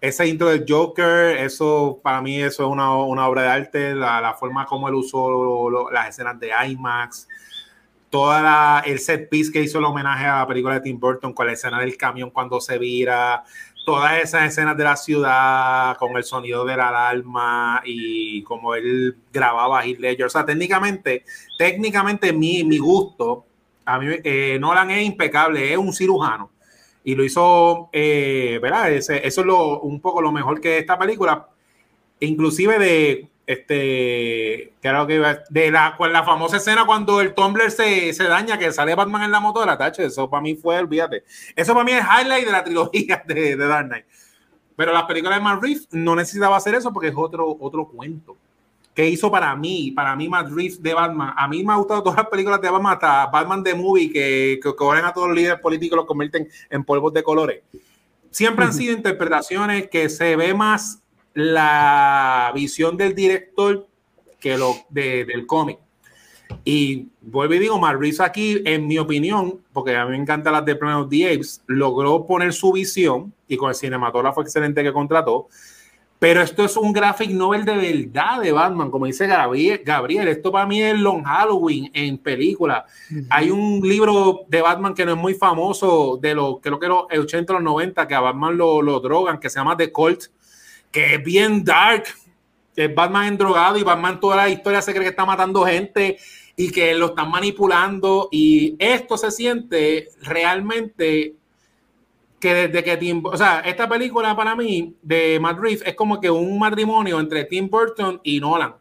ese 0.00 0.26
intro 0.26 0.48
del 0.48 0.64
Joker, 0.68 1.38
eso 1.38 1.98
para 2.02 2.20
mí 2.20 2.40
eso 2.40 2.64
es 2.64 2.68
una, 2.68 2.94
una 2.96 3.26
obra 3.26 3.42
de 3.42 3.48
arte, 3.48 3.94
la, 3.94 4.20
la, 4.20 4.34
forma 4.34 4.66
como 4.66 4.88
él 4.88 4.94
usó 4.94 5.90
las 5.90 6.10
escenas 6.10 6.38
de 6.38 6.50
IMAX, 6.68 7.26
toda 8.10 8.80
el 8.80 8.98
set 8.98 9.28
piece 9.28 9.50
que 9.50 9.62
hizo 9.62 9.78
el 9.78 9.84
homenaje 9.84 10.26
a 10.26 10.40
la 10.40 10.46
película 10.46 10.74
de 10.74 10.80
Tim 10.80 11.00
Burton 11.00 11.32
con 11.32 11.46
la 11.46 11.52
escena 11.52 11.80
del 11.80 11.96
camión 11.96 12.30
cuando 12.30 12.60
se 12.60 12.78
vira, 12.78 13.42
todas 13.84 14.22
esas 14.22 14.44
escenas 14.44 14.76
de 14.76 14.84
la 14.84 14.96
ciudad 14.96 15.96
con 15.96 16.16
el 16.16 16.24
sonido 16.24 16.64
de 16.64 16.76
la 16.76 16.88
alarma 16.88 17.82
y 17.84 18.42
como 18.42 18.74
él 18.74 19.16
grababa 19.32 19.84
Heath 19.84 19.98
Ledger, 19.98 20.26
o 20.26 20.30
sea, 20.30 20.44
técnicamente, 20.44 21.24
técnicamente 21.56 22.32
mi, 22.32 22.64
mi 22.64 22.78
gusto, 22.78 23.46
a 23.84 23.98
mí 23.98 24.06
eh, 24.24 24.58
Nolan 24.60 24.90
es 24.90 25.06
impecable, 25.06 25.72
es 25.72 25.78
un 25.78 25.92
cirujano 25.92 26.50
y 27.06 27.14
lo 27.14 27.22
hizo, 27.22 27.88
eh, 27.92 28.58
¿verdad? 28.60 28.90
eso 28.90 29.12
es 29.14 29.38
un 29.38 30.00
poco 30.00 30.20
lo 30.20 30.32
mejor 30.32 30.60
que 30.60 30.78
esta 30.78 30.98
película, 30.98 31.46
inclusive 32.18 32.80
de, 32.80 33.28
este, 33.46 34.72
que 34.82 35.06
que 35.06 35.36
de 35.50 35.70
la, 35.70 35.96
la 36.10 36.24
famosa 36.24 36.56
escena 36.56 36.84
cuando 36.84 37.20
el 37.20 37.32
Tumblr 37.32 37.70
se, 37.70 38.12
se 38.12 38.24
daña, 38.24 38.58
que 38.58 38.72
sale 38.72 38.96
Batman 38.96 39.22
en 39.22 39.30
la 39.30 39.38
moto 39.38 39.60
de 39.60 39.66
la 39.66 39.78
tacha, 39.78 40.02
eso 40.02 40.28
para 40.28 40.42
mí 40.42 40.56
fue, 40.56 40.78
olvídate, 40.78 41.22
eso 41.54 41.74
para 41.74 41.84
mí 41.84 41.92
es 41.92 42.02
highlight 42.04 42.44
de 42.44 42.50
la 42.50 42.64
trilogía 42.64 43.22
de, 43.28 43.54
de 43.54 43.66
Dark 43.68 43.86
Knight. 43.86 44.06
Pero 44.74 44.92
las 44.92 45.04
películas 45.04 45.38
de 45.38 45.44
Matt 45.44 45.62
Reeves 45.62 45.86
no 45.92 46.16
necesitaba 46.16 46.56
hacer 46.56 46.74
eso 46.74 46.92
porque 46.92 47.10
es 47.10 47.14
otro, 47.16 47.56
otro 47.60 47.86
cuento. 47.86 48.36
Que 48.96 49.06
hizo 49.06 49.30
para 49.30 49.54
mí, 49.54 49.90
para 49.90 50.16
mí 50.16 50.26
Matt 50.26 50.48
Reeves 50.48 50.82
de 50.82 50.94
Batman. 50.94 51.34
A 51.36 51.46
mí 51.46 51.62
me 51.62 51.74
ha 51.74 51.76
gustado 51.76 52.02
todas 52.02 52.16
las 52.16 52.28
películas 52.28 52.62
de 52.62 52.70
Batman, 52.70 52.94
hasta 52.94 53.26
Batman 53.26 53.62
de 53.62 53.74
Movie, 53.74 54.10
que, 54.10 54.58
que 54.62 54.74
cobran 54.74 55.04
a 55.04 55.12
todos 55.12 55.28
los 55.28 55.36
líderes 55.36 55.60
políticos 55.60 55.96
y 55.96 55.98
los 55.98 56.06
convierten 56.06 56.48
en 56.70 56.82
polvos 56.82 57.12
de 57.12 57.22
colores. 57.22 57.62
Siempre 58.30 58.64
han 58.64 58.72
sido 58.72 58.94
interpretaciones 58.94 59.88
que 59.90 60.08
se 60.08 60.34
ve 60.34 60.54
más 60.54 61.02
la 61.34 62.50
visión 62.54 62.96
del 62.96 63.14
director 63.14 63.86
que 64.40 64.56
lo 64.56 64.74
del 64.88 65.46
cómic. 65.46 65.78
Y 66.64 67.08
vuelvo 67.20 67.52
y 67.52 67.58
digo, 67.58 67.78
Matt 67.78 68.00
Reeves 68.00 68.20
aquí, 68.20 68.62
en 68.64 68.86
mi 68.86 68.96
opinión, 68.96 69.60
porque 69.74 69.94
a 69.94 70.06
mí 70.06 70.12
me 70.12 70.22
encanta 70.22 70.50
las 70.50 70.64
de 70.64 70.74
Planet 70.74 71.04
of 71.04 71.10
the 71.10 71.34
Apes, 71.34 71.62
logró 71.66 72.24
poner 72.26 72.54
su 72.54 72.72
visión 72.72 73.34
y 73.46 73.58
con 73.58 73.68
el 73.68 73.74
cinematógrafo 73.74 74.40
excelente 74.40 74.82
que 74.82 74.92
contrató, 74.92 75.48
pero 76.18 76.40
esto 76.40 76.64
es 76.64 76.76
un 76.76 76.92
graphic 76.92 77.30
novel 77.30 77.64
de 77.64 77.76
verdad 77.76 78.40
de 78.40 78.50
Batman, 78.50 78.90
como 78.90 79.06
dice 79.06 79.26
Gabriel. 79.26 79.82
Gabriel 79.84 80.28
esto 80.28 80.50
para 80.50 80.66
mí 80.66 80.82
es 80.82 80.98
Long 80.98 81.22
Halloween 81.24 81.90
en 81.92 82.16
película. 82.16 82.86
Hay 83.28 83.50
un 83.50 83.86
libro 83.86 84.44
de 84.48 84.62
Batman 84.62 84.94
que 84.94 85.04
no 85.04 85.12
es 85.12 85.18
muy 85.18 85.34
famoso, 85.34 86.18
de 86.20 86.34
los, 86.34 86.60
creo 86.60 86.78
que 86.78 86.88
los 86.88 87.04
80 87.10 87.52
o 87.52 87.56
los 87.56 87.62
90, 87.62 88.08
que 88.08 88.14
a 88.14 88.20
Batman 88.20 88.56
lo, 88.56 88.80
lo 88.80 89.00
drogan, 89.00 89.38
que 89.38 89.50
se 89.50 89.58
llama 89.58 89.76
The 89.76 89.92
Cult, 89.92 90.24
que 90.90 91.16
es 91.16 91.24
bien 91.24 91.62
dark. 91.62 92.04
Es 92.74 92.94
Batman 92.94 93.26
en 93.26 93.38
drogado 93.38 93.78
y 93.78 93.82
Batman 93.82 94.20
toda 94.20 94.36
la 94.36 94.48
historia 94.48 94.82
se 94.82 94.92
cree 94.92 95.04
que 95.04 95.10
está 95.10 95.24
matando 95.24 95.64
gente 95.64 96.18
y 96.56 96.70
que 96.70 96.94
lo 96.94 97.06
están 97.06 97.30
manipulando. 97.30 98.28
Y 98.32 98.74
esto 98.78 99.18
se 99.18 99.30
siente 99.30 100.08
realmente 100.22 101.34
que 102.40 102.54
desde 102.54 102.84
que 102.84 102.96
Tim, 102.96 103.24
o 103.24 103.36
sea, 103.36 103.60
esta 103.60 103.88
película 103.88 104.36
para 104.36 104.54
mí 104.54 104.94
de 105.02 105.38
Matt 105.40 105.58
Reeves 105.58 105.82
es 105.86 105.94
como 105.94 106.20
que 106.20 106.30
un 106.30 106.58
matrimonio 106.58 107.18
entre 107.18 107.44
Tim 107.44 107.68
Burton 107.68 108.20
y 108.22 108.40
Nolan. 108.40 108.74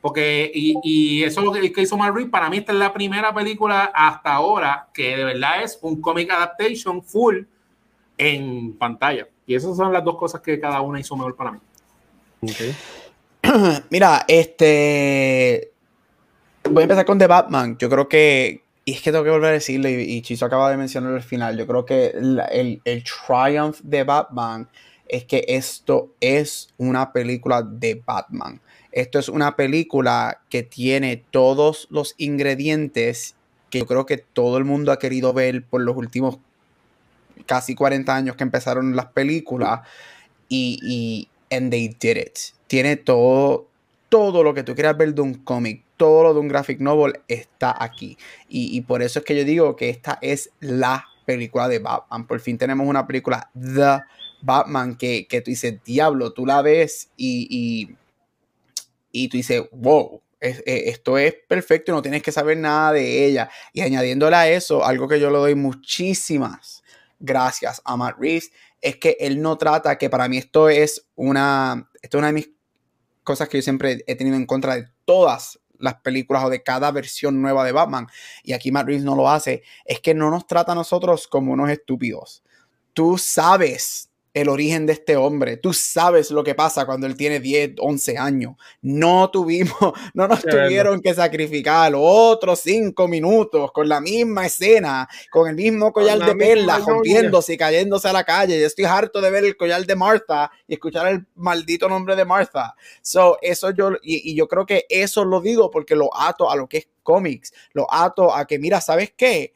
Porque, 0.00 0.50
y, 0.54 0.74
y 0.82 1.22
eso 1.22 1.40
es 1.40 1.46
lo 1.46 1.52
que, 1.52 1.82
hizo 1.82 1.96
Matt 1.96 2.14
Reeves. 2.14 2.30
Para 2.30 2.50
mí, 2.50 2.58
esta 2.58 2.72
es 2.72 2.78
la 2.78 2.92
primera 2.92 3.34
película 3.34 3.90
hasta 3.94 4.34
ahora 4.34 4.88
que 4.92 5.16
de 5.16 5.24
verdad 5.24 5.62
es 5.62 5.78
un 5.80 6.00
comic 6.00 6.30
adaptation 6.30 7.02
full 7.02 7.42
en 8.18 8.76
pantalla. 8.76 9.28
Y 9.46 9.54
esas 9.54 9.76
son 9.76 9.92
las 9.92 10.04
dos 10.04 10.16
cosas 10.16 10.40
que 10.40 10.60
cada 10.60 10.80
una 10.80 11.00
hizo 11.00 11.16
mejor 11.16 11.36
para 11.36 11.52
mí. 11.52 11.58
Mira, 13.90 14.24
este. 14.28 15.72
Voy 16.70 16.80
a 16.80 16.84
empezar 16.84 17.04
con 17.04 17.18
The 17.18 17.26
Batman. 17.26 17.76
Yo 17.78 17.90
creo 17.90 18.08
que, 18.08 18.63
y 18.84 18.92
es 18.92 19.02
que 19.02 19.12
tengo 19.12 19.24
que 19.24 19.30
volver 19.30 19.50
a 19.50 19.52
decirlo, 19.54 19.88
y, 19.88 20.20
Chiso 20.22 20.46
acaba 20.46 20.70
de 20.70 20.76
mencionar 20.76 21.14
al 21.14 21.22
final, 21.22 21.56
yo 21.56 21.66
creo 21.66 21.84
que 21.84 22.06
el, 22.08 22.80
el 22.84 23.04
triumph 23.04 23.80
de 23.82 24.04
Batman 24.04 24.68
es 25.08 25.24
que 25.24 25.44
esto 25.48 26.10
es 26.20 26.68
una 26.76 27.12
película 27.12 27.62
de 27.62 28.02
Batman. 28.04 28.60
Esto 28.90 29.18
es 29.18 29.28
una 29.28 29.56
película 29.56 30.40
que 30.48 30.62
tiene 30.62 31.22
todos 31.30 31.86
los 31.90 32.14
ingredientes 32.16 33.34
que 33.70 33.80
yo 33.80 33.86
creo 33.86 34.06
que 34.06 34.18
todo 34.18 34.56
el 34.56 34.64
mundo 34.64 34.92
ha 34.92 34.98
querido 34.98 35.32
ver 35.32 35.64
por 35.64 35.82
los 35.82 35.96
últimos 35.96 36.38
casi 37.46 37.74
40 37.74 38.14
años 38.14 38.36
que 38.36 38.44
empezaron 38.44 38.94
las 38.94 39.06
películas. 39.06 39.80
Y, 40.48 40.78
y 40.82 41.28
and 41.50 41.70
they 41.70 41.88
did 41.88 42.16
it. 42.16 42.38
Tiene 42.66 42.96
todo, 42.96 43.66
todo 44.08 44.42
lo 44.42 44.54
que 44.54 44.62
tú 44.62 44.74
quieras 44.74 44.96
ver 44.96 45.14
de 45.14 45.22
un 45.22 45.34
cómic 45.34 45.83
todo 45.96 46.24
lo 46.24 46.34
de 46.34 46.40
un 46.40 46.48
graphic 46.48 46.80
novel 46.80 47.20
está 47.28 47.76
aquí. 47.78 48.18
Y, 48.48 48.80
por 48.82 49.02
eso 49.02 49.20
es 49.20 49.24
que 49.24 49.36
yo 49.36 49.44
digo 49.44 49.76
que 49.76 49.90
esta 49.90 50.18
es 50.20 50.50
la 50.60 51.06
película 51.24 51.68
de 51.68 51.78
Batman. 51.78 52.26
Por 52.26 52.40
fin 52.40 52.58
tenemos 52.58 52.86
una 52.86 53.06
película, 53.06 53.50
The 53.54 54.00
Batman, 54.42 54.96
que, 54.96 55.26
que 55.26 55.40
tú 55.40 55.50
dices, 55.50 55.82
diablo, 55.84 56.32
tú 56.32 56.46
la 56.46 56.62
ves 56.62 57.10
y, 57.16 57.96
y, 59.12 59.28
tú 59.28 59.36
dices, 59.36 59.62
wow, 59.72 60.20
eh, 60.40 60.62
esto 60.66 61.16
es 61.16 61.34
perfecto, 61.48 61.92
no 61.92 62.02
tienes 62.02 62.22
que 62.22 62.32
saber 62.32 62.58
nada 62.58 62.92
de 62.92 63.26
ella. 63.26 63.50
Y 63.72 63.80
añadiéndole 63.80 64.36
a 64.36 64.50
eso, 64.50 64.84
algo 64.84 65.08
que 65.08 65.20
yo 65.20 65.30
le 65.30 65.38
doy 65.38 65.54
muchísimas 65.54 66.82
gracias 67.18 67.80
a 67.84 67.96
Matt 67.96 68.16
Reeves, 68.18 68.50
es 68.80 68.96
que 68.96 69.16
él 69.18 69.40
no 69.40 69.56
trata, 69.56 69.96
que 69.96 70.10
para 70.10 70.28
mí 70.28 70.36
esto 70.36 70.68
es 70.68 71.06
una, 71.14 71.90
esto 72.02 72.18
es 72.18 72.20
una 72.20 72.26
de 72.26 72.32
mis 72.34 72.50
cosas 73.22 73.48
que 73.48 73.58
yo 73.58 73.62
siempre 73.62 74.04
he 74.06 74.14
tenido 74.14 74.36
en 74.36 74.44
contra 74.44 74.76
de 74.76 74.88
todas 75.06 75.58
las 75.84 76.00
películas 76.00 76.44
o 76.44 76.50
de 76.50 76.62
cada 76.62 76.90
versión 76.90 77.40
nueva 77.40 77.64
de 77.64 77.72
Batman, 77.72 78.08
y 78.42 78.52
aquí 78.52 78.72
Matt 78.72 78.86
Reeves 78.86 79.04
no 79.04 79.14
lo 79.14 79.28
hace, 79.30 79.62
es 79.84 80.00
que 80.00 80.14
no 80.14 80.30
nos 80.30 80.46
trata 80.46 80.72
a 80.72 80.74
nosotros 80.74 81.28
como 81.28 81.52
unos 81.52 81.70
estúpidos. 81.70 82.42
Tú 82.92 83.18
sabes 83.18 84.10
el 84.34 84.48
origen 84.48 84.84
de 84.84 84.94
este 84.94 85.16
hombre. 85.16 85.56
Tú 85.56 85.72
sabes 85.72 86.32
lo 86.32 86.42
que 86.42 86.56
pasa 86.56 86.84
cuando 86.84 87.06
él 87.06 87.16
tiene 87.16 87.38
10, 87.38 87.74
11 87.78 88.18
años. 88.18 88.56
No 88.82 89.30
tuvimos, 89.30 89.76
no 90.14 90.26
nos 90.26 90.42
tuvieron 90.42 91.00
que 91.00 91.14
sacrificar 91.14 91.92
otros 91.96 92.58
5 92.60 93.06
minutos 93.06 93.70
con 93.70 93.88
la 93.88 94.00
misma 94.00 94.46
escena, 94.46 95.08
con 95.30 95.48
el 95.48 95.54
mismo 95.54 95.92
collar 95.92 96.18
de 96.18 96.34
perlas, 96.34 96.84
rompiéndose 96.84 97.54
y 97.54 97.56
cayéndose 97.56 98.08
a 98.08 98.12
la 98.12 98.24
calle. 98.24 98.60
Yo 98.60 98.66
estoy 98.66 98.86
harto 98.86 99.20
de 99.20 99.30
ver 99.30 99.44
el 99.44 99.56
collar 99.56 99.86
de 99.86 99.94
Martha 99.94 100.50
y 100.66 100.74
escuchar 100.74 101.06
el 101.06 101.24
maldito 101.36 101.88
nombre 101.88 102.16
de 102.16 102.24
Martha. 102.24 102.74
So, 103.02 103.38
eso 103.40 103.70
yo, 103.70 103.92
y, 104.02 104.34
yo 104.34 104.48
creo 104.48 104.66
que 104.66 104.84
eso 104.88 105.24
lo 105.24 105.40
digo 105.40 105.70
porque 105.70 105.94
lo 105.94 106.10
ato 106.12 106.50
a 106.50 106.56
lo 106.56 106.68
que 106.68 106.78
es 106.78 106.88
cómics, 107.04 107.54
lo 107.72 107.86
ato 107.88 108.34
a 108.34 108.46
que, 108.46 108.58
mira, 108.58 108.80
¿sabes 108.80 109.12
qué? 109.16 109.54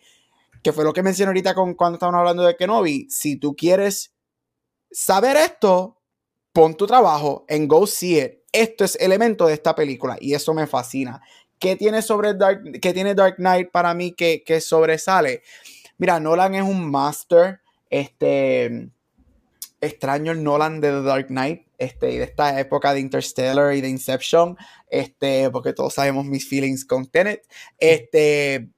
Que 0.63 0.73
fue 0.73 0.85
lo 0.85 0.93
que 0.93 1.03
mencioné 1.03 1.31
ahorita 1.31 1.55
con, 1.55 1.75
cuando 1.75 1.97
estaban 1.97 2.15
hablando 2.15 2.45
de 2.45 2.55
Kenobi. 2.55 3.09
Si 3.11 3.37
tú 3.37 3.57
quieres 3.57 4.13
saber 4.91 5.37
esto, 5.37 6.01
pon 6.53 6.77
tu 6.77 6.87
trabajo 6.87 7.45
en 7.49 7.69
Go 7.69 7.87
See 7.87 8.21
It. 8.21 8.33
Esto 8.53 8.85
es 8.85 8.97
elemento 8.97 9.47
de 9.47 9.55
esta 9.55 9.75
película 9.75 10.17
y 10.21 10.35
eso 10.35 10.55
me 10.55 10.67
fascina. 10.67 11.21
¿Qué 11.59 11.77
tiene, 11.77 12.03
sobre 12.03 12.35
Dark, 12.35 12.63
qué 12.81 12.93
tiene 12.93 13.15
Dark 13.15 13.37
Knight 13.37 13.71
para 13.71 13.93
mí 13.95 14.13
que, 14.13 14.43
que 14.45 14.61
sobresale? 14.61 15.43
Mira, 15.99 16.21
Nolan 16.21 16.55
es 16.55 16.63
un 16.63 16.91
master. 16.91 17.61
Este 17.91 18.91
extraño 19.81 20.33
el 20.33 20.43
Nolan 20.43 20.81
de 20.81 20.91
The 20.91 21.03
Dark 21.03 21.27
Knight, 21.29 21.67
este, 21.79 22.11
y 22.11 22.19
de 22.19 22.25
esta 22.25 22.59
época 22.59 22.93
de 22.93 23.01
Interstellar 23.01 23.75
y 23.75 23.81
de 23.81 23.89
Inception, 23.89 24.57
este, 24.91 25.51
porque 25.51 25.73
todos 25.73 25.95
sabemos 25.95 26.25
mis 26.25 26.49
feelings 26.49 26.85
con 26.85 27.07
Tenet. 27.07 27.47
Este, 27.79 28.71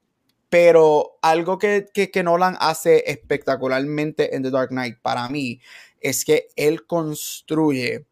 pero 0.49 1.17
algo 1.21 1.57
que, 1.57 1.87
que, 1.93 2.11
que 2.11 2.23
Nolan 2.23 2.57
hace 2.59 3.03
espectacularmente 3.07 4.35
en 4.35 4.43
The 4.43 4.51
Dark 4.51 4.69
Knight 4.69 4.97
para 5.01 5.27
mí 5.29 5.59
es 6.01 6.25
que 6.25 6.49
él 6.55 6.85
construye 6.85 8.05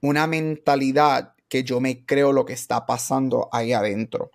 una 0.00 0.26
mentalidad 0.26 1.34
que 1.48 1.64
yo 1.64 1.80
me 1.80 2.04
creo 2.04 2.32
lo 2.32 2.44
que 2.44 2.52
está 2.52 2.86
pasando 2.86 3.48
ahí 3.52 3.72
adentro. 3.72 4.30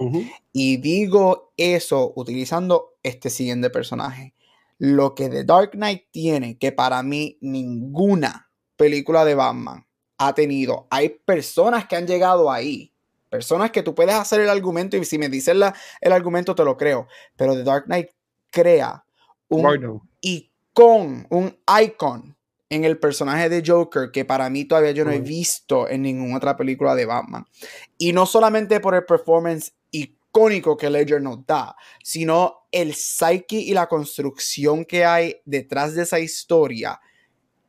Y 0.52 0.78
digo 0.78 1.54
eso 1.58 2.14
utilizando 2.16 2.96
este 3.04 3.30
siguiente 3.30 3.70
personaje. 3.70 4.34
Lo 4.78 5.14
que 5.14 5.30
The 5.30 5.44
Dark 5.44 5.72
Knight 5.72 6.06
tiene, 6.12 6.58
que 6.58 6.72
para 6.72 7.04
mí 7.04 7.38
ninguna 7.42 8.50
película 8.76 9.26
de 9.26 9.36
Batman 9.36 9.86
ha 10.18 10.34
tenido. 10.34 10.88
Hay 10.90 11.10
personas 11.10 11.86
que 11.88 11.96
han 11.96 12.08
llegado 12.08 12.52
ahí. 12.52 12.94
Personas 13.30 13.72
que 13.72 13.84
tú 13.84 13.96
puedes 13.96 14.16
hacer 14.16 14.42
el 14.42 14.50
argumento 14.50 14.98
y 14.98 15.06
si 15.06 15.18
me 15.18 15.30
dices 15.30 15.56
el 16.02 16.12
argumento 16.12 16.56
te 16.56 16.66
lo 16.66 16.78
creo. 16.78 17.08
Pero 17.36 17.54
The 17.54 17.64
Dark 17.64 17.86
Knight 17.86 18.10
crea 18.50 19.06
un 19.50 20.02
icon, 20.22 21.28
un 21.30 21.58
icon 21.82 22.36
en 22.72 22.86
el 22.86 22.98
personaje 22.98 23.50
de 23.50 23.62
Joker 23.66 24.12
que 24.12 24.24
para 24.24 24.50
mí 24.50 24.64
todavía 24.64 24.92
yo 24.92 25.04
no 25.04 25.12
he 25.12 25.20
visto 25.20 25.90
en 25.90 26.04
ninguna 26.04 26.38
otra 26.38 26.56
película 26.56 26.96
de 26.96 27.06
Batman. 27.06 27.46
Y 27.98 28.14
no 28.14 28.26
solamente 28.26 28.80
por 28.80 28.96
el 28.96 29.04
performance 29.04 29.74
icónico 29.92 30.78
que 30.78 30.90
Ledger 30.90 31.22
nos 31.22 31.46
da, 31.46 31.76
sino 32.02 32.66
el 32.72 32.96
psyche 32.96 33.58
y 33.58 33.74
la 33.74 33.88
construcción 33.88 34.86
que 34.86 35.04
hay 35.04 35.36
detrás 35.44 35.96
de 35.96 36.04
esa 36.04 36.20
historia 36.22 37.02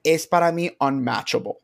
es 0.04 0.28
para 0.28 0.52
mí 0.52 0.70
unmatchable. 0.78 1.56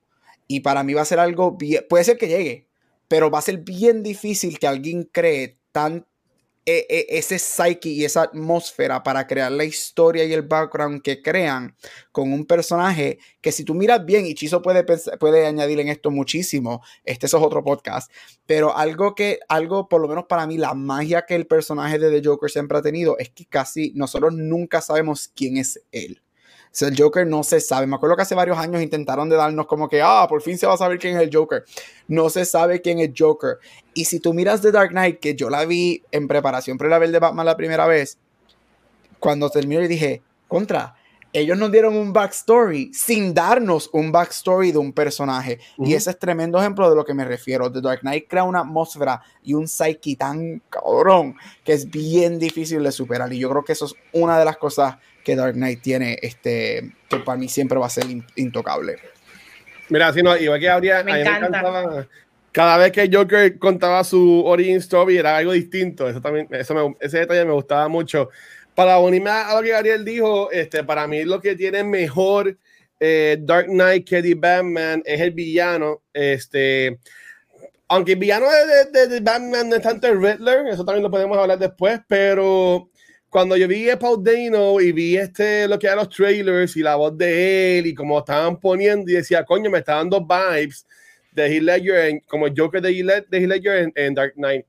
Y 0.48 0.60
para 0.60 0.82
mí 0.82 0.94
va 0.94 1.02
a 1.02 1.05
ser 1.05 1.20
algo 1.20 1.52
bien, 1.52 1.86
puede 1.89 2.02
ser 2.02 2.19
que 2.19 2.27
llegue, 2.27 2.66
pero 3.06 3.31
va 3.31 3.39
a 3.39 3.43
ser 3.43 3.59
bien 3.59 4.02
difícil 4.02 4.59
que 4.59 4.66
alguien 4.66 5.05
cree 5.12 5.60
tan 5.70 6.09
ese 6.69 7.39
psyche 7.39 7.89
y 7.89 8.05
esa 8.05 8.23
atmósfera 8.23 9.03
para 9.03 9.27
crear 9.27 9.51
la 9.51 9.65
historia 9.65 10.24
y 10.24 10.32
el 10.32 10.43
background 10.43 11.03
que 11.03 11.23
crean 11.23 11.74
con 12.12 12.32
un 12.32 12.45
personaje 12.45 13.19
que 13.40 13.53
si 13.53 13.65
tú 13.65 13.74
miras 13.74 14.05
bien, 14.05 14.27
y 14.27 14.35
Chizo 14.35 14.61
puede, 14.61 14.85
puede 15.19 15.47
añadir 15.47 15.81
en 15.81 15.89
esto 15.89 16.11
muchísimo, 16.11 16.82
este 17.05 17.27
es 17.27 17.35
otro 17.35 17.65
podcast, 17.65 18.12
pero 18.47 18.77
algo 18.77 19.15
que, 19.15 19.40
algo 19.49 19.89
por 19.89 20.01
lo 20.01 20.09
menos 20.09 20.27
para 20.28 20.47
mí, 20.47 20.59
la 20.59 20.74
magia 20.74 21.24
que 21.27 21.35
el 21.35 21.47
personaje 21.47 21.99
de 21.99 22.20
The 22.20 22.28
Joker 22.28 22.51
siempre 22.51 22.78
ha 22.78 22.82
tenido 22.82 23.16
es 23.19 23.31
que 23.31 23.47
casi 23.47 23.93
nosotros 23.95 24.35
nunca 24.35 24.81
sabemos 24.81 25.31
quién 25.35 25.57
es 25.57 25.82
él 25.93 26.23
el 26.81 26.97
Joker 26.97 27.27
no 27.27 27.43
se 27.43 27.61
sabe. 27.61 27.86
Me 27.86 27.97
acuerdo 27.97 28.16
que 28.16 28.23
hace 28.23 28.35
varios 28.35 28.59
años 28.59 28.82
intentaron 28.82 29.28
de 29.28 29.36
darnos 29.36 29.66
como 29.66 29.89
que, 29.89 30.01
ah, 30.03 30.27
por 30.28 30.43
fin 30.43 30.59
se 30.59 30.66
va 30.66 30.74
a 30.74 30.78
saber 30.78 30.99
quién 30.99 31.16
es 31.16 31.23
el 31.23 31.31
Joker. 31.32 31.65
No 32.07 32.31
se 32.31 32.45
sabe 32.45 32.81
quién 32.81 32.99
es 33.01 33.11
Joker. 33.16 33.59
Y 33.95 34.05
si 34.05 34.20
tú 34.20 34.32
miras 34.32 34.61
The 34.61 34.73
Dark 34.73 34.90
Knight, 34.90 35.19
que 35.19 35.35
yo 35.35 35.51
la 35.51 35.65
vi 35.65 36.03
en 36.11 36.28
preparación 36.28 36.78
para 36.78 36.90
la 36.90 36.99
ver 36.99 37.11
de 37.11 37.19
Batman 37.19 37.47
la 37.47 37.57
primera 37.57 37.86
vez, 37.86 38.19
cuando 39.19 39.51
terminó 39.51 39.82
y 39.82 39.89
dije, 39.89 40.23
contra, 40.47 40.95
ellos 41.32 41.59
nos 41.59 41.70
dieron 41.70 41.95
un 41.95 42.12
backstory 42.12 42.90
sin 42.95 43.35
darnos 43.35 43.90
un 43.93 44.11
backstory 44.11 44.73
de 44.73 44.78
un 44.78 44.93
personaje. 44.93 45.59
Y 45.77 45.95
ese 45.95 46.11
es 46.11 46.19
tremendo 46.19 46.59
ejemplo 46.59 46.89
de 46.89 46.97
lo 46.97 47.05
que 47.05 47.12
me 47.12 47.24
refiero. 47.24 47.70
The 47.70 47.82
Dark 47.82 48.01
Knight 48.01 48.28
crea 48.28 48.45
una 48.45 48.61
atmósfera 48.61 49.20
y 49.43 49.53
un 49.53 49.69
psyche 49.69 50.16
tan 50.16 50.62
cabrón 50.70 51.36
que 51.65 51.74
es 51.74 51.90
bien 51.90 52.39
difícil 52.39 52.82
de 52.82 52.93
superar. 52.93 53.32
Y 53.32 53.39
yo 53.39 53.51
creo 53.51 53.65
que 53.65 53.73
eso 53.73 53.85
es 53.86 53.95
una 54.12 54.39
de 54.39 54.45
las 54.47 54.57
cosas 54.57 54.97
que 55.29 55.37
Dark 55.37 55.57
Knight 55.57 55.83
tiene, 55.83 56.19
este, 56.23 56.91
que 57.07 57.19
para 57.19 57.37
mí 57.37 57.51
siempre 57.51 57.77
va 57.77 57.85
a 57.85 57.91
ser 57.91 58.07
intocable. 58.37 58.97
Mira, 59.91 60.11
si 60.11 60.23
no, 60.23 60.35
igual 60.35 60.59
que 60.59 60.71
habría, 60.71 61.05
me, 61.05 61.21
encanta. 61.21 62.09
cada 62.51 62.79
vez 62.79 62.93
que 62.93 63.11
Joker 63.13 63.59
contaba 63.59 64.03
su 64.05 64.43
origin 64.47 64.77
story 64.77 65.19
era 65.19 65.37
algo 65.37 65.53
distinto. 65.53 66.09
Eso 66.09 66.23
también, 66.23 66.49
eso 66.53 66.97
ese 66.99 67.19
detalle 67.19 67.45
me 67.45 67.53
gustaba 67.53 67.89
mucho. 67.89 68.31
Para 68.75 68.99
unirme 69.01 69.29
a 69.29 69.55
lo 69.55 69.61
que 69.61 69.69
Gabriel 69.69 70.03
dijo, 70.03 70.51
este, 70.51 70.83
para 70.83 71.07
mí 71.07 71.23
lo 71.25 71.43
que 71.43 71.57
tiene 71.57 71.85
mejor 71.85 72.57
eh, 72.99 73.37
Dark 73.39 73.67
Knight 73.67 74.09
que 74.09 74.23
The 74.23 74.35
Batman 74.35 75.03
es 75.05 75.21
el 75.21 75.33
villano. 75.33 76.05
Este, 76.11 77.01
aunque 77.87 78.13
el 78.13 78.19
villano 78.19 78.47
de, 78.93 79.09
de, 79.09 79.21
Batman 79.21 79.69
no 79.69 79.77
es 79.77 79.83
tanto 79.83 80.07
el 80.07 80.23
Riddler, 80.23 80.69
eso 80.69 80.87
también 80.87 81.03
lo 81.03 81.11
podemos 81.11 81.37
hablar 81.37 81.59
después, 81.59 82.01
pero 82.09 82.89
cuando 83.31 83.57
yo 83.57 83.69
vi 83.69 83.91
a 83.91 83.99
Paul 83.99 84.23
Dano 84.23 84.81
y 84.81 84.93
vi 84.93 85.17
este, 85.17 85.69
lo 85.69 85.79
que 85.79 85.87
eran 85.87 85.99
los 85.99 86.09
trailers 86.09 86.77
y 86.77 86.83
la 86.83 86.97
voz 86.97 87.17
de 87.17 87.79
él 87.79 87.87
y 87.87 87.95
como 87.95 88.19
estaban 88.19 88.59
poniendo 88.59 89.11
y 89.11 89.15
decía, 89.15 89.45
coño, 89.45 89.71
me 89.71 89.79
está 89.79 89.97
dando 89.97 90.21
vibes 90.21 90.87
de 91.33 91.47
Heath 91.47 91.63
Ledger 91.63 92.23
como 92.27 92.47
Joker 92.55 92.81
de 92.81 92.91
Heath 92.91 93.31
Ledger 93.31 93.77
en, 93.83 93.93
en, 93.95 94.15
Dark 94.15 94.35
Knight. 94.35 94.65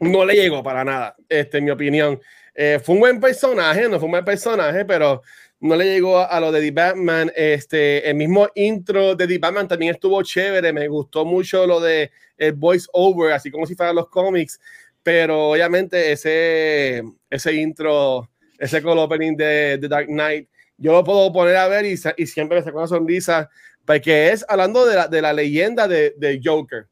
No 0.00 0.24
le 0.24 0.34
llegó 0.34 0.62
para 0.62 0.84
nada, 0.84 1.16
este, 1.28 1.58
en 1.58 1.64
mi 1.64 1.70
opinión. 1.70 2.20
Eh, 2.54 2.80
fue 2.82 2.94
un 2.94 3.00
buen 3.00 3.20
personaje, 3.20 3.88
no 3.88 3.98
fue 3.98 4.06
un 4.06 4.12
buen 4.12 4.24
personaje, 4.24 4.84
pero 4.84 5.22
no 5.60 5.74
le 5.74 5.84
llegó 5.84 6.18
a, 6.18 6.38
lo 6.40 6.52
de 6.52 6.60
The 6.60 6.70
Batman. 6.70 7.32
Este, 7.34 8.08
el 8.08 8.16
mismo 8.16 8.48
intro 8.54 9.14
de 9.14 9.26
The 9.26 9.38
Batman 9.38 9.68
también 9.68 9.94
estuvo 9.94 10.22
chévere. 10.22 10.72
Me 10.72 10.88
gustó 10.88 11.24
mucho 11.24 11.66
lo 11.66 11.80
de 11.80 12.10
el 12.36 12.52
voice 12.52 12.86
over, 12.92 13.32
así 13.32 13.50
como 13.50 13.66
si 13.66 13.74
fueran 13.74 13.96
los 13.96 14.08
cómics. 14.08 14.60
Pero 15.06 15.50
obviamente 15.50 16.10
ese, 16.10 17.00
ese 17.30 17.54
intro, 17.54 18.28
ese 18.58 18.82
call 18.82 18.98
opening 18.98 19.36
de, 19.36 19.78
The 19.80 19.86
Dark 19.86 20.08
Knight, 20.08 20.48
yo 20.76 20.90
lo 20.90 21.04
puedo 21.04 21.32
poner 21.32 21.54
a 21.58 21.68
ver 21.68 21.86
y, 21.86 21.94
y 22.16 22.26
siempre 22.26 22.58
me 22.58 22.64
saco 22.64 22.78
una 22.78 22.88
sonrisa, 22.88 23.48
porque 23.84 24.30
es 24.32 24.44
hablando 24.48 24.84
de 24.84 24.96
la, 24.96 25.06
de 25.06 25.22
la 25.22 25.32
leyenda 25.32 25.86
de, 25.86 26.12
de 26.16 26.40
Joker. 26.42 26.88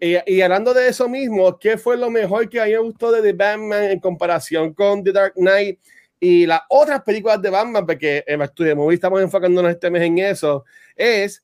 Y, 0.00 0.40
hablando 0.40 0.74
de 0.74 0.88
eso 0.88 1.08
mismo, 1.08 1.56
¿qué 1.60 1.78
fue 1.78 1.96
lo 1.96 2.10
mejor 2.10 2.48
que 2.48 2.60
a 2.60 2.64
mí 2.64 2.72
me 2.72 2.78
gustó 2.78 3.12
de 3.12 3.22
The 3.22 3.34
Batman 3.34 3.84
en 3.84 4.00
comparación 4.00 4.74
con 4.74 5.04
The 5.04 5.12
Dark 5.12 5.34
Knight 5.34 5.78
y 6.18 6.46
las 6.46 6.62
otras 6.68 7.02
películas 7.02 7.40
de 7.40 7.50
Batman? 7.50 7.86
Porque 7.86 8.24
en 8.26 8.42
Estudio 8.42 8.74
Movie 8.74 8.96
estamos 8.96 9.22
enfocándonos 9.22 9.70
este 9.70 9.92
mes 9.92 10.02
en 10.02 10.18
eso. 10.18 10.64
Es 10.96 11.40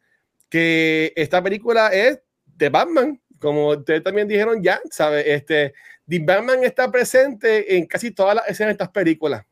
que 0.48 1.12
esta 1.14 1.40
película 1.40 1.86
es 1.86 2.18
de 2.56 2.68
Batman, 2.68 3.20
como 3.40 3.68
ustedes 3.68 4.02
también 4.02 4.28
dijeron 4.28 4.60
ya, 4.60 4.80
¿sabes? 4.90 5.24
Este, 5.26 5.72
The 6.10 6.18
Batman 6.18 6.64
está 6.64 6.90
presente 6.90 7.78
en 7.78 7.86
casi 7.86 8.10
todas 8.10 8.34
las 8.34 8.48
escenas 8.48 8.70
de 8.70 8.72
estas 8.72 8.90
películas. 8.90 9.46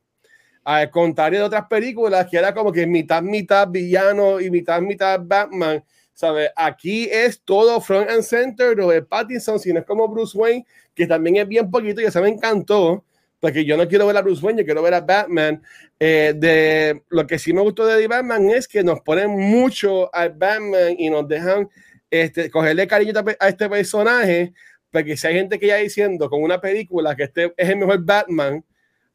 Al 0.65 0.91
contrario 0.91 1.39
de 1.39 1.45
otras 1.47 1.67
películas 1.67 2.27
que 2.31 2.37
era 2.37 2.53
como 2.53 2.71
que 2.71 2.87
mitad, 2.87 3.23
mitad 3.23 3.67
villano 3.69 4.39
y 4.41 4.51
mitad, 4.51 4.83
mitad 4.83 5.19
Batman 5.23 5.83
¿sabes? 6.19 6.51
Aquí 6.57 7.09
es 7.13 7.41
todo 7.45 7.81
front 7.81 8.11
and 8.11 8.25
center 8.25 8.75
de 8.75 9.03
Pattinson, 9.03 9.61
si 9.61 9.73
no 9.73 9.79
es 9.79 9.87
como 9.87 10.09
Bruce 10.09 10.37
Wayne, 10.37 10.67
que 10.93 11.07
también 11.07 11.37
es 11.37 11.47
bien 11.47 11.71
poquito 11.71 12.01
y 12.01 12.07
eso 12.07 12.21
me 12.21 12.29
encantó, 12.29 13.05
porque 13.39 13.65
yo 13.65 13.77
no 13.77 13.87
quiero 13.87 14.05
ver 14.05 14.17
a 14.17 14.23
Bruce 14.23 14.45
Wayne, 14.45 14.65
quiero 14.65 14.83
ver 14.83 14.95
a 14.95 15.01
Batman. 15.01 15.63
Eh, 16.01 16.35
de, 16.37 17.05
lo 17.11 17.25
que 17.25 17.39
sí 17.39 17.53
me 17.53 17.61
gustó 17.61 17.87
de 17.87 18.01
The 18.01 18.09
Batman 18.09 18.51
es 18.51 18.67
que 18.67 18.83
nos 18.83 19.01
ponen 19.03 19.31
mucho 19.31 20.13
al 20.13 20.31
Batman 20.31 20.97
y 20.99 21.09
nos 21.09 21.29
dejan 21.29 21.69
este, 22.11 22.51
cogerle 22.51 22.89
cariño 22.89 23.13
a 23.39 23.49
este 23.49 23.69
personaje, 23.69 24.53
porque 24.91 25.17
si 25.17 25.27
hay 25.27 25.35
gente 25.35 25.59
que 25.59 25.67
ya 25.67 25.77
diciendo 25.77 26.29
con 26.31 26.43
una 26.43 26.61
película 26.61 27.15
que 27.15 27.25
este 27.25 27.53
es 27.57 27.69
el 27.69 27.77
mejor 27.77 28.05
Batman, 28.05 28.65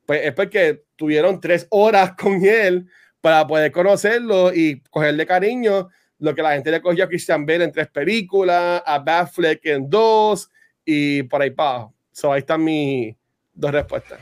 pues 0.06 0.26
es 0.26 0.34
porque 0.34 0.84
tuvieron 0.96 1.40
tres 1.40 1.68
horas 1.70 2.14
con 2.18 2.44
él 2.46 2.88
para 3.22 3.48
poder 3.48 3.72
conocerlo 3.72 4.54
y 4.54 4.82
cogerle 4.90 5.26
cariño 5.26 5.90
lo 6.20 6.34
que 6.34 6.42
la 6.42 6.54
gente 6.54 6.72
le 6.72 6.82
cogió 6.82 7.04
a 7.04 7.08
Christian 7.08 7.46
Bale 7.46 7.66
en 7.66 7.72
tres 7.72 7.88
películas, 7.90 8.82
a 8.86 9.00
Batfleck 9.00 9.66
en 9.66 9.90
dos 9.90 10.50
y 10.86 11.24
por 11.24 11.42
ahí 11.42 11.52
para 11.52 11.70
abajo. 11.70 11.94
So, 12.12 12.32
ahí 12.32 12.40
están 12.40 12.64
mis 12.64 13.16
dos 13.54 13.72
respuestas. 13.72 14.20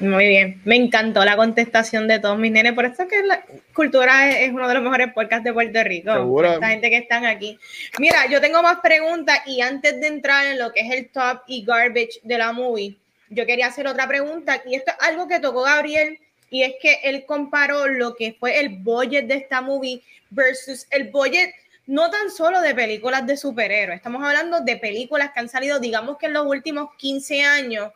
Muy 0.00 0.28
bien, 0.28 0.60
me 0.64 0.76
encantó 0.76 1.24
la 1.24 1.36
contestación 1.36 2.06
de 2.06 2.20
todos 2.20 2.38
mis 2.38 2.52
nenes, 2.52 2.72
por 2.72 2.84
eso 2.84 3.08
que 3.08 3.22
la 3.22 3.44
cultura 3.74 4.30
es, 4.30 4.52
uno 4.52 4.68
de 4.68 4.74
los 4.74 4.82
mejores 4.82 5.12
podcasts 5.12 5.44
de 5.44 5.52
Puerto 5.52 5.82
Rico. 5.82 6.12
Seguro. 6.12 6.58
La 6.60 6.68
gente 6.68 6.88
que 6.88 6.98
están 6.98 7.26
aquí. 7.26 7.58
Mira, 7.98 8.26
yo 8.30 8.40
tengo 8.40 8.62
más 8.62 8.78
preguntas 8.78 9.40
y 9.46 9.60
antes 9.60 10.00
de 10.00 10.06
entrar 10.06 10.46
en 10.46 10.58
lo 10.58 10.72
que 10.72 10.80
es 10.80 10.92
el 10.92 11.08
top 11.08 11.42
y 11.48 11.64
garbage 11.64 12.20
de 12.22 12.38
la 12.38 12.52
movie, 12.52 12.96
yo 13.30 13.44
quería 13.44 13.66
hacer 13.66 13.88
otra 13.88 14.06
pregunta 14.06 14.62
y 14.66 14.76
esto 14.76 14.92
es 14.92 15.08
algo 15.08 15.26
que 15.26 15.40
tocó 15.40 15.62
Gabriel 15.62 16.18
y 16.50 16.62
es 16.62 16.74
que 16.80 17.00
él 17.02 17.24
comparó 17.26 17.88
lo 17.88 18.14
que 18.14 18.36
fue 18.38 18.60
el 18.60 18.68
budget 18.78 19.26
de 19.26 19.34
esta 19.34 19.60
movie 19.60 20.02
versus 20.30 20.86
el 20.90 21.10
budget 21.10 21.50
no 21.86 22.10
tan 22.10 22.30
solo 22.30 22.60
de 22.60 22.74
películas 22.74 23.26
de 23.26 23.36
superhéroes, 23.36 23.96
estamos 23.96 24.22
hablando 24.22 24.60
de 24.60 24.76
películas 24.76 25.30
que 25.32 25.40
han 25.40 25.48
salido, 25.48 25.80
digamos 25.80 26.18
que 26.18 26.26
en 26.26 26.34
los 26.34 26.46
últimos 26.46 26.90
15 26.98 27.42
años, 27.42 27.90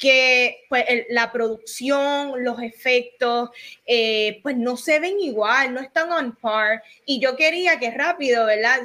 que 0.00 0.64
pues 0.70 0.84
la 1.10 1.30
producción, 1.30 2.42
los 2.42 2.60
efectos, 2.62 3.50
eh, 3.86 4.40
pues 4.42 4.56
no 4.56 4.78
se 4.78 4.98
ven 4.98 5.20
igual, 5.20 5.74
no 5.74 5.80
están 5.80 6.10
on 6.10 6.34
par. 6.36 6.82
Y 7.04 7.20
yo 7.20 7.36
quería 7.36 7.78
que 7.78 7.90
rápido, 7.90 8.46
¿verdad? 8.46 8.80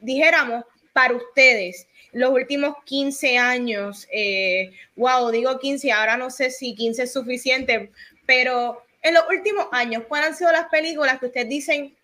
dijéramos 0.00 0.64
para 0.92 1.14
ustedes, 1.14 1.88
los 2.12 2.30
últimos 2.30 2.76
15 2.84 3.36
años, 3.36 4.06
eh, 4.12 4.70
wow, 4.94 5.30
digo 5.30 5.58
15, 5.58 5.90
ahora 5.90 6.16
no 6.16 6.30
sé 6.30 6.50
si 6.50 6.76
15 6.76 7.02
es 7.02 7.12
suficiente, 7.12 7.90
pero 8.24 8.84
en 9.02 9.14
los 9.14 9.24
últimos 9.28 9.66
años, 9.72 10.04
¿cuáles 10.06 10.28
han 10.28 10.36
sido 10.36 10.52
las 10.52 10.68
películas 10.68 11.18
que 11.18 11.26
ustedes 11.26 11.48
dicen, 11.48 11.96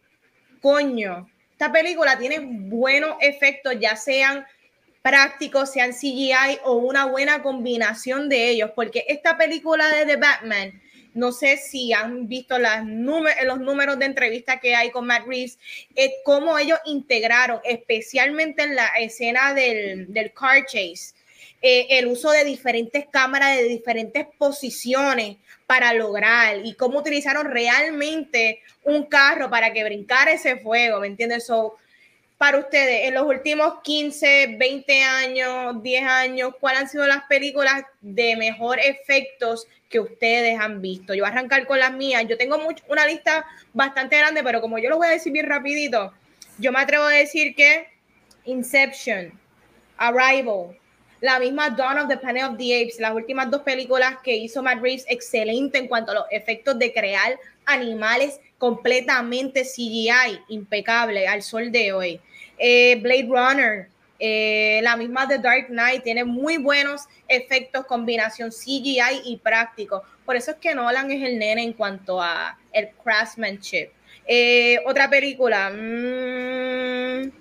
coño, 0.61 1.31
esta 1.53 1.71
película 1.71 2.19
tiene 2.19 2.41
buenos 2.41 3.17
efectos, 3.21 3.77
ya 3.81 3.95
sean 3.95 4.45
prácticos, 5.03 5.73
sean 5.73 5.93
CGI 5.93 6.61
o 6.65 6.75
una 6.75 7.07
buena 7.07 7.43
combinación 7.43 8.29
de 8.29 8.49
ellos? 8.49 8.71
Porque 8.75 9.05
esta 9.09 9.37
película 9.37 9.89
de 9.89 10.07
The 10.07 10.17
Batman, 10.17 10.81
no 11.15 11.33
sé 11.33 11.59
si 11.59 11.93
han 11.93 12.29
visto 12.29 12.57
los 12.59 13.61
números 13.61 13.99
de 13.99 14.07
entrevista 14.07 14.61
que 14.61 14.75
hay 14.75 14.91
con 14.91 15.07
Matt 15.07 15.27
Reeves, 15.27 15.59
es 15.95 16.11
cómo 16.25 16.57
ellos 16.57 16.79
integraron, 16.87 17.61
especialmente 17.65 18.63
en 18.63 18.77
la 18.77 18.87
escena 18.99 19.53
del, 19.53 20.13
del 20.13 20.33
car 20.33 20.65
chase, 20.65 21.15
eh, 21.65 21.99
el 21.99 22.09
uso 22.09 22.31
de 22.31 22.45
diferentes 22.45 23.07
cámaras 23.09 23.57
de 23.57 23.65
diferentes 23.65 24.27
posiciones 24.37 25.37
para 25.67 25.93
lograr 25.93 26.67
y 26.67 26.75
cómo 26.75 26.99
utilizaron 26.99 27.47
realmente 27.51 28.61
un 28.83 29.05
carro 29.05 29.49
para 29.49 29.73
que 29.73 29.85
brincara 29.85 30.33
ese 30.33 30.57
fuego, 30.57 30.99
¿me 30.99 31.07
entiendes? 31.07 31.47
So, 31.47 31.77
para 32.43 32.59
ustedes, 32.59 33.07
en 33.07 33.15
los 33.15 33.25
últimos 33.25 33.75
15, 33.85 34.57
20 34.59 35.05
años, 35.05 35.81
10 35.81 36.03
años, 36.03 36.53
¿cuáles 36.59 36.81
han 36.81 36.89
sido 36.89 37.07
las 37.07 37.23
películas 37.29 37.85
de 38.01 38.35
mejor 38.35 38.81
efectos 38.81 39.69
que 39.89 40.01
ustedes 40.01 40.59
han 40.59 40.83
visto? 40.83 41.15
Yo 41.15 41.23
voy 41.23 41.31
a 41.31 41.33
arrancar 41.35 41.65
con 41.69 41.79
las 41.79 41.93
mías. 41.93 42.25
Yo 42.29 42.37
tengo 42.37 42.59
una 42.89 43.07
lista 43.07 43.47
bastante 43.73 44.19
grande, 44.19 44.43
pero 44.43 44.61
como 44.61 44.81
yo 44.81 44.91
lo 44.91 44.97
voy 44.97 45.07
a 45.07 45.11
decir 45.11 45.33
bien 45.33 45.49
rapidito, 45.49 46.13
yo 46.59 46.73
me 46.73 46.81
atrevo 46.81 47.05
a 47.05 47.11
decir 47.11 47.55
que 47.55 47.87
Inception, 48.45 49.39
Arrival, 49.97 50.77
la 51.21 51.39
misma 51.39 51.71
Dawn 51.71 52.01
of 52.01 52.09
the 52.09 52.17
Planet 52.17 52.43
of 52.43 52.57
the 52.59 52.83
Apes, 52.83 52.99
las 52.99 53.15
últimas 53.15 53.53
dos 53.53 53.63
películas 53.63 54.17
que 54.25 54.35
hizo 54.35 54.65
Matt 54.65 54.83
Reeves, 54.83 55.07
excelente 55.09 55.79
en 55.79 55.87
cuanto 55.87 56.11
a 56.11 56.17
los 56.17 56.25
efectos 56.33 56.77
de 56.77 56.93
crear 56.93 57.39
animales 57.67 58.41
completamente 58.59 59.63
CGI, 59.63 60.41
impecable 60.49 61.29
al 61.29 61.45
sol 61.45 61.71
de 61.71 61.93
hoy. 61.93 62.21
Eh, 62.65 62.95
Blade 63.03 63.27
Runner, 63.29 63.89
eh, 64.21 64.79
la 64.85 64.95
misma 64.97 65.27
The 65.27 65.39
Dark 65.39 65.67
Knight, 65.67 66.05
tiene 66.05 66.23
muy 66.23 66.59
buenos 66.59 67.09
efectos, 67.27 67.85
combinación 67.87 68.53
CGI 68.53 69.23
y 69.25 69.37
práctico. 69.43 70.05
Por 70.25 70.37
eso 70.37 70.53
es 70.53 70.59
que 70.59 70.73
Nolan 70.73 71.11
es 71.11 71.29
el 71.29 71.41
nene 71.41 71.65
en 71.65 71.73
cuanto 71.73 72.23
a 72.23 72.57
el 72.73 72.91
craftsmanship. 73.03 73.89
Eh, 74.29 74.79
otra 74.87 75.11
película, 75.11 75.71
mm, 75.71 77.33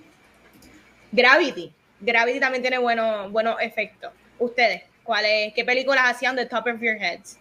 Gravity. 1.12 1.72
Gravity 2.00 2.40
también 2.40 2.62
tiene 2.62 2.78
buenos 2.78 3.30
buenos 3.30 3.58
efectos. 3.60 4.12
Ustedes, 4.40 4.82
¿cuáles, 5.04 5.54
qué 5.54 5.64
películas 5.64 6.02
hacían 6.10 6.34
de 6.34 6.46
top 6.46 6.66
of 6.66 6.80
your 6.80 6.96
heads? 6.96 7.38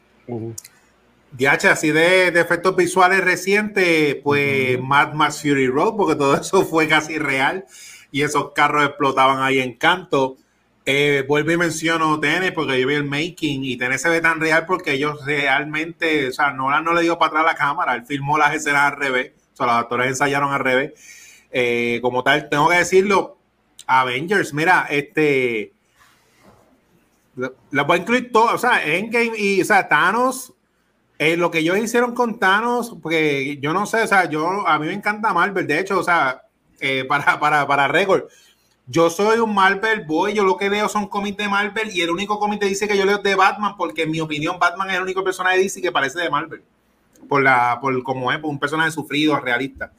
DH, 1.32 1.70
así 1.70 1.92
de, 1.92 2.28
efectos 2.28 2.76
visuales 2.76 3.24
recientes, 3.24 4.16
pues 4.24 4.80
Mad 4.82 5.14
Max 5.14 5.42
Fury 5.42 5.68
Road, 5.68 5.96
porque 5.96 6.16
todo 6.16 6.36
eso 6.42 6.66
fue 6.66 6.88
casi 6.88 7.18
real 7.18 7.66
y 8.12 8.24
esos 8.24 8.52
carros 8.52 8.86
explotaban 8.86 9.42
ahí 9.42 9.60
en 9.60 9.76
canto. 9.76 10.38
Eh, 10.86 11.24
vuelvo 11.28 11.52
y 11.52 11.58
menciono 11.58 12.20
Tenet 12.20 12.56
porque 12.56 12.82
yo 12.82 12.88
vi 12.88 12.96
el 12.96 13.04
making 13.04 13.64
y 13.64 13.78
Tenet 13.78 14.00
se 14.00 14.10
ve 14.10 14.20
tan 14.20 14.40
real 14.40 14.66
porque 14.66 14.94
ellos 14.94 15.24
realmente, 15.26 16.30
o 16.30 16.32
sea, 16.32 16.52
Nolan 16.52 16.84
no 16.84 16.94
le 16.94 17.04
dio 17.04 17.18
para 17.20 17.30
atrás 17.30 17.46
la 17.46 17.56
cámara, 17.56 17.96
él 17.96 18.06
filmó 18.06 18.38
las 18.38 18.56
escenas 18.56 18.92
al 18.92 18.98
revés, 18.98 19.32
o 19.54 19.58
sea, 19.58 19.68
los 19.68 19.76
actores 19.76 20.08
ensayaron 20.08 20.52
al 20.52 20.60
revés. 20.60 20.94
Eh, 21.52 22.00
como 22.02 22.24
tal, 22.24 22.50
tengo 22.50 22.70
que 22.70 22.78
decirlo, 22.78 23.38
Avengers, 23.86 24.54
mira, 24.54 24.88
este, 24.90 25.74
la 27.72 27.84
voy 27.84 27.98
a 27.98 28.02
incluir 28.02 28.32
todo, 28.32 28.56
o 28.56 28.58
sea, 28.58 28.84
Endgame 28.84 29.34
y, 29.38 29.62
o 29.62 29.66
sea, 29.66 29.88
Thanos, 29.88 30.54
eh, 31.22 31.38
lo 31.38 31.52
que 31.52 31.60
ellos 31.60 31.78
hicieron 31.78 32.16
con 32.16 32.40
Thanos, 32.40 32.98
porque 33.00 33.60
yo 33.62 33.74
no 33.74 33.86
sé, 33.86 34.02
o 34.02 34.08
sea, 34.08 34.28
yo, 34.28 34.68
a 34.68 34.80
mí 34.80 34.88
me 34.88 34.94
encanta 34.94 35.32
Marvel, 35.36 35.68
de 35.68 35.78
hecho, 35.78 36.00
o 36.00 36.04
sea, 36.04 36.48
eh, 36.80 37.06
para, 37.08 37.40
para, 37.40 37.68
para 37.68 37.88
récord, 37.88 38.24
yo 38.88 39.08
soy 39.12 39.38
un 39.38 39.54
Marvel 39.54 40.04
boy, 40.04 40.34
yo 40.34 40.44
lo 40.44 40.58
que 40.58 40.68
leo 40.68 40.90
son 40.90 41.08
cómics 41.08 41.38
de 41.38 41.48
Marvel 41.48 41.96
y 41.96 42.02
el 42.02 42.10
único 42.10 42.40
cómic 42.40 42.62
que 42.62 42.66
dice 42.66 42.88
que 42.88 42.98
yo 42.98 43.06
leo 43.06 43.18
es 43.18 43.24
de 43.24 43.36
Batman, 43.36 43.76
porque 43.78 44.02
en 44.02 44.10
mi 44.10 44.20
opinión 44.20 44.58
Batman 44.58 44.90
es 44.90 44.96
el 44.96 45.04
único 45.04 45.24
personaje 45.24 45.58
de 45.58 45.64
DC 45.66 45.80
que 45.80 45.92
parece 45.92 46.20
de 46.20 46.32
Marvel, 46.32 46.64
por 47.30 47.44
la, 47.44 47.78
por 47.80 48.02
como 48.02 48.32
es, 48.32 48.40
por 48.40 48.50
un 48.50 48.58
personaje 48.58 48.90
sufrido, 48.90 49.40
realista. 49.40 49.94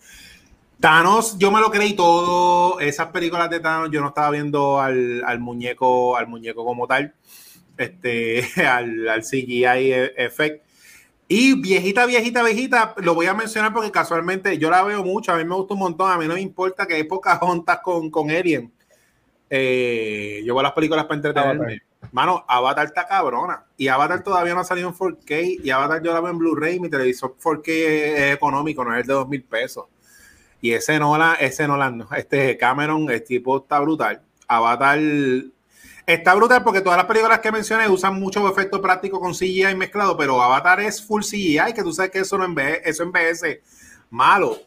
Thanos, 0.80 1.38
yo 1.38 1.52
me 1.52 1.60
lo 1.60 1.70
creí 1.70 1.94
todo. 1.94 2.80
Esas 2.80 3.06
películas 3.12 3.48
de 3.48 3.60
Thanos, 3.60 3.90
yo 3.92 4.00
no 4.00 4.08
estaba 4.08 4.30
viendo 4.30 4.80
al, 4.80 5.22
al 5.24 5.38
muñeco, 5.38 6.16
al 6.16 6.26
muñeco 6.26 6.64
como 6.64 6.88
tal, 6.88 7.14
este, 7.76 8.44
al, 8.66 9.08
al 9.08 9.22
CGI 9.22 9.92
effect. 10.16 10.71
Y 11.34 11.54
viejita, 11.54 12.04
viejita, 12.04 12.42
viejita, 12.42 12.94
lo 12.98 13.14
voy 13.14 13.24
a 13.24 13.32
mencionar 13.32 13.72
porque 13.72 13.90
casualmente 13.90 14.58
yo 14.58 14.68
la 14.68 14.82
veo 14.82 15.02
mucho, 15.02 15.32
a 15.32 15.38
mí 15.38 15.46
me 15.46 15.54
gusta 15.54 15.72
un 15.72 15.80
montón, 15.80 16.10
a 16.10 16.18
mí 16.18 16.28
no 16.28 16.34
me 16.34 16.42
importa 16.42 16.86
que 16.86 16.92
hay 16.92 17.04
pocas 17.04 17.38
juntas 17.38 17.78
con, 17.82 18.10
con 18.10 18.30
Alien. 18.30 18.70
Eh, 19.48 20.42
yo 20.44 20.54
veo 20.54 20.62
las 20.62 20.72
películas 20.72 21.06
para 21.06 21.14
entretenerme. 21.14 21.80
Mano, 22.10 22.44
Avatar 22.46 22.84
está 22.84 23.06
cabrona. 23.06 23.64
Y 23.78 23.88
Avatar 23.88 24.22
todavía 24.22 24.52
no 24.52 24.60
ha 24.60 24.64
salido 24.64 24.90
en 24.90 24.94
4K. 24.94 25.60
Y 25.64 25.70
Avatar 25.70 26.02
yo 26.02 26.12
la 26.12 26.20
veo 26.20 26.32
en 26.32 26.38
Blu-ray. 26.38 26.78
Mi 26.78 26.90
televisor 26.90 27.34
4K 27.42 27.64
es, 27.66 28.34
económico, 28.34 28.84
no 28.84 28.94
es 28.94 29.00
el 29.00 29.06
de 29.06 29.14
2 29.14 29.26
mil 29.26 29.42
pesos. 29.42 29.86
Y 30.60 30.72
ese 30.72 30.98
Nolan, 30.98 31.36
ese 31.40 31.66
Nolan, 31.66 32.04
este 32.14 32.58
Cameron, 32.58 33.08
el 33.08 33.24
tipo 33.24 33.56
está 33.56 33.80
brutal. 33.80 34.20
Avatar 34.46 34.98
Está 36.06 36.34
brutal 36.34 36.64
porque 36.64 36.80
todas 36.80 36.96
las 36.96 37.06
películas 37.06 37.38
que 37.38 37.52
mencioné 37.52 37.88
usan 37.88 38.18
mucho 38.18 38.48
efecto 38.48 38.82
práctico 38.82 39.20
con 39.20 39.32
CGI 39.32 39.74
mezclado, 39.76 40.16
pero 40.16 40.42
Avatar 40.42 40.80
es 40.80 41.04
full 41.04 41.22
CGI, 41.22 41.72
que 41.74 41.82
tú 41.82 41.92
sabes 41.92 42.10
que 42.10 42.18
eso 42.20 42.36
no 42.36 42.44
envejece, 42.44 42.82
eso 42.90 43.02
envejece 43.04 43.62
malo. 44.10 44.58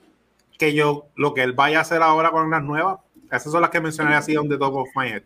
Que 0.57 0.73
yo, 0.73 1.07
lo 1.15 1.33
que 1.33 1.43
él 1.43 1.51
vaya 1.51 1.79
a 1.79 1.81
hacer 1.81 2.01
ahora 2.01 2.31
con 2.31 2.49
las 2.49 2.63
nuevas, 2.63 2.99
esas 3.29 3.51
son 3.51 3.61
las 3.61 3.69
que 3.69 3.81
mencioné 3.81 4.15
así 4.15 4.37
on 4.37 4.47
the 4.47 4.57
top 4.57 4.75
of 4.75 4.87
my 4.95 5.09
head. 5.09 5.23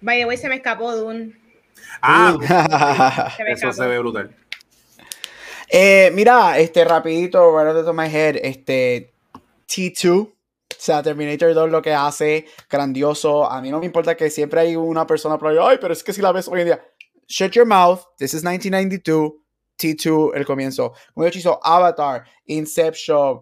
By 0.00 0.18
the 0.18 0.24
way, 0.24 0.36
se 0.38 0.48
me 0.48 0.56
escapó 0.56 0.96
de 0.96 1.02
un. 1.02 1.38
Ah, 2.00 3.28
eso 3.46 3.72
se 3.72 3.86
ve 3.86 3.98
brutal. 3.98 4.34
Eh, 5.68 6.10
mira, 6.14 6.58
este 6.58 6.84
rapidito, 6.84 7.56
right 7.56 7.74
top 7.74 7.88
of 7.88 7.96
my 7.96 8.08
head, 8.08 8.36
este 8.42 9.12
T2 9.68 10.28
o 10.78 10.80
sea, 10.80 11.02
Terminator 11.02 11.54
2 11.54 11.70
lo 11.70 11.82
que 11.82 11.92
hace, 11.92 12.46
grandioso. 12.68 13.50
A 13.50 13.60
mí 13.60 13.70
no 13.70 13.78
me 13.78 13.86
importa 13.86 14.16
que 14.16 14.30
siempre 14.30 14.60
hay 14.60 14.76
una 14.76 15.06
persona 15.06 15.38
por 15.38 15.48
ahí, 15.48 15.58
ay, 15.60 15.78
pero 15.80 15.92
es 15.92 16.02
que 16.02 16.12
si 16.12 16.20
la 16.20 16.32
ves 16.32 16.48
hoy 16.48 16.60
en 16.60 16.66
día. 16.66 16.86
Shut 17.28 17.52
your 17.52 17.66
mouth. 17.66 18.00
This 18.18 18.34
is 18.34 18.42
1992. 18.42 19.32
T2, 19.78 20.32
el 20.34 20.44
comienzo. 20.44 20.92
Como 21.14 21.26
yo 21.26 21.38
hizo 21.38 21.60
Avatar, 21.62 22.24
Inception. 22.46 23.40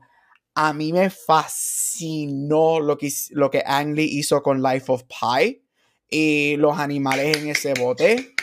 A 0.54 0.72
mí 0.72 0.92
me 0.92 1.10
fascinó 1.10 2.80
lo 2.80 2.96
que, 2.98 3.10
lo 3.30 3.50
que 3.50 3.62
Ang 3.64 3.94
Lee 3.94 4.18
hizo 4.18 4.42
con 4.42 4.62
Life 4.62 4.90
of 4.90 5.04
Pi 5.04 5.62
y 6.08 6.56
los 6.56 6.78
animales 6.78 7.36
en 7.36 7.48
ese 7.48 7.74
bote. 7.74 8.34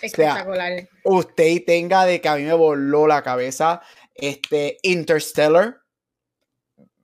Espectacular. 0.00 0.88
usted 1.04 1.64
tenga 1.66 2.04
de 2.04 2.20
que 2.20 2.28
a 2.28 2.36
mí 2.36 2.42
me 2.42 2.54
voló 2.54 3.06
la 3.06 3.22
cabeza. 3.22 3.82
Este 4.14 4.78
Interstellar 4.82 5.80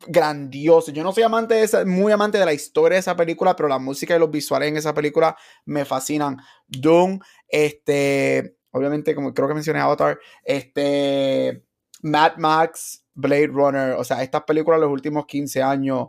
grandioso. 0.07 0.93
Yo 0.93 1.03
no 1.03 1.13
soy 1.13 1.23
amante 1.23 1.55
de 1.55 1.63
esa, 1.63 1.85
muy 1.85 2.13
amante 2.13 2.39
de 2.39 2.45
la 2.45 2.53
historia 2.53 2.97
de 2.97 3.01
esa 3.01 3.17
película, 3.17 3.55
pero 3.57 3.69
la 3.69 3.79
música 3.79 4.15
y 4.17 4.19
los 4.19 4.31
visuales 4.31 4.69
en 4.69 4.77
esa 4.77 4.95
película 4.95 5.37
me 5.65 5.85
fascinan. 5.85 6.39
Doom, 6.67 7.21
este, 7.49 8.57
obviamente, 8.71 9.15
como 9.15 9.33
creo 9.33 9.49
que 9.49 9.55
mencioné 9.55 9.81
Avatar, 9.81 10.19
este, 10.45 11.65
Mad 12.03 12.37
Max, 12.37 13.05
Blade 13.15 13.49
Runner, 13.49 13.93
o 13.93 14.05
sea, 14.05 14.23
estas 14.23 14.43
películas 14.43 14.81
los 14.81 14.91
últimos 14.91 15.27
15 15.27 15.63
años, 15.63 16.09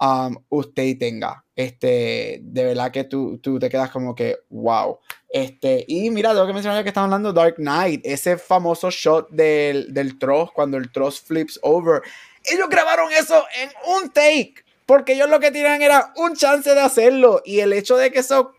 um, 0.00 0.36
usted 0.48 0.96
tenga. 0.98 1.44
Este, 1.54 2.40
de 2.42 2.64
verdad 2.64 2.90
que 2.90 3.04
tú, 3.04 3.38
tú 3.38 3.58
te 3.58 3.68
quedas 3.68 3.90
como 3.90 4.14
que, 4.14 4.36
wow. 4.48 4.98
Este, 5.28 5.84
y 5.86 6.10
mira, 6.10 6.30
tengo 6.30 6.46
que 6.46 6.52
mencionar 6.52 6.82
que 6.82 6.88
estamos 6.88 7.06
hablando 7.06 7.32
Dark 7.32 7.56
Knight, 7.56 8.00
ese 8.04 8.38
famoso 8.38 8.90
shot 8.90 9.28
del, 9.30 9.92
del 9.92 10.18
Tross, 10.18 10.50
cuando 10.52 10.76
el 10.76 10.90
Tross 10.90 11.20
flips 11.20 11.58
over 11.62 12.02
ellos 12.50 12.68
grabaron 12.68 13.12
eso 13.12 13.44
en 13.60 13.70
un 13.86 14.10
take, 14.10 14.54
porque 14.86 15.14
ellos 15.14 15.28
lo 15.28 15.40
que 15.40 15.50
tenían 15.50 15.82
era 15.82 16.12
un 16.16 16.34
chance 16.34 16.70
de 16.70 16.80
hacerlo 16.80 17.42
y 17.44 17.60
el 17.60 17.72
hecho 17.72 17.96
de 17.96 18.10
que 18.10 18.20
eso 18.20 18.54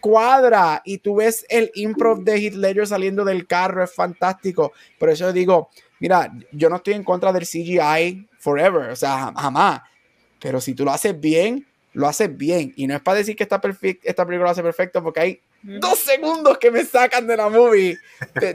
cuadra 0.00 0.82
y 0.84 0.98
tú 0.98 1.16
ves 1.16 1.44
el 1.48 1.70
improv 1.74 2.24
de 2.24 2.50
Ledger 2.50 2.86
saliendo 2.86 3.24
del 3.24 3.46
carro 3.46 3.84
es 3.84 3.94
fantástico. 3.94 4.72
Por 4.98 5.10
eso 5.10 5.32
digo, 5.32 5.70
mira, 6.00 6.32
yo 6.52 6.68
no 6.68 6.76
estoy 6.76 6.94
en 6.94 7.04
contra 7.04 7.32
del 7.32 7.46
CGI 7.46 8.28
forever, 8.38 8.90
o 8.90 8.96
sea, 8.96 9.32
jamás. 9.36 9.82
Pero 10.40 10.60
si 10.60 10.74
tú 10.74 10.84
lo 10.84 10.90
haces 10.90 11.18
bien, 11.20 11.66
lo 11.92 12.08
haces 12.08 12.34
bien. 12.34 12.72
Y 12.76 12.86
no 12.86 12.96
es 12.96 13.02
para 13.02 13.18
decir 13.18 13.36
que 13.36 13.42
esta, 13.42 13.60
esta 14.02 14.24
película 14.24 14.46
lo 14.46 14.50
hace 14.50 14.62
perfecto, 14.62 15.02
porque 15.02 15.20
hay 15.20 15.40
dos 15.62 15.98
segundos 15.98 16.58
que 16.58 16.70
me 16.70 16.84
sacan 16.84 17.26
de 17.26 17.36
la 17.36 17.48
movie, 17.48 17.98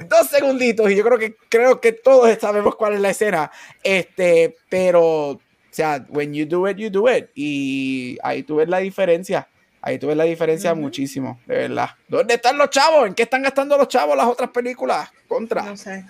dos 0.10 0.27
segunditos, 0.27 0.90
y 0.91 0.95
yo 0.95 1.03
creo 1.03 1.18
que 1.18 1.36
creo 1.49 1.82
que 1.82 1.91
todos 1.91 2.38
sabemos 2.40 2.76
cuál 2.76 2.94
es 2.94 3.02
la 3.02 3.11
escena, 3.11 3.52
este, 3.84 4.57
pero, 4.69 5.30
o 5.30 5.41
sea, 5.69 6.06
when 6.10 6.34
you 6.34 6.45
do 6.45 6.69
it, 6.69 6.77
you 6.77 6.90
do 6.90 7.10
it, 7.10 7.30
y 7.36 8.18
ahí 8.23 8.44
tú 8.44 8.57
ves 8.57 8.69
la 8.69 8.80
diferencia, 8.80 9.48
ahí 9.82 9.99
tú 9.99 10.07
ves 10.07 10.18
la 10.18 10.23
diferencia 10.23 10.73
muchísimo, 10.73 11.40
de 11.45 11.56
verdad. 11.56 11.91
¿Dónde 12.07 12.36
están 12.36 12.57
los 12.57 12.69
chavos? 12.69 13.07
¿En 13.07 13.14
qué 13.14 13.23
están 13.23 13.44
gastando 13.44 13.77
los 13.77 13.88
chavos 13.88 14.18
las 14.18 14.27
otras 14.27 14.49
películas? 14.49 15.10
Contra. 15.27 15.64
No 15.64 15.77
sé. 15.77 16.06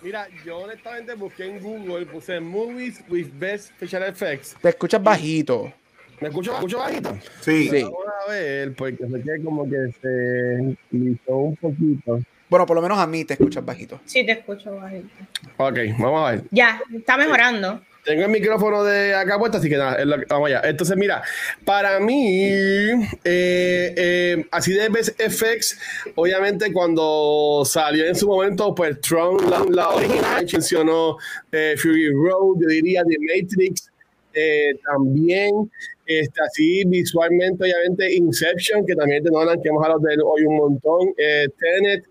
Mira, 0.00 0.28
yo 0.44 0.58
honestamente 0.58 1.14
busqué 1.14 1.46
en 1.46 1.60
Google, 1.60 2.06
puse 2.06 2.38
movies 2.38 3.02
with 3.08 3.26
best 3.32 3.70
special 3.70 4.04
effects. 4.04 4.56
Te 4.62 4.68
escuchas 4.68 5.02
bajito. 5.02 5.72
¿Me 6.20 6.28
escucho, 6.28 6.52
escucho 6.52 6.78
bajito? 6.78 7.16
Sí. 7.40 7.68
sí. 7.68 7.82
Vamos 7.82 8.04
a 8.26 8.30
ver, 8.30 8.74
porque 8.74 9.06
se 9.06 9.22
queda 9.22 9.36
como 9.44 9.68
que 9.68 9.92
se 10.00 10.76
listo 10.90 11.36
un 11.36 11.56
poquito. 11.56 12.20
Bueno, 12.48 12.66
por 12.66 12.76
lo 12.76 12.82
menos 12.82 12.98
a 12.98 13.06
mí 13.06 13.24
te 13.24 13.34
escuchas 13.34 13.64
bajito. 13.64 14.00
Sí, 14.04 14.24
te 14.24 14.32
escucho 14.32 14.74
bajito. 14.74 15.08
Ok, 15.58 15.78
vamos 15.98 16.28
a 16.28 16.32
ver. 16.32 16.44
Ya, 16.50 16.80
está 16.94 17.16
mejorando. 17.16 17.82
Tengo 18.04 18.24
el 18.24 18.30
micrófono 18.30 18.84
de 18.84 19.14
acá 19.14 19.38
puesto, 19.38 19.58
así 19.58 19.68
que 19.68 19.76
nada, 19.76 19.98
vamos 20.30 20.48
allá. 20.48 20.62
Entonces, 20.64 20.96
mira, 20.96 21.22
para 21.66 22.00
mí, 22.00 22.42
eh, 22.42 23.12
eh, 23.22 24.46
así 24.50 24.72
de 24.72 24.88
FX, 24.88 25.78
obviamente 26.14 26.72
cuando 26.72 27.64
salió 27.66 28.06
en 28.06 28.14
su 28.14 28.26
momento, 28.26 28.74
pues 28.74 28.98
Tron, 29.02 29.50
la, 29.50 29.62
la 29.68 29.90
original, 29.90 30.46
mencionó 30.50 31.18
eh, 31.52 31.74
Fury 31.76 32.08
Road, 32.12 32.62
yo 32.62 32.68
diría 32.68 33.02
The 33.04 33.16
Matrix, 33.20 33.90
también 34.84 35.70
este, 36.08 36.40
así 36.40 36.84
visualmente, 36.86 37.64
obviamente, 37.64 38.14
Inception, 38.14 38.86
que 38.86 38.94
también 38.94 39.22
te 39.22 39.30
Nolan, 39.30 39.60
que 39.60 39.68
hemos 39.68 39.84
hablado 39.84 40.00
de 40.00 40.14
él 40.14 40.20
hoy 40.24 40.42
un 40.44 40.56
montón. 40.56 41.08
Eh, 41.18 41.46
Tenet, 41.58 42.04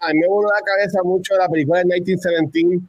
a 0.00 0.12
mí 0.12 0.18
me 0.18 0.26
voló 0.26 0.48
la 0.48 0.62
cabeza 0.62 1.00
mucho 1.04 1.36
la 1.36 1.48
película 1.48 1.78
de 1.78 1.84
1917, 1.84 2.80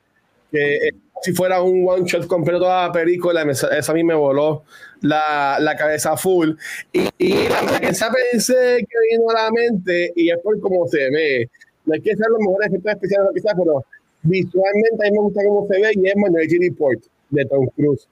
que 0.52 0.90
si 1.22 1.34
fuera 1.34 1.62
un 1.62 1.88
one 1.88 2.06
shot 2.06 2.26
completo 2.26 2.60
toda 2.60 2.88
la 2.88 2.92
película, 2.92 3.46
esa 3.52 3.92
a 3.92 3.96
mí 3.96 4.04
me 4.04 4.16
voló 4.16 4.64
la, 5.02 5.58
la 5.60 5.76
cabeza 5.76 6.18
full. 6.18 6.52
Y, 6.92 7.08
y 7.20 7.34
la 7.48 7.80
que 7.80 7.92
pensé 8.32 8.78
que 8.80 8.98
vino 9.12 9.30
a 9.30 9.44
la 9.44 9.52
mente, 9.52 10.12
y 10.16 10.32
es 10.32 10.40
por 10.40 10.60
cómo 10.60 10.88
se 10.88 11.10
ve. 11.12 11.50
No 11.86 11.94
hay 11.94 12.02
que 12.02 12.16
ser 12.16 12.26
los 12.30 12.40
mejores 12.40 12.70
efectos 12.70 12.94
especiales, 12.94 13.30
quizás, 13.36 13.54
pero 13.56 13.86
visualmente 14.24 15.08
a 15.08 15.12
mí 15.12 15.18
me 15.18 15.24
gusta 15.24 15.42
cómo 15.46 15.68
se 15.68 15.82
ve 15.82 15.92
y 15.94 16.08
es 16.08 16.16
Minority 16.16 16.70
Report 16.70 17.04
de 17.30 17.46
Tom 17.46 17.68
Cruise. 17.76 18.08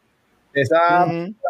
Esa 0.55 1.05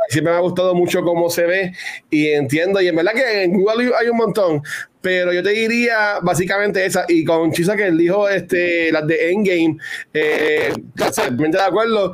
siempre 0.09 0.33
me 0.33 0.37
ha 0.37 0.41
gustado 0.41 0.73
mucho 0.73 1.03
cómo 1.03 1.29
se 1.29 1.45
ve 1.45 1.71
y 2.09 2.29
entiendo. 2.29 2.81
Y 2.81 2.87
en 2.87 2.95
verdad 2.95 3.13
que 3.13 3.43
en 3.43 3.53
Google 3.53 3.91
hay 3.99 4.09
un 4.09 4.17
montón, 4.17 4.61
pero 4.99 5.31
yo 5.31 5.43
te 5.43 5.51
diría 5.51 6.19
básicamente 6.21 6.83
esa. 6.83 7.05
Y 7.07 7.23
con 7.23 7.51
Chisa 7.51 7.75
que 7.75 7.85
él 7.85 7.97
dijo 7.97 8.27
este, 8.27 8.91
las 8.91 9.05
de 9.05 9.31
Endgame, 9.31 9.77
eh, 10.13 10.73
totalmente 10.97 11.57
de 11.57 11.63
acuerdo. 11.63 12.13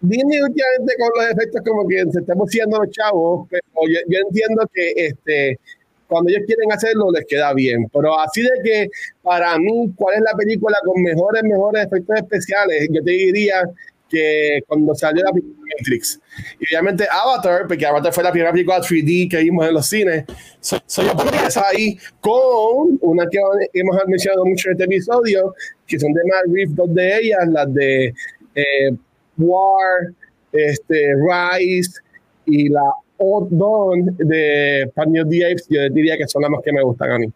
Disney 0.00 0.40
últimamente 0.40 0.94
con 0.96 1.08
los 1.16 1.32
efectos 1.32 1.60
como 1.66 1.88
que 1.88 2.04
se 2.12 2.20
están 2.20 2.38
haciendo 2.38 2.78
los 2.78 2.90
chavos, 2.90 3.48
pero 3.50 3.64
yo, 3.88 3.98
yo, 4.06 4.20
entiendo 4.28 4.62
que 4.72 4.92
este 4.94 5.58
cuando 6.06 6.30
ellos 6.30 6.44
quieren 6.46 6.72
hacerlo 6.72 7.10
les 7.12 7.26
queda 7.26 7.52
bien. 7.52 7.86
Pero 7.92 8.18
así 8.18 8.42
de 8.42 8.50
que 8.64 8.88
para 9.22 9.58
mí, 9.58 9.92
¿cuál 9.96 10.16
es 10.16 10.22
la 10.22 10.36
película 10.36 10.78
con 10.84 11.02
mejores, 11.02 11.42
mejores 11.42 11.86
efectos 11.86 12.16
especiales? 12.16 12.88
Yo 12.90 13.02
te 13.02 13.10
diría 13.10 13.62
que 14.08 14.60
cuando 14.66 14.94
salió 14.94 15.24
la 15.24 15.32
Matrix. 15.32 16.20
Y 16.60 16.64
obviamente 16.74 17.06
Avatar, 17.10 17.66
porque 17.66 17.86
Avatar 17.86 18.12
fue 18.12 18.24
la 18.24 18.32
primera 18.32 18.52
película 18.52 18.80
3D 18.80 19.30
que 19.30 19.38
vimos 19.38 19.66
en 19.66 19.74
los 19.74 19.86
cines. 19.86 20.24
Soy 20.60 20.80
so 20.86 21.02
yo 21.02 21.62
ahí 21.64 21.98
con 22.20 22.98
una 23.02 23.26
que 23.30 23.38
hemos 23.74 23.96
mencionado 24.06 24.44
mucho 24.46 24.68
en 24.68 24.72
este 24.72 24.84
episodio, 24.84 25.54
que 25.86 25.98
son 25.98 26.12
de 26.12 26.22
Matt 26.24 26.54
Reeves, 26.54 26.74
dos 26.74 26.94
de 26.94 27.18
ellas, 27.18 27.48
las 27.48 27.74
de 27.74 28.14
eh, 28.54 28.90
War, 29.36 30.12
este, 30.52 31.14
Rise 31.14 32.00
y 32.46 32.68
la 32.68 32.92
Odd 33.18 33.48
Dawn 33.50 34.16
de 34.18 34.90
Pioneer 34.94 35.52
Apes, 35.52 35.66
yo 35.68 35.88
diría 35.90 36.16
que 36.16 36.26
son 36.28 36.42
las 36.42 36.50
más 36.50 36.62
que 36.64 36.72
me 36.72 36.82
gustan 36.82 37.12
a 37.12 37.18
mí. 37.18 37.32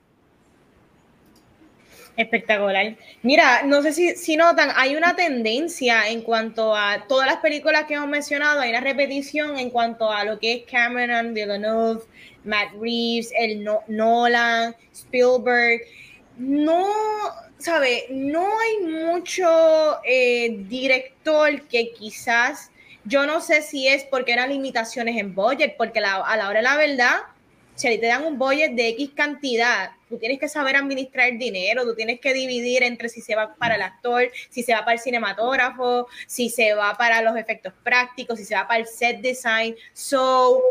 Espectacular. 2.16 2.94
Mira, 3.22 3.62
no 3.62 3.80
sé 3.82 3.92
si, 3.92 4.14
si, 4.16 4.36
notan, 4.36 4.70
hay 4.74 4.96
una 4.96 5.16
tendencia 5.16 6.08
en 6.08 6.20
cuanto 6.20 6.76
a 6.76 7.06
todas 7.08 7.26
las 7.26 7.38
películas 7.38 7.84
que 7.84 7.94
hemos 7.94 8.08
mencionado, 8.08 8.60
hay 8.60 8.70
una 8.70 8.80
repetición 8.80 9.58
en 9.58 9.70
cuanto 9.70 10.10
a 10.10 10.22
lo 10.24 10.38
que 10.38 10.52
es 10.52 10.62
Cameron, 10.70 11.32
Villeneuve, 11.32 12.02
Matt 12.44 12.72
Reeves, 12.78 13.32
el 13.38 13.66
Nolan, 13.88 14.76
Spielberg. 14.92 15.80
No, 16.36 16.86
sabe, 17.56 18.06
no 18.10 18.46
hay 18.58 18.86
mucho 18.86 19.98
eh, 20.04 20.64
director 20.68 21.62
que 21.68 21.92
quizás, 21.92 22.70
yo 23.04 23.26
no 23.26 23.40
sé 23.40 23.62
si 23.62 23.88
es 23.88 24.04
porque 24.04 24.32
eran 24.32 24.50
limitaciones 24.50 25.16
en 25.16 25.34
budget, 25.34 25.76
porque 25.78 26.00
a 26.00 26.36
la 26.36 26.48
hora 26.48 26.58
de 26.58 26.62
la 26.62 26.76
verdad, 26.76 27.20
si 27.74 27.98
te 27.98 28.06
dan 28.06 28.24
un 28.24 28.38
budget 28.38 28.72
de 28.72 28.88
X 28.88 29.10
cantidad, 29.14 29.92
tú 30.12 30.18
tienes 30.18 30.38
que 30.38 30.46
saber 30.46 30.76
administrar 30.76 31.38
dinero, 31.38 31.84
tú 31.84 31.94
tienes 31.94 32.20
que 32.20 32.34
dividir 32.34 32.82
entre 32.82 33.08
si 33.08 33.22
se 33.22 33.34
va 33.34 33.54
para 33.54 33.76
el 33.76 33.82
actor, 33.82 34.30
si 34.50 34.62
se 34.62 34.74
va 34.74 34.80
para 34.80 34.92
el 34.92 35.00
cinematógrafo, 35.00 36.06
si 36.26 36.50
se 36.50 36.74
va 36.74 36.94
para 36.98 37.22
los 37.22 37.34
efectos 37.34 37.72
prácticos, 37.82 38.38
si 38.38 38.44
se 38.44 38.54
va 38.54 38.68
para 38.68 38.80
el 38.80 38.86
set 38.86 39.20
design. 39.22 39.74
So, 39.94 40.62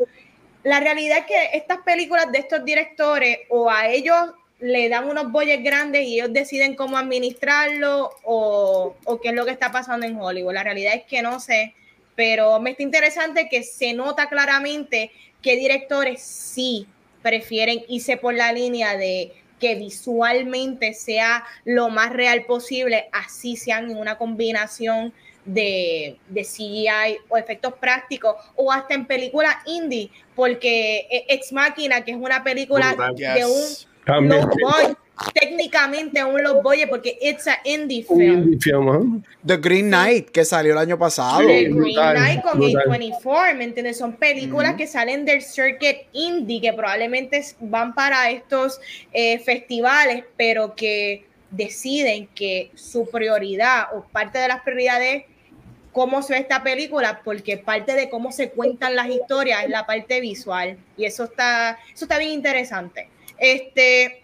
la 0.62 0.80
realidad 0.80 1.18
es 1.20 1.26
que 1.26 1.58
estas 1.58 1.80
películas 1.80 2.32
de 2.32 2.38
estos 2.38 2.64
directores 2.64 3.40
o 3.50 3.68
a 3.68 3.88
ellos 3.88 4.16
le 4.60 4.90
dan 4.90 5.10
unos 5.10 5.32
budgets 5.32 5.64
grandes 5.64 6.06
y 6.06 6.20
ellos 6.20 6.32
deciden 6.32 6.76
cómo 6.76 7.00
administrarlo 7.00 8.12
o, 8.24 8.96
o 9.06 9.22
qué 9.22 9.30
es 9.30 9.34
lo 9.34 9.44
que 9.44 9.52
está 9.52 9.72
pasando 9.72 10.06
en 10.06 10.22
Hollywood. 10.22 10.54
La 10.54 10.64
realidad 10.64 10.94
es 10.94 11.06
que 11.06 11.24
no 11.24 11.40
sé, 11.40 11.74
pero 12.16 12.60
me 12.60 12.72
está 12.72 12.84
interesante 12.84 13.50
que 13.50 13.64
se 13.64 13.94
nota 13.94 14.30
claramente 14.30 15.12
que 15.42 15.56
directores 15.56 16.22
sí 16.22 16.86
prefieren 17.22 17.84
irse 17.88 18.18
por 18.18 18.34
la 18.34 18.52
línea 18.52 18.98
de 18.98 19.34
que 19.60 19.76
visualmente 19.76 20.94
sea 20.94 21.46
lo 21.66 21.90
más 21.90 22.12
real 22.12 22.46
posible, 22.46 23.10
así 23.12 23.56
sean 23.56 23.92
en 23.92 23.98
una 23.98 24.18
combinación 24.18 25.14
de, 25.46 26.18
de, 26.30 26.42
CGI 26.44 27.18
o 27.30 27.38
efectos 27.38 27.74
prácticos 27.74 28.36
o 28.56 28.72
hasta 28.72 28.96
en 28.96 29.06
películas 29.06 29.56
indie, 29.66 30.12
porque 30.36 31.08
Ex 31.30 31.52
Máquina, 31.54 32.04
que 32.04 32.12
es 32.12 32.18
una 32.18 32.44
película 32.44 32.96
de 33.16 33.46
un 33.46 34.98
técnicamente 35.34 36.20
aún 36.20 36.42
los 36.42 36.62
voy 36.64 36.86
porque 36.88 37.18
it's 37.22 37.48
a 37.48 37.60
indie 37.64 38.04
film. 38.04 39.24
The 39.46 39.58
Green 39.58 39.88
Knight, 39.88 40.30
que 40.30 40.46
salió 40.46 40.74
el 40.74 40.78
año 40.78 40.98
pasado. 40.98 41.40
The 41.48 41.70
Green 41.70 41.96
Knight 41.96 42.42
con 42.42 42.60
A24, 42.60 43.56
¿me 43.56 43.64
entiendes? 43.66 43.98
Son 43.98 44.14
películas 44.14 44.76
que 44.76 44.88
salen 44.88 45.26
del 45.26 45.42
circuit 45.42 45.98
indie, 46.14 46.62
que 46.62 46.74
probablemente 46.74 47.44
van 47.60 47.94
para 47.94 48.32
estos 48.32 48.80
eh, 49.12 49.40
festivales, 49.40 50.24
pero 50.38 50.76
que 50.76 51.26
deciden 51.50 52.28
que 52.34 52.72
su 52.76 53.10
prioridad 53.10 53.88
o 53.94 54.04
parte 54.04 54.40
de 54.40 54.48
las 54.48 54.62
prioridades 54.62 55.26
cómo 55.92 56.22
se 56.22 56.34
ve 56.34 56.40
esta 56.40 56.64
película, 56.64 57.22
porque 57.24 57.58
parte 57.58 57.94
de 57.94 58.10
cómo 58.10 58.32
se 58.32 58.52
cuentan 58.52 58.96
las 58.96 59.10
historias 59.10 59.64
es 59.64 59.70
la 59.70 59.86
parte 59.86 60.22
visual. 60.22 60.78
Y 60.98 61.06
eso 61.06 61.26
está, 61.26 61.78
eso 61.94 62.06
está 62.06 62.18
bien 62.18 62.32
interesante. 62.32 63.10
Este, 63.38 64.24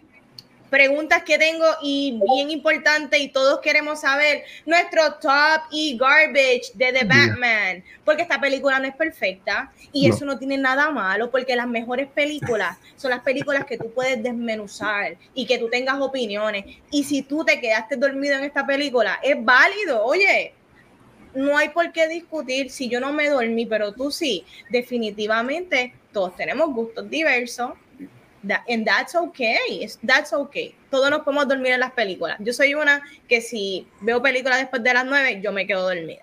preguntas 0.69 1.23
que 1.23 1.37
tengo 1.37 1.65
y 1.81 2.19
bien 2.33 2.51
importante 2.51 3.17
y 3.19 3.29
todos 3.29 3.59
queremos 3.59 4.01
saber 4.01 4.43
nuestro 4.65 5.13
top 5.15 5.61
y 5.71 5.97
garbage 5.97 6.71
de 6.73 6.93
The 6.93 7.05
Batman, 7.05 7.83
porque 8.03 8.23
esta 8.23 8.39
película 8.39 8.79
no 8.79 8.87
es 8.87 8.95
perfecta 8.95 9.71
y 9.91 10.09
eso 10.09 10.25
no 10.25 10.37
tiene 10.37 10.57
nada 10.57 10.89
malo, 10.91 11.31
porque 11.31 11.55
las 11.55 11.67
mejores 11.67 12.07
películas 12.07 12.77
son 12.95 13.11
las 13.11 13.21
películas 13.21 13.65
que 13.65 13.77
tú 13.77 13.91
puedes 13.91 14.21
desmenuzar 14.21 15.17
y 15.33 15.45
que 15.45 15.57
tú 15.57 15.69
tengas 15.69 15.99
opiniones. 15.99 16.65
Y 16.91 17.03
si 17.03 17.21
tú 17.21 17.45
te 17.45 17.59
quedaste 17.59 17.95
dormido 17.95 18.35
en 18.35 18.43
esta 18.43 18.65
película, 18.65 19.19
es 19.23 19.35
válido, 19.43 20.03
oye. 20.03 20.53
No 21.33 21.55
hay 21.55 21.69
por 21.69 21.91
qué 21.91 22.07
discutir 22.07 22.71
si 22.71 22.89
yo 22.89 22.99
no 22.99 23.13
me 23.13 23.29
dormí, 23.29 23.67
pero 23.67 23.93
tú 23.93 24.09
sí. 24.09 24.43
Definitivamente, 24.71 25.93
todos 26.11 26.35
tenemos 26.35 26.73
gustos 26.73 27.07
diversos 27.09 27.73
and 28.67 28.85
that's 28.85 29.15
okay, 29.15 29.87
that's 30.03 30.33
okay. 30.33 30.75
Todos 30.89 31.09
nos 31.09 31.21
podemos 31.21 31.47
dormir 31.47 31.73
en 31.73 31.79
las 31.79 31.91
películas. 31.91 32.37
Yo 32.39 32.53
soy 32.53 32.73
una 32.73 33.01
que 33.27 33.41
si 33.41 33.87
veo 34.01 34.21
películas 34.21 34.59
después 34.59 34.83
de 34.83 34.93
las 34.93 35.05
nueve, 35.05 35.41
yo 35.41 35.51
me 35.51 35.65
quedo 35.65 35.83
dormida. 35.83 36.21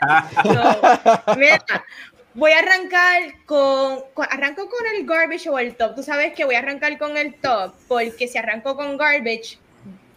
voy 2.35 2.53
a 2.53 2.59
arrancar 2.59 3.23
con, 3.47 4.01
arranco 4.31 4.69
con 4.69 4.87
el 4.95 5.07
garbage 5.07 5.49
o 5.49 5.59
el 5.59 5.75
top. 5.77 5.97
Tú 5.97 6.03
sabes 6.03 6.33
que 6.35 6.45
voy 6.45 6.55
a 6.55 6.61
arrancar 6.61 6.99
con 6.99 7.17
el 7.17 7.35
top, 7.35 7.75
porque 7.89 8.29
si 8.29 8.39
arranco 8.39 8.77
con 8.77 8.97
garbage, 8.97 9.59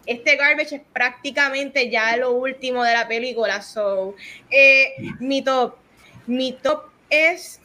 este 0.05 0.35
garbage 0.37 0.75
es 0.75 0.81
prácticamente 0.93 1.89
ya 1.89 2.15
lo 2.17 2.31
último 2.31 2.83
de 2.83 2.93
la 2.93 3.07
película. 3.07 3.61
So, 3.61 4.15
eh, 4.49 4.93
mi 5.19 5.41
top, 5.41 5.75
mi 6.25 6.53
top 6.53 6.85
es 7.09 7.59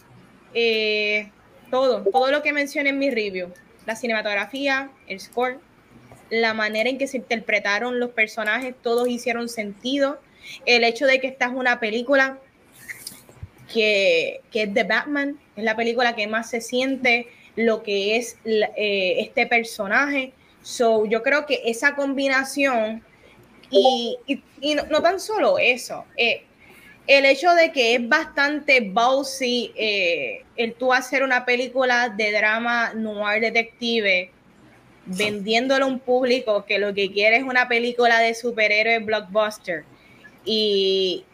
eh, 0.52 1.30
todo, 1.70 2.02
todo 2.02 2.30
lo 2.30 2.42
que 2.42 2.52
mencioné 2.52 2.90
en 2.90 2.98
mi 2.98 3.10
review 3.10 3.52
la 3.86 3.96
cinematografía, 3.96 4.90
el 5.09 5.20
score, 5.20 5.60
la 6.30 6.54
manera 6.54 6.88
en 6.88 6.98
que 6.98 7.06
se 7.06 7.18
interpretaron 7.18 8.00
los 8.00 8.10
personajes, 8.10 8.74
todos 8.82 9.09
hicieron 9.09 9.48
sentido. 9.48 10.20
El 10.66 10.84
hecho 10.84 11.06
de 11.06 11.20
que 11.20 11.28
esta 11.28 11.46
es 11.46 11.52
una 11.52 11.78
película 11.78 12.38
que, 13.72 14.40
es 14.52 14.74
de 14.74 14.84
Batman, 14.84 15.38
es 15.56 15.64
la 15.64 15.76
película 15.76 16.14
que 16.14 16.26
más 16.26 16.50
se 16.50 16.60
siente 16.60 17.28
lo 17.56 17.82
que 17.82 18.16
es 18.16 18.38
eh, 18.44 19.16
este 19.18 19.46
personaje. 19.46 20.32
So, 20.62 21.06
yo 21.06 21.22
creo 21.22 21.44
que 21.46 21.62
esa 21.66 21.94
combinación 21.94 23.02
y, 23.70 24.18
no, 24.90 25.02
tan 25.02 25.18
solo 25.18 25.59
eso, 25.59 26.04
eh, 26.16 26.44
el 27.06 27.24
hecho 27.24 27.52
de 27.54 27.72
que 27.72 27.96
es 27.96 28.08
bastante 28.08 28.80
ballsy 28.80 29.72
eh, 29.76 30.44
el 30.56 30.74
tú 30.74 30.92
hacer 30.92 31.22
una 31.22 31.44
película 31.44 32.08
de 32.08 32.30
drama 32.32 32.92
noir 32.94 33.40
detective 33.40 34.30
vendiéndolo 35.06 35.84
a 35.84 35.88
un 35.88 35.98
público 35.98 36.64
que 36.64 36.78
lo 36.78 36.94
que 36.94 37.10
quiere 37.10 37.38
es 37.38 37.42
una 37.42 37.66
película 37.66 38.20
de 38.20 38.34
superhéroes 38.34 39.04
blockbuster. 39.04 39.84
Y, 40.44 41.24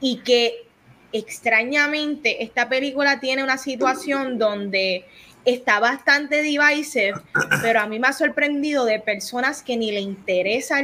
y 0.00 0.16
que 0.18 0.64
extrañamente 1.12 2.42
esta 2.42 2.68
película 2.68 3.20
tiene 3.20 3.44
una 3.44 3.58
situación 3.58 4.38
donde 4.38 5.04
está 5.44 5.80
bastante 5.80 6.42
divisive, 6.42 7.14
pero 7.62 7.80
a 7.80 7.86
mí 7.86 7.98
me 7.98 8.08
ha 8.08 8.12
sorprendido 8.12 8.84
de 8.84 9.00
personas 9.00 9.62
que 9.62 9.76
ni 9.76 9.90
le 9.90 10.00
interesa, 10.00 10.78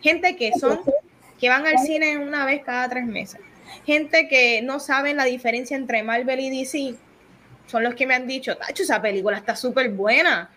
gente 0.00 0.36
que 0.36 0.52
son, 0.58 0.80
que 1.38 1.48
van 1.48 1.66
al 1.66 1.78
cine 1.78 2.18
una 2.18 2.44
vez 2.44 2.62
cada 2.64 2.88
tres 2.88 3.04
meses 3.06 3.40
gente 3.88 4.28
que 4.28 4.60
no 4.60 4.80
saben 4.80 5.16
la 5.16 5.24
diferencia 5.24 5.74
entre 5.74 6.02
Marvel 6.02 6.40
y 6.40 6.50
DC 6.50 6.94
son 7.66 7.82
los 7.82 7.94
que 7.94 8.06
me 8.06 8.14
han 8.14 8.26
dicho, 8.26 8.54
Tacho, 8.54 8.82
esa 8.82 9.00
película 9.00 9.38
está 9.38 9.56
súper 9.56 9.88
buena. 9.88 10.50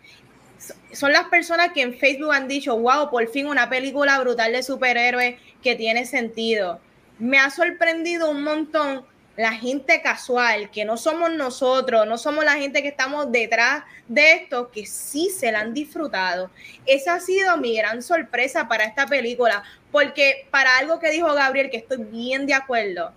Son 0.92 1.14
las 1.14 1.30
personas 1.30 1.70
que 1.74 1.82
en 1.82 1.94
Facebook 1.94 2.34
han 2.34 2.50
dicho, 2.50 2.78
wow, 2.78 3.10
por 3.10 3.26
fin 3.30 3.48
una 3.48 3.70
película 3.70 4.20
brutal 4.20 4.52
de 4.52 4.62
superhéroes 4.62 5.40
que 5.64 5.76
tiene 5.76 6.06
sentido. 6.06 6.82
Me 7.20 7.40
ha 7.40 7.50
sorprendido 7.50 8.30
un 8.30 8.44
montón 8.44 9.06
la 9.38 9.54
gente 9.54 10.02
casual, 10.02 10.70
que 10.70 10.84
no 10.84 10.98
somos 10.98 11.32
nosotros, 11.32 12.06
no 12.06 12.18
somos 12.18 12.44
la 12.44 12.56
gente 12.56 12.82
que 12.82 12.90
estamos 12.90 13.32
detrás 13.32 13.84
de 14.10 14.34
esto, 14.34 14.72
que 14.72 14.86
sí 14.86 15.30
se 15.30 15.54
la 15.54 15.62
han 15.62 15.74
disfrutado. 15.74 16.52
Esa 16.86 17.14
ha 17.14 17.20
sido 17.22 17.56
mi 17.56 17.78
gran 17.78 18.02
sorpresa 18.02 18.68
para 18.68 18.84
esta 18.84 19.08
película, 19.08 19.64
porque 19.90 20.48
para 20.52 20.78
algo 20.78 21.00
que 21.00 21.12
dijo 21.12 21.34
Gabriel, 21.34 21.70
que 21.70 21.78
estoy 21.78 22.04
bien 22.04 22.46
de 22.46 22.54
acuerdo, 22.54 23.14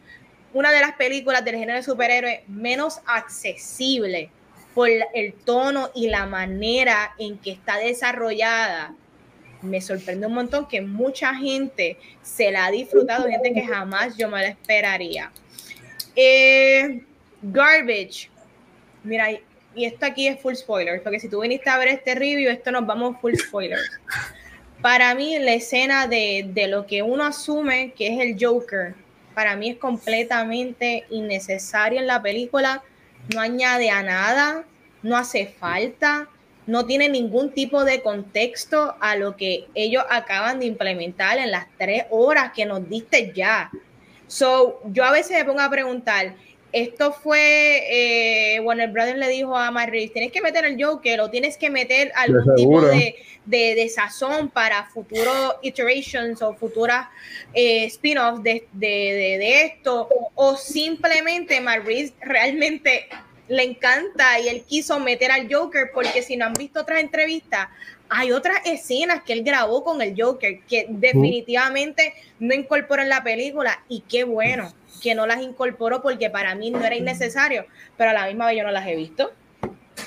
una 0.54 0.70
de 0.70 0.80
las 0.80 0.92
películas 0.92 1.44
del 1.44 1.56
género 1.56 1.76
de 1.76 1.82
superhéroe 1.82 2.44
menos 2.46 3.00
accesible 3.06 4.30
por 4.72 4.88
el 4.88 5.34
tono 5.34 5.90
y 5.94 6.08
la 6.08 6.26
manera 6.26 7.14
en 7.18 7.38
que 7.38 7.50
está 7.50 7.76
desarrollada. 7.76 8.94
Me 9.62 9.80
sorprende 9.80 10.26
un 10.26 10.34
montón 10.34 10.66
que 10.66 10.80
mucha 10.80 11.34
gente 11.34 11.98
se 12.22 12.50
la 12.50 12.66
ha 12.66 12.70
disfrutado, 12.70 13.28
gente 13.28 13.52
que 13.52 13.62
jamás 13.62 14.16
yo 14.16 14.28
me 14.28 14.42
la 14.42 14.48
esperaría. 14.48 15.32
Eh, 16.14 17.02
garbage. 17.42 18.30
Mira, 19.02 19.30
y 19.74 19.84
esto 19.84 20.06
aquí 20.06 20.28
es 20.28 20.40
full 20.40 20.54
spoilers, 20.54 21.02
porque 21.02 21.18
si 21.18 21.28
tú 21.28 21.40
viniste 21.40 21.68
a 21.68 21.78
ver 21.78 21.88
este 21.88 22.14
review, 22.14 22.50
esto 22.50 22.70
nos 22.70 22.86
vamos 22.86 23.20
full 23.20 23.34
spoilers. 23.34 23.90
Para 24.80 25.14
mí, 25.14 25.36
la 25.38 25.54
escena 25.54 26.06
de, 26.06 26.46
de 26.48 26.68
lo 26.68 26.86
que 26.86 27.02
uno 27.02 27.24
asume 27.24 27.92
que 27.96 28.08
es 28.08 28.20
el 28.20 28.36
Joker, 28.38 28.94
para 29.34 29.56
mí 29.56 29.70
es 29.70 29.78
completamente 29.78 31.04
innecesario 31.10 32.00
en 32.00 32.06
la 32.06 32.22
película, 32.22 32.82
no 33.34 33.40
añade 33.40 33.90
a 33.90 34.02
nada, 34.02 34.64
no 35.02 35.16
hace 35.16 35.46
falta, 35.46 36.28
no 36.66 36.86
tiene 36.86 37.08
ningún 37.08 37.52
tipo 37.52 37.84
de 37.84 38.02
contexto 38.02 38.96
a 39.00 39.16
lo 39.16 39.36
que 39.36 39.66
ellos 39.74 40.04
acaban 40.08 40.60
de 40.60 40.66
implementar 40.66 41.38
en 41.38 41.50
las 41.50 41.66
tres 41.78 42.04
horas 42.10 42.52
que 42.54 42.64
nos 42.64 42.88
diste 42.88 43.32
ya. 43.34 43.70
So, 44.26 44.80
yo 44.86 45.04
a 45.04 45.12
veces 45.12 45.36
me 45.36 45.44
pongo 45.44 45.60
a 45.60 45.70
preguntar, 45.70 46.34
esto 46.74 47.12
fue, 47.12 48.56
eh, 48.56 48.60
Warner 48.60 48.90
Brothers 48.90 49.18
le 49.18 49.28
dijo 49.28 49.56
a 49.56 49.70
Matt 49.70 49.90
tienes 50.12 50.32
que 50.32 50.42
meter 50.42 50.64
el 50.64 50.84
Joker 50.84 51.20
o 51.20 51.30
tienes 51.30 51.56
que 51.56 51.70
meter 51.70 52.10
algún 52.16 52.56
tipo 52.56 52.80
de, 52.80 53.14
de, 53.44 53.88
sazón 53.88 54.50
para 54.50 54.84
futuros 54.86 55.54
iterations 55.62 56.42
o 56.42 56.52
futuras 56.54 57.06
eh, 57.52 57.84
spin-offs 57.84 58.42
de, 58.42 58.66
de, 58.72 59.62
esto, 59.62 60.08
o 60.34 60.56
simplemente 60.56 61.60
Matt 61.60 61.84
realmente 62.20 63.06
le 63.46 63.62
encanta 63.62 64.40
y 64.40 64.48
él 64.48 64.64
quiso 64.66 64.98
meter 64.98 65.30
al 65.30 65.52
Joker 65.52 65.90
porque 65.94 66.22
si 66.22 66.36
no 66.36 66.46
han 66.46 66.54
visto 66.54 66.80
otras 66.80 67.00
entrevistas, 67.00 67.68
hay 68.08 68.32
otras 68.32 68.58
escenas 68.64 69.22
que 69.22 69.32
él 69.32 69.42
grabó 69.42 69.82
con 69.82 70.00
el 70.02 70.14
Joker 70.20 70.60
que 70.68 70.86
definitivamente 70.88 72.14
no 72.38 72.54
incorporó 72.54 73.02
en 73.02 73.08
la 73.08 73.22
película 73.22 73.82
y 73.88 74.00
qué 74.00 74.24
bueno 74.24 74.72
que 75.02 75.14
no 75.14 75.26
las 75.26 75.42
incorporó 75.42 76.02
porque 76.02 76.30
para 76.30 76.54
mí 76.54 76.70
no 76.70 76.84
era 76.84 76.96
innecesario, 76.96 77.66
pero 77.96 78.10
a 78.10 78.12
la 78.12 78.26
misma 78.26 78.46
vez 78.46 78.58
yo 78.58 78.64
no 78.64 78.70
las 78.70 78.86
he 78.86 78.96
visto. 78.96 79.32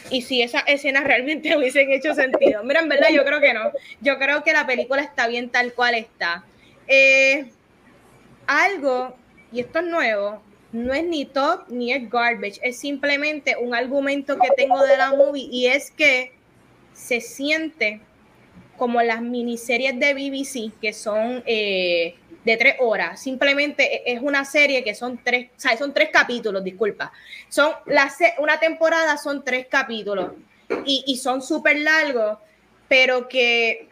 Y 0.10 0.22
si 0.22 0.42
esas 0.42 0.64
escenas 0.68 1.04
realmente 1.04 1.56
hubiesen 1.58 1.92
hecho 1.92 2.14
sentido. 2.14 2.64
Mira, 2.64 2.80
en 2.80 2.90
verdad 2.90 3.10
yo 3.12 3.24
creo 3.24 3.40
que 3.40 3.54
no. 3.54 3.72
Yo 4.02 4.18
creo 4.18 4.44
que 4.44 4.54
la 4.54 4.66
película 4.66 5.02
está 5.02 5.28
bien 5.28 5.50
tal 5.50 5.74
cual 5.74 5.96
está. 5.96 6.46
Eh, 6.88 7.52
algo, 8.48 9.16
y 9.52 9.60
esto 9.60 9.80
es 9.80 9.86
nuevo, 9.86 10.42
no 10.72 10.94
es 10.94 11.04
ni 11.04 11.26
top 11.26 11.66
ni 11.70 11.94
es 11.94 12.10
garbage, 12.10 12.60
es 12.64 12.80
simplemente 12.80 13.56
un 13.58 13.76
argumento 13.76 14.38
que 14.40 14.50
tengo 14.56 14.82
de 14.84 14.98
la 14.98 15.12
movie 15.12 15.48
y 15.52 15.68
es 15.68 15.92
que 15.92 16.37
se 16.98 17.22
siente 17.22 18.02
como 18.76 19.02
las 19.02 19.22
miniseries 19.22 20.00
de 20.00 20.14
BBC 20.14 20.72
que 20.82 20.94
son 20.94 21.44
eh, 21.46 22.16
de 22.44 22.58
tres 22.58 22.76
horas. 22.80 23.22
Simplemente 23.22 24.10
e, 24.10 24.14
es 24.14 24.22
una 24.22 24.44
serie 24.46 24.84
que 24.84 24.96
son 24.96 25.20
tres, 25.24 25.50
o 25.56 25.60
sea, 25.60 25.78
son 25.78 25.94
tres 25.94 26.10
capítulos, 26.12 26.64
disculpa. 26.64 27.12
Son 27.50 27.72
una 28.40 28.60
temporada 28.60 29.18
son 29.18 29.44
tres 29.44 29.68
capítulos 29.68 30.32
y, 30.86 31.04
y 31.08 31.18
son 31.18 31.42
súper 31.42 31.80
largos, 31.80 32.40
pero 32.88 33.28
que 33.28 33.88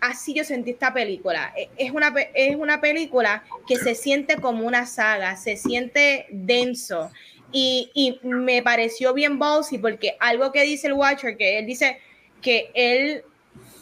así 0.00 0.34
yo 0.34 0.44
sentí 0.44 0.72
esta 0.72 0.92
película. 0.92 1.52
E, 1.56 1.70
es 1.78 1.92
una, 1.92 2.14
es 2.34 2.56
una 2.56 2.80
película 2.80 3.42
que 3.66 3.76
se 3.76 3.94
siente 3.94 4.36
como 4.36 4.66
una 4.66 4.84
saga, 4.86 5.36
se 5.36 5.56
siente 5.56 6.26
denso. 6.30 7.10
Y, 7.52 7.90
y 7.94 8.18
me 8.26 8.62
pareció 8.62 9.14
bien 9.14 9.38
bossy 9.38 9.78
porque 9.78 10.16
algo 10.20 10.52
que 10.52 10.62
dice 10.62 10.88
el 10.88 10.94
Watcher, 10.94 11.36
que 11.36 11.58
él 11.58 11.66
dice 11.66 12.00
que 12.44 12.70
él 12.74 13.24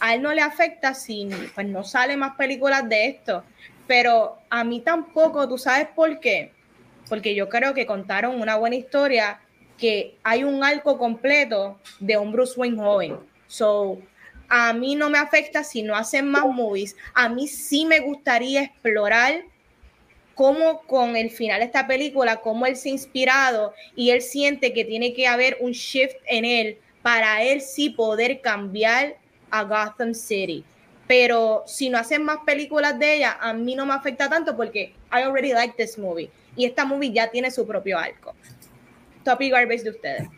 a 0.01 0.15
él 0.15 0.23
no 0.23 0.33
le 0.33 0.41
afecta 0.41 0.95
si 0.95 1.29
pues 1.55 1.67
no 1.67 1.85
sale 1.85 2.17
más 2.17 2.37
películas 2.37 2.89
de 2.89 3.09
esto 3.09 3.45
pero 3.87 4.39
a 4.49 4.65
mí 4.65 4.81
tampoco, 4.81 5.49
¿tú 5.49 5.59
sabes 5.59 5.89
por 5.95 6.21
qué? 6.21 6.53
Porque 7.09 7.35
yo 7.35 7.49
creo 7.49 7.75
que 7.75 7.87
contaron 7.87 8.41
una 8.41 8.57
buena 8.57 8.77
historia, 8.77 9.41
que 9.77 10.17
hay 10.23 10.45
un 10.45 10.63
arco 10.63 10.97
completo 10.97 11.79
de 12.01 12.17
un 12.17 12.33
Bruce 12.33 12.59
Wayne 12.59 12.79
joven. 12.79 13.19
So, 13.49 13.99
a 14.49 14.73
mí 14.73 14.95
no 14.95 15.11
me 15.11 15.19
afecta 15.19 15.65
si 15.65 15.83
no 15.83 15.97
hacen 15.97 16.29
más 16.31 16.47
movies. 16.47 16.97
A 17.15 17.29
mí 17.29 17.49
sí 17.49 17.85
me 17.85 18.01
gustaría 18.01 18.63
explorar 18.63 19.43
cómo 20.35 20.83
con 20.87 21.17
el 21.17 21.31
final 21.31 21.61
de 21.61 21.67
esta 21.67 21.87
película, 21.87 22.37
cómo 22.37 22.65
él 22.65 22.77
se 22.77 22.89
ha 22.89 22.93
inspirado 22.93 23.75
y 23.95 24.11
él 24.11 24.23
siente 24.23 24.73
que 24.73 24.85
tiene 24.85 25.13
que 25.13 25.27
haber 25.27 25.59
un 25.61 25.73
shift 25.73 26.17
en 26.27 26.45
él 26.45 26.79
para 27.03 27.43
él 27.43 27.61
sí 27.61 27.91
poder 27.91 28.41
cambiar 28.41 29.17
a 29.51 29.65
Gotham 29.65 30.15
City 30.15 30.65
pero 31.13 31.63
si 31.67 31.91
no 31.91 31.99
hacen 31.99 32.25
más 32.25 32.39
películas 32.47 32.99
de 32.99 33.17
ella, 33.17 33.37
a 33.39 33.53
mí 33.53 33.75
no 33.75 33.85
me 33.85 33.93
afecta 33.93 34.31
tanto 34.31 34.57
porque 34.57 34.95
I 35.13 35.23
already 35.25 35.53
like 35.53 35.75
this 35.77 35.99
movie. 35.99 36.31
Y 36.57 36.65
esta 36.65 36.87
movie 36.87 37.13
ya 37.13 37.31
tiene 37.31 37.51
su 37.51 37.67
propio 37.67 37.99
arco. 37.99 38.33
Top 39.23 39.43
y 39.43 39.51
garbage 39.51 39.83
de 39.83 39.91
ustedes. 39.91 40.29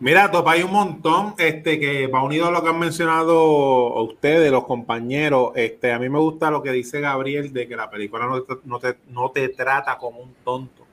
Mira, 0.00 0.30
Top, 0.30 0.48
hay 0.48 0.62
un 0.62 0.72
montón 0.72 1.34
este, 1.36 1.78
que 1.78 2.06
va 2.06 2.22
unido 2.22 2.46
a 2.46 2.50
lo 2.50 2.62
que 2.62 2.70
han 2.70 2.78
mencionado 2.78 4.02
ustedes, 4.04 4.50
los 4.50 4.64
compañeros. 4.64 5.52
Este, 5.54 5.92
a 5.92 5.98
mí 5.98 6.08
me 6.08 6.18
gusta 6.18 6.50
lo 6.50 6.62
que 6.62 6.72
dice 6.72 7.00
Gabriel 7.00 7.52
de 7.52 7.68
que 7.68 7.76
la 7.76 7.90
película 7.90 8.26
no 8.64 8.78
te, 8.80 8.96
no 9.08 9.30
te 9.30 9.50
trata 9.50 9.98
como 9.98 10.20
un 10.20 10.34
tonto. 10.44 10.83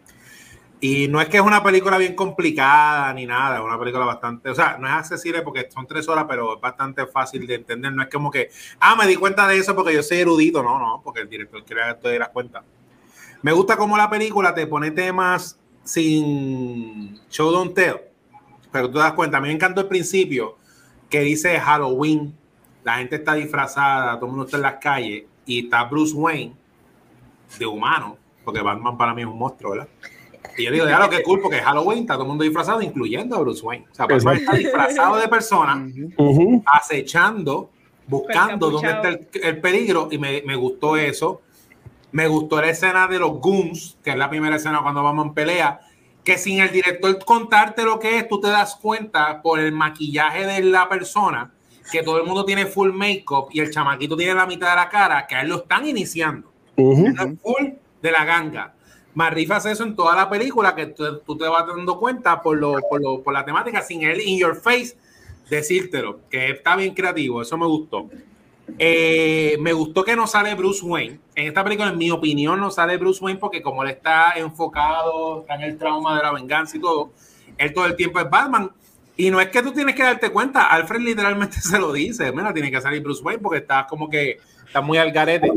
Y 0.84 1.08
no 1.08 1.22
es 1.22 1.30
que 1.30 1.38
es 1.38 1.44
una 1.44 1.62
película 1.62 2.00
bien 2.00 2.16
complicada 2.16 3.14
ni 3.14 3.28
nada, 3.28 3.58
es 3.58 3.64
una 3.64 3.78
película 3.78 4.04
bastante, 4.04 4.50
o 4.50 4.56
sea, 4.56 4.80
no 4.80 4.88
es 4.88 4.94
accesible 4.94 5.44
porque 5.44 5.70
son 5.70 5.86
tres 5.86 6.10
horas, 6.10 6.26
pero 6.28 6.56
es 6.56 6.62
bastante 6.62 7.06
fácil 7.06 7.46
de 7.46 7.54
entender. 7.54 7.94
No 7.94 8.02
es 8.02 8.10
como 8.10 8.32
que, 8.32 8.50
ah, 8.80 8.96
me 8.96 9.06
di 9.06 9.16
cuenta 9.16 9.48
de 9.48 9.60
eso 9.60 9.76
porque 9.76 9.94
yo 9.94 10.02
soy 10.02 10.22
erudito, 10.22 10.64
no, 10.64 10.80
no, 10.80 11.00
porque 11.04 11.22
el 11.22 11.30
director 11.30 11.64
quiere 11.64 11.84
que 11.88 11.94
te 12.02 12.10
dieras 12.10 12.30
cuenta. 12.30 12.64
Me 13.44 13.52
gusta 13.52 13.78
cómo 13.78 13.96
la 13.96 14.10
película 14.10 14.56
te 14.56 14.66
pone 14.66 14.90
temas 14.90 15.60
sin 15.84 17.20
show 17.30 17.52
don't 17.52 17.76
tell, 17.76 17.98
pero 18.72 18.88
tú 18.88 18.94
te 18.94 19.00
das 19.00 19.14
cuenta. 19.14 19.38
A 19.38 19.42
mí 19.42 19.50
me 19.50 19.54
encantó 19.54 19.82
el 19.82 19.88
principio 19.88 20.58
que 21.12 21.20
dice 21.20 21.60
Halloween, 21.60 22.36
la 22.84 22.96
gente 22.98 23.18
está 23.18 23.36
disfrazada, 23.36 24.16
todo 24.16 24.26
el 24.26 24.32
mundo 24.32 24.46
está 24.46 24.58
en 24.58 24.64
las 24.64 24.76
calles 24.82 25.26
y 25.46 25.66
está 25.66 25.84
Bruce 25.84 26.16
Wayne 26.16 26.56
de 27.60 27.68
humano, 27.68 28.18
porque 28.44 28.62
Batman 28.62 28.98
para 28.98 29.14
mí 29.14 29.22
es 29.22 29.28
un 29.28 29.38
monstruo, 29.38 29.74
¿verdad? 29.74 29.88
Y 30.62 30.66
yo 30.66 30.72
digo, 30.72 30.86
lo 30.86 31.10
que 31.10 31.24
cool, 31.24 31.42
porque 31.42 31.60
Halloween 31.60 32.00
está 32.00 32.14
todo 32.14 32.24
el 32.24 32.30
mundo 32.30 32.44
disfrazado, 32.44 32.82
incluyendo 32.82 33.36
a 33.36 33.40
Bruce 33.40 33.64
Wayne. 33.66 33.86
O 33.92 33.96
sea, 33.96 34.06
Batman 34.06 34.38
está 34.38 34.54
disfrazado 34.54 35.18
de 35.18 35.28
persona, 35.28 35.88
acechando, 36.66 37.70
buscando 38.08 38.70
dónde 38.70 38.90
está 38.90 39.10
el, 39.48 39.60
peligro, 39.60 40.08
y 40.12 40.18
me, 40.18 40.42
me, 40.46 40.56
gustó 40.56 40.98
eso. 40.98 41.42
Me 42.12 42.28
gustó 42.28 42.62
la 42.62 42.70
escena 42.70 43.08
de 43.08 43.20
los 43.20 43.40
Goons, 43.40 43.98
que 44.04 44.12
es 44.12 44.18
la 44.18 44.30
primera 44.30 44.58
escena 44.58 44.82
cuando 44.82 45.02
vamos 45.02 45.28
en 45.28 45.34
pelea, 45.34 45.80
que 46.24 46.38
sin 46.38 46.60
el 46.60 46.72
director 46.72 47.18
contarte 47.26 47.84
lo 47.84 48.00
que 48.00 48.18
es, 48.18 48.28
tú 48.28 48.40
te 48.40 48.50
das 48.50 48.76
cuenta 48.76 49.42
por 49.42 49.60
el 49.60 49.72
maquillaje 49.72 50.46
de 50.46 50.62
la 50.62 50.88
persona, 50.88 51.52
que 51.92 52.04
todo 52.04 52.20
el 52.20 52.26
mundo 52.26 52.46
tiene 52.46 52.66
full 52.66 52.92
makeup 52.92 53.50
y 53.52 53.60
el 53.60 53.72
chamaquito 53.72 54.16
tiene 54.16 54.36
la 54.36 54.46
mitad 54.46 54.70
de 54.70 54.76
la 54.76 54.90
cara, 54.90 55.26
que 55.26 55.36
a 55.36 55.42
él 55.42 55.50
lo 55.50 55.58
están 55.58 55.86
iniciando. 55.88 56.52
full 56.76 57.70
de 58.02 58.12
la 58.12 58.26
ganga. 58.26 58.74
Marrifa 59.14 59.58
hace 59.58 59.72
eso 59.72 59.84
en 59.84 59.96
toda 59.96 60.16
la 60.16 60.30
película, 60.30 60.76
que 60.76 60.88
tú, 60.88 61.38
te 61.38 61.48
vas 61.48 61.68
dando 61.68 62.00
cuenta 62.00 62.42
por, 62.42 62.58
lo, 62.58 62.76
por, 62.90 63.02
lo, 63.02 63.22
por 63.22 63.34
la 63.34 63.44
temática, 63.44 63.82
sin 63.82 64.04
él 64.04 64.22
in 64.22 64.40
your 64.40 64.56
face 64.56 64.96
decírtelo, 65.52 66.22
que 66.30 66.52
está 66.52 66.76
bien 66.78 66.94
creativo, 66.96 67.42
eso 67.42 67.58
me 67.58 67.68
gustó. 67.68 68.10
Eh, 68.80 69.58
me 69.60 69.74
gustó 69.74 70.04
que 70.04 70.16
no 70.16 70.26
sale 70.26 70.56
Bruce 70.56 70.84
Wayne. 70.84 71.20
En 71.36 71.48
esta 71.48 71.64
película, 71.64 71.90
en 71.90 71.98
mi 71.98 72.10
opinión, 72.10 72.60
no 72.60 72.72
sale 72.72 72.98
Bruce 72.98 73.24
Wayne 73.24 73.40
porque 73.40 73.62
como 73.62 73.84
él 73.84 73.90
está 73.90 74.34
enfocado, 74.38 75.42
está 75.42 75.56
en 75.56 75.62
el 75.64 75.78
trauma 75.78 76.16
de 76.16 76.24
la 76.24 76.32
venganza 76.32 76.78
y 76.78 76.80
todo, 76.80 77.12
él 77.58 77.74
todo 77.74 77.86
el 77.86 77.98
tiempo 77.98 78.20
es 78.20 78.30
Batman. 78.30 78.72
Y 79.18 79.30
no 79.30 79.42
es 79.42 79.50
que 79.50 79.62
tú 79.62 79.74
tienes 79.74 79.94
que 79.94 80.04
darte 80.04 80.32
cuenta, 80.32 80.68
Alfred 80.68 81.02
literalmente 81.02 81.58
se 81.62 81.78
lo 81.78 81.92
dice, 81.92 82.32
mira, 82.32 82.54
tiene 82.54 82.72
que 82.72 82.80
salir 82.80 83.04
Bruce 83.04 83.22
Wayne 83.22 83.42
porque 83.42 83.60
está 83.60 83.86
como 83.88 84.10
que 84.10 84.40
está 84.66 84.80
muy 84.80 84.98
al 84.98 85.12
garete. 85.12 85.52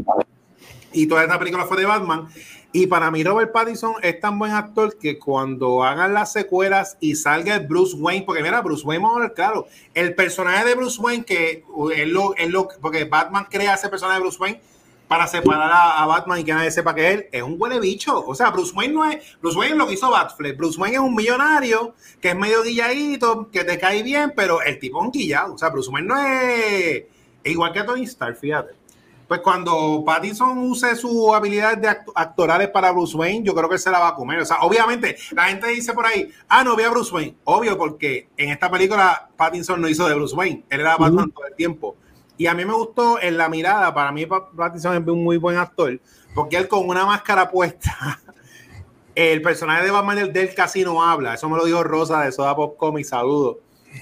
Y 0.93 1.07
toda 1.07 1.23
esta 1.23 1.39
película 1.39 1.65
fue 1.67 1.77
de 1.77 1.87
Batman. 1.87 2.29
Y 2.77 2.89
para 2.89 3.09
mí 3.13 3.23
Robert 3.23 3.53
Pattinson 3.53 3.95
es 4.03 4.19
tan 4.19 4.37
buen 4.37 4.51
actor 4.51 4.99
que 4.99 5.17
cuando 5.17 5.85
hagan 5.85 6.13
las 6.13 6.33
secuelas 6.33 6.97
y 6.99 7.15
salga 7.15 7.55
el 7.55 7.69
Bruce 7.69 7.95
Wayne, 7.97 8.25
porque 8.27 8.43
mira, 8.43 8.61
Bruce 8.63 8.85
Wayne, 8.85 9.01
vamos 9.01 9.19
a 9.19 9.21
ver, 9.21 9.33
claro, 9.33 9.69
el 9.95 10.13
personaje 10.17 10.65
de 10.65 10.75
Bruce 10.75 11.01
Wayne, 11.01 11.25
que 11.25 11.63
es 11.95 12.09
lo, 12.09 12.35
es 12.35 12.51
lo, 12.51 12.67
porque 12.81 13.05
Batman 13.05 13.47
crea 13.49 13.75
ese 13.75 13.89
personaje 13.89 14.19
de 14.19 14.23
Bruce 14.23 14.39
Wayne 14.41 14.61
para 15.07 15.29
separar 15.29 15.71
a, 15.73 16.05
Batman 16.07 16.41
y 16.41 16.45
que 16.45 16.53
nadie 16.53 16.73
sepa 16.73 16.97
que 16.97 17.13
él 17.13 17.29
es 17.31 17.45
un 17.45 17.55
huele 17.61 17.79
bicho. 17.79 18.27
O 18.27 18.35
sea, 18.35 18.51
Bruce 18.51 18.73
Wayne 18.75 18.93
no 18.93 19.09
es, 19.09 19.19
Bruce 19.41 19.57
Wayne 19.57 19.75
es 19.75 19.79
lo 19.79 19.87
que 19.87 19.95
hizo 19.95 20.11
Batfleck. 20.11 20.57
Bruce 20.57 20.77
Wayne 20.77 20.97
es 20.97 21.01
un 21.01 21.15
millonario 21.15 21.95
que 22.21 22.31
es 22.31 22.37
medio 22.37 22.65
guilladito, 22.65 23.53
que 23.53 23.63
te 23.63 23.79
cae 23.79 24.03
bien, 24.03 24.33
pero 24.35 24.61
el 24.63 24.81
tipo 24.81 24.99
es 24.99 25.05
un 25.05 25.13
guillado. 25.13 25.55
O 25.55 25.59
sea, 25.59 25.69
Bruce 25.69 25.91
Wayne 25.91 26.09
no 26.09 26.19
es, 26.19 27.05
igual 27.45 27.73
que 27.73 27.85
Tony 27.85 28.03
Stark, 28.03 28.37
fíjate 28.37 28.84
pues 29.27 29.41
cuando 29.41 30.03
Pattinson 30.05 30.59
use 30.59 30.97
sus 30.97 31.33
habilidades 31.35 31.81
de 31.81 31.89
actorales 32.15 32.69
para 32.69 32.93
Bruce 32.93 33.17
Wayne, 33.17 33.45
yo 33.45 33.55
creo 33.55 33.69
que 33.69 33.77
él 33.77 33.81
se 33.81 33.91
la 33.91 33.99
va 33.99 34.09
a 34.09 34.15
comer. 34.15 34.41
O 34.41 34.45
sea, 34.45 34.61
obviamente, 34.61 35.17
la 35.33 35.45
gente 35.45 35.69
dice 35.69 35.93
por 35.95 36.07
ahí, 36.07 36.31
ah, 36.49 36.63
no 36.63 36.77
vi 36.77 36.85
a 36.85 36.91
Bruce 36.91 37.15
Wayne. 37.15 37.37
Obvio, 37.45 37.79
porque 37.79 38.29
en 38.37 38.51
esta 38.51 38.71
película 38.71 39.29
Pattinson 39.37 39.81
no 39.81 39.89
hizo 39.89 40.07
de 40.09 40.15
Bruce 40.15 40.35
Wayne, 40.35 40.65
él 40.69 40.81
era 40.81 40.97
Batman 40.97 41.31
todo 41.31 41.47
el 41.47 41.55
tiempo. 41.55 41.97
Y 42.37 42.47
a 42.47 42.55
mí 42.55 42.65
me 42.65 42.75
gustó 42.75 43.21
en 43.21 43.39
la 43.39 43.49
mirada, 43.49 43.95
para 43.95 44.13
mí 44.13 44.27
Pattinson 44.27 45.03
es 45.03 45.09
un 45.09 45.23
muy 45.23 45.37
buen 45.37 45.57
actor, 45.57 46.01
porque 46.35 46.57
él 46.57 46.69
con 46.69 46.89
una 46.89 47.07
máscara 47.07 47.49
puesta, 47.51 48.21
el 49.15 49.41
personaje 49.41 49.85
de 49.85 49.91
Batman 49.91 50.33
del, 50.33 50.55
casi 50.55 50.85
no 50.85 51.03
habla. 51.03 51.35
Eso 51.35 51.49
me 51.49 51.57
lo 51.57 51.65
dijo 51.65 51.83
Rosa 51.83 52.23
de 52.23 52.33
Soda 52.33 52.55
Pop 52.55 52.77
Comics, 52.77 53.11
saludo. 53.11 53.61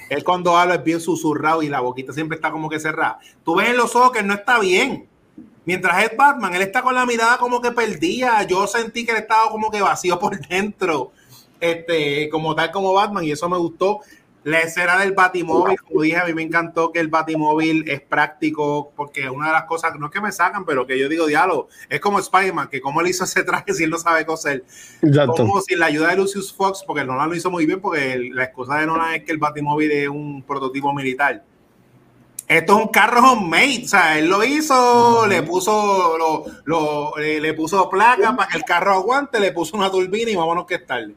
Él 0.08 0.24
cuando 0.24 0.56
habla 0.56 0.76
es 0.76 0.84
bien 0.84 1.00
susurrado 1.00 1.62
y 1.62 1.68
la 1.68 1.80
boquita 1.80 2.14
siempre 2.14 2.36
está 2.36 2.50
como 2.50 2.70
que 2.70 2.80
cerrada. 2.80 3.18
Tú 3.44 3.56
ves 3.56 3.68
en 3.68 3.76
los 3.76 3.94
ojos 3.94 4.12
que 4.12 4.22
no 4.22 4.32
está 4.32 4.58
bien 4.58 5.11
Mientras 5.64 6.04
es 6.04 6.16
Batman, 6.16 6.54
él 6.54 6.62
está 6.62 6.82
con 6.82 6.94
la 6.94 7.06
mirada 7.06 7.38
como 7.38 7.60
que 7.60 7.70
perdida. 7.70 8.42
Yo 8.44 8.66
sentí 8.66 9.04
que 9.04 9.12
él 9.12 9.18
estaba 9.18 9.50
como 9.50 9.70
que 9.70 9.80
vacío 9.80 10.18
por 10.20 10.38
dentro, 10.46 11.12
este, 11.60 12.28
como 12.30 12.54
tal 12.54 12.70
como 12.72 12.92
Batman, 12.92 13.24
y 13.24 13.32
eso 13.32 13.48
me 13.48 13.58
gustó. 13.58 14.00
La 14.44 14.58
escena 14.58 14.98
del 14.98 15.12
Batimóvil, 15.12 15.80
como 15.80 16.02
dije, 16.02 16.16
a 16.16 16.24
mí 16.24 16.34
me 16.34 16.42
encantó 16.42 16.90
que 16.90 16.98
el 16.98 17.06
Batimóvil 17.06 17.88
es 17.88 18.00
práctico, 18.00 18.92
porque 18.96 19.30
una 19.30 19.46
de 19.46 19.52
las 19.52 19.64
cosas, 19.66 19.96
no 20.00 20.06
es 20.06 20.12
que 20.12 20.20
me 20.20 20.32
sacan, 20.32 20.64
pero 20.64 20.84
que 20.84 20.98
yo 20.98 21.08
digo 21.08 21.26
diálogo, 21.26 21.68
es 21.88 22.00
como 22.00 22.18
Spider-Man, 22.18 22.66
que 22.68 22.80
como 22.80 23.00
él 23.00 23.06
hizo 23.06 23.22
ese 23.22 23.44
traje 23.44 23.72
si 23.72 23.84
él 23.84 23.90
no 23.90 23.98
sabe 23.98 24.26
coser. 24.26 24.64
Como 25.36 25.60
sin 25.60 25.78
la 25.78 25.86
ayuda 25.86 26.08
de 26.08 26.16
Lucius 26.16 26.52
Fox, 26.52 26.82
porque 26.84 27.04
Nolan 27.04 27.28
lo 27.28 27.36
hizo 27.36 27.52
muy 27.52 27.66
bien, 27.66 27.80
porque 27.80 28.30
la 28.32 28.42
excusa 28.42 28.78
de 28.78 28.86
Nolan 28.86 29.14
es 29.14 29.24
que 29.24 29.30
el 29.30 29.38
Batimóvil 29.38 29.92
es 29.92 30.08
un 30.08 30.42
prototipo 30.42 30.92
militar. 30.92 31.44
Esto 32.52 32.76
es 32.76 32.84
un 32.84 32.88
carro 32.88 33.32
homemade, 33.32 33.82
o 33.84 33.88
sea, 33.88 34.18
él 34.18 34.28
lo 34.28 34.44
hizo, 34.44 35.26
le 35.26 35.42
puso 35.42 36.18
lo, 36.18 36.44
lo, 36.66 37.16
le, 37.16 37.54
puso 37.54 37.88
placa 37.88 38.36
para 38.36 38.46
que 38.46 38.58
el 38.58 38.64
carro 38.64 38.92
aguante, 38.92 39.40
le 39.40 39.52
puso 39.52 39.74
una 39.74 39.90
turbina 39.90 40.30
y 40.30 40.36
vámonos 40.36 40.66
que 40.66 40.74
es 40.74 40.86
tarde. 40.86 41.14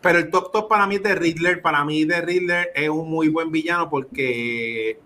Pero 0.00 0.18
el 0.20 0.30
top 0.30 0.52
top 0.52 0.66
para 0.66 0.86
mí 0.86 0.94
es 0.94 1.02
de 1.02 1.14
Riddler, 1.14 1.60
para 1.60 1.84
mí 1.84 2.06
de 2.06 2.18
Riddler 2.22 2.72
es 2.74 2.88
un 2.88 3.10
muy 3.10 3.28
buen 3.28 3.50
villano 3.50 3.90
porque 3.90 4.98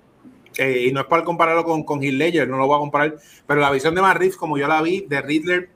eh, 0.56 0.84
y 0.86 0.92
no 0.92 1.00
es 1.00 1.06
para 1.06 1.24
compararlo 1.24 1.64
con, 1.64 1.82
con 1.82 2.04
Heath 2.04 2.14
Ledger, 2.14 2.48
no 2.48 2.56
lo 2.56 2.68
voy 2.68 2.76
a 2.76 2.78
comparar, 2.78 3.16
pero 3.44 3.60
la 3.60 3.72
visión 3.72 3.96
de 3.96 4.02
Matt 4.02 4.18
Reeves, 4.18 4.36
como 4.36 4.58
yo 4.58 4.68
la 4.68 4.80
vi, 4.80 5.06
de 5.08 5.20
Riddler, 5.22 5.70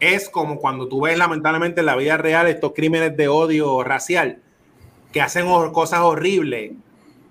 es 0.00 0.28
como 0.28 0.56
cuando 0.56 0.88
tú 0.88 1.02
ves 1.02 1.16
lamentablemente 1.16 1.80
en 1.80 1.86
la 1.86 1.94
vida 1.94 2.16
real 2.16 2.48
estos 2.48 2.72
crímenes 2.72 3.16
de 3.16 3.28
odio 3.28 3.84
racial 3.84 4.42
que 5.12 5.20
hacen 5.20 5.46
cosas 5.72 6.00
horribles 6.00 6.72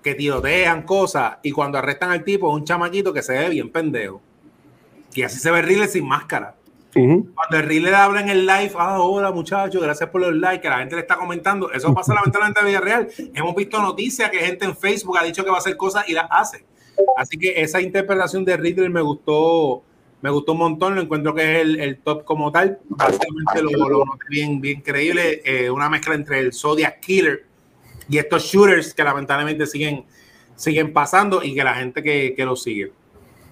que 0.02 0.14
tirotean 0.14 0.82
cosas 0.82 1.38
y 1.42 1.52
cuando 1.52 1.78
arrestan 1.78 2.10
al 2.10 2.24
tipo 2.24 2.50
es 2.50 2.56
un 2.56 2.64
chamaquito 2.64 3.12
que 3.12 3.22
se 3.22 3.32
ve 3.32 3.48
bien 3.48 3.70
pendejo. 3.70 4.20
Y 5.14 5.22
así 5.22 5.38
se 5.38 5.50
ve 5.50 5.62
Riddler 5.62 5.88
sin 5.88 6.06
máscara. 6.06 6.56
Cuando 6.92 7.56
el 7.58 7.94
habla 7.94 8.20
en 8.20 8.28
el 8.28 8.44
live, 8.44 8.72
ah, 8.76 9.00
hola 9.00 9.32
muchachos, 9.32 9.82
gracias 9.82 10.10
por 10.10 10.20
los 10.20 10.34
likes, 10.34 10.60
que 10.60 10.68
la 10.68 10.78
gente 10.78 10.94
le 10.94 11.00
está 11.00 11.16
comentando, 11.16 11.72
eso 11.72 11.94
pasa 11.94 12.12
lamentablemente 12.14 12.60
en 12.60 12.66
la 12.66 12.70
vida 12.70 12.80
real. 12.80 13.08
Hemos 13.34 13.54
visto 13.54 13.80
noticias 13.80 14.30
que 14.30 14.38
gente 14.38 14.66
en 14.66 14.76
Facebook 14.76 15.16
ha 15.16 15.24
dicho 15.24 15.42
que 15.42 15.50
va 15.50 15.56
a 15.56 15.60
hacer 15.60 15.76
cosas 15.76 16.06
y 16.08 16.12
las 16.12 16.26
hace. 16.30 16.66
Así 17.16 17.38
que 17.38 17.62
esa 17.62 17.80
interpretación 17.80 18.44
de 18.44 18.58
Riddler 18.58 18.90
me 18.90 19.00
gustó, 19.00 19.82
me 20.20 20.28
gustó 20.28 20.52
un 20.52 20.58
montón, 20.58 20.94
lo 20.94 21.00
encuentro 21.00 21.34
que 21.34 21.62
es 21.62 21.62
el, 21.62 21.98
top 21.98 22.24
como 22.24 22.52
tal. 22.52 22.78
Básicamente 22.90 23.62
lo, 23.62 23.88
lo 23.88 24.04
noté 24.04 24.26
bien, 24.28 24.60
bien 24.60 24.82
creíble, 24.82 25.40
eh, 25.46 25.70
una 25.70 25.88
mezcla 25.88 26.14
entre 26.14 26.40
el 26.40 26.52
Zodiac 26.52 27.00
Killer 27.00 27.51
y 28.12 28.18
estos 28.18 28.44
shooters 28.44 28.92
que 28.92 29.02
lamentablemente 29.02 29.66
siguen, 29.66 30.04
siguen 30.54 30.92
pasando 30.92 31.42
y 31.42 31.54
que 31.54 31.64
la 31.64 31.74
gente 31.74 32.02
que, 32.02 32.34
que 32.36 32.44
lo 32.44 32.56
sigue. 32.56 32.92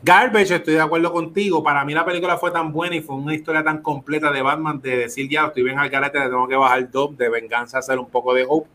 Garbage, 0.03 0.55
estoy 0.55 0.75
de 0.75 0.83
acuerdo 0.83 1.11
contigo. 1.11 1.63
Para 1.63 1.83
mí 1.83 1.95
la 1.95 2.05
película 2.05 2.37
fue 2.37 2.51
tan 2.51 2.71
buena 2.71 2.95
y 2.95 3.01
fue 3.01 3.17
una 3.17 3.35
historia 3.35 3.65
tan 3.65 3.81
completa 3.81 4.31
de 4.31 4.43
Batman 4.43 4.79
de 4.79 4.99
decir 4.99 5.31
ya, 5.31 5.47
estoy 5.47 5.63
bien 5.63 5.79
al 5.79 5.89
garete, 5.89 6.19
le 6.19 6.27
tengo 6.27 6.47
que 6.47 6.57
bajar 6.57 6.91
dos 6.91 7.17
de 7.17 7.31
venganza, 7.31 7.79
hacer 7.79 7.99
un 7.99 8.11
poco 8.11 8.35
de 8.35 8.45
hope. 8.47 8.69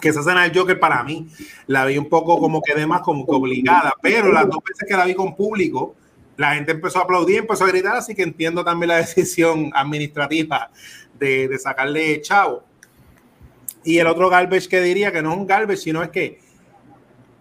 Que 0.00 0.08
esa 0.08 0.20
escena 0.20 0.44
del 0.44 0.58
Joker 0.58 0.80
para 0.80 1.02
mí 1.02 1.28
la 1.66 1.84
vi 1.84 1.98
un 1.98 2.08
poco 2.08 2.38
como 2.38 2.62
que 2.62 2.74
de 2.74 2.86
más, 2.86 3.02
como 3.02 3.26
que 3.26 3.34
obligada, 3.34 3.92
pero 4.00 4.32
las 4.32 4.48
dos 4.48 4.60
veces 4.66 4.88
que 4.88 4.96
la 4.96 5.04
vi 5.04 5.12
con 5.12 5.36
público, 5.36 5.94
la 6.38 6.54
gente 6.54 6.72
empezó 6.72 7.00
a 7.00 7.02
aplaudir, 7.02 7.40
empezó 7.40 7.64
a 7.64 7.68
gritar, 7.68 7.96
así 7.96 8.14
que 8.14 8.22
entiendo 8.22 8.64
también 8.64 8.88
la 8.88 8.96
decisión 9.04 9.70
administrativa 9.74 10.70
de, 11.18 11.48
de 11.48 11.58
sacarle 11.58 12.22
chavo. 12.22 12.64
Y 13.84 13.98
el 13.98 14.06
otro 14.06 14.30
garbage 14.30 14.68
que 14.68 14.80
diría 14.80 15.12
que 15.12 15.22
no 15.22 15.32
es 15.32 15.38
un 15.38 15.46
garbage, 15.46 15.78
sino 15.78 16.02
es 16.02 16.10
que 16.10 16.40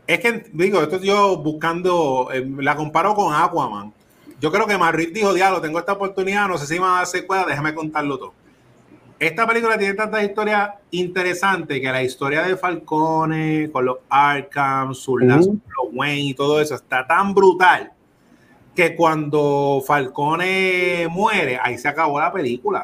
es 0.05 0.19
que 0.19 0.45
digo, 0.51 0.81
esto 0.81 0.99
yo 1.01 1.37
buscando, 1.37 2.29
eh, 2.33 2.45
la 2.57 2.75
comparo 2.75 3.15
con 3.15 3.33
Aquaman. 3.33 3.93
Yo 4.39 4.51
creo 4.51 4.67
que 4.67 4.77
Madrid 4.77 5.11
dijo, 5.13 5.33
diablo, 5.33 5.61
tengo 5.61 5.79
esta 5.79 5.93
oportunidad, 5.93 6.47
no 6.49 6.57
sé 6.57 6.67
si 6.67 6.73
me 6.73 6.81
va 6.81 6.99
a 6.99 7.03
hacer 7.03 7.25
cuenta, 7.25 7.47
déjame 7.47 7.73
contarlo 7.73 8.17
todo. 8.17 8.33
Esta 9.17 9.47
película 9.47 9.77
tiene 9.77 9.93
tantas 9.93 10.21
historias 10.23 10.71
interesantes 10.91 11.79
que 11.79 11.89
la 11.89 12.03
historia 12.03 12.41
de 12.41 12.57
Falcone 12.57 13.69
con 13.71 13.85
los 13.85 13.99
Arkham, 14.09 14.93
sus 14.93 15.21
los 15.21 15.47
Wayne 15.93 16.29
y 16.29 16.33
todo 16.33 16.59
eso 16.59 16.75
está 16.75 17.07
tan 17.07 17.33
brutal 17.33 17.93
que 18.75 18.95
cuando 18.95 19.81
Falcone 19.85 21.07
muere, 21.09 21.57
ahí 21.63 21.77
se 21.77 21.87
acabó 21.87 22.19
la 22.19 22.33
película. 22.33 22.83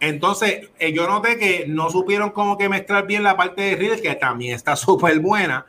Entonces, 0.00 0.68
eh, 0.78 0.92
yo 0.92 1.06
noté 1.06 1.38
que 1.38 1.66
no 1.66 1.90
supieron 1.90 2.30
cómo 2.30 2.58
que 2.58 2.68
mezclar 2.68 3.06
bien 3.06 3.22
la 3.22 3.36
parte 3.36 3.62
de 3.62 3.76
Riddle, 3.76 4.02
que 4.02 4.14
también 4.14 4.54
está 4.54 4.76
súper 4.76 5.18
buena. 5.20 5.66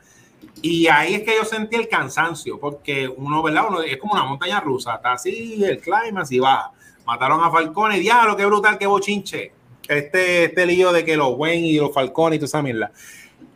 Y 0.62 0.86
ahí 0.88 1.14
es 1.14 1.22
que 1.22 1.36
yo 1.36 1.44
sentí 1.44 1.76
el 1.76 1.88
cansancio, 1.88 2.58
porque 2.58 3.08
uno, 3.08 3.42
¿verdad? 3.42 3.66
Uno, 3.68 3.82
es 3.82 3.96
como 3.98 4.14
una 4.14 4.24
montaña 4.24 4.60
rusa, 4.60 4.96
está 4.96 5.12
así, 5.12 5.62
el 5.62 5.78
clima 5.78 6.24
y 6.28 6.38
baja. 6.38 6.72
Mataron 7.06 7.42
a 7.42 7.50
Falcone, 7.50 8.00
diablo, 8.00 8.36
qué 8.36 8.46
brutal, 8.46 8.78
qué 8.78 8.86
bochinche. 8.86 9.52
Este, 9.86 10.46
este 10.46 10.66
lío 10.66 10.92
de 10.92 11.04
que 11.04 11.16
los 11.16 11.34
Wayne 11.36 11.68
y 11.68 11.76
los 11.76 11.94
Falcone 11.94 12.36
y 12.36 12.38
toda 12.38 12.46
esa 12.46 12.62
mierda. 12.62 12.90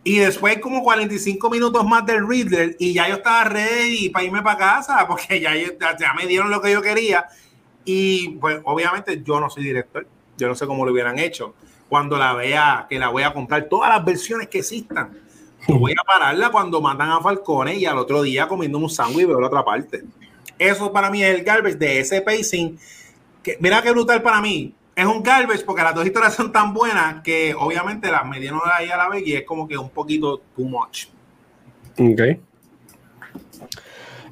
Y 0.04 0.18
después 0.18 0.58
como 0.58 0.82
45 0.82 1.50
minutos 1.50 1.84
más 1.84 2.06
del 2.06 2.26
Riddler 2.26 2.76
y 2.78 2.94
ya 2.94 3.08
yo 3.08 3.16
estaba 3.16 3.44
ready 3.44 4.08
para 4.08 4.24
irme 4.24 4.42
para 4.42 4.56
casa 4.56 5.04
porque 5.08 5.40
ya, 5.40 5.52
ya 5.54 6.14
me 6.14 6.26
dieron 6.26 6.50
lo 6.50 6.60
que 6.60 6.70
yo 6.70 6.80
quería. 6.80 7.26
Y 7.84 8.30
pues 8.38 8.60
obviamente 8.64 9.20
yo 9.22 9.40
no 9.40 9.50
soy 9.50 9.64
director 9.64 10.06
yo 10.40 10.48
no 10.48 10.54
sé 10.54 10.66
cómo 10.66 10.84
lo 10.84 10.92
hubieran 10.92 11.18
hecho. 11.18 11.54
Cuando 11.88 12.16
la 12.16 12.34
vea, 12.34 12.86
que 12.88 12.98
la 12.98 13.08
voy 13.08 13.22
a 13.22 13.32
comprar, 13.32 13.64
todas 13.68 13.90
las 13.90 14.04
versiones 14.04 14.48
que 14.48 14.58
existan. 14.58 15.18
voy 15.68 15.92
a 15.92 16.04
pararla 16.04 16.50
cuando 16.50 16.80
matan 16.80 17.10
a 17.10 17.20
Falcone 17.20 17.76
y 17.76 17.84
al 17.84 17.98
otro 17.98 18.22
día 18.22 18.48
comiendo 18.48 18.78
un 18.78 18.88
sándwich 18.88 19.26
veo 19.26 19.40
la 19.40 19.46
otra 19.46 19.64
parte. 19.64 20.02
Eso 20.58 20.92
para 20.92 21.10
mí 21.10 21.22
es 21.22 21.34
el 21.34 21.44
garbage 21.44 21.76
de 21.76 22.00
ese 22.00 22.20
pacing. 22.20 22.78
Que, 23.42 23.56
mira 23.60 23.82
qué 23.82 23.90
brutal 23.90 24.22
para 24.22 24.40
mí. 24.40 24.74
Es 24.94 25.06
un 25.06 25.22
garbage 25.22 25.64
porque 25.64 25.82
las 25.82 25.94
dos 25.94 26.04
historias 26.04 26.34
son 26.34 26.52
tan 26.52 26.74
buenas 26.74 27.22
que 27.22 27.54
obviamente 27.58 28.10
las 28.10 28.26
me 28.26 28.38
dieron 28.38 28.60
ahí 28.72 28.88
a 28.90 28.96
la 28.96 29.08
vez 29.08 29.26
y 29.26 29.34
es 29.34 29.44
como 29.44 29.66
que 29.66 29.78
un 29.78 29.88
poquito 29.88 30.42
too 30.54 30.64
much. 30.64 31.06
Ok. 31.98 32.20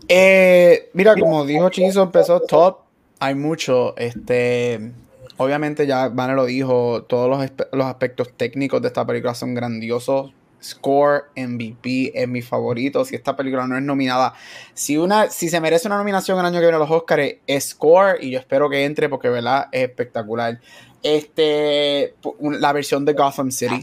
Eh, 0.09 0.91
mira, 0.95 1.15
como 1.15 1.45
dijo 1.45 1.69
Chinzo, 1.71 2.03
empezó 2.03 2.41
top. 2.41 2.79
Hay 3.21 3.35
mucho. 3.35 3.97
Este, 3.97 4.93
Obviamente 5.39 5.87
ya 5.87 6.09
Banner 6.09 6.37
lo 6.37 6.47
dijo, 6.47 7.05
todos 7.05 7.29
los, 7.31 7.87
aspectos 7.87 8.33
técnicos 8.37 8.83
de 8.83 8.89
esta 8.89 9.07
película 9.07 9.35
son 9.35 9.55
grandiosos. 9.55 10.33
Score, 10.61 11.27
MVP, 11.37 12.11
es 12.21 12.29
mi 12.29 12.43
favorito. 12.43 13.05
Si 13.05 13.15
esta 13.15 13.37
película 13.37 13.69
no 13.69 13.77
es 13.77 13.83
nominada, 13.85 14.35
si, 14.75 14.97
una, 14.97 15.31
si 15.31 15.49
se 15.49 15.61
merece 15.61 15.87
una 15.87 15.99
nominación 15.99 16.37
el 16.41 16.47
año 16.47 16.55
que 16.55 16.63
viene 16.63 16.75
a 16.75 16.81
los 16.81 16.91
Oscars, 16.91 17.35
es 17.47 17.69
Score 17.69 18.19
y 18.21 18.33
yo 18.33 18.41
espero 18.41 18.69
que 18.69 18.85
entre 18.85 19.09
porque, 19.09 19.29
¿verdad? 19.29 19.69
Es 19.71 19.89
espectacular. 19.89 20.61
Este, 21.01 22.17
la 22.41 22.73
versión 22.73 23.05
de 23.05 23.13
Gotham 23.13 23.53
City, 23.53 23.81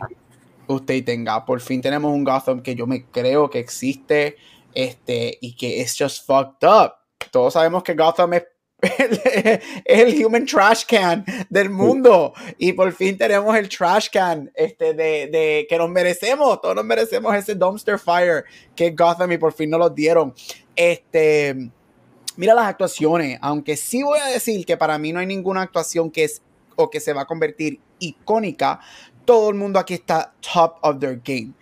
usted 0.68 1.06
tenga. 1.06 1.45
Por 1.45 1.61
fin 1.61 1.80
tenemos 1.80 2.14
un 2.14 2.26
Gotham 2.26 2.61
que 2.61 2.76
yo 2.76 2.86
me 2.86 3.06
creo 3.06 3.49
que 3.49 3.60
existe 3.60 4.36
este, 4.73 5.38
y 5.40 5.56
que 5.56 5.80
es 5.80 5.95
just 5.98 6.26
fucked 6.26 6.68
up. 6.68 6.91
Todos 7.32 7.53
sabemos 7.53 7.84
que 7.84 7.94
Gotham 7.94 8.34
es 8.34 8.44
el 9.86 10.26
human 10.26 10.45
trash 10.45 10.86
can 10.86 11.26
del 11.49 11.70
mundo. 11.70 12.34
Y 12.57 12.74
por 12.74 12.91
fin 12.94 13.18
tenemos 13.18 13.56
el 13.56 13.70
trash 13.70 14.10
can 14.12 14.52
este, 14.56 14.94
de, 14.94 15.28
de, 15.28 15.66
que 15.70 15.78
nos 15.78 15.90
merecemos. 15.90 16.62
Todos 16.62 16.76
nos 16.76 16.86
merecemos 16.86 17.36
ese 17.36 17.56
dumpster 17.56 17.99
fire 17.99 18.45
que 18.76 18.91
Gotham 18.91 19.32
y 19.32 19.38
por 19.38 19.53
fin 19.53 19.70
nos 19.70 19.80
lo 19.80 19.90
dieron. 19.90 20.34
Este, 20.76 21.70
mira 22.36 22.53
las 22.53 22.68
actuaciones, 22.68 23.40
aunque 23.41 23.78
sí 23.78 24.03
voy 24.03 24.20
a 24.20 24.28
decir 24.28 24.66
que 24.66 24.78
para 24.78 24.98
mí 24.98 25.14
no 25.14 25.20
hay 25.20 25.26
ninguna 25.26 25.62
actuación 25.62 26.12
que 26.12 26.26
es 26.26 26.41
o 26.76 26.90
que 26.90 26.99
se 26.99 27.14
va 27.14 27.22
a 27.22 27.26
convertir 27.26 27.80
icónica. 27.99 28.80
Todo 29.24 29.49
el 29.49 29.56
mundo 29.56 29.80
aquí 29.80 29.95
está 29.95 30.34
top 30.53 30.78
of 30.82 30.99
their 30.99 31.22
game. 31.24 31.53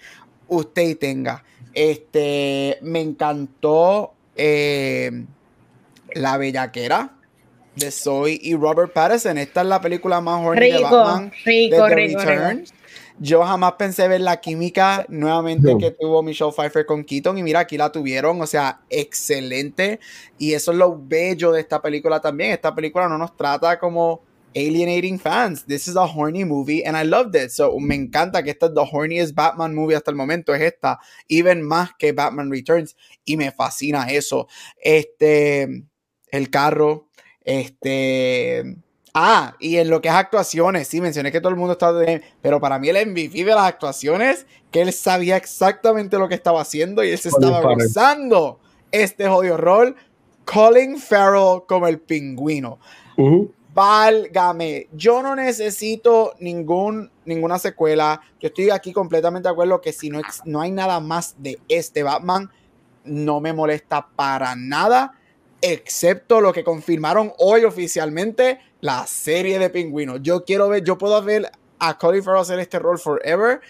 Usted 0.48 0.98
tenga. 0.98 1.44
Este, 1.74 2.78
me 2.82 3.02
encantó. 3.02 4.14
Eh, 4.36 5.26
la 6.14 6.38
Bellaquera 6.38 7.18
de 7.76 7.92
Zoe 7.92 8.40
y 8.42 8.56
Robert 8.56 8.94
Pattinson. 8.94 9.38
Esta 9.38 9.62
es 9.62 9.68
la 9.68 9.82
película 9.82 10.22
más 10.22 10.46
horny 10.46 10.72
de 10.72 10.80
Batman 10.80 11.32
rico, 11.46 11.86
de 11.86 11.96
rico, 11.96 12.22
Yo 13.20 13.44
jamás 13.44 13.74
pensé 13.74 14.08
ver 14.08 14.22
la 14.22 14.40
química 14.40 15.06
nuevamente 15.10 15.76
que 15.78 15.92
tuvo 15.92 16.22
Michelle 16.22 16.52
Pfeiffer 16.52 16.86
con 16.86 17.04
Keaton 17.04 17.38
y 17.38 17.44
mira, 17.44 17.62
aquí 17.62 17.78
la 17.78 17.92
tuvieron, 17.92 18.42
o 18.42 18.48
sea, 18.48 18.82
excelente. 18.90 20.00
Y 20.38 20.54
eso 20.54 20.72
es 20.72 20.78
lo 20.78 21.00
bello 21.02 21.52
de 21.52 21.62
esta 21.62 21.82
película 21.82 22.20
también. 22.20 22.52
Esta 22.52 22.74
película 22.74 23.08
no 23.08 23.18
nos 23.18 23.36
trata 23.36 23.80
como 23.80 24.22
alienating 24.56 25.20
fans. 25.20 25.66
This 25.66 25.88
is 25.88 25.96
a 25.96 26.04
horny 26.04 26.46
movie 26.46 26.84
and 26.86 26.96
I 26.96 27.04
loved 27.04 27.36
it. 27.36 27.50
So 27.50 27.80
me 27.80 27.96
encanta 27.96 28.44
que 28.44 28.52
esta 28.52 28.68
es 28.68 28.74
the 28.76 28.86
horniest 28.92 29.34
Batman 29.34 29.74
movie 29.74 29.96
hasta 29.96 30.12
el 30.12 30.18
momento. 30.18 30.54
Es 30.54 30.62
esta, 30.62 31.00
even 31.28 31.64
más 31.64 31.92
que 31.98 32.12
Batman 32.12 32.52
Returns. 32.52 32.96
Y 33.26 33.36
me 33.36 33.52
fascina 33.52 34.06
eso. 34.12 34.48
Este 34.78 35.86
el 36.34 36.50
carro, 36.50 37.08
este... 37.44 38.78
Ah, 39.16 39.56
y 39.60 39.78
en 39.78 39.92
lo 39.92 40.02
que 40.02 40.08
es 40.08 40.16
actuaciones, 40.16 40.88
sí, 40.88 41.00
mencioné 41.00 41.32
que 41.32 41.40
todo 41.40 41.52
el 41.52 41.56
mundo 41.56 41.74
está 41.74 41.92
bien, 41.92 42.24
pero 42.42 42.60
para 42.60 42.80
mí 42.80 42.90
el 42.90 43.08
MVP 43.08 43.46
de 43.46 43.54
las 43.54 43.66
actuaciones, 43.66 44.48
que 44.72 44.82
él 44.82 44.92
sabía 44.92 45.38
exactamente 45.38 46.18
lo 46.18 46.28
que 46.28 46.34
estaba 46.34 46.62
haciendo 46.62 47.04
y 47.04 47.12
él 47.12 47.20
se 47.20 47.30
estaba 47.30 47.62
gozando 47.62 48.60
este 48.92 49.28
jodido 49.28 49.58
rol. 49.58 49.96
Colin 50.46 50.98
Farrell 50.98 51.62
como 51.68 51.88
el 51.88 52.00
pingüino. 52.00 52.80
Válgame, 53.74 54.88
yo 54.94 55.22
no 55.22 55.36
necesito 55.36 56.34
ningún, 56.40 57.12
ninguna 57.26 57.60
secuela. 57.60 58.20
Yo 58.40 58.48
estoy 58.48 58.72
aquí 58.72 58.94
completamente 58.94 59.48
de 59.48 59.54
acuerdo 59.54 59.80
que 59.80 59.94
si 59.94 60.10
no, 60.10 60.22
no 60.46 60.62
hay 60.62 60.72
nada 60.72 61.00
más 61.00 61.36
de 61.38 61.60
este 61.68 62.02
Batman, 62.02 62.50
no 63.04 63.42
me 63.42 63.54
molesta 63.54 64.08
para 64.16 64.56
nada, 64.56 65.14
excepto 65.64 66.42
lo 66.42 66.52
que 66.52 66.64
confirmaron 66.64 67.32
hoy 67.38 67.64
oficialmente, 67.64 68.60
la 68.82 69.08
serie 69.08 69.60
de 69.60 69.70
pingüinos. 69.70 70.20
Yo 70.22 70.44
quiero 70.44 70.68
ver, 70.68 70.84
yo 70.84 70.98
puedo 70.98 71.20
ver 71.24 71.50
a 71.80 71.98
Colin 71.98 72.22
Farrell 72.22 72.42
hacer 72.42 72.60
este 72.60 72.80
rol 72.80 73.00
forever. 73.00 73.62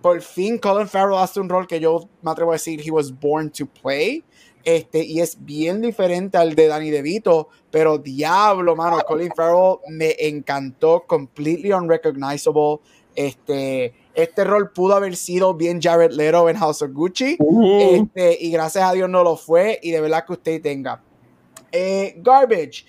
Por 0.00 0.22
fin 0.22 0.58
Colin 0.58 0.88
Farrell 0.88 1.18
hace 1.18 1.40
un 1.40 1.48
rol 1.48 1.66
que 1.66 1.80
yo 1.80 2.08
me 2.22 2.30
atrevo 2.30 2.52
a 2.52 2.54
decir 2.54 2.80
he 2.86 2.92
was 2.92 3.12
born 3.12 3.50
to 3.50 3.66
play. 3.66 4.24
Este, 4.62 5.02
y 5.02 5.20
es 5.20 5.44
bien 5.44 5.82
diferente 5.82 6.38
al 6.38 6.54
de 6.54 6.68
Danny 6.68 6.90
DeVito, 6.90 7.48
pero 7.70 7.98
diablo, 7.98 8.76
mano, 8.76 9.00
Colin 9.06 9.32
Farrell 9.34 9.78
me 9.88 10.14
encantó, 10.20 11.04
completely 11.06 11.72
unrecognizable. 11.72 12.78
Este, 13.16 13.92
este 14.14 14.44
rol 14.44 14.70
pudo 14.70 14.94
haber 14.94 15.16
sido 15.16 15.54
bien 15.54 15.80
Jared 15.82 16.12
Leto 16.12 16.48
en 16.48 16.56
House 16.58 16.82
of 16.82 16.92
Gucci, 16.92 17.38
este, 17.80 18.38
y 18.38 18.52
gracias 18.52 18.84
a 18.84 18.92
Dios 18.92 19.08
no 19.08 19.24
lo 19.24 19.36
fue, 19.36 19.80
y 19.82 19.90
de 19.90 20.00
verdad 20.00 20.24
que 20.24 20.34
usted 20.34 20.62
tenga. 20.62 21.02
Eh, 21.72 22.14
garbage. 22.18 22.84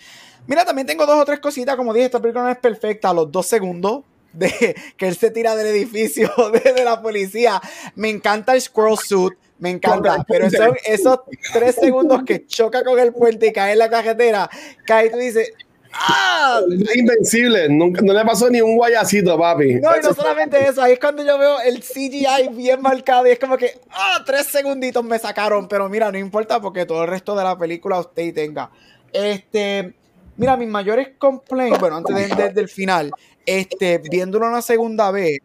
Mira, 0.48 0.66
también 0.66 0.88
tengo 0.88 1.06
dos 1.06 1.22
o 1.22 1.26
tres 1.26 1.40
cositas, 1.40 1.76
como 1.76 1.94
dije, 1.94 2.06
esta 2.06 2.20
película 2.20 2.46
no 2.46 2.50
es 2.50 2.58
perfecta, 2.58 3.10
a 3.10 3.14
los 3.14 3.32
dos 3.32 3.46
segundos 3.46 4.04
de 4.34 4.76
que 4.98 5.08
él 5.08 5.16
se 5.16 5.32
tira 5.32 5.56
del 5.56 5.68
edificio 5.68 6.32
de, 6.52 6.74
de 6.74 6.84
la 6.84 7.02
policía. 7.02 7.62
Me 7.96 8.10
encanta 8.10 8.54
el 8.54 8.62
squirrel 8.62 8.98
suit 8.98 9.34
me 9.62 9.70
encanta, 9.70 10.26
pero 10.28 10.50
son 10.50 10.76
esos 10.86 11.20
tres 11.54 11.76
segundos 11.76 12.24
que 12.26 12.48
choca 12.48 12.84
con 12.84 13.00
el 13.00 13.14
puente 13.14 13.48
y 13.48 13.54
cae 13.54 13.74
en 13.74 13.78
la 13.78 13.92
cajetera, 13.92 14.50
cae 14.88 15.06
y 15.06 15.12
tú 15.12 15.18
dices, 15.18 15.54
¡Ah! 15.94 16.62
Es 16.70 16.96
invencible, 16.96 17.70
Nunca, 17.70 18.02
no 18.02 18.14
le 18.14 18.24
pasó 18.26 18.50
ni 18.50 18.62
un 18.62 18.76
guayacito, 18.76 19.38
papi. 19.38 19.76
No, 19.76 19.96
y 19.96 20.02
no 20.02 20.14
solamente 20.14 20.60
eso, 20.68 20.82
ahí 20.82 20.94
es 20.94 21.00
cuando 21.00 21.24
yo 21.26 21.38
veo 21.38 21.60
el 21.62 21.82
CGI 21.82 22.50
bien 22.52 22.82
marcado 22.82 23.28
y 23.28 23.32
es 23.32 23.40
como 23.40 23.58
que, 23.58 23.80
¡ah! 23.92 24.24
Tres 24.26 24.48
segunditos 24.48 25.04
me 25.04 25.20
sacaron, 25.20 25.68
pero 25.68 25.90
mira, 25.90 26.12
no 26.12 26.18
importa 26.18 26.62
porque 26.62 26.86
todo 26.86 27.04
el 27.04 27.10
resto 27.10 27.36
de 27.36 27.44
la 27.44 27.58
película 27.58 28.00
usted 28.00 28.34
tenga. 28.34 28.72
Este, 29.12 29.94
mira, 30.38 30.58
mis 30.58 30.70
mayores 30.70 31.10
complaints, 31.18 31.80
bueno, 31.80 31.98
antes 31.98 32.38
de, 32.38 32.50
del 32.50 32.70
final, 32.70 33.12
este, 33.46 33.98
viéndolo 34.00 34.48
una 34.48 34.62
segunda 34.62 35.12
vez, 35.12 35.40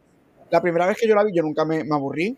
la 0.51 0.61
primera 0.61 0.87
vez 0.87 0.97
que 0.97 1.09
yo 1.09 1.15
la 1.15 1.25
vi, 1.25 1.33
yo 1.35 1.43
nunca 1.43 1.65
me, 1.65 1.83
me 1.85 1.95
aburrí 1.95 2.37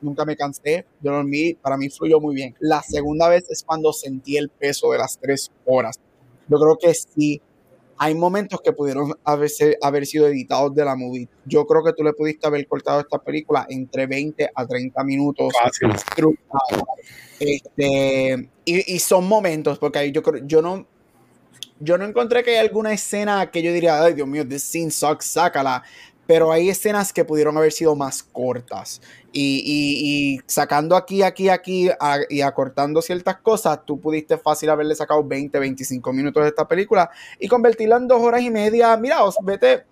nunca 0.00 0.24
me 0.24 0.36
cansé, 0.36 0.86
yo 1.00 1.12
dormí, 1.12 1.54
para 1.54 1.76
mí 1.76 1.88
fluyó 1.90 2.20
muy 2.20 2.34
bien. 2.34 2.54
La 2.60 2.82
segunda 2.82 3.28
vez 3.28 3.50
es 3.50 3.62
cuando 3.64 3.92
sentí 3.92 4.36
el 4.36 4.48
peso 4.48 4.92
de 4.92 4.98
las 4.98 5.18
tres 5.18 5.50
horas. 5.64 5.98
Yo 6.48 6.58
creo 6.58 6.78
que 6.80 6.94
sí, 6.94 7.40
hay 7.98 8.14
momentos 8.14 8.60
que 8.62 8.72
pudieron 8.72 9.12
haberse, 9.24 9.76
haber 9.82 10.06
sido 10.06 10.28
editados 10.28 10.74
de 10.74 10.84
la 10.84 10.94
movie. 10.94 11.28
Yo 11.44 11.66
creo 11.66 11.82
que 11.82 11.92
tú 11.92 12.04
le 12.04 12.12
pudiste 12.12 12.46
haber 12.46 12.66
cortado 12.66 13.00
esta 13.00 13.18
película 13.18 13.66
entre 13.68 14.06
20 14.06 14.50
a 14.54 14.66
30 14.66 15.04
minutos. 15.04 15.52
Fácil. 15.60 15.90
Este, 17.40 18.50
y, 18.64 18.94
y, 18.94 18.98
son 18.98 19.26
momentos, 19.28 19.78
porque 19.78 20.10
yo 20.10 20.22
creo, 20.22 20.44
yo 20.44 20.60
no, 20.60 20.86
yo 21.80 21.98
no 21.98 22.04
encontré 22.04 22.42
que 22.42 22.50
hay 22.50 22.66
alguna 22.66 22.92
escena 22.92 23.50
que 23.50 23.62
yo 23.62 23.72
diría, 23.72 24.02
ay 24.02 24.14
Dios 24.14 24.26
mío, 24.26 24.46
this 24.46 24.64
scene 24.64 24.90
sucks, 24.90 25.26
sácala 25.26 25.84
pero 26.28 26.52
hay 26.52 26.68
escenas 26.68 27.10
que 27.10 27.24
pudieron 27.24 27.56
haber 27.56 27.72
sido 27.72 27.96
más 27.96 28.22
cortas. 28.22 29.00
Y, 29.32 30.38
sacando 30.44 30.94
aquí, 30.94 31.22
aquí, 31.22 31.48
aquí 31.48 31.88
y 32.28 32.42
acortando 32.42 33.00
ciertas 33.00 33.38
cosas, 33.38 33.80
tú 33.86 33.98
pudiste 33.98 34.36
fácil 34.36 34.68
haberle 34.68 34.94
sacado 34.94 35.24
20, 35.24 35.58
25 35.58 36.12
minutos 36.12 36.42
de 36.42 36.50
esta 36.50 36.68
película 36.68 37.08
y 37.40 37.48
convertirla 37.48 37.96
en 37.96 38.08
dos 38.08 38.20
horas 38.20 38.42
y 38.42 38.50
media. 38.50 38.94
Mira, 38.98 39.20
vete 39.42 39.86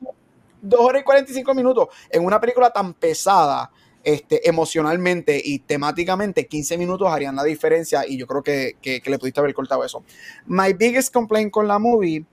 dos 0.61 0.81
horas 0.81 1.01
y 1.01 1.05
45 1.07 1.55
minutos 1.55 1.89
en 2.11 2.23
una 2.23 2.39
película 2.39 2.71
tan 2.71 2.93
pesada. 2.93 3.71
Este, 4.05 4.47
emocionalmente 4.49 5.41
y 5.43 5.61
temáticamente, 5.61 6.47
15 6.47 6.79
minutos 6.79 7.09
harían 7.09 7.35
la 7.35 7.43
diferencia 7.43 8.07
y 8.07 8.17
yo 8.17 8.27
creo 8.29 8.43
que, 8.43 8.77
que, 8.81 9.01
que 9.01 9.11
le 9.11 9.19
pudiste 9.19 9.41
haber 9.41 9.53
cortado 9.55 9.85
eso. 9.85 10.05
My 10.47 10.75
biggest 10.75 11.13
complaint 11.13 11.51
con 11.51 11.67
la 11.67 11.81
movie, 11.81 12.25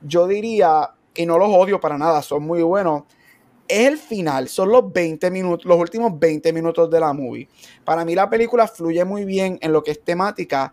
yo 0.00 0.26
diría, 0.26 0.90
y 1.14 1.26
no 1.26 1.36
los 1.36 1.50
odio 1.50 1.80
para 1.80 1.98
nada, 1.98 2.22
son 2.22 2.44
muy 2.44 2.62
buenos, 2.62 3.02
es 3.68 3.86
el 3.86 3.98
final, 3.98 4.48
son 4.48 4.70
los 4.70 4.92
20 4.92 5.30
minutos, 5.30 5.66
los 5.66 5.78
últimos 5.78 6.18
20 6.18 6.52
minutos 6.52 6.90
de 6.90 6.98
la 6.98 7.12
movie. 7.12 7.48
Para 7.84 8.04
mí 8.04 8.14
la 8.14 8.28
película 8.28 8.66
fluye 8.66 9.04
muy 9.04 9.24
bien 9.24 9.58
en 9.60 9.72
lo 9.72 9.84
que 9.84 9.90
es 9.92 10.02
temática, 10.02 10.72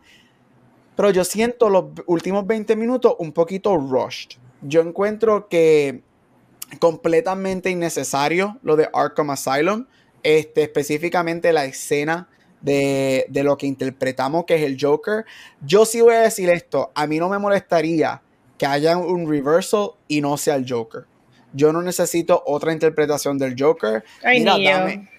pero 0.95 1.11
yo 1.11 1.25
siento 1.25 1.69
los 1.69 1.85
últimos 2.05 2.47
20 2.47 2.75
minutos 2.77 3.15
un 3.19 3.33
poquito 3.33 3.75
rushed. 3.75 4.37
Yo 4.61 4.81
encuentro 4.81 5.49
que 5.49 6.01
completamente 6.79 7.69
innecesario 7.69 8.57
lo 8.63 8.77
de 8.77 8.89
Arkham 8.93 9.29
Asylum, 9.29 9.85
este, 10.23 10.63
específicamente 10.63 11.51
la 11.53 11.65
escena 11.65 12.29
de, 12.61 13.25
de 13.29 13.43
lo 13.43 13.57
que 13.57 13.67
interpretamos 13.67 14.45
que 14.45 14.55
es 14.55 14.61
el 14.61 14.77
Joker. 14.79 15.25
Yo 15.61 15.85
sí 15.85 15.99
voy 15.99 16.15
a 16.15 16.21
decir 16.21 16.49
esto, 16.49 16.91
a 16.95 17.05
mí 17.07 17.19
no 17.19 17.27
me 17.29 17.37
molestaría 17.37 18.21
que 18.57 18.65
haya 18.65 18.97
un 18.97 19.29
reversal 19.29 19.91
y 20.07 20.21
no 20.21 20.37
sea 20.37 20.55
el 20.55 20.65
Joker 20.67 21.05
yo 21.55 21.71
no 21.71 21.81
necesito 21.81 22.43
otra 22.45 22.73
interpretación 22.73 23.37
del 23.37 23.55
Joker. 23.57 24.03
Ay, 24.23 24.39
Mira, 24.39 24.57
dame 24.57 25.09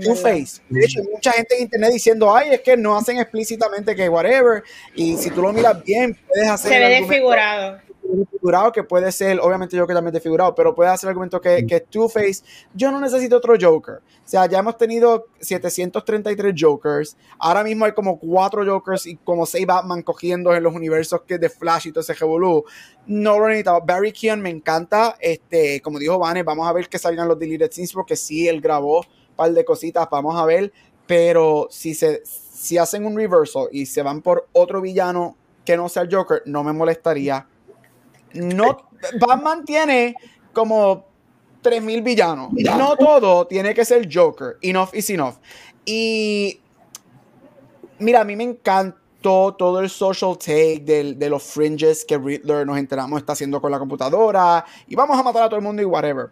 Two-Face. 0.00 0.62
De 0.70 0.84
hecho, 0.84 1.02
mucha 1.12 1.32
gente 1.32 1.54
en 1.56 1.62
internet 1.62 1.92
diciendo, 1.92 2.34
ay, 2.34 2.54
es 2.54 2.60
que 2.62 2.76
no 2.76 2.96
hacen 2.96 3.18
explícitamente 3.18 3.94
que 3.94 4.08
whatever. 4.08 4.62
Y 4.94 5.16
si 5.18 5.30
tú 5.30 5.42
lo 5.42 5.52
miras 5.52 5.84
bien, 5.84 6.16
puedes 6.26 6.48
hacer. 6.48 6.72
Se 6.72 6.78
ve 6.78 6.88
desfigurado 7.00 7.91
figurado 8.30 8.72
que 8.72 8.82
puede 8.82 9.10
ser, 9.12 9.40
obviamente 9.40 9.76
yo 9.76 9.86
que 9.86 9.94
también 9.94 10.12
desfigurado, 10.12 10.54
pero 10.54 10.74
puede 10.74 10.90
hacer 10.90 11.08
el 11.08 11.10
argumento 11.10 11.40
que, 11.40 11.66
que 11.66 11.80
Two-Face, 11.80 12.42
yo 12.74 12.90
no 12.90 13.00
necesito 13.00 13.36
otro 13.36 13.54
Joker. 13.60 13.96
O 13.96 14.28
sea, 14.28 14.46
ya 14.46 14.58
hemos 14.58 14.76
tenido 14.78 15.26
733 15.40 16.54
Jokers, 16.56 17.16
ahora 17.38 17.64
mismo 17.64 17.84
hay 17.84 17.92
como 17.92 18.18
cuatro 18.18 18.64
Jokers 18.64 19.06
y 19.06 19.16
como 19.16 19.46
seis 19.46 19.66
Batman 19.66 20.02
cogiendo 20.02 20.54
en 20.54 20.62
los 20.62 20.74
universos 20.74 21.22
que 21.26 21.38
de 21.38 21.48
Flash 21.48 21.88
y 21.88 21.92
todo 21.92 22.00
ese 22.00 22.14
revolú. 22.14 22.64
No 23.06 23.38
lo 23.38 23.48
necesitaba. 23.48 23.80
Barry 23.80 24.12
Keon 24.12 24.40
me 24.40 24.50
encanta, 24.50 25.16
este, 25.20 25.80
como 25.80 25.98
dijo 25.98 26.18
Vane, 26.18 26.42
vamos 26.42 26.68
a 26.68 26.72
ver 26.72 26.88
que 26.88 26.98
salgan 26.98 27.28
los 27.28 27.38
deleted 27.38 27.70
scenes 27.70 27.92
porque 27.92 28.16
sí, 28.16 28.48
él 28.48 28.60
grabó 28.60 29.00
un 29.00 29.36
par 29.36 29.52
de 29.52 29.64
cositas, 29.64 30.08
vamos 30.10 30.36
a 30.36 30.44
ver, 30.44 30.72
pero 31.06 31.68
si 31.70 31.94
se 31.94 32.22
si 32.24 32.78
hacen 32.78 33.04
un 33.04 33.16
reversal 33.16 33.66
y 33.72 33.86
se 33.86 34.02
van 34.02 34.22
por 34.22 34.48
otro 34.52 34.80
villano 34.80 35.36
que 35.64 35.76
no 35.76 35.88
sea 35.88 36.02
el 36.02 36.14
Joker, 36.14 36.42
no 36.46 36.62
me 36.62 36.72
molestaría 36.72 37.48
no, 38.34 38.88
Batman 39.20 39.64
tiene 39.64 40.14
como 40.52 41.06
3000 41.62 42.02
villanos. 42.02 42.52
No 42.52 42.96
todo 42.96 43.46
tiene 43.46 43.74
que 43.74 43.84
ser 43.84 44.08
Joker. 44.12 44.58
Enough 44.60 44.90
is 44.94 45.10
enough. 45.10 45.36
Y 45.84 46.60
mira, 47.98 48.20
a 48.20 48.24
mí 48.24 48.36
me 48.36 48.44
encantó 48.44 49.54
todo 49.54 49.80
el 49.80 49.88
social 49.88 50.36
take 50.36 51.14
de 51.16 51.30
los 51.30 51.42
fringes 51.42 52.04
que 52.04 52.18
Riddler 52.18 52.66
nos 52.66 52.76
enteramos 52.76 53.20
está 53.20 53.34
haciendo 53.34 53.60
con 53.60 53.70
la 53.70 53.78
computadora 53.78 54.64
y 54.88 54.96
vamos 54.96 55.16
a 55.16 55.22
matar 55.22 55.44
a 55.44 55.48
todo 55.48 55.56
el 55.56 55.62
mundo 55.62 55.80
y 55.80 55.84
whatever. 55.84 56.30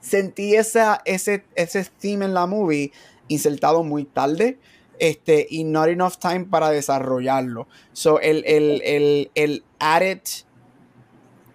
Sentí 0.00 0.54
esa, 0.54 1.00
ese, 1.04 1.44
ese 1.54 1.84
theme 1.98 2.26
en 2.26 2.34
la 2.34 2.46
movie 2.46 2.92
insertado 3.28 3.82
muy 3.82 4.04
tarde 4.04 4.58
este, 4.98 5.46
y 5.50 5.64
not 5.64 5.88
enough 5.88 6.16
time 6.20 6.44
para 6.44 6.70
desarrollarlo. 6.70 7.66
So, 7.92 8.20
el, 8.20 8.44
el, 8.46 8.82
el, 8.84 9.30
el 9.34 9.64
added 9.78 10.20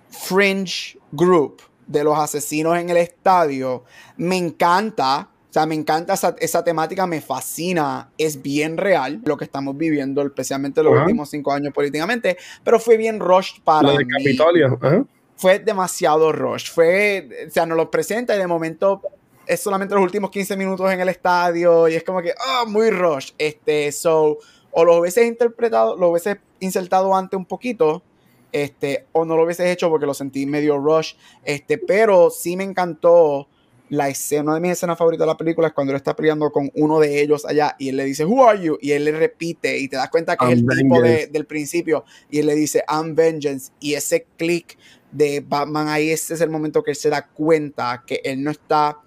fringe 0.10 0.98
group 1.12 1.62
de 1.88 2.04
los 2.04 2.18
asesinos 2.18 2.78
en 2.78 2.90
el 2.90 2.98
estadio, 2.98 3.84
me 4.18 4.38
encanta. 4.38 5.30
O 5.50 5.52
sea, 5.52 5.66
me 5.66 5.74
encanta 5.74 6.14
esa, 6.14 6.64
temática, 6.64 7.08
me 7.08 7.22
fascina, 7.22 8.12
es 8.20 8.40
bien 8.40 8.78
real 8.78 9.20
lo 9.26 9.36
que 9.36 9.46
estamos 9.46 9.76
viviendo, 9.76 10.22
especialmente 10.22 10.84
los 10.84 10.94
últimos 11.00 11.28
cinco 11.32 11.52
años 11.52 11.74
políticamente, 11.74 12.38
pero 12.64 12.80
fue 12.80 12.98
bien 12.98 13.20
rush 13.20 13.60
para 13.64 13.94
lo 13.94 13.98
Capitolio. 13.98 15.08
Fue 15.36 15.58
demasiado 15.58 16.32
rush, 16.32 16.70
fue, 16.70 17.48
o 17.48 17.50
sea, 17.50 17.66
nos 17.66 17.78
lo 17.78 17.90
presenta 17.90 18.36
y 18.36 18.38
de 18.38 18.46
momento 18.46 19.02
es 19.50 19.60
solamente 19.60 19.96
los 19.96 20.04
últimos 20.04 20.30
15 20.30 20.56
minutos 20.56 20.92
en 20.92 21.00
el 21.00 21.10
estadio 21.10 21.88
y 21.88 21.96
es 21.96 22.04
como 22.04 22.22
que, 22.22 22.34
ah, 22.40 22.66
muy 22.68 22.92
rush. 22.92 23.32
Este, 23.40 23.92
so, 23.92 24.38
o 24.70 24.86
lo 24.86 25.00
hubieses 25.00 25.26
interpretado, 25.26 25.98
lo 25.98 26.10
hubieses 26.10 26.38
insertado 26.60 27.16
antes 27.16 27.36
un 27.36 27.46
poquito, 27.46 28.04
este, 28.52 29.06
o 29.12 29.26
no 29.26 29.36
lo 29.36 29.44
hubieses 29.44 29.68
hecho 29.68 29.90
porque 29.90 30.06
lo 30.06 30.14
sentí 30.14 30.46
medio 30.46 30.78
rush, 30.78 31.14
este, 31.44 31.78
pero 31.78 32.30
sí 32.30 32.58
me 32.58 32.64
encantó 32.64 33.48
la 33.90 34.08
escena, 34.08 34.44
una 34.44 34.54
de 34.56 34.60
mis 34.62 34.72
escenas 34.72 34.98
favoritas 34.98 35.26
de 35.26 35.32
la 35.32 35.38
película 35.38 35.68
es 35.68 35.74
cuando 35.74 35.92
él 35.92 35.98
está 35.98 36.16
peleando 36.16 36.52
con 36.52 36.72
uno 36.76 37.00
de 37.00 37.22
ellos 37.22 37.46
allá 37.46 37.76
y 37.80 37.90
él 37.90 37.98
le 37.98 38.06
dice, 38.06 38.24
Who 38.24 38.48
are 38.48 38.62
you? 38.62 38.78
Y 38.82 38.92
él 38.92 39.04
le 39.04 39.12
repite 39.12 39.78
y 39.80 39.88
te 39.88 39.98
das 39.98 40.10
cuenta 40.10 40.38
que 40.38 40.46
es 40.46 40.60
el 40.60 40.68
tipo 40.68 41.02
del 41.02 41.46
principio 41.46 42.06
y 42.30 42.40
él 42.40 42.46
le 42.46 42.56
dice, 42.56 42.84
I'm 42.88 43.16
vengeance. 43.16 43.72
Y 43.80 43.96
ese 43.96 44.28
click 44.38 44.78
de 45.12 45.44
Batman 45.46 45.88
ahí, 45.88 46.12
ese 46.12 46.36
es 46.36 46.42
el 46.42 46.50
momento 46.50 46.84
que 46.84 46.92
él 46.92 46.98
se 46.98 47.10
da 47.10 47.28
cuenta 47.28 48.04
que 48.06 48.22
él 48.24 48.44
no 48.44 48.52
está 48.52 49.00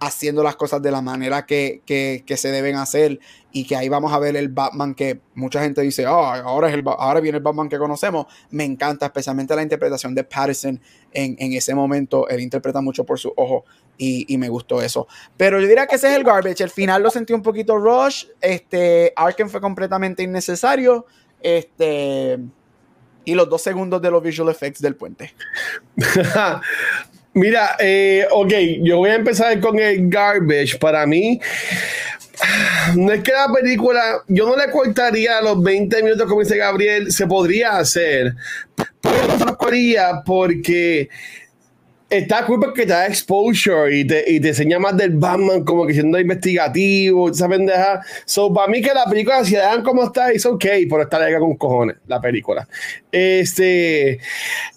haciendo 0.00 0.42
las 0.42 0.56
cosas 0.56 0.82
de 0.82 0.90
la 0.90 1.02
manera 1.02 1.46
que, 1.46 1.82
que, 1.84 2.22
que, 2.26 2.36
se 2.36 2.50
deben 2.50 2.76
hacer 2.76 3.20
y 3.52 3.64
que 3.64 3.76
ahí 3.76 3.88
vamos 3.88 4.12
a 4.12 4.18
ver 4.18 4.36
el 4.36 4.48
Batman 4.48 4.94
que 4.94 5.20
mucha 5.34 5.62
gente 5.62 5.80
dice, 5.80 6.06
oh, 6.06 6.24
ahora, 6.24 6.68
es 6.68 6.74
el, 6.74 6.84
ahora 6.86 7.20
viene 7.20 7.38
el 7.38 7.42
Batman 7.42 7.68
que 7.68 7.78
conocemos. 7.78 8.26
Me 8.50 8.64
encanta, 8.64 9.06
especialmente 9.06 9.54
la 9.56 9.62
interpretación 9.62 10.14
de 10.14 10.24
Patterson 10.24 10.80
en, 11.12 11.36
en 11.38 11.52
ese 11.52 11.74
momento. 11.74 12.28
Él 12.28 12.40
interpreta 12.40 12.80
mucho 12.80 13.04
por 13.04 13.18
su 13.18 13.32
ojo 13.36 13.64
y, 13.98 14.32
y, 14.32 14.38
me 14.38 14.48
gustó 14.48 14.80
eso. 14.80 15.08
Pero 15.36 15.60
yo 15.60 15.66
diría 15.66 15.86
que 15.86 15.96
ese 15.96 16.10
es 16.10 16.16
el 16.16 16.24
garbage. 16.24 16.62
El 16.62 16.70
final 16.70 17.02
lo 17.02 17.10
sentí 17.10 17.32
un 17.32 17.42
poquito 17.42 17.76
rush. 17.76 18.26
Este, 18.40 19.12
Arkham 19.16 19.48
fue 19.48 19.60
completamente 19.60 20.22
innecesario. 20.22 21.06
Este, 21.42 22.38
y 23.24 23.34
los 23.34 23.48
dos 23.48 23.62
segundos 23.62 24.00
de 24.00 24.10
los 24.10 24.22
visual 24.22 24.48
effects 24.48 24.80
del 24.80 24.96
puente. 24.96 25.34
Mira, 27.32 27.76
eh, 27.78 28.26
ok, 28.30 28.52
yo 28.82 28.98
voy 28.98 29.10
a 29.10 29.14
empezar 29.14 29.58
con 29.60 29.78
el 29.78 30.08
garbage. 30.08 30.78
Para 30.78 31.06
mí, 31.06 31.40
no 32.96 33.12
es 33.12 33.22
que 33.22 33.32
la 33.32 33.52
película, 33.52 34.22
yo 34.28 34.46
no 34.46 34.56
le 34.56 34.70
cortaría 34.70 35.40
los 35.40 35.62
20 35.62 36.02
minutos, 36.02 36.28
como 36.28 36.40
dice 36.40 36.56
Gabriel, 36.56 37.12
se 37.12 37.26
podría 37.26 37.76
hacer, 37.78 38.34
pero 39.00 39.36
no 39.38 39.44
lo 39.44 39.66
haría 39.66 40.22
porque 40.24 41.08
está 42.10 42.44
cool 42.44 42.58
porque 42.58 42.82
te 42.82 42.88
da 42.88 43.06
exposure 43.06 43.96
y 43.96 44.04
te, 44.04 44.24
y 44.26 44.40
te 44.40 44.48
enseña 44.48 44.80
más 44.80 44.96
del 44.96 45.12
Batman 45.12 45.64
como 45.64 45.86
que 45.86 45.94
siendo 45.94 46.18
investigativo, 46.18 47.30
esa 47.30 47.48
pendeja. 47.48 48.00
So, 48.24 48.52
para 48.52 48.66
mí 48.66 48.82
que 48.82 48.92
la 48.92 49.04
película, 49.04 49.44
si 49.44 49.54
dan 49.54 49.82
como 49.82 50.04
está, 50.04 50.32
es 50.32 50.44
ok, 50.44 50.64
pero 50.90 51.02
está 51.02 51.20
larga 51.20 51.38
con 51.38 51.56
cojones, 51.56 51.96
la 52.08 52.20
película. 52.20 52.66
Este, 53.12 54.18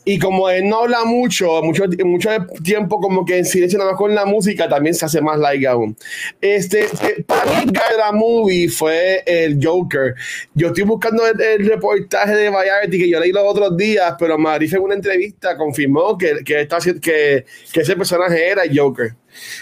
y 0.05 0.19
como 0.19 0.49
él 0.49 0.67
no 0.67 0.81
habla 0.81 1.05
mucho, 1.05 1.61
mucho, 1.63 1.85
mucho 2.03 2.29
tiempo 2.63 2.99
como 2.99 3.25
que 3.25 3.37
en 3.37 3.45
silencio 3.45 3.79
nada 3.79 3.91
más 3.91 3.97
con 3.97 4.13
la 4.13 4.25
música, 4.25 4.67
también 4.69 4.93
se 4.93 5.05
hace 5.05 5.21
más 5.21 5.39
like 5.39 5.67
aún. 5.67 5.95
Este, 6.41 6.85
eh, 6.85 7.23
para 7.25 7.45
mí 7.45 7.51
el 7.63 7.71
de 7.71 7.97
la 7.97 8.11
movie 8.11 8.69
fue 8.69 9.23
el 9.25 9.59
Joker. 9.63 10.15
Yo 10.53 10.67
estoy 10.67 10.83
buscando 10.83 11.23
el, 11.27 11.65
reportaje 11.65 12.35
de 12.35 12.49
Variety 12.49 12.97
que 12.99 13.09
yo 13.09 13.19
leí 13.19 13.31
los 13.31 13.43
otros 13.43 13.75
días, 13.77 14.15
pero 14.19 14.37
Marife 14.37 14.75
en 14.75 14.83
una 14.83 14.95
entrevista 14.95 15.57
confirmó 15.57 16.17
que, 16.17 16.43
que, 16.43 16.61
está, 16.61 16.77
que, 16.79 17.22
que 17.71 17.81
ese 17.81 17.95
personaje 17.95 18.47
era 18.47 18.63
Joker. 18.73 19.15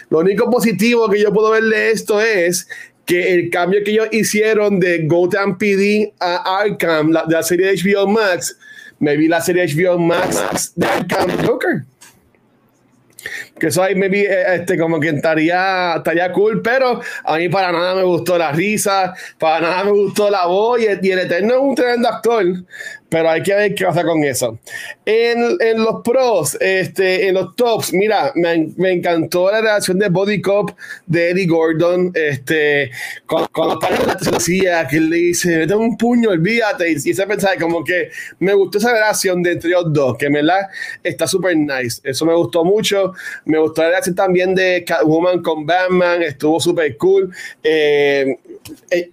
Lo 0.09 0.19
único 0.19 0.49
positivo 0.49 1.09
que 1.09 1.19
yo 1.19 1.31
puedo 1.33 1.51
ver 1.51 1.63
de 1.63 1.91
esto 1.91 2.21
es 2.21 2.67
que 3.05 3.33
el 3.33 3.49
cambio 3.49 3.83
que 3.83 3.91
ellos 3.91 4.07
hicieron 4.11 4.79
de 4.79 4.99
Gotham 5.05 5.57
PD 5.57 6.13
a 6.19 6.59
Arkham, 6.61 7.11
la, 7.11 7.25
de 7.25 7.33
la 7.33 7.43
serie 7.43 7.67
de 7.67 7.75
HBO 7.75 8.07
Max, 8.07 8.57
me 8.99 9.17
vi 9.17 9.27
la 9.27 9.41
serie 9.41 9.65
HBO 9.65 9.97
Max 9.97 10.73
de 10.75 10.85
Arkham 10.85 11.45
Joker. 11.45 11.83
Que 13.59 13.67
eso 13.67 13.83
ahí 13.83 13.95
me 13.95 14.09
vi, 14.09 14.21
eh, 14.21 14.55
este, 14.55 14.77
como 14.77 14.99
que 14.99 15.09
estaría, 15.09 15.95
estaría 15.97 16.31
cool, 16.31 16.61
pero 16.61 17.01
a 17.23 17.37
mí 17.37 17.49
para 17.49 17.71
nada 17.71 17.95
me 17.95 18.03
gustó 18.03 18.37
la 18.37 18.51
risa, 18.51 19.13
para 19.37 19.61
nada 19.61 19.83
me 19.83 19.91
gustó 19.91 20.29
la 20.29 20.45
voz, 20.47 20.81
y 20.81 20.85
el, 20.85 20.99
y 21.05 21.11
el 21.11 21.19
Eterno 21.19 21.53
es 21.53 21.59
un 21.59 21.75
tremendo 21.75 22.09
actor, 22.09 22.45
pero 23.11 23.29
hay 23.29 23.43
que 23.43 23.53
ver 23.53 23.75
qué 23.75 23.85
pasa 23.85 24.03
con 24.05 24.23
eso. 24.23 24.57
En, 25.05 25.57
en 25.59 25.83
los 25.83 26.01
pros, 26.01 26.57
este, 26.61 27.27
en 27.27 27.33
los 27.35 27.55
tops, 27.57 27.91
mira, 27.91 28.31
me, 28.35 28.69
me, 28.77 28.93
encantó 28.93 29.51
la 29.51 29.59
relación 29.59 29.99
de 29.99 30.07
Body 30.07 30.41
Cop 30.41 30.71
de 31.05 31.31
Eddie 31.31 31.45
Gordon, 31.45 32.11
este, 32.15 32.89
cuando, 33.27 33.49
cuando 33.49 34.05
la 34.05 34.17
policía, 34.17 34.87
que 34.87 35.01
le 35.01 35.17
dice, 35.17 35.57
mete 35.57 35.75
un 35.75 35.97
puño, 35.97 36.29
olvídate, 36.29 36.89
y, 36.89 36.93
y 36.93 37.13
se 37.13 37.27
pensaba 37.27 37.57
como 37.57 37.83
que 37.83 38.11
me 38.39 38.53
gustó 38.53 38.77
esa 38.77 38.93
relación 38.93 39.43
de 39.43 39.51
entre 39.51 39.71
los 39.71 39.91
dos, 39.91 40.17
que 40.17 40.29
me 40.29 40.41
la 40.41 40.69
está 41.03 41.27
súper 41.27 41.57
nice, 41.57 41.99
eso 42.05 42.25
me 42.25 42.33
gustó 42.33 42.63
mucho, 42.63 43.13
me 43.51 43.59
gustó 43.59 43.81
la 43.81 43.89
relación 43.89 44.15
también 44.15 44.55
de 44.55 44.83
Catwoman 44.85 45.41
con 45.41 45.65
Batman, 45.65 46.23
estuvo 46.23 46.59
súper 46.59 46.95
cool, 46.97 47.33
eh, 47.61 48.37
eh, 48.89 49.11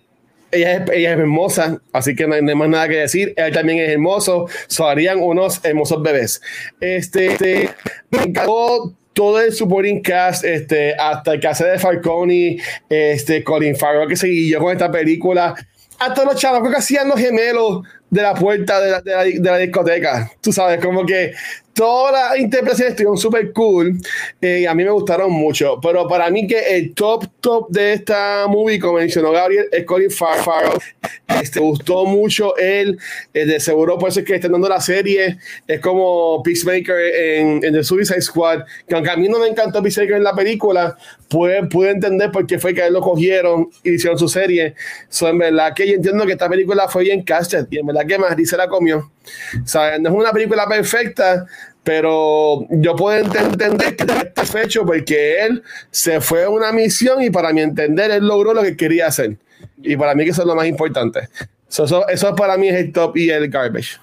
ella 0.51 0.73
es, 0.75 0.91
ella 0.91 1.13
es, 1.13 1.19
hermosa, 1.19 1.81
así 1.93 2.15
que 2.15 2.27
no 2.27 2.35
hay, 2.35 2.43
más 2.43 2.69
nada 2.69 2.89
que 2.89 2.97
decir. 2.97 3.35
Él 3.37 3.53
también 3.53 3.81
es 3.81 3.91
hermoso, 3.91 4.47
so 4.67 4.87
harían 4.87 5.21
unos 5.21 5.63
hermosos 5.63 6.03
bebés. 6.03 6.41
Este, 6.81 7.33
este 7.33 7.71
me 8.11 8.23
encantó 8.23 8.95
todo 9.13 9.41
el 9.41 9.53
supporting 9.53 10.01
cast, 10.01 10.45
este, 10.45 10.95
hasta 10.95 11.35
el 11.35 11.47
hace 11.47 11.65
de 11.67 11.79
Falcone, 11.79 12.59
este, 12.89 13.43
Colin 13.45 13.77
Farrell 13.77 14.09
que 14.09 14.17
siguió 14.17 14.61
con 14.61 14.73
esta 14.73 14.91
película, 14.91 15.55
hasta 15.99 16.25
los 16.25 16.37
chavos 16.37 16.71
que 16.71 16.77
hacían 16.77 17.09
los 17.09 17.19
gemelos 17.19 17.83
de 18.09 18.23
la 18.23 18.35
puerta 18.35 18.81
de 18.81 18.91
la, 18.91 19.01
de 19.03 19.11
la, 19.11 19.25
de 19.25 19.41
la 19.41 19.59
discoteca. 19.59 20.31
Tú 20.41 20.53
sabes, 20.53 20.83
como 20.83 21.05
que 21.05 21.33
todas 21.79 22.13
las 22.13 22.41
interpretaciones 22.41 22.91
estuvieron 22.91 23.17
súper 23.17 23.53
cool 23.53 24.01
eh, 24.41 24.63
y 24.63 24.67
a 24.67 24.75
mí 24.75 24.83
me 24.83 24.91
gustaron 24.91 25.31
mucho. 25.31 25.79
Pero 25.81 26.09
para 26.09 26.29
mí 26.29 26.45
que 26.45 26.59
el 26.77 26.93
top, 26.93 27.27
top 27.41 27.69
de 27.71 27.93
esta 27.93 28.47
movie, 28.49 28.81
como 28.81 28.95
mencionó 28.95 29.31
Gabriel, 29.31 29.67
es 29.71 29.85
Colin 29.85 30.11
Farrell. 30.11 30.73
Este, 31.41 31.61
gustó 31.61 32.05
mucho 32.05 32.57
él. 32.57 32.99
Eh, 33.33 33.47
de 33.47 33.61
seguro 33.61 33.97
por 33.97 34.09
eso 34.09 34.19
es 34.19 34.27
que 34.27 34.35
están 34.35 34.51
dando 34.51 34.69
la 34.69 34.81
serie. 34.81 35.39
Es 35.69 35.79
como 35.79 36.43
Peacemaker 36.43 36.97
en, 36.99 37.65
en 37.65 37.73
The 37.73 37.85
Suicide 37.85 38.23
Squad. 38.23 38.65
Que 38.89 38.97
aunque 38.97 39.11
a 39.11 39.17
mí 39.17 39.29
no 39.29 39.39
me 39.39 39.47
encantó 39.47 39.81
Peacemaker 39.81 40.17
en 40.17 40.25
la 40.25 40.35
película, 40.35 40.97
pude, 41.29 41.65
pude 41.69 41.91
entender 41.91 42.33
por 42.33 42.45
qué 42.45 42.59
fue 42.59 42.75
que 42.75 42.85
él 42.85 42.93
lo 42.93 43.01
cogieron 43.01 43.71
y 43.85 43.93
hicieron 43.93 44.19
su 44.19 44.29
serie. 44.29 44.75
So, 45.09 45.29
en 45.29 45.39
verdad 45.39 45.75
que 45.77 45.87
yo 45.87 45.95
entiendo 45.95 46.27
que 46.27 46.33
esta 46.33 46.49
película 46.49 46.89
fue 46.89 47.05
bien 47.05 47.23
casted 47.23 47.69
y 47.71 47.79
en 47.79 47.87
verdad 47.87 48.05
que 48.05 48.19
más 48.19 48.35
se 48.45 48.57
la 48.57 48.67
comió. 48.67 49.13
O 49.63 49.67
sea, 49.67 49.99
no 49.99 50.09
es 50.09 50.15
una 50.15 50.33
película 50.33 50.67
perfecta, 50.67 51.47
pero 51.85 52.67
yo 52.71 52.95
puedo 52.97 53.19
entender 53.19 53.97
que 53.97 54.05
está 54.05 54.45
fecho 54.45 54.85
porque 54.85 55.41
él 55.45 55.63
se 55.91 56.21
fue 56.21 56.45
a 56.45 56.51
una 56.51 56.71
misión 56.73 57.23
y 57.23 57.31
para 57.31 57.53
mi 57.53 57.63
entender 57.63 58.11
él 58.11 58.27
logró 58.27 58.53
lo 58.53 58.63
que 58.63 58.77
quería 58.77 59.07
hacer. 59.07 59.37
Y 59.83 59.97
para 59.97 60.15
mí 60.15 60.25
que 60.25 60.31
eso 60.31 60.43
es 60.43 60.47
lo 60.49 60.55
más 60.55 60.67
importante. 60.67 61.29
So, 61.69 61.85
eso, 61.85 62.09
eso 62.09 62.35
para 62.35 62.57
mí 62.57 62.69
es 62.69 62.77
el 62.77 62.93
top 62.93 63.17
y 63.17 63.31
el 63.31 63.49
garbage. 63.49 63.99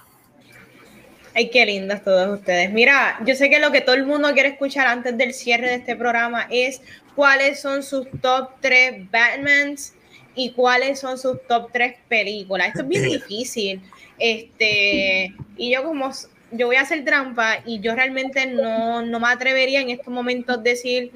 Ay, 1.34 1.50
qué 1.50 1.66
lindas 1.66 2.02
todos 2.02 2.38
ustedes. 2.38 2.72
Mira, 2.72 3.18
yo 3.26 3.34
sé 3.34 3.50
que 3.50 3.58
lo 3.58 3.70
que 3.70 3.82
todo 3.82 3.94
el 3.94 4.06
mundo 4.06 4.32
quiere 4.32 4.48
escuchar 4.48 4.86
antes 4.86 5.18
del 5.18 5.34
cierre 5.34 5.68
de 5.68 5.74
este 5.74 5.94
programa 5.94 6.46
es 6.50 6.80
cuáles 7.14 7.60
son 7.60 7.82
sus 7.82 8.06
top 8.22 8.52
3 8.60 9.10
Batmans 9.10 9.92
y 10.34 10.52
cuáles 10.52 10.98
son 10.98 11.18
sus 11.18 11.36
top 11.46 11.70
3 11.72 11.94
películas. 12.08 12.68
Esto 12.68 12.80
es 12.82 12.88
bien 12.88 13.02
difícil. 13.10 13.82
Este, 14.18 15.34
y 15.58 15.74
yo 15.74 15.84
como 15.84 16.10
yo 16.50 16.66
voy 16.66 16.76
a 16.76 16.82
hacer 16.82 17.04
trampa 17.04 17.58
y 17.64 17.80
yo 17.80 17.94
realmente 17.94 18.46
no, 18.46 19.02
no 19.02 19.20
me 19.20 19.28
atrevería 19.28 19.80
en 19.80 19.90
estos 19.90 20.08
momentos 20.08 20.62
decir 20.62 21.10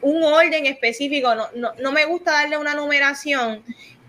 un 0.00 0.22
orden 0.22 0.66
específico, 0.66 1.34
no, 1.34 1.46
no, 1.54 1.72
no, 1.78 1.92
me 1.92 2.04
gusta 2.06 2.32
darle 2.32 2.58
una 2.58 2.74
numeración 2.74 3.62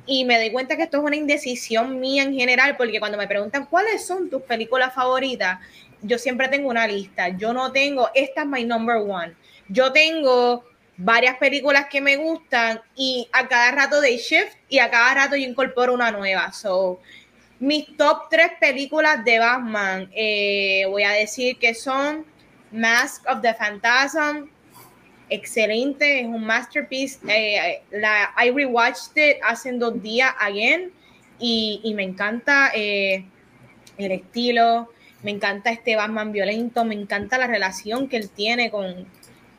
y 0.06 0.26
me 0.26 0.38
doy 0.38 0.52
cuenta 0.52 0.76
que 0.76 0.84
esto 0.84 0.98
es 0.98 1.04
una 1.04 1.16
indecisión 1.16 2.00
mía 2.00 2.24
en 2.24 2.34
general, 2.34 2.76
porque 2.78 3.00
cuando 3.00 3.18
me 3.18 3.28
preguntan 3.28 3.68
cuáles 3.68 4.06
son 4.06 4.30
tus 4.30 4.42
películas 4.42 4.94
favoritas, 4.94 5.60
yo 6.02 6.18
siempre 6.18 6.48
tengo 6.50 6.70
una 6.70 6.88
lista, 6.88 7.30
yo 7.30 7.54
no 7.54 7.72
tengo, 7.72 8.10
esta 8.14 8.42
es 8.42 8.48
my 8.48 8.66
number 8.66 8.98
one, 8.98 9.34
yo 9.70 9.92
tengo 9.94 10.66
varias 10.98 11.38
películas 11.38 11.86
que 11.90 12.02
me 12.02 12.18
gustan 12.18 12.82
y 12.96 13.28
a 13.32 13.48
cada 13.48 13.72
rato 13.72 14.02
de 14.02 14.18
shift 14.18 14.56
y 14.70 14.80
a 14.80 14.90
cada 14.90 15.14
rato 15.14 15.36
yo 15.36 15.48
incorporo 15.48 15.94
una 15.94 16.12
nueva, 16.12 16.52
so 16.52 17.00
mis 17.64 17.96
top 17.96 18.28
tres 18.30 18.52
películas 18.60 19.24
de 19.24 19.40
Batman, 19.40 20.10
eh, 20.14 20.86
voy 20.90 21.04
a 21.04 21.12
decir 21.12 21.58
que 21.58 21.74
son 21.74 22.26
Mask 22.72 23.24
of 23.30 23.42
the 23.42 23.54
Phantasm, 23.54 24.50
excelente, 25.30 26.20
es 26.20 26.26
un 26.26 26.46
masterpiece. 26.46 27.20
Eh, 27.26 27.82
la, 27.92 28.34
I 28.38 28.52
rewatched 28.52 29.16
it 29.16 29.38
hace 29.44 29.72
dos 29.72 30.02
días 30.04 30.36
again 30.40 30.92
y, 31.40 31.80
y 31.86 31.94
me 31.94 32.04
encanta 32.04 32.70
eh, 32.76 33.24
el 33.98 34.12
estilo, 34.12 34.90
me 35.22 35.32
encanta 35.32 35.72
este 35.72 35.96
Batman 35.96 36.34
violento, 36.34 36.84
me 36.84 36.96
encanta 36.96 37.38
la 37.38 37.48
relación 37.48 38.10
que 38.10 38.18
él 38.18 38.30
tiene 38.30 38.72
con, 38.72 39.08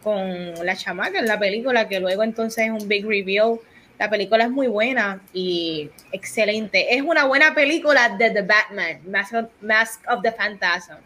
con 0.03 0.53
la 0.63 0.77
chamaca 0.77 1.21
en 1.21 1.27
la 1.27 1.39
película, 1.39 1.89
que 1.89 2.01
luego 2.01 2.23
entonces 2.23 2.67
es 2.67 2.71
un 2.71 2.87
big 2.87 3.07
reveal. 3.07 3.61
La 3.99 4.11
película 4.11 4.45
es 4.45 4.51
muy 4.51 4.67
buena 4.67 5.23
y 5.33 5.91
excelente. 6.11 6.95
Es 6.95 7.03
una 7.03 7.25
buena 7.27 7.55
película 7.55 8.17
de 8.17 8.31
The 8.31 8.43
Batman, 8.43 9.01
Mask 9.09 9.35
of, 9.35 9.47
Mask 9.61 10.03
of 10.09 10.23
the 10.23 10.33
Phantasm. 10.33 10.97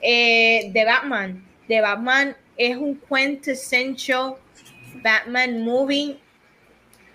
Eh, 0.00 0.70
The 0.72 0.84
Batman. 0.84 1.44
The 1.66 1.80
Batman 1.80 2.36
es 2.56 2.76
un 2.76 3.00
quintessential 3.08 4.36
Batman 5.02 5.64
movie. 5.64 6.18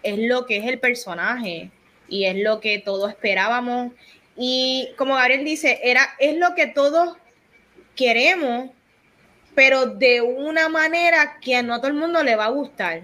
Es 0.03 0.19
lo 0.19 0.45
que 0.45 0.57
es 0.57 0.65
el 0.65 0.79
personaje 0.79 1.71
y 2.09 2.25
es 2.25 2.35
lo 2.35 2.59
que 2.59 2.79
todos 2.79 3.09
esperábamos. 3.09 3.93
Y 4.35 4.89
como 4.97 5.15
Gabriel 5.15 5.45
dice, 5.45 5.79
era, 5.83 6.09
es 6.19 6.37
lo 6.37 6.53
que 6.55 6.67
todos 6.67 7.17
queremos, 7.95 8.71
pero 9.55 9.85
de 9.85 10.21
una 10.21 10.67
manera 10.69 11.37
que 11.39 11.55
a 11.55 11.63
no 11.63 11.77
todo 11.77 11.87
el 11.87 11.93
mundo 11.93 12.23
le 12.23 12.35
va 12.35 12.45
a 12.45 12.49
gustar. 12.49 13.03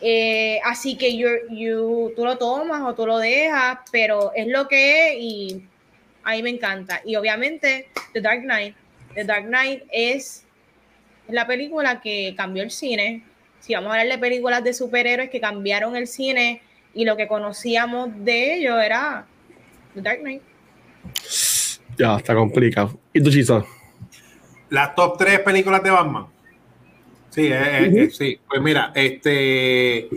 Eh, 0.00 0.58
así 0.64 0.96
que 0.96 1.16
you, 1.16 1.28
you, 1.50 2.12
tú 2.16 2.24
lo 2.24 2.38
tomas 2.38 2.82
o 2.82 2.94
tú 2.94 3.06
lo 3.06 3.18
dejas, 3.18 3.78
pero 3.92 4.32
es 4.34 4.46
lo 4.46 4.66
que 4.66 5.12
es 5.12 5.22
y 5.22 5.62
a 6.24 6.32
mí 6.32 6.42
me 6.42 6.50
encanta. 6.50 7.02
Y 7.04 7.16
obviamente 7.16 7.88
The 8.12 8.20
Dark 8.20 8.42
Knight, 8.42 8.74
The 9.14 9.24
Dark 9.24 9.46
Knight 9.46 9.82
es 9.92 10.44
la 11.28 11.46
película 11.46 12.00
que 12.00 12.34
cambió 12.36 12.62
el 12.62 12.70
cine. 12.70 13.22
si 13.60 13.74
vamos 13.74 13.90
a 13.90 14.00
hablar 14.00 14.16
de 14.16 14.18
películas 14.18 14.64
de 14.64 14.72
superhéroes 14.72 15.28
que 15.28 15.40
cambiaron 15.40 15.94
el 15.96 16.06
cine 16.06 16.62
y 16.94 17.04
lo 17.04 17.16
que 17.16 17.28
conocíamos 17.28 18.08
de 18.24 18.54
ellos 18.54 18.82
era 18.82 19.26
The 19.94 20.00
Dark 20.00 20.20
Knight. 20.20 20.42
Ya, 21.98 22.16
está 22.16 22.34
complicado. 22.34 22.98
¿Y 23.12 23.22
tú, 23.22 23.30
Chisa? 23.30 23.64
Las 24.70 24.94
top 24.94 25.18
tres 25.18 25.40
películas 25.40 25.82
de 25.82 25.90
Batman. 25.90 26.26
Sí, 27.30 27.46
eh, 27.46 27.86
eh, 27.86 28.10
sí. 28.10 28.38
Pues 28.48 28.60
mira, 28.60 28.92
este 28.94 30.08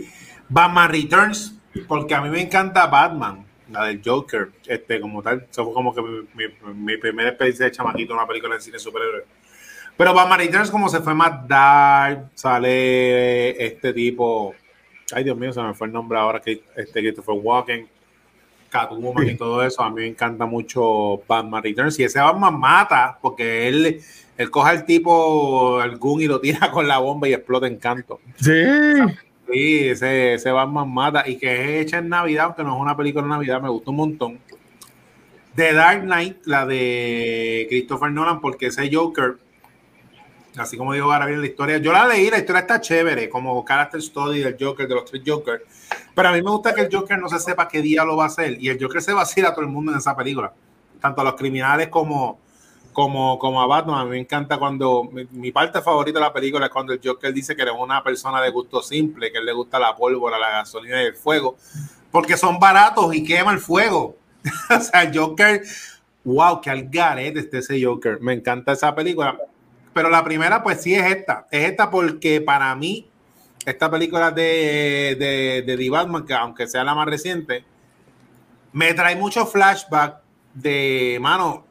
Batman 0.48 0.90
Returns, 0.90 1.58
porque 1.88 2.14
a 2.14 2.20
mí 2.20 2.28
me 2.28 2.40
encanta 2.40 2.86
Batman, 2.86 3.44
la 3.70 3.86
del 3.86 4.00
Joker, 4.04 4.50
este, 4.66 5.00
como 5.00 5.22
tal. 5.22 5.46
Eso 5.50 5.64
fue 5.64 5.74
como 5.74 5.94
que 5.94 6.02
mi, 6.02 6.44
mi, 6.74 6.96
primera 6.96 7.30
experiencia 7.30 7.66
de 7.66 7.72
chamaquito, 7.72 8.14
una 8.14 8.26
película 8.26 8.54
de 8.54 8.60
cine 8.60 8.78
superhéroe. 8.78 9.24
Pero 9.96 10.12
Batman 10.12 10.40
Returns, 10.40 10.70
como 10.70 10.88
se 10.88 11.00
fue 11.00 11.14
más 11.14 11.46
dark, 11.46 12.30
sale 12.34 13.64
este 13.64 13.92
tipo. 13.92 14.54
Ay, 15.12 15.22
Dios 15.22 15.36
mío, 15.36 15.52
se 15.52 15.62
me 15.62 15.74
fue 15.74 15.86
el 15.86 15.92
nombre 15.92 16.18
ahora 16.18 16.40
que 16.40 16.64
este 16.74 17.00
Christopher 17.00 17.36
Walken, 17.40 17.88
Catwoman 18.70 19.28
y 19.28 19.36
todo 19.36 19.64
eso. 19.64 19.82
A 19.82 19.90
mí 19.90 20.02
me 20.02 20.06
encanta 20.08 20.46
mucho 20.46 21.22
Batman 21.28 21.62
Returns. 21.62 21.98
Y 22.00 22.04
ese 22.04 22.18
Batman 22.18 22.58
mata, 22.58 23.18
porque 23.22 23.68
él, 23.68 24.00
él 24.36 24.50
coge 24.50 24.70
al 24.70 24.84
tipo, 24.84 25.80
al 25.80 25.96
Gun 25.96 26.22
y 26.22 26.26
lo 26.26 26.40
tira 26.40 26.70
con 26.72 26.88
la 26.88 26.98
bomba 26.98 27.28
y 27.28 27.34
explota 27.34 27.66
en 27.66 27.76
canto. 27.76 28.20
Sí. 28.36 28.62
Sí, 29.52 29.88
ese, 29.88 30.34
ese 30.34 30.50
Batman 30.50 30.92
mata. 30.92 31.28
Y 31.28 31.36
que 31.36 31.80
es 31.80 31.86
hecha 31.86 31.98
en 31.98 32.08
Navidad, 32.08 32.46
aunque 32.46 32.64
no 32.64 32.74
es 32.74 32.80
una 32.80 32.96
película 32.96 33.22
de 33.24 33.30
Navidad, 33.30 33.60
me 33.60 33.68
gustó 33.68 33.90
un 33.90 33.98
montón. 33.98 34.38
The 35.54 35.72
Dark 35.72 36.02
Knight, 36.02 36.46
la 36.46 36.66
de 36.66 37.66
Christopher 37.68 38.10
Nolan, 38.10 38.40
porque 38.40 38.66
ese 38.66 38.90
Joker 38.92 39.36
así 40.56 40.76
como 40.76 40.92
dijo 40.92 41.12
ahora 41.12 41.26
bien 41.26 41.40
la 41.40 41.46
historia. 41.46 41.78
Yo 41.78 41.92
la 41.92 42.06
leí, 42.06 42.30
la 42.30 42.38
historia 42.38 42.60
está 42.60 42.80
chévere, 42.80 43.28
como 43.28 43.64
character 43.64 44.00
study 44.00 44.40
del 44.40 44.56
Joker, 44.58 44.86
de 44.86 44.94
los 44.94 45.04
tres 45.04 45.22
Jokers. 45.24 45.62
Pero 46.14 46.28
a 46.28 46.32
mí 46.32 46.42
me 46.42 46.50
gusta 46.50 46.74
que 46.74 46.82
el 46.82 46.94
Joker 46.94 47.18
no 47.18 47.28
se 47.28 47.38
sepa 47.38 47.68
qué 47.68 47.82
día 47.82 48.04
lo 48.04 48.16
va 48.16 48.24
a 48.24 48.26
hacer. 48.28 48.56
Y 48.60 48.68
el 48.68 48.80
Joker 48.80 49.02
se 49.02 49.12
va 49.12 49.22
a 49.22 49.24
a 49.24 49.50
todo 49.52 49.62
el 49.62 49.68
mundo 49.68 49.92
en 49.92 49.98
esa 49.98 50.16
película. 50.16 50.52
Tanto 51.00 51.20
a 51.20 51.24
los 51.24 51.34
criminales 51.34 51.88
como, 51.88 52.40
como, 52.94 53.38
como 53.38 53.60
a 53.60 53.66
Batman. 53.66 54.00
A 54.00 54.04
mí 54.04 54.12
me 54.12 54.20
encanta 54.20 54.56
cuando. 54.56 55.10
Mi, 55.32 55.52
parte 55.52 55.82
favorita 55.82 56.18
de 56.18 56.24
la 56.24 56.32
película 56.32 56.64
es 56.64 56.72
cuando 56.72 56.94
el 56.94 57.00
Joker 57.04 57.34
dice 57.34 57.54
que 57.54 57.60
era 57.60 57.72
una 57.72 58.02
persona 58.02 58.40
de 58.40 58.48
gusto 58.48 58.82
simple, 58.82 59.30
que 59.30 59.40
le 59.42 59.52
gusta 59.52 59.78
la 59.78 59.94
pólvora, 59.94 60.38
la 60.38 60.50
gasolina 60.50 61.02
y 61.02 61.06
el 61.06 61.14
fuego. 61.14 61.56
Porque 62.10 62.38
son 62.38 62.58
baratos 62.58 63.14
y 63.14 63.22
quema 63.22 63.52
el 63.52 63.58
fuego. 63.58 64.16
o 64.70 64.80
sea, 64.80 65.10
Joker. 65.12 65.62
Wow, 66.24 66.62
qué 66.62 66.70
algarete 66.70 67.40
este 67.40 67.58
ese 67.58 67.84
Joker. 67.84 68.18
Me 68.22 68.32
encanta 68.32 68.72
esa 68.72 68.94
película 68.94 69.36
pero 69.94 70.10
la 70.10 70.24
primera, 70.24 70.62
pues 70.62 70.82
sí 70.82 70.94
es 70.94 71.06
esta. 71.06 71.46
Es 71.50 71.70
esta 71.70 71.90
porque 71.90 72.40
para 72.40 72.74
mí, 72.74 73.08
esta 73.64 73.90
película 73.90 74.32
de, 74.32 75.16
de, 75.18 75.62
de 75.64 75.76
The 75.76 75.88
Batman, 75.88 76.26
que 76.26 76.34
aunque 76.34 76.66
sea 76.66 76.84
la 76.84 76.94
más 76.94 77.06
reciente, 77.06 77.64
me 78.72 78.92
trae 78.92 79.14
mucho 79.14 79.46
flashback 79.46 80.16
de, 80.52 81.18
mano, 81.20 81.64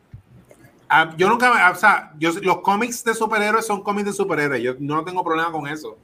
yo 1.17 1.29
nunca, 1.29 1.71
o 1.71 1.75
sea, 1.75 2.11
yo, 2.17 2.31
los 2.41 2.61
cómics 2.61 3.03
de 3.03 3.13
superhéroes 3.13 3.65
son 3.65 3.81
cómics 3.81 4.07
de 4.07 4.13
superhéroes, 4.13 4.61
yo 4.61 4.75
no 4.79 5.03
tengo 5.03 5.23
problema 5.23 5.51
con 5.51 5.67
eso. 5.67 5.97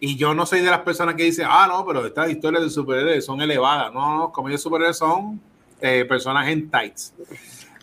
Y 0.00 0.16
yo 0.16 0.34
no 0.34 0.46
soy 0.46 0.60
de 0.60 0.70
las 0.70 0.80
personas 0.80 1.14
que 1.14 1.22
dicen, 1.22 1.46
ah, 1.48 1.66
no, 1.68 1.86
pero 1.86 2.04
estas 2.04 2.28
historias 2.30 2.64
de 2.64 2.70
superhéroes 2.70 3.24
son 3.24 3.40
elevadas. 3.40 3.92
No, 3.92 4.16
no, 4.16 4.32
cómics 4.32 4.54
de 4.54 4.58
superhéroes 4.58 4.98
son 4.98 5.40
eh, 5.80 6.04
personas 6.04 6.48
en 6.48 6.68
tights. 6.68 7.14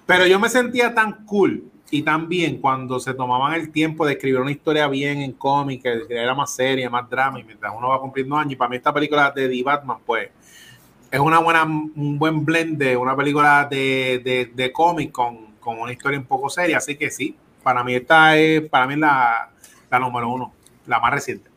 Pero 0.05 0.25
yo 0.27 0.39
me 0.39 0.49
sentía 0.49 0.93
tan 0.93 1.25
cool 1.25 1.63
y 1.91 2.01
también 2.01 2.59
cuando 2.59 2.99
se 2.99 3.13
tomaban 3.13 3.53
el 3.53 3.71
tiempo 3.71 4.05
de 4.05 4.13
escribir 4.13 4.41
una 4.41 4.51
historia 4.51 4.87
bien 4.87 5.21
en 5.21 5.31
cómic, 5.33 5.81
que 5.81 6.05
era 6.09 6.35
más 6.35 6.53
seria, 6.53 6.89
más 6.89 7.09
drama, 7.09 7.39
y 7.39 7.43
mientras 7.43 7.73
uno 7.75 7.89
va 7.89 7.99
cumpliendo 7.99 8.35
años, 8.35 8.53
y 8.53 8.55
para 8.55 8.69
mí 8.69 8.75
esta 8.75 8.93
película 8.93 9.31
de 9.31 9.47
The 9.47 9.63
Batman, 9.63 9.97
pues, 10.05 10.29
es 11.11 11.19
una 11.19 11.39
buena, 11.39 11.63
un 11.63 12.19
buen 12.19 12.45
blend 12.45 12.77
de 12.77 12.95
una 12.95 13.15
película 13.15 13.67
de, 13.69 14.21
de, 14.23 14.51
de 14.53 14.71
cómic 14.71 15.11
con, 15.11 15.48
con, 15.59 15.79
una 15.79 15.91
historia 15.91 16.19
un 16.19 16.25
poco 16.25 16.49
seria, 16.49 16.77
así 16.77 16.95
que 16.95 17.09
sí, 17.09 17.35
para 17.63 17.83
mí 17.83 17.95
esta 17.95 18.37
es, 18.37 18.67
para 18.69 18.87
mí 18.87 18.95
la, 18.95 19.49
la 19.89 19.99
número 19.99 20.29
uno, 20.29 20.53
la 20.87 20.99
más 20.99 21.13
reciente. 21.13 21.49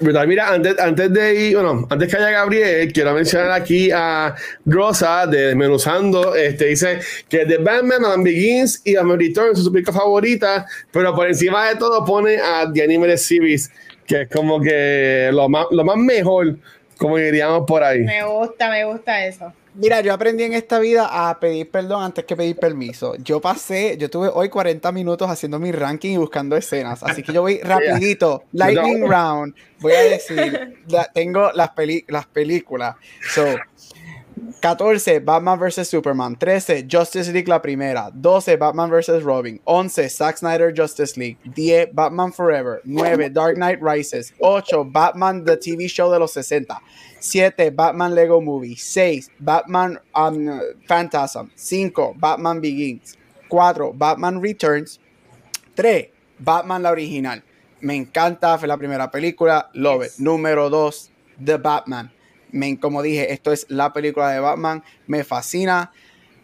Mira, 0.00 0.52
antes, 0.52 0.78
antes 0.78 1.12
de 1.12 1.34
ir, 1.34 1.56
bueno, 1.56 1.86
antes 1.88 2.10
que 2.10 2.16
haya 2.18 2.30
Gabriel, 2.30 2.92
quiero 2.92 3.14
mencionar 3.14 3.52
aquí 3.52 3.90
a 3.90 4.34
Rosa 4.66 5.26
de 5.26 5.46
Desmenuzando. 5.46 6.34
Este 6.34 6.66
dice 6.66 7.00
que 7.28 7.46
The 7.46 7.58
Batman, 7.58 8.02
Madame 8.02 8.24
Begins 8.24 8.82
y 8.84 8.94
Batman 8.94 9.18
Returns 9.18 9.56
son 9.56 9.64
su 9.64 9.72
película 9.72 9.98
favorita, 9.98 10.66
pero 10.92 11.14
por 11.14 11.26
encima 11.26 11.70
de 11.70 11.76
todo 11.76 12.04
pone 12.04 12.36
a 12.36 12.70
The 12.70 12.84
Animated 12.84 13.16
Series, 13.16 13.70
que 14.06 14.22
es 14.22 14.28
como 14.28 14.60
que 14.60 15.30
lo 15.32 15.48
más, 15.48 15.66
lo 15.70 15.82
más 15.82 15.96
mejor, 15.96 16.56
como 16.98 17.16
diríamos 17.16 17.64
por 17.66 17.82
ahí. 17.82 18.00
Me 18.00 18.22
gusta, 18.22 18.68
me 18.68 18.84
gusta 18.84 19.24
eso. 19.24 19.50
Mira, 19.74 20.00
yo 20.00 20.12
aprendí 20.12 20.42
en 20.44 20.52
esta 20.52 20.78
vida 20.78 21.28
a 21.28 21.38
pedir 21.38 21.70
perdón 21.70 22.02
antes 22.02 22.24
que 22.24 22.34
pedir 22.34 22.56
permiso. 22.56 23.14
Yo 23.16 23.40
pasé, 23.40 23.96
yo 23.98 24.10
tuve 24.10 24.28
hoy 24.32 24.48
40 24.48 24.90
minutos 24.92 25.30
haciendo 25.30 25.58
mi 25.58 25.70
ranking 25.70 26.10
y 26.10 26.16
buscando 26.16 26.56
escenas. 26.56 27.02
Así 27.02 27.22
que 27.22 27.32
yo 27.32 27.42
voy 27.42 27.58
rapidito, 27.62 28.44
lightning 28.52 29.08
round. 29.08 29.54
Voy 29.78 29.92
a 29.92 30.02
decir, 30.02 30.84
tengo 31.14 31.52
las, 31.52 31.70
las 32.08 32.26
películas. 32.26 32.96
So, 33.32 33.44
14, 34.60 35.20
Batman 35.20 35.58
vs. 35.58 35.88
Superman. 35.88 36.36
13, 36.36 36.88
Justice 36.88 37.32
League 37.32 37.48
la 37.48 37.60
primera. 37.60 38.10
12, 38.12 38.56
Batman 38.56 38.90
vs. 38.90 39.22
Robin. 39.22 39.60
11, 39.64 40.08
Zack 40.08 40.38
Snyder 40.38 40.72
Justice 40.72 41.16
League. 41.16 41.38
10, 41.54 41.92
Batman 41.92 42.32
Forever. 42.32 42.80
9, 42.84 43.32
Dark 43.32 43.56
Knight 43.56 43.80
Rises. 43.80 44.32
8, 44.40 44.84
Batman 44.84 45.44
The 45.44 45.56
TV 45.56 45.88
Show 45.88 46.10
de 46.10 46.18
los 46.18 46.32
60. 46.32 46.80
7. 47.20 47.70
Batman 47.70 48.14
Lego 48.14 48.40
Movie. 48.40 48.76
6. 48.76 49.30
Batman 49.38 49.98
um, 50.14 50.60
Phantasm. 50.86 51.50
5. 51.54 52.14
Batman 52.16 52.60
Begins. 52.60 53.16
4. 53.48 53.92
Batman 53.92 54.40
Returns. 54.40 54.98
3. 55.74 56.10
Batman 56.38 56.82
la 56.82 56.90
original. 56.90 57.42
Me 57.82 57.96
encanta, 57.96 58.58
fue 58.58 58.68
la 58.68 58.76
primera 58.76 59.10
película. 59.10 59.70
Love 59.74 60.06
it. 60.06 60.12
Número 60.18 60.68
2. 60.68 61.10
The 61.44 61.56
Batman. 61.58 62.10
Me, 62.52 62.78
como 62.78 63.02
dije, 63.02 63.32
esto 63.32 63.52
es 63.52 63.66
la 63.68 63.92
película 63.92 64.30
de 64.30 64.40
Batman. 64.40 64.82
Me 65.06 65.24
fascina. 65.24 65.92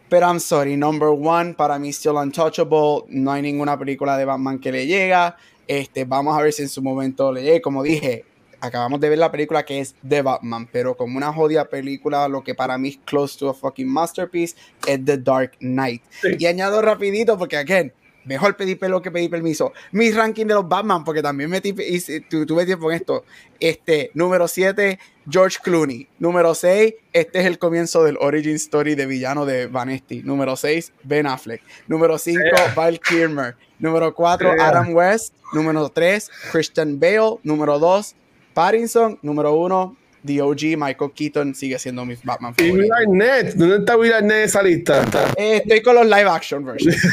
Pero 0.09 0.27
I'm 0.27 0.39
sorry, 0.39 0.77
number 0.77 1.09
one, 1.09 1.53
para 1.53 1.77
mí 1.77 1.89
still 1.89 2.15
untouchable. 2.15 3.03
No 3.09 3.31
hay 3.31 3.41
ninguna 3.41 3.77
película 3.77 4.17
de 4.17 4.25
Batman 4.25 4.59
que 4.59 4.71
le 4.71 4.87
llega. 4.87 5.35
Este, 5.67 6.05
vamos 6.05 6.37
a 6.37 6.41
ver 6.41 6.53
si 6.53 6.61
en 6.61 6.69
su 6.69 6.81
momento 6.81 7.31
le 7.31 7.43
llega. 7.43 7.61
Como 7.61 7.83
dije, 7.83 8.23
acabamos 8.61 8.99
de 8.99 9.09
ver 9.09 9.19
la 9.19 9.31
película 9.31 9.65
que 9.65 9.79
es 9.79 9.95
The 10.07 10.21
Batman, 10.21 10.67
pero 10.71 10.95
como 10.95 11.17
una 11.17 11.33
jodida 11.33 11.65
película, 11.65 12.27
lo 12.27 12.43
que 12.43 12.55
para 12.55 12.77
mí 12.77 12.89
es 12.89 12.99
close 13.05 13.37
to 13.37 13.49
a 13.49 13.53
fucking 13.53 13.87
masterpiece 13.87 14.55
es 14.85 15.03
The 15.03 15.17
Dark 15.17 15.57
Knight. 15.59 16.03
Y 16.39 16.45
añado 16.45 16.81
rapidito 16.81 17.37
porque, 17.37 17.57
again, 17.57 17.91
mejor 18.27 18.55
pedir 18.55 18.77
pelo 18.77 19.01
que 19.01 19.09
pedir 19.09 19.29
permiso. 19.29 19.73
Mi 19.91 20.11
ranking 20.11 20.45
de 20.45 20.53
los 20.53 20.67
Batman, 20.67 21.03
porque 21.03 21.21
también 21.21 21.49
metí, 21.49 21.73
y, 21.77 22.19
tuve 22.45 22.65
tiempo 22.65 22.91
en 22.91 22.97
esto. 22.97 23.25
Este, 23.59 24.11
número 24.13 24.47
7, 24.47 24.99
George 25.29 25.57
Clooney. 25.63 26.07
Número 26.19 26.53
6, 26.53 26.93
este 27.13 27.39
es 27.39 27.45
el 27.45 27.57
comienzo 27.57 28.03
del 28.03 28.17
origin 28.19 28.55
story 28.55 28.93
de 28.95 29.05
villano 29.05 29.45
de 29.45 29.67
Vanesti. 29.67 30.21
Número 30.21 30.55
6, 30.55 30.93
Ben 31.03 31.25
Affleck. 31.25 31.61
Número 31.87 32.17
5, 32.19 32.39
Val 32.75 32.99
Kilmer. 32.99 33.55
Número 33.79 34.13
4, 34.13 34.51
Adam 34.59 34.93
West. 34.93 35.33
Número 35.53 35.89
3, 35.89 36.29
Christian 36.51 36.99
Bale. 36.99 37.37
Número 37.43 37.79
2, 37.79 38.15
Pattinson, 38.53 39.17
número 39.21 39.53
uno. 39.55 39.96
The 40.25 40.41
OG, 40.41 40.77
Michael 40.77 41.11
Keaton 41.15 41.55
sigue 41.55 41.79
siendo 41.79 42.05
mi 42.05 42.15
Batman 42.23 42.53
favorito. 42.55 42.77
¿Y 42.77 42.81
Will 42.81 42.93
Arnett? 42.93 43.53
¿Dónde 43.55 43.77
está 43.77 43.97
Will 43.97 44.13
Arnett 44.13 44.37
en 44.37 44.43
esa 44.43 44.63
lista? 44.63 45.05
Eh, 45.37 45.61
estoy 45.63 45.81
con 45.81 45.95
los 45.95 46.05
live 46.05 46.29
action 46.29 46.65
versions. 46.65 46.97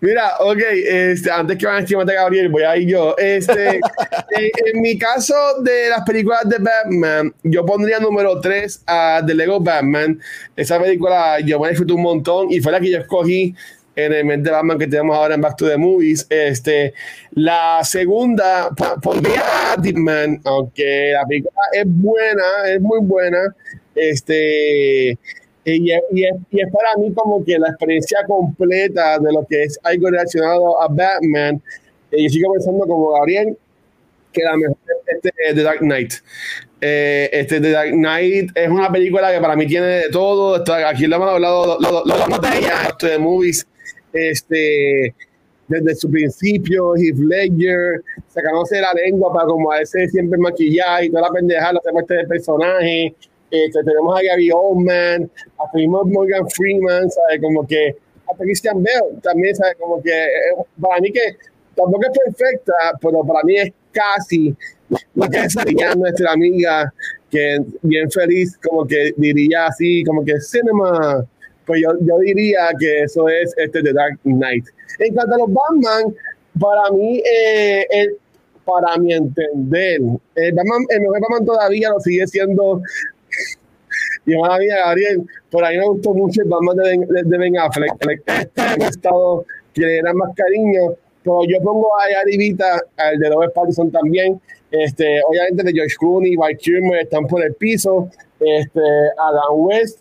Mira, 0.00 0.36
ok, 0.40 0.58
este, 0.86 1.30
antes 1.30 1.58
que 1.58 1.66
van 1.66 1.84
a 1.84 2.04
de 2.04 2.14
Gabriel, 2.14 2.48
voy 2.48 2.62
a 2.62 2.76
ir 2.76 2.88
yo. 2.88 3.16
Este, 3.18 3.80
en, 4.30 4.80
mi 4.80 4.98
caso 4.98 5.34
de 5.62 5.88
las 5.88 6.02
películas 6.02 6.48
de 6.48 6.58
Batman, 6.58 7.34
yo 7.42 7.64
pondría 7.64 7.98
número 7.98 8.40
3 8.40 8.82
a 8.86 9.22
The 9.26 9.34
Lego 9.34 9.60
Batman. 9.60 10.20
Esa 10.56 10.80
película 10.80 11.40
yo 11.40 11.58
me 11.60 11.68
disfruté 11.70 11.92
un 11.92 12.02
montón 12.02 12.52
y 12.52 12.60
fue 12.60 12.72
la 12.72 12.80
que 12.80 12.90
yo 12.90 12.98
escogí 12.98 13.54
en 13.94 14.12
el 14.12 14.24
mes 14.24 14.42
de 14.42 14.50
Batman 14.50 14.78
que 14.78 14.86
tenemos 14.86 15.16
ahora 15.16 15.34
en 15.34 15.40
Back 15.40 15.56
to 15.56 15.68
the 15.68 15.76
Movies. 15.76 16.26
Este, 16.28 16.94
la 17.32 17.80
segunda 17.82 18.70
pondría 19.02 19.42
a 19.72 19.76
Man, 19.94 20.40
aunque 20.44 21.12
la 21.12 21.26
película 21.26 21.60
es 21.72 21.84
buena, 21.86 22.42
es 22.68 22.80
muy 22.80 23.00
buena. 23.00 23.54
Este, 23.94 25.18
y, 25.64 25.92
es, 25.92 26.72
para 26.72 26.96
mí 26.98 27.12
como 27.14 27.44
que 27.44 27.58
la 27.58 27.68
experiencia 27.68 28.20
completa 28.26 29.18
de 29.18 29.32
lo 29.32 29.46
que 29.46 29.64
es 29.64 29.78
algo 29.82 30.10
relacionado 30.10 30.82
a 30.82 30.88
Batman. 30.88 31.62
Y 32.10 32.24
yo 32.24 32.30
sigo 32.30 32.52
pensando 32.54 32.86
como 32.86 33.12
Gabriel 33.12 33.56
que 34.32 34.42
la 34.42 34.56
mejor 34.56 34.76
es 35.06 35.16
este, 35.16 35.54
The 35.54 35.62
Dark 35.62 35.80
Knight. 35.80 36.14
Eh, 36.80 37.28
este 37.32 37.60
The 37.60 37.70
Dark 37.70 37.90
Knight 37.90 38.50
es 38.54 38.68
una 38.68 38.90
película 38.90 39.30
que 39.30 39.40
para 39.40 39.54
mí 39.54 39.66
tiene 39.66 39.86
de 39.86 40.08
todo. 40.10 40.64
aquí 40.86 41.06
lo 41.06 41.16
hemos 41.16 41.28
hablado, 41.28 41.78
lo, 41.78 42.04
lo, 42.04 42.04
lo, 42.04 42.54
ella, 42.54 42.96
de 42.98 43.18
movies 43.18 43.66
este, 44.12 45.14
desde 45.68 45.94
su 45.94 46.10
principio, 46.10 46.94
Heath 46.96 47.18
Ledger, 47.18 48.02
sacándose 48.28 48.80
la 48.80 48.92
lengua 48.92 49.32
para 49.32 49.46
como 49.46 49.70
a 49.70 49.80
ese 49.80 50.08
siempre 50.08 50.38
maquillar 50.38 51.04
y 51.04 51.10
toda 51.10 51.22
la 51.22 51.30
pendejada, 51.30 51.74
la 51.74 51.92
parte 51.92 52.14
del 52.14 52.26
personaje. 52.26 53.14
Este, 53.50 53.84
tenemos 53.84 54.18
a 54.18 54.22
Gary 54.22 54.50
Oldman, 54.50 55.30
a 55.58 55.78
Morgan 55.86 56.48
Freeman, 56.48 57.10
¿sabe? 57.10 57.40
Como 57.40 57.66
que 57.66 57.96
hasta 58.30 58.44
Christian 58.44 58.82
Bale 58.82 59.20
también, 59.22 59.54
¿sabe? 59.54 59.74
Como 59.78 60.02
que 60.02 60.10
eh, 60.10 60.54
para 60.80 61.00
mí 61.00 61.12
que 61.12 61.36
tampoco 61.76 62.02
es 62.02 62.18
perfecta, 62.18 62.72
pero 63.00 63.22
para 63.24 63.42
mí 63.44 63.56
es 63.56 63.72
casi 63.92 64.54
lo 65.14 65.28
que 65.28 65.50
sería 65.50 65.94
nuestra 65.94 66.32
amiga, 66.32 66.92
que 67.30 67.58
bien 67.82 68.10
feliz, 68.10 68.56
como 68.58 68.86
que 68.86 69.12
diría 69.16 69.66
así, 69.66 70.04
como 70.04 70.24
que 70.24 70.40
cinema, 70.40 71.24
pues 71.72 71.80
yo, 71.80 71.88
yo 72.06 72.18
diría 72.18 72.68
que 72.78 73.04
eso 73.04 73.30
es 73.30 73.54
este 73.56 73.82
The 73.82 73.94
Dark 73.94 74.18
Knight. 74.24 74.66
En 74.98 75.14
cuanto 75.14 75.36
a 75.36 75.38
los 75.38 75.48
Batman, 75.50 76.14
para 76.60 76.90
mí, 76.90 77.22
eh, 77.24 78.08
para 78.66 78.98
mi 78.98 79.14
entender, 79.14 80.00
el, 80.34 80.52
Batman, 80.52 80.84
el 80.90 81.00
mejor 81.00 81.20
Batman 81.22 81.46
todavía 81.46 81.88
lo 81.88 81.98
sigue 82.00 82.26
siendo 82.26 82.82
y 84.26 84.36
mala 84.36 84.58
mía, 84.58 84.76
Gabriel, 84.84 85.22
por 85.50 85.64
ahí 85.64 85.78
me 85.78 85.86
gustó 85.86 86.12
mucho 86.12 86.42
el 86.42 86.48
Batman 86.50 86.76
de 86.76 86.82
Ben, 86.82 87.28
de 87.30 87.38
ben 87.38 87.58
Affleck. 87.58 87.94
Este 88.06 88.84
estado 88.84 89.46
que 89.72 89.80
le 89.80 89.96
era 89.96 90.12
más 90.12 90.36
cariño, 90.36 90.94
pero 91.24 91.40
yo 91.48 91.58
pongo 91.62 91.88
ahí 92.00 92.12
arribita 92.12 92.82
al 92.98 93.18
de 93.18 93.30
Robert 93.30 93.54
Pattinson 93.54 93.90
también. 93.90 94.38
Este, 94.70 95.22
obviamente 95.26 95.62
de 95.62 95.72
George 95.72 95.96
Clooney, 95.98 96.36
Val 96.36 96.54
Kilmer 96.58 97.00
están 97.00 97.26
por 97.26 97.42
el 97.42 97.54
piso. 97.54 98.10
Este, 98.38 98.80
Adam 99.16 99.54
West, 99.54 100.00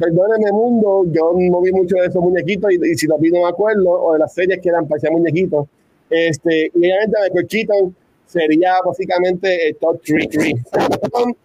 perdóneme 0.00 0.50
mundo, 0.50 1.04
yo 1.12 1.32
no 1.34 1.60
vi 1.60 1.72
mucho 1.72 1.96
de 1.96 2.06
esos 2.06 2.22
muñequitos 2.22 2.72
y, 2.72 2.94
si 2.94 3.06
los 3.06 3.20
vi 3.20 3.30
no 3.30 3.42
me 3.42 3.48
acuerdo, 3.48 3.90
o 3.90 4.14
de 4.14 4.20
las 4.20 4.32
series 4.32 4.60
que 4.60 4.70
eran 4.70 4.88
parecían 4.88 5.12
muñequitos. 5.12 5.68
Este, 6.08 6.70
y 6.74 6.78
obviamente 6.78 7.18
Michael 7.22 7.46
Keaton 7.46 7.96
sería 8.26 8.74
básicamente 8.84 9.68
el 9.68 9.76
top 9.76 10.00
3. 10.04 10.28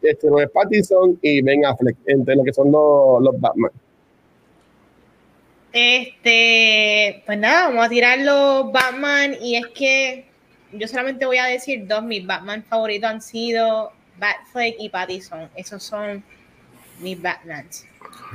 Este, 0.02 0.30
Robert 0.30 0.54
Pattinson 0.54 1.20
y 1.22 1.42
Ben 1.42 1.66
Affleck, 1.66 1.98
entre 2.06 2.36
lo 2.36 2.44
que 2.44 2.54
son 2.54 2.72
los, 2.72 3.22
los 3.22 3.40
Batman. 3.40 3.72
Este, 5.74 7.22
pues 7.26 7.38
nada, 7.38 7.68
vamos 7.68 7.86
a 7.86 7.90
tirar 7.90 8.20
los 8.20 8.72
Batman 8.72 9.36
y 9.42 9.58
es 9.58 9.68
que 9.68 10.26
yo 10.72 10.88
solamente 10.88 11.26
voy 11.26 11.38
a 11.38 11.46
decir 11.46 11.86
dos, 11.86 12.04
mis 12.04 12.26
Batman 12.26 12.64
favoritos 12.64 13.10
han 13.10 13.22
sido 13.22 13.92
Batfleck 14.18 14.78
y 14.80 14.90
Pattinson. 14.90 15.50
Esos 15.56 15.84
son 15.84 16.24
mis 17.02 17.22
Batmans. 17.22 17.86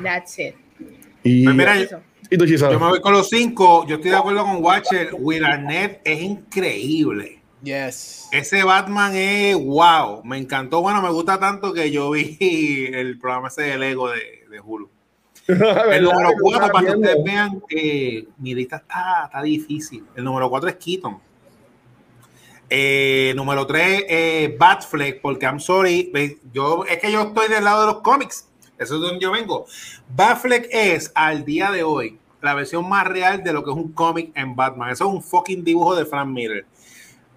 That's 0.03 0.39
it. 0.39 0.55
Y, 1.23 1.45
pues 1.45 1.57
mira, 1.57 1.77
yo, 1.77 2.01
yo, 2.31 2.71
me 2.71 2.77
voy 2.77 3.01
con 3.01 3.13
los 3.13 3.29
cinco. 3.29 3.87
Yo 3.87 3.97
estoy 3.97 4.11
de 4.11 4.17
acuerdo 4.17 4.45
con 4.45 4.63
Watcher. 4.65 5.11
Will 5.19 5.45
Arnett 5.45 6.01
es 6.05 6.21
increíble. 6.21 7.43
Yes. 7.63 8.29
Ese 8.33 8.63
Batman 8.63 9.15
es 9.15 9.57
wow. 9.57 10.23
Me 10.25 10.39
encantó. 10.39 10.81
Bueno, 10.81 11.03
me 11.03 11.11
gusta 11.11 11.39
tanto 11.39 11.73
que 11.73 11.91
yo 11.91 12.11
vi 12.11 12.39
el 12.93 13.19
programa 13.19 13.49
ese 13.49 13.63
de 13.63 13.79
Lego 13.79 14.11
de, 14.11 14.47
de 14.51 14.61
Hulu. 14.61 14.89
el 15.47 16.05
número 16.05 16.31
cuatro, 16.41 16.73
para 16.73 16.87
que 16.87 16.97
ustedes 16.97 17.25
vean 17.25 17.61
que 17.69 18.29
mi 18.39 18.55
lista 18.55 18.77
está, 18.77 19.25
está 19.27 19.43
difícil. 19.43 20.05
El 20.15 20.25
número 20.25 20.49
cuatro 20.49 20.69
es 20.69 20.77
Keaton. 20.77 21.19
Eh, 22.73 23.33
número 23.35 23.67
3, 23.67 24.05
eh, 24.09 24.57
Batfleck, 24.57 25.21
porque 25.21 25.45
I'm 25.45 25.59
sorry, 25.59 26.13
yo, 26.53 26.85
es 26.85 26.99
que 26.99 27.11
yo 27.11 27.23
estoy 27.23 27.49
del 27.49 27.65
lado 27.65 27.81
de 27.81 27.93
los 27.95 28.01
cómics, 28.01 28.49
eso 28.81 28.95
es 28.95 29.01
donde 29.03 29.21
yo 29.21 29.31
vengo. 29.31 29.67
Batfleck 30.09 30.69
es 30.73 31.13
al 31.15 31.45
día 31.45 31.71
de 31.71 31.83
hoy 31.83 32.19
la 32.41 32.55
versión 32.55 32.89
más 32.89 33.07
real 33.07 33.45
de 33.45 33.53
lo 33.53 33.63
que 33.63 33.71
es 33.71 33.77
un 33.77 33.93
cómic 33.93 34.33
en 34.35 34.57
Batman. 34.57 34.89
Eso 34.89 35.07
es 35.07 35.15
un 35.15 35.23
fucking 35.23 35.63
dibujo 35.63 35.95
de 35.95 36.07
Frank 36.07 36.29
Miller. 36.29 36.65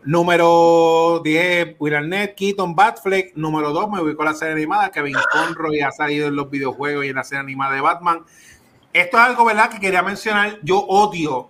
Número 0.05 1.21
10, 1.21 1.75
Will 1.79 1.95
Arnett, 1.95 2.35
Keaton, 2.35 2.73
Batfleck. 2.73 3.35
Número 3.35 3.73
2, 3.73 3.89
me 3.89 4.15
con 4.15 4.25
la 4.25 4.33
serie 4.33 4.53
animada. 4.53 4.89
Kevin 4.89 5.15
Conroy 5.33 5.81
ha 5.81 5.91
salido 5.91 6.29
en 6.29 6.35
los 6.37 6.49
videojuegos 6.49 7.03
y 7.03 7.09
en 7.09 7.15
la 7.17 7.25
serie 7.25 7.41
animada 7.41 7.75
de 7.75 7.81
Batman. 7.81 8.23
Esto 8.93 9.17
es 9.17 9.23
algo, 9.23 9.43
¿verdad?, 9.43 9.69
que 9.69 9.81
quería 9.81 10.01
mencionar. 10.01 10.59
Yo 10.63 10.79
odio 10.79 11.49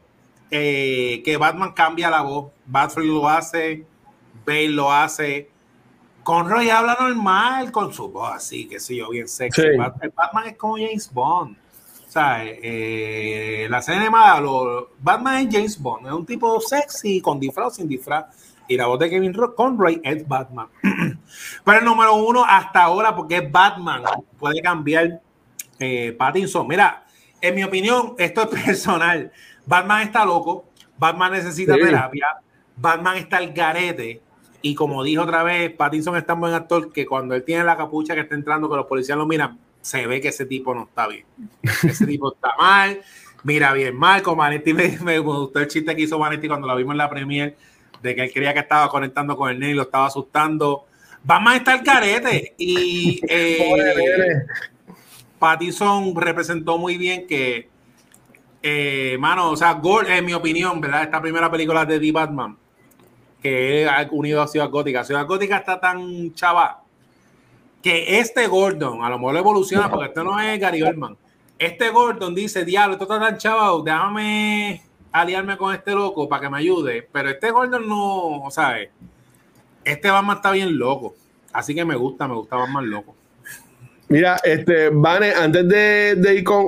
eh, 0.49 1.22
que 1.24 1.38
Batman 1.38 1.74
cambia 1.74 2.10
la 2.10 2.22
voz. 2.22 2.52
Batfleck 2.65 3.06
lo 3.06 3.30
hace, 3.30 3.86
Bale 4.44 4.70
lo 4.70 4.91
hace. 4.91 5.53
Conroy 6.24 6.70
habla 6.70 6.98
normal 7.00 7.72
con 7.72 7.94
su 7.94 8.10
voz 8.10 8.34
así, 8.34 8.68
que 8.68 8.80
sí, 8.80 8.98
yo, 8.98 9.10
bien 9.10 9.28
sexy. 9.28 9.62
Batman 9.78 10.48
es 10.48 10.58
como 10.58 10.76
James 10.76 11.12
Bond. 11.12 11.58
O 12.08 12.12
sea, 12.14 12.44
eh, 12.45 13.68
la 13.70 13.82
serie 13.82 14.02
animada, 14.02 14.40
lo, 14.40 14.91
Batman 15.00 15.48
es 15.48 15.54
James 15.54 15.80
Bond, 15.80 16.08
es 16.08 16.14
un 16.14 16.26
tipo 16.26 16.60
sexy, 16.62 17.20
con 17.22 17.40
disfraz 17.40 17.68
o 17.68 17.72
sin 17.72 17.88
disfraz. 17.88 18.26
Y 18.68 18.78
la 18.78 18.88
voz 18.88 19.00
de 19.00 19.10
Kevin 19.10 19.34
Conroy 19.34 20.00
es 20.04 20.26
Batman. 20.28 20.68
Pero 21.66 21.80
el 21.80 21.86
número 21.86 22.16
uno 22.16 22.45
hasta 22.48 22.84
ahora, 22.84 23.16
porque 23.16 23.38
es 23.38 23.52
Batman, 23.52 24.04
puede 24.38 24.62
cambiar 24.62 25.22
eh, 25.80 26.16
Pattinson. 26.18 26.68
Mira, 26.68 27.04
en 27.41 27.56
mi 27.56 27.64
opinión, 27.64 28.16
esto 28.18 28.44
es 28.44 28.48
personal. 28.64 29.32
Batman 29.66 30.04
está 30.04 30.24
loco, 30.24 30.66
Batman 30.98 31.34
necesita 31.34 31.76
terapia, 31.76 32.28
Batman 32.76 33.18
está 33.18 33.38
al 33.38 33.52
garete. 33.54 34.22
Y 34.65 34.76
como 34.76 35.03
dijo 35.03 35.23
otra 35.23 35.44
vez, 35.44 35.73
Pattinson 35.73 36.15
es 36.15 36.26
tan 36.26 36.40
buen 36.40 36.53
actor 36.53 36.91
que 36.94 37.06
cuando 37.06 37.35
él 37.35 37.44
tiene 37.44 37.65
la 37.65 37.76
capucha 37.76 38.15
que 38.15 38.22
está 38.22 38.34
entrando, 38.34 38.69
que 38.69 38.77
los 38.77 38.85
policías 38.85 39.18
lo 39.18 39.27
miran, 39.27 39.60
se 39.81 40.07
ve 40.07 40.22
que 40.22 40.30
ese 40.30 40.45
tipo 40.45 40.73
no 40.73 40.84
está 40.84 41.06
bien. 41.07 41.26
Ese 41.84 42.07
tipo 42.07 42.34
está 42.34 42.56
mal, 42.57 43.02
mira 43.44 43.73
bien 43.73 43.94
mal. 43.94 44.22
Con 44.22 44.38
Manetti 44.38 44.73
me, 44.73 45.19
gustó 45.19 45.60
el 45.60 45.68
chiste 45.68 45.94
que 45.94 46.03
hizo 46.03 46.18
Manetti 46.18 46.48
cuando 46.48 46.65
lo 46.65 46.77
vimos 46.77 46.94
en 46.94 46.98
la 46.99 47.10
premier, 47.10 47.57
de 48.02 48.15
que 48.15 48.23
él 48.23 48.31
creía 48.34 48.53
que 48.53 48.61
estaba 48.61 48.88
conectando 48.88 49.35
con 49.35 49.52
el 49.52 49.60
nene 49.60 49.73
y 49.73 49.76
lo 49.76 49.81
estaba 49.81 50.06
asustando. 50.06 50.85
Batman 51.26 51.57
está 51.57 51.73
al 51.73 51.84
garete. 51.84 52.56
Y 52.57 53.19
eh, 53.27 54.45
Pattinson 55.40 56.15
representó 56.15 56.77
muy 56.77 56.98
bien 56.98 57.27
que 57.27 57.68
eh, 58.65 59.18
mano, 59.19 59.52
o 59.52 59.57
sea, 59.57 59.81
en 60.07 60.26
mi 60.26 60.34
opinión, 60.34 60.80
¿verdad? 60.80 61.03
Esta 61.03 61.22
primera 61.22 61.52
película 61.52 61.85
de 61.85 61.99
The 61.99 62.11
Batman, 62.14 62.57
que 63.44 63.88
ha 63.88 64.07
unido 64.10 64.41
a 64.41 64.48
Ciudad 64.48 64.70
Gótica. 64.70 65.03
Ciudad 65.03 65.28
Gótica 65.28 65.57
está 65.57 65.80
tan 65.80 66.34
chava 66.34 66.82
que 67.82 68.20
este 68.20 68.48
Gordon, 68.48 69.03
a 69.03 69.10
lo 69.10 69.20
mejor 69.20 69.36
evoluciona, 69.36 69.91
porque 69.91 70.07
esto 70.07 70.24
no 70.24 70.40
es 70.40 70.57
Gary 70.57 70.82
Oldman. 70.82 71.18
Este 71.60 71.90
Gordon 71.90 72.34
dice, 72.34 72.64
diablo, 72.64 72.94
esto 72.94 73.03
está 73.03 73.20
tan 73.20 73.38
chava, 73.38 73.70
déjame 73.84 74.82
aliarme 75.11 75.57
con 75.57 75.76
este 75.76 75.91
loco 75.91 76.30
para 76.30 76.44
que 76.44 76.49
me 76.49 76.57
ayude. 76.60 77.07
Pero 77.11 77.30
este 77.30 77.52
Gordon 77.52 77.88
no, 77.88 78.44
¿sabes? 78.49 78.90
Este 79.84 80.10
Batman 80.10 80.38
está 80.38 80.52
bien 80.52 80.78
loco. 80.78 81.14
Así 81.52 81.76
que 81.76 81.84
me 81.84 81.95
gusta, 81.95 82.28
me 82.28 82.36
gusta 82.36 82.56
Batman 82.56 82.90
loco. 82.90 83.14
Mira, 84.14 84.38
este, 84.44 84.90
Vane, 84.90 85.31
antes 85.31 85.68
de, 85.68 86.35
ir 86.35 86.44
con, 86.44 86.68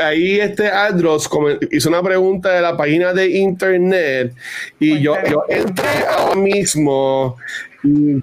ahí 0.00 0.40
este 0.40 0.66
Adros 0.66 1.30
hizo 1.70 1.88
una 1.88 2.02
pregunta 2.02 2.52
de 2.52 2.60
la 2.60 2.76
página 2.76 3.12
de 3.12 3.28
internet 3.28 4.34
y 4.80 5.00
yo, 5.00 5.14
yo 5.30 5.44
entré 5.48 5.86
ahora 6.10 6.34
mismo 6.34 7.36
y 7.84 7.88
no 7.88 8.22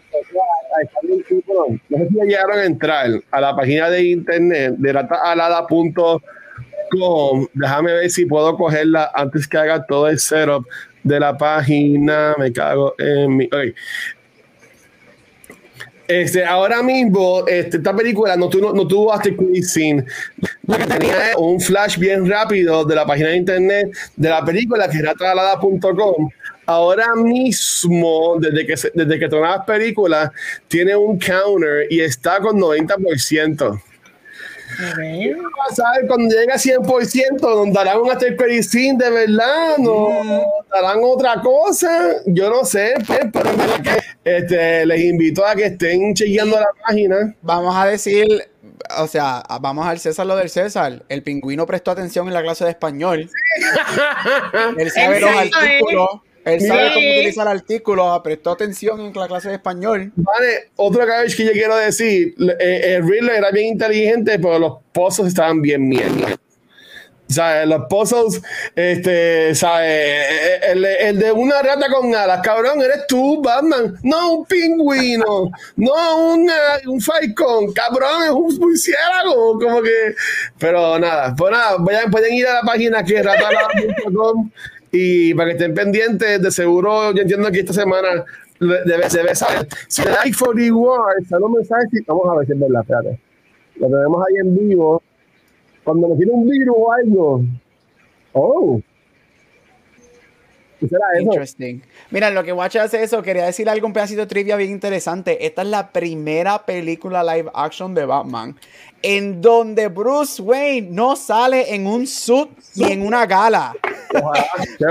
sé 1.97 2.07
si 2.09 2.15
llegaron 2.27 2.59
a 2.59 2.65
entrar 2.65 3.09
a 3.31 3.39
la 3.39 3.55
página 3.55 3.89
de 3.89 4.03
internet 4.03 4.73
de 4.77 4.91
rataalada.com. 4.91 6.19
Déjame 7.53 7.93
ver 7.93 8.09
si 8.09 8.25
puedo 8.25 8.57
cogerla 8.57 9.09
antes 9.13 9.47
que 9.47 9.57
haga 9.57 9.85
todo 9.85 10.09
el 10.09 10.19
setup 10.19 10.67
de 11.03 11.17
la 11.17 11.37
página. 11.37 12.35
Me 12.37 12.51
cago 12.51 12.93
en 12.97 13.37
mi. 13.37 13.49
Este, 16.09 16.43
ahora 16.43 16.81
mismo, 16.81 17.45
este, 17.45 17.77
esta 17.77 17.95
película 17.95 18.35
no, 18.35 18.49
tuvo, 18.49 18.73
no 18.73 18.87
tuvo 18.87 19.13
hasta 19.13 19.29
tenía 20.87 21.37
un 21.37 21.61
flash 21.61 21.99
bien 21.99 22.27
rápido 22.27 22.83
de 22.83 22.95
la 22.95 23.05
página 23.05 23.29
de 23.29 23.37
internet 23.37 23.95
de 24.15 24.29
la 24.29 24.43
película 24.43 24.89
que 24.89 24.97
era 24.97 25.13
trasladada.com. 25.13 26.31
Ahora 26.65 27.13
mismo, 27.13 28.37
desde 28.39 28.65
que, 28.65 28.73
desde 28.91 29.19
que 29.19 29.27
las 29.41 29.65
películas, 29.65 30.31
tiene 30.67 30.95
un 30.95 31.19
counter 31.19 31.85
y 31.91 31.99
está 31.99 32.39
con 32.39 32.59
90%. 32.59 33.79
Okay. 34.71 35.33
Cuando 36.07 36.35
llegue 36.35 36.51
a 36.51 36.57
100%, 36.57 37.41
nos 37.41 37.73
darán 37.73 37.99
un 37.99 38.11
after 38.11 38.37
de 38.37 39.09
verdad, 39.09 39.77
no 39.77 40.09
mm. 40.23 40.41
darán 40.71 40.99
otra 41.03 41.41
cosa, 41.41 42.21
yo 42.25 42.49
no 42.49 42.63
sé, 42.63 42.93
pues, 43.05 43.19
pero 43.33 43.49
este, 44.23 44.85
les 44.85 45.01
invito 45.01 45.45
a 45.45 45.55
que 45.55 45.65
estén 45.65 46.13
chequeando 46.13 46.59
la 46.59 46.69
página. 46.85 47.35
Vamos 47.41 47.75
a 47.75 47.87
decir, 47.87 48.27
o 48.97 49.07
sea, 49.07 49.43
vamos 49.59 49.87
al 49.87 49.99
César 49.99 50.25
lo 50.25 50.35
del 50.35 50.49
César. 50.49 51.03
El 51.09 51.23
pingüino 51.23 51.65
prestó 51.65 51.91
atención 51.91 52.27
en 52.27 52.33
la 52.33 52.41
clase 52.41 52.63
de 52.63 52.71
español. 52.71 53.29
Él 54.77 54.91
sabe 54.91 55.19
los 55.19 55.29
artículos. 55.31 56.09
Él 56.53 56.61
sabe 56.61 56.93
cómo 56.93 57.07
utilizar 57.07 57.47
artículos, 57.47 58.21
prestó 58.23 58.51
atención 58.51 58.99
en 58.99 59.13
la 59.13 59.27
clase 59.27 59.49
de 59.49 59.55
español. 59.55 60.11
Vale, 60.15 60.71
otro 60.75 61.05
que 61.05 61.45
yo 61.45 61.51
quiero 61.51 61.75
decir, 61.77 62.35
eh, 62.59 62.95
el 62.95 63.07
Riddler 63.07 63.35
era 63.35 63.51
bien 63.51 63.67
inteligente, 63.67 64.39
pero 64.39 64.59
los 64.59 64.73
pozos 64.91 65.27
estaban 65.27 65.61
bien 65.61 65.87
mierda. 65.87 66.39
¿sabes? 67.29 67.67
Los 67.67 67.83
puzzles, 67.89 68.41
este, 68.75 69.53
¿sabes? 69.55 70.61
El, 70.63 70.83
el, 70.83 71.19
de 71.19 71.31
una 71.31 71.61
rata 71.61 71.87
con 71.91 72.13
alas, 72.13 72.41
cabrón, 72.41 72.81
eres 72.81 73.05
tú, 73.07 73.41
Batman. 73.41 73.97
No 74.03 74.33
un 74.33 74.45
pingüino, 74.45 75.51
no 75.75 76.27
una, 76.33 76.53
un 76.87 76.99
falcón, 76.99 77.71
cabrón, 77.73 78.23
es 78.23 78.31
un 78.31 78.57
murciélago, 78.59 79.59
como 79.59 79.81
que. 79.81 80.15
Pero 80.57 80.99
nada, 80.99 81.35
pues 81.35 81.51
nada, 81.51 81.77
vayan, 81.79 82.11
pueden 82.11 82.33
ir 82.33 82.47
a 82.47 82.55
la 82.55 82.61
página 82.61 83.03
que 83.03 83.17
es 83.17 83.25
ratalaba.com 83.25 84.51
y 84.91 85.33
para 85.33 85.49
que 85.49 85.57
estén 85.57 85.73
pendientes, 85.73 86.41
de 86.41 86.51
seguro, 86.51 87.13
yo 87.13 87.21
entiendo 87.21 87.51
que 87.51 87.59
esta 87.59 87.73
semana 87.73 88.25
debe, 88.59 89.07
debe 89.11 89.35
saber. 89.35 89.67
Si 89.87 90.03
le 90.03 90.11
dais 90.11 90.35
for 90.35 90.55
rewards, 90.55 91.27
sale 91.27 91.45
un 91.45 91.53
mensaje, 91.53 92.03
vamos 92.07 92.27
a 92.29 92.37
ver 92.37 92.47
si 92.47 92.53
es 92.53 92.59
verdad, 92.59 92.81
espérate. 92.81 93.19
Lo 93.75 93.87
tenemos 93.87 94.25
ahí 94.27 94.35
en 94.41 94.57
vivo 94.57 95.01
cuando 95.83 96.09
me 96.09 96.15
tiene 96.17 96.31
un 96.31 96.47
virus 96.47 96.75
o 96.77 96.91
algo. 96.91 97.41
Oh. 98.33 98.81
Interesting. 101.19 101.81
Mira, 102.11 102.29
lo 102.29 102.43
que 102.43 102.53
Watch 102.53 102.77
hace 102.77 103.03
eso, 103.03 103.21
quería 103.21 103.45
decir 103.45 103.69
algo, 103.69 103.87
un 103.87 103.93
pedacito 103.93 104.21
de 104.21 104.27
trivia 104.27 104.55
bien 104.55 104.71
interesante. 104.71 105.45
Esta 105.45 105.61
es 105.61 105.67
la 105.67 105.91
primera 105.91 106.65
película 106.65 107.23
live 107.23 107.51
action 107.53 107.93
de 107.93 108.05
Batman 108.05 108.55
en 109.01 109.41
donde 109.41 109.87
Bruce 109.87 110.41
Wayne 110.41 110.89
no 110.91 111.15
sale 111.15 111.73
en 111.73 111.87
un 111.87 112.05
suit 112.05 112.49
y 112.75 112.83
en 112.83 113.01
una 113.05 113.25
gala. 113.25 113.73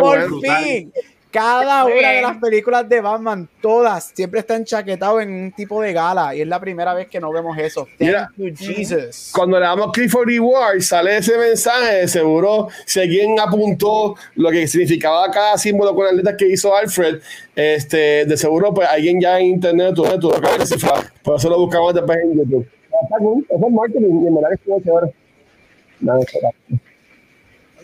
Por 0.01 0.41
fin. 0.41 0.93
Cada 1.31 1.85
una 1.85 2.11
de 2.11 2.23
las 2.23 2.39
películas 2.39 2.89
de 2.89 3.01
Batman, 3.01 3.49
todas, 3.61 4.13
siempre 4.15 4.41
están 4.41 4.65
chaquetados 4.65 5.23
en 5.23 5.31
un 5.31 5.53
tipo 5.53 5.83
de 5.83 5.93
gala. 5.93 6.35
Y 6.35 6.41
es 6.41 6.49
la 6.49 6.59
primera 6.59 6.95
vez 6.95 7.09
que 7.09 7.21
no 7.21 7.31
vemos 7.31 7.57
eso. 7.59 7.87
Mira, 7.99 8.31
Jesus. 8.57 9.31
Cuando 9.35 9.59
le 9.59 9.67
damos 9.67 9.93
click 9.93 10.11
for 10.11 10.27
reward, 10.27 10.81
sale 10.81 11.19
ese 11.19 11.37
mensaje. 11.37 12.09
Seguro, 12.09 12.69
si 12.87 13.01
alguien 13.01 13.39
apuntó 13.39 14.17
lo 14.37 14.51
que 14.51 14.67
significaba 14.67 15.31
cada 15.31 15.59
símbolo 15.59 15.95
con 15.95 16.07
las 16.07 16.15
letras 16.15 16.37
que 16.39 16.49
hizo 16.49 16.75
Alfred, 16.75 17.21
este, 17.55 18.25
de 18.25 18.37
seguro, 18.37 18.73
pues 18.73 18.89
alguien 18.89 19.21
ya 19.21 19.39
en 19.39 19.47
internet 19.47 19.95
tuvo, 19.95 20.19
tuvo 20.19 20.41
que 20.41 20.59
descifrar. 20.59 21.13
Por 21.23 21.37
eso 21.37 21.51
lo 21.51 21.59
buscamos 21.59 21.93
después 21.93 22.19
en 22.23 22.39
YouTube. 22.39 22.67
Eso 22.89 23.67
es 23.67 23.73
marketing 23.73 24.25
y 24.25 24.27
en 24.27 24.35
verdad 24.35 24.51
que 24.65 26.43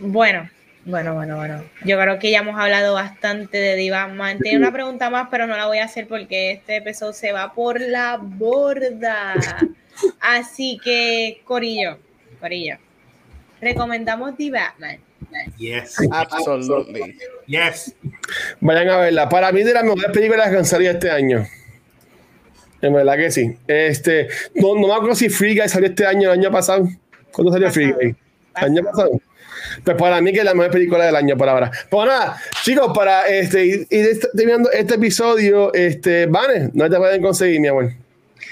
Bueno, 0.01 0.49
bueno, 0.87 1.15
bueno, 1.15 1.37
bueno. 1.37 1.65
Yo 1.85 1.99
creo 1.99 2.19
que 2.19 2.31
ya 2.31 2.41
hemos 2.41 2.59
hablado 2.59 2.95
bastante 2.95 3.59
de 3.59 3.75
Diva 3.77 4.07
Man. 4.09 4.39
Tiene 4.39 4.59
una 4.59 4.73
pregunta 4.73 5.09
más, 5.11 5.29
pero 5.31 5.47
no 5.47 5.57
la 5.57 5.67
voy 5.67 5.79
a 5.79 5.85
hacer 5.85 6.07
porque 6.07 6.53
este 6.53 6.77
episodio 6.77 7.13
se 7.13 7.33
va 7.33 7.55
por 7.55 7.81
la 7.81 8.19
borda. 8.21 9.35
Así 10.21 10.79
que, 10.83 11.41
Corillo, 11.45 11.99
Corillo, 12.41 12.77
recomendamos 13.61 14.37
The 14.37 14.51
Batman. 14.51 14.99
Yes. 15.57 15.97
Absolutely. 16.11 17.17
Yes. 17.47 17.95
Vayan 18.61 18.89
a 18.91 18.99
verla. 18.99 19.29
Para 19.29 19.53
mí, 19.53 19.63
de 19.63 19.73
las 19.73 19.85
mejores 19.85 20.11
películas 20.13 20.51
que 20.51 20.57
han 20.59 20.65
salido 20.65 20.93
este 20.93 21.11
año. 21.11 21.47
En 22.83 22.93
verdad 22.93 23.17
que 23.17 23.31
sí. 23.31 23.57
Este, 23.67 24.29
no, 24.55 24.75
no 24.75 24.89
me 24.89 24.95
acuerdo 24.95 25.15
si 25.15 25.31
Free 25.31 25.59
Guy 25.59 25.69
salió 25.69 25.89
este 25.89 26.07
año, 26.07 26.31
el 26.33 26.41
año 26.41 26.51
pasado. 26.51 26.87
¿Cuándo 27.33 27.53
salió 27.53 27.71
Free 27.71 27.93
Guy? 27.93 28.17
¿El 28.57 28.65
año 28.65 28.85
pasado? 28.85 29.21
Pues 29.83 29.97
para 29.97 30.21
mí 30.21 30.33
que 30.33 30.39
es 30.39 30.45
la 30.45 30.55
mejor 30.55 30.71
película 30.71 31.07
del 31.07 31.17
año 31.17 31.37
por 31.37 31.49
ahora. 31.49 31.71
Pues 31.91 32.07
nada, 32.07 32.41
chicos, 32.63 32.93
para 32.95 33.27
este, 33.29 33.67
ir, 33.67 33.87
terminando 34.37 34.71
este 34.71 34.95
episodio, 34.95 35.73
este, 35.75 36.27
Vane, 36.27 36.71
no 36.73 36.89
te 36.89 36.97
pueden 36.97 37.23
conseguir, 37.23 37.61
mi 37.61 37.69
amor. 37.69 37.93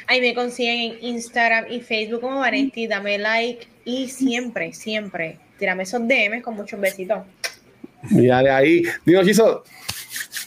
Ahí 0.07 0.21
me 0.21 0.35
consiguen 0.35 0.93
en 0.93 1.05
Instagram 1.05 1.67
y 1.71 1.81
Facebook 1.81 2.21
como 2.21 2.41
Vanetti, 2.41 2.87
dame 2.87 3.19
like 3.19 3.67
y 3.85 4.09
siempre, 4.09 4.73
siempre, 4.73 5.39
tírame 5.59 5.85
esos 5.85 6.01
DMs 6.07 6.43
con 6.43 6.57
muchos 6.57 6.81
besitos. 6.81 7.21
Mira 8.11 8.43
de 8.43 8.51
ahí. 8.51 8.83
Digo, 9.05 9.23
Chiso. 9.23 9.65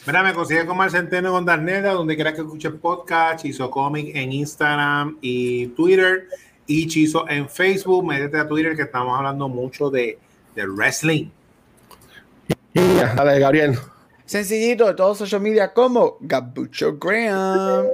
Mira, 0.06 0.22
me 0.22 0.34
consigue 0.34 0.66
como 0.66 0.84
el 0.84 0.92
Centeno 0.92 1.32
con 1.32 1.46
Darneda, 1.46 1.94
donde 1.94 2.16
quiera 2.16 2.34
que 2.34 2.42
escuche 2.42 2.70
podcast, 2.70 3.44
Chizo 3.44 3.72
Comic 3.72 4.16
en 4.16 4.32
Instagram 4.32 5.18
y 5.22 5.68
Twitter, 5.68 6.28
y 6.68 6.88
Chizo 6.88 7.28
en 7.28 7.50
Facebook. 7.50 8.06
Métete 8.06 8.38
a 8.38 8.48
Twitter 8.48 8.76
que 8.76 8.84
estamos 8.84 9.18
hablando 9.18 9.48
mucho 9.48 9.90
de 9.90 10.20
de 10.56 10.66
wrestling. 10.68 11.30
Dale, 12.74 13.40
Gabriel. 13.40 13.78
Sencillito, 14.26 14.88
de 14.88 14.96
todos 14.96 15.20
social 15.20 15.40
media 15.40 15.72
como 15.72 16.18
Gabucho 16.20 16.98
Graham. 16.98 17.86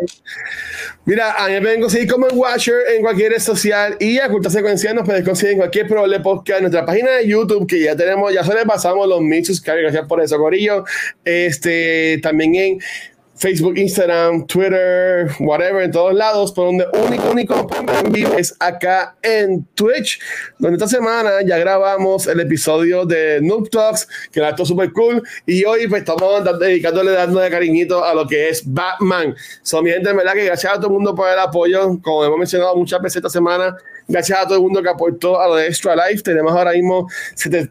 Mira, 1.04 1.34
a 1.34 1.48
mí 1.48 1.56
me 1.56 1.62
pueden 1.62 1.82
conseguir 1.82 2.10
como 2.10 2.30
en 2.30 2.38
Watcher 2.38 2.76
en 2.96 3.02
cualquier 3.02 3.34
red 3.34 3.40
social 3.40 3.98
y 4.00 4.18
a 4.18 4.30
Cultura 4.30 4.50
Secuencial 4.50 4.96
nos 4.96 5.06
pueden 5.06 5.26
conseguir 5.26 5.54
en 5.54 5.58
cualquier 5.58 5.90
problema 5.90 6.24
podcast 6.24 6.60
en 6.60 6.64
nuestra 6.64 6.86
página 6.86 7.12
de 7.12 7.28
YouTube 7.28 7.68
que 7.68 7.82
ya 7.82 7.98
tenemos, 7.98 8.34
ya 8.34 8.44
pasamos 8.66 9.10
los 9.10 9.20
mil 9.20 9.44
suscribers, 9.44 9.84
gracias 9.84 10.08
por 10.08 10.22
eso, 10.22 10.38
Corillo. 10.38 10.86
Este, 11.26 12.18
también 12.24 12.56
en 12.56 12.80
Facebook, 13.42 13.76
Instagram, 13.76 14.46
Twitter, 14.46 15.32
whatever, 15.40 15.82
en 15.82 15.92
todos 15.92 16.14
lados, 16.14 16.52
por 16.52 16.68
donde 16.68 16.86
único, 16.94 17.32
único 17.32 17.68
en 18.06 18.12
vivo 18.12 18.34
es 18.38 18.56
acá 18.60 19.16
en 19.24 19.66
Twitch, 19.74 20.20
donde 20.60 20.76
esta 20.76 20.88
semana 20.88 21.42
ya 21.44 21.58
grabamos 21.58 22.28
el 22.28 22.40
episodio 22.40 23.04
de 23.04 23.40
Noob 23.42 23.68
Talks, 23.72 24.08
que 24.32 24.42
era 24.42 24.56
todo 24.56 24.68
súper 24.68 24.94
cool, 24.94 25.24
y 25.48 25.66
hoy 25.66 25.88
pues 25.88 26.04
estamos 26.04 26.44
dedicándole, 26.60 27.14
dándole 27.14 27.50
cariñito 27.50 28.06
a 28.06 28.14
lo 28.14 28.28
que 28.28 28.50
es 28.50 28.62
Batman. 28.64 29.36
So, 29.64 29.82
mi 29.82 29.90
gente, 29.90 30.12
en 30.12 30.18
verdad 30.18 30.34
que 30.34 30.46
gracias 30.46 30.74
a 30.74 30.76
todo 30.76 30.88
el 30.88 30.94
mundo 30.94 31.16
por 31.16 31.28
el 31.28 31.40
apoyo, 31.40 32.00
como 32.00 32.24
hemos 32.24 32.38
mencionado 32.38 32.76
muchas 32.76 33.02
veces 33.02 33.16
esta 33.16 33.30
semana, 33.30 33.76
Gracias 34.12 34.40
a 34.40 34.44
todo 34.44 34.56
el 34.56 34.62
mundo 34.62 34.84
que 34.84 34.90
aportó 34.90 35.40
a 35.40 35.48
lo 35.48 35.56
de 35.56 35.68
Extra 35.68 35.96
Life. 35.96 36.22
Tenemos 36.22 36.52
ahora 36.52 36.74
mismo 36.74 37.08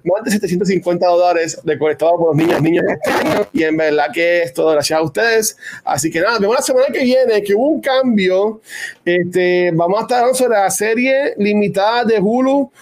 más 0.04 0.24
de 0.24 0.30
750 0.30 1.06
dólares 1.06 1.60
recolectados 1.64 2.14
por 2.18 2.28
los 2.28 2.36
niños 2.36 2.62
niños 2.62 2.84
este. 2.88 3.10
Y 3.52 3.64
en 3.64 3.76
verdad 3.76 4.06
que 4.12 4.42
es 4.42 4.54
todo 4.54 4.70
gracias 4.70 4.98
a 4.98 5.02
ustedes. 5.02 5.56
Así 5.84 6.10
que 6.10 6.20
nada, 6.20 6.38
vemos 6.38 6.56
la 6.56 6.62
semana 6.62 6.86
que 6.92 7.04
viene 7.04 7.42
que 7.42 7.54
hubo 7.54 7.68
un 7.68 7.80
cambio. 7.80 8.62
Este, 9.04 9.70
vamos 9.74 9.98
a 9.98 10.02
estar 10.02 10.18
hablando 10.20 10.38
sobre 10.38 10.58
la 10.58 10.70
serie 10.70 11.34
limitada 11.36 12.04
de 12.04 12.18
Hulu. 12.18 12.72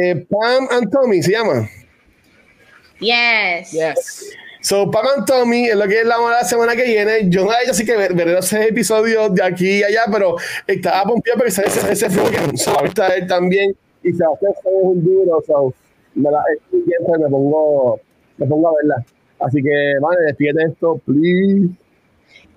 Eh, 0.00 0.26
Pam 0.30 0.68
and 0.70 0.90
Tommy 0.90 1.22
se 1.22 1.32
llama. 1.32 1.68
Yes. 2.98 3.72
Yes. 3.72 4.36
So, 4.62 4.88
Pagan 4.92 5.24
Tommy 5.24 5.68
es 5.68 5.76
lo 5.76 5.88
que 5.88 6.00
es 6.00 6.06
la, 6.06 6.18
la 6.18 6.44
semana 6.44 6.76
que 6.76 6.84
viene. 6.84 7.28
Yo 7.28 7.44
no 7.44 7.50
he 7.52 7.68
así 7.68 7.84
que 7.84 7.96
veré 7.96 8.32
los 8.32 8.52
episodios 8.52 9.34
de 9.34 9.42
aquí 9.42 9.80
y 9.80 9.82
allá, 9.82 10.02
pero 10.10 10.36
estaba 10.68 11.02
pompido 11.02 11.36
porque 11.36 11.50
ese, 11.50 11.64
ese, 11.66 12.08
flow 12.08 12.26
que 12.30 12.56
se 12.56 12.70
él 13.16 13.26
también. 13.26 13.74
Y 14.04 14.12
Sebastián 14.12 14.52
es 14.52 14.70
un 14.72 15.04
duro, 15.04 15.42
so, 15.44 15.74
me, 16.14 16.30
la, 16.30 16.44
me, 16.70 17.28
pongo, 17.28 18.00
me 18.38 18.46
pongo 18.46 18.68
a 18.68 18.74
verla. 18.74 19.04
Así 19.40 19.60
que, 19.60 19.94
vale, 20.00 20.26
despídete 20.26 20.62
esto, 20.68 21.00
please. 21.04 21.68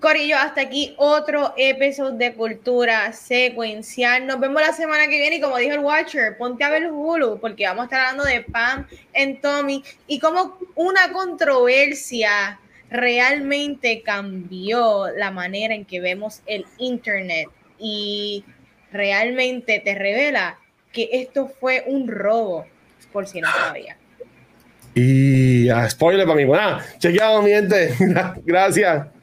Corillo, 0.06 0.36
hasta 0.36 0.60
aquí 0.60 0.94
otro 0.98 1.52
episodio 1.56 2.12
de 2.12 2.32
Cultura 2.32 3.12
Secuencial. 3.12 4.24
Nos 4.24 4.38
vemos 4.38 4.62
la 4.62 4.72
semana 4.72 5.08
que 5.08 5.18
viene 5.18 5.38
y 5.38 5.40
como 5.40 5.56
dijo 5.56 5.74
el 5.74 5.80
Watcher, 5.80 6.36
ponte 6.38 6.62
a 6.62 6.70
ver 6.70 6.92
Hulu 6.92 7.40
porque 7.40 7.66
vamos 7.66 7.82
a 7.82 7.84
estar 7.86 8.00
hablando 8.02 8.22
de 8.22 8.42
Pam 8.42 8.86
en 9.12 9.40
Tommy 9.40 9.82
y 10.06 10.20
cómo 10.20 10.60
una 10.76 11.10
controversia 11.10 12.60
realmente 12.88 14.02
cambió 14.02 15.08
la 15.08 15.32
manera 15.32 15.74
en 15.74 15.84
que 15.84 16.00
vemos 16.00 16.40
el 16.46 16.64
Internet 16.78 17.48
y 17.76 18.44
realmente 18.92 19.80
te 19.80 19.96
revela 19.96 20.56
que 20.92 21.08
esto 21.14 21.48
fue 21.48 21.82
un 21.84 22.06
robo, 22.06 22.64
por 23.12 23.26
si 23.26 23.40
no 23.40 23.48
sabía. 23.50 23.96
Y 24.94 25.68
a 25.68 25.90
spoiler 25.90 26.24
para 26.24 26.36
mí. 26.36 26.44
Bueno, 26.44 26.78
chequeado, 26.98 27.42
mi 27.42 27.50
gente. 27.50 27.92
Gracias. 28.44 29.15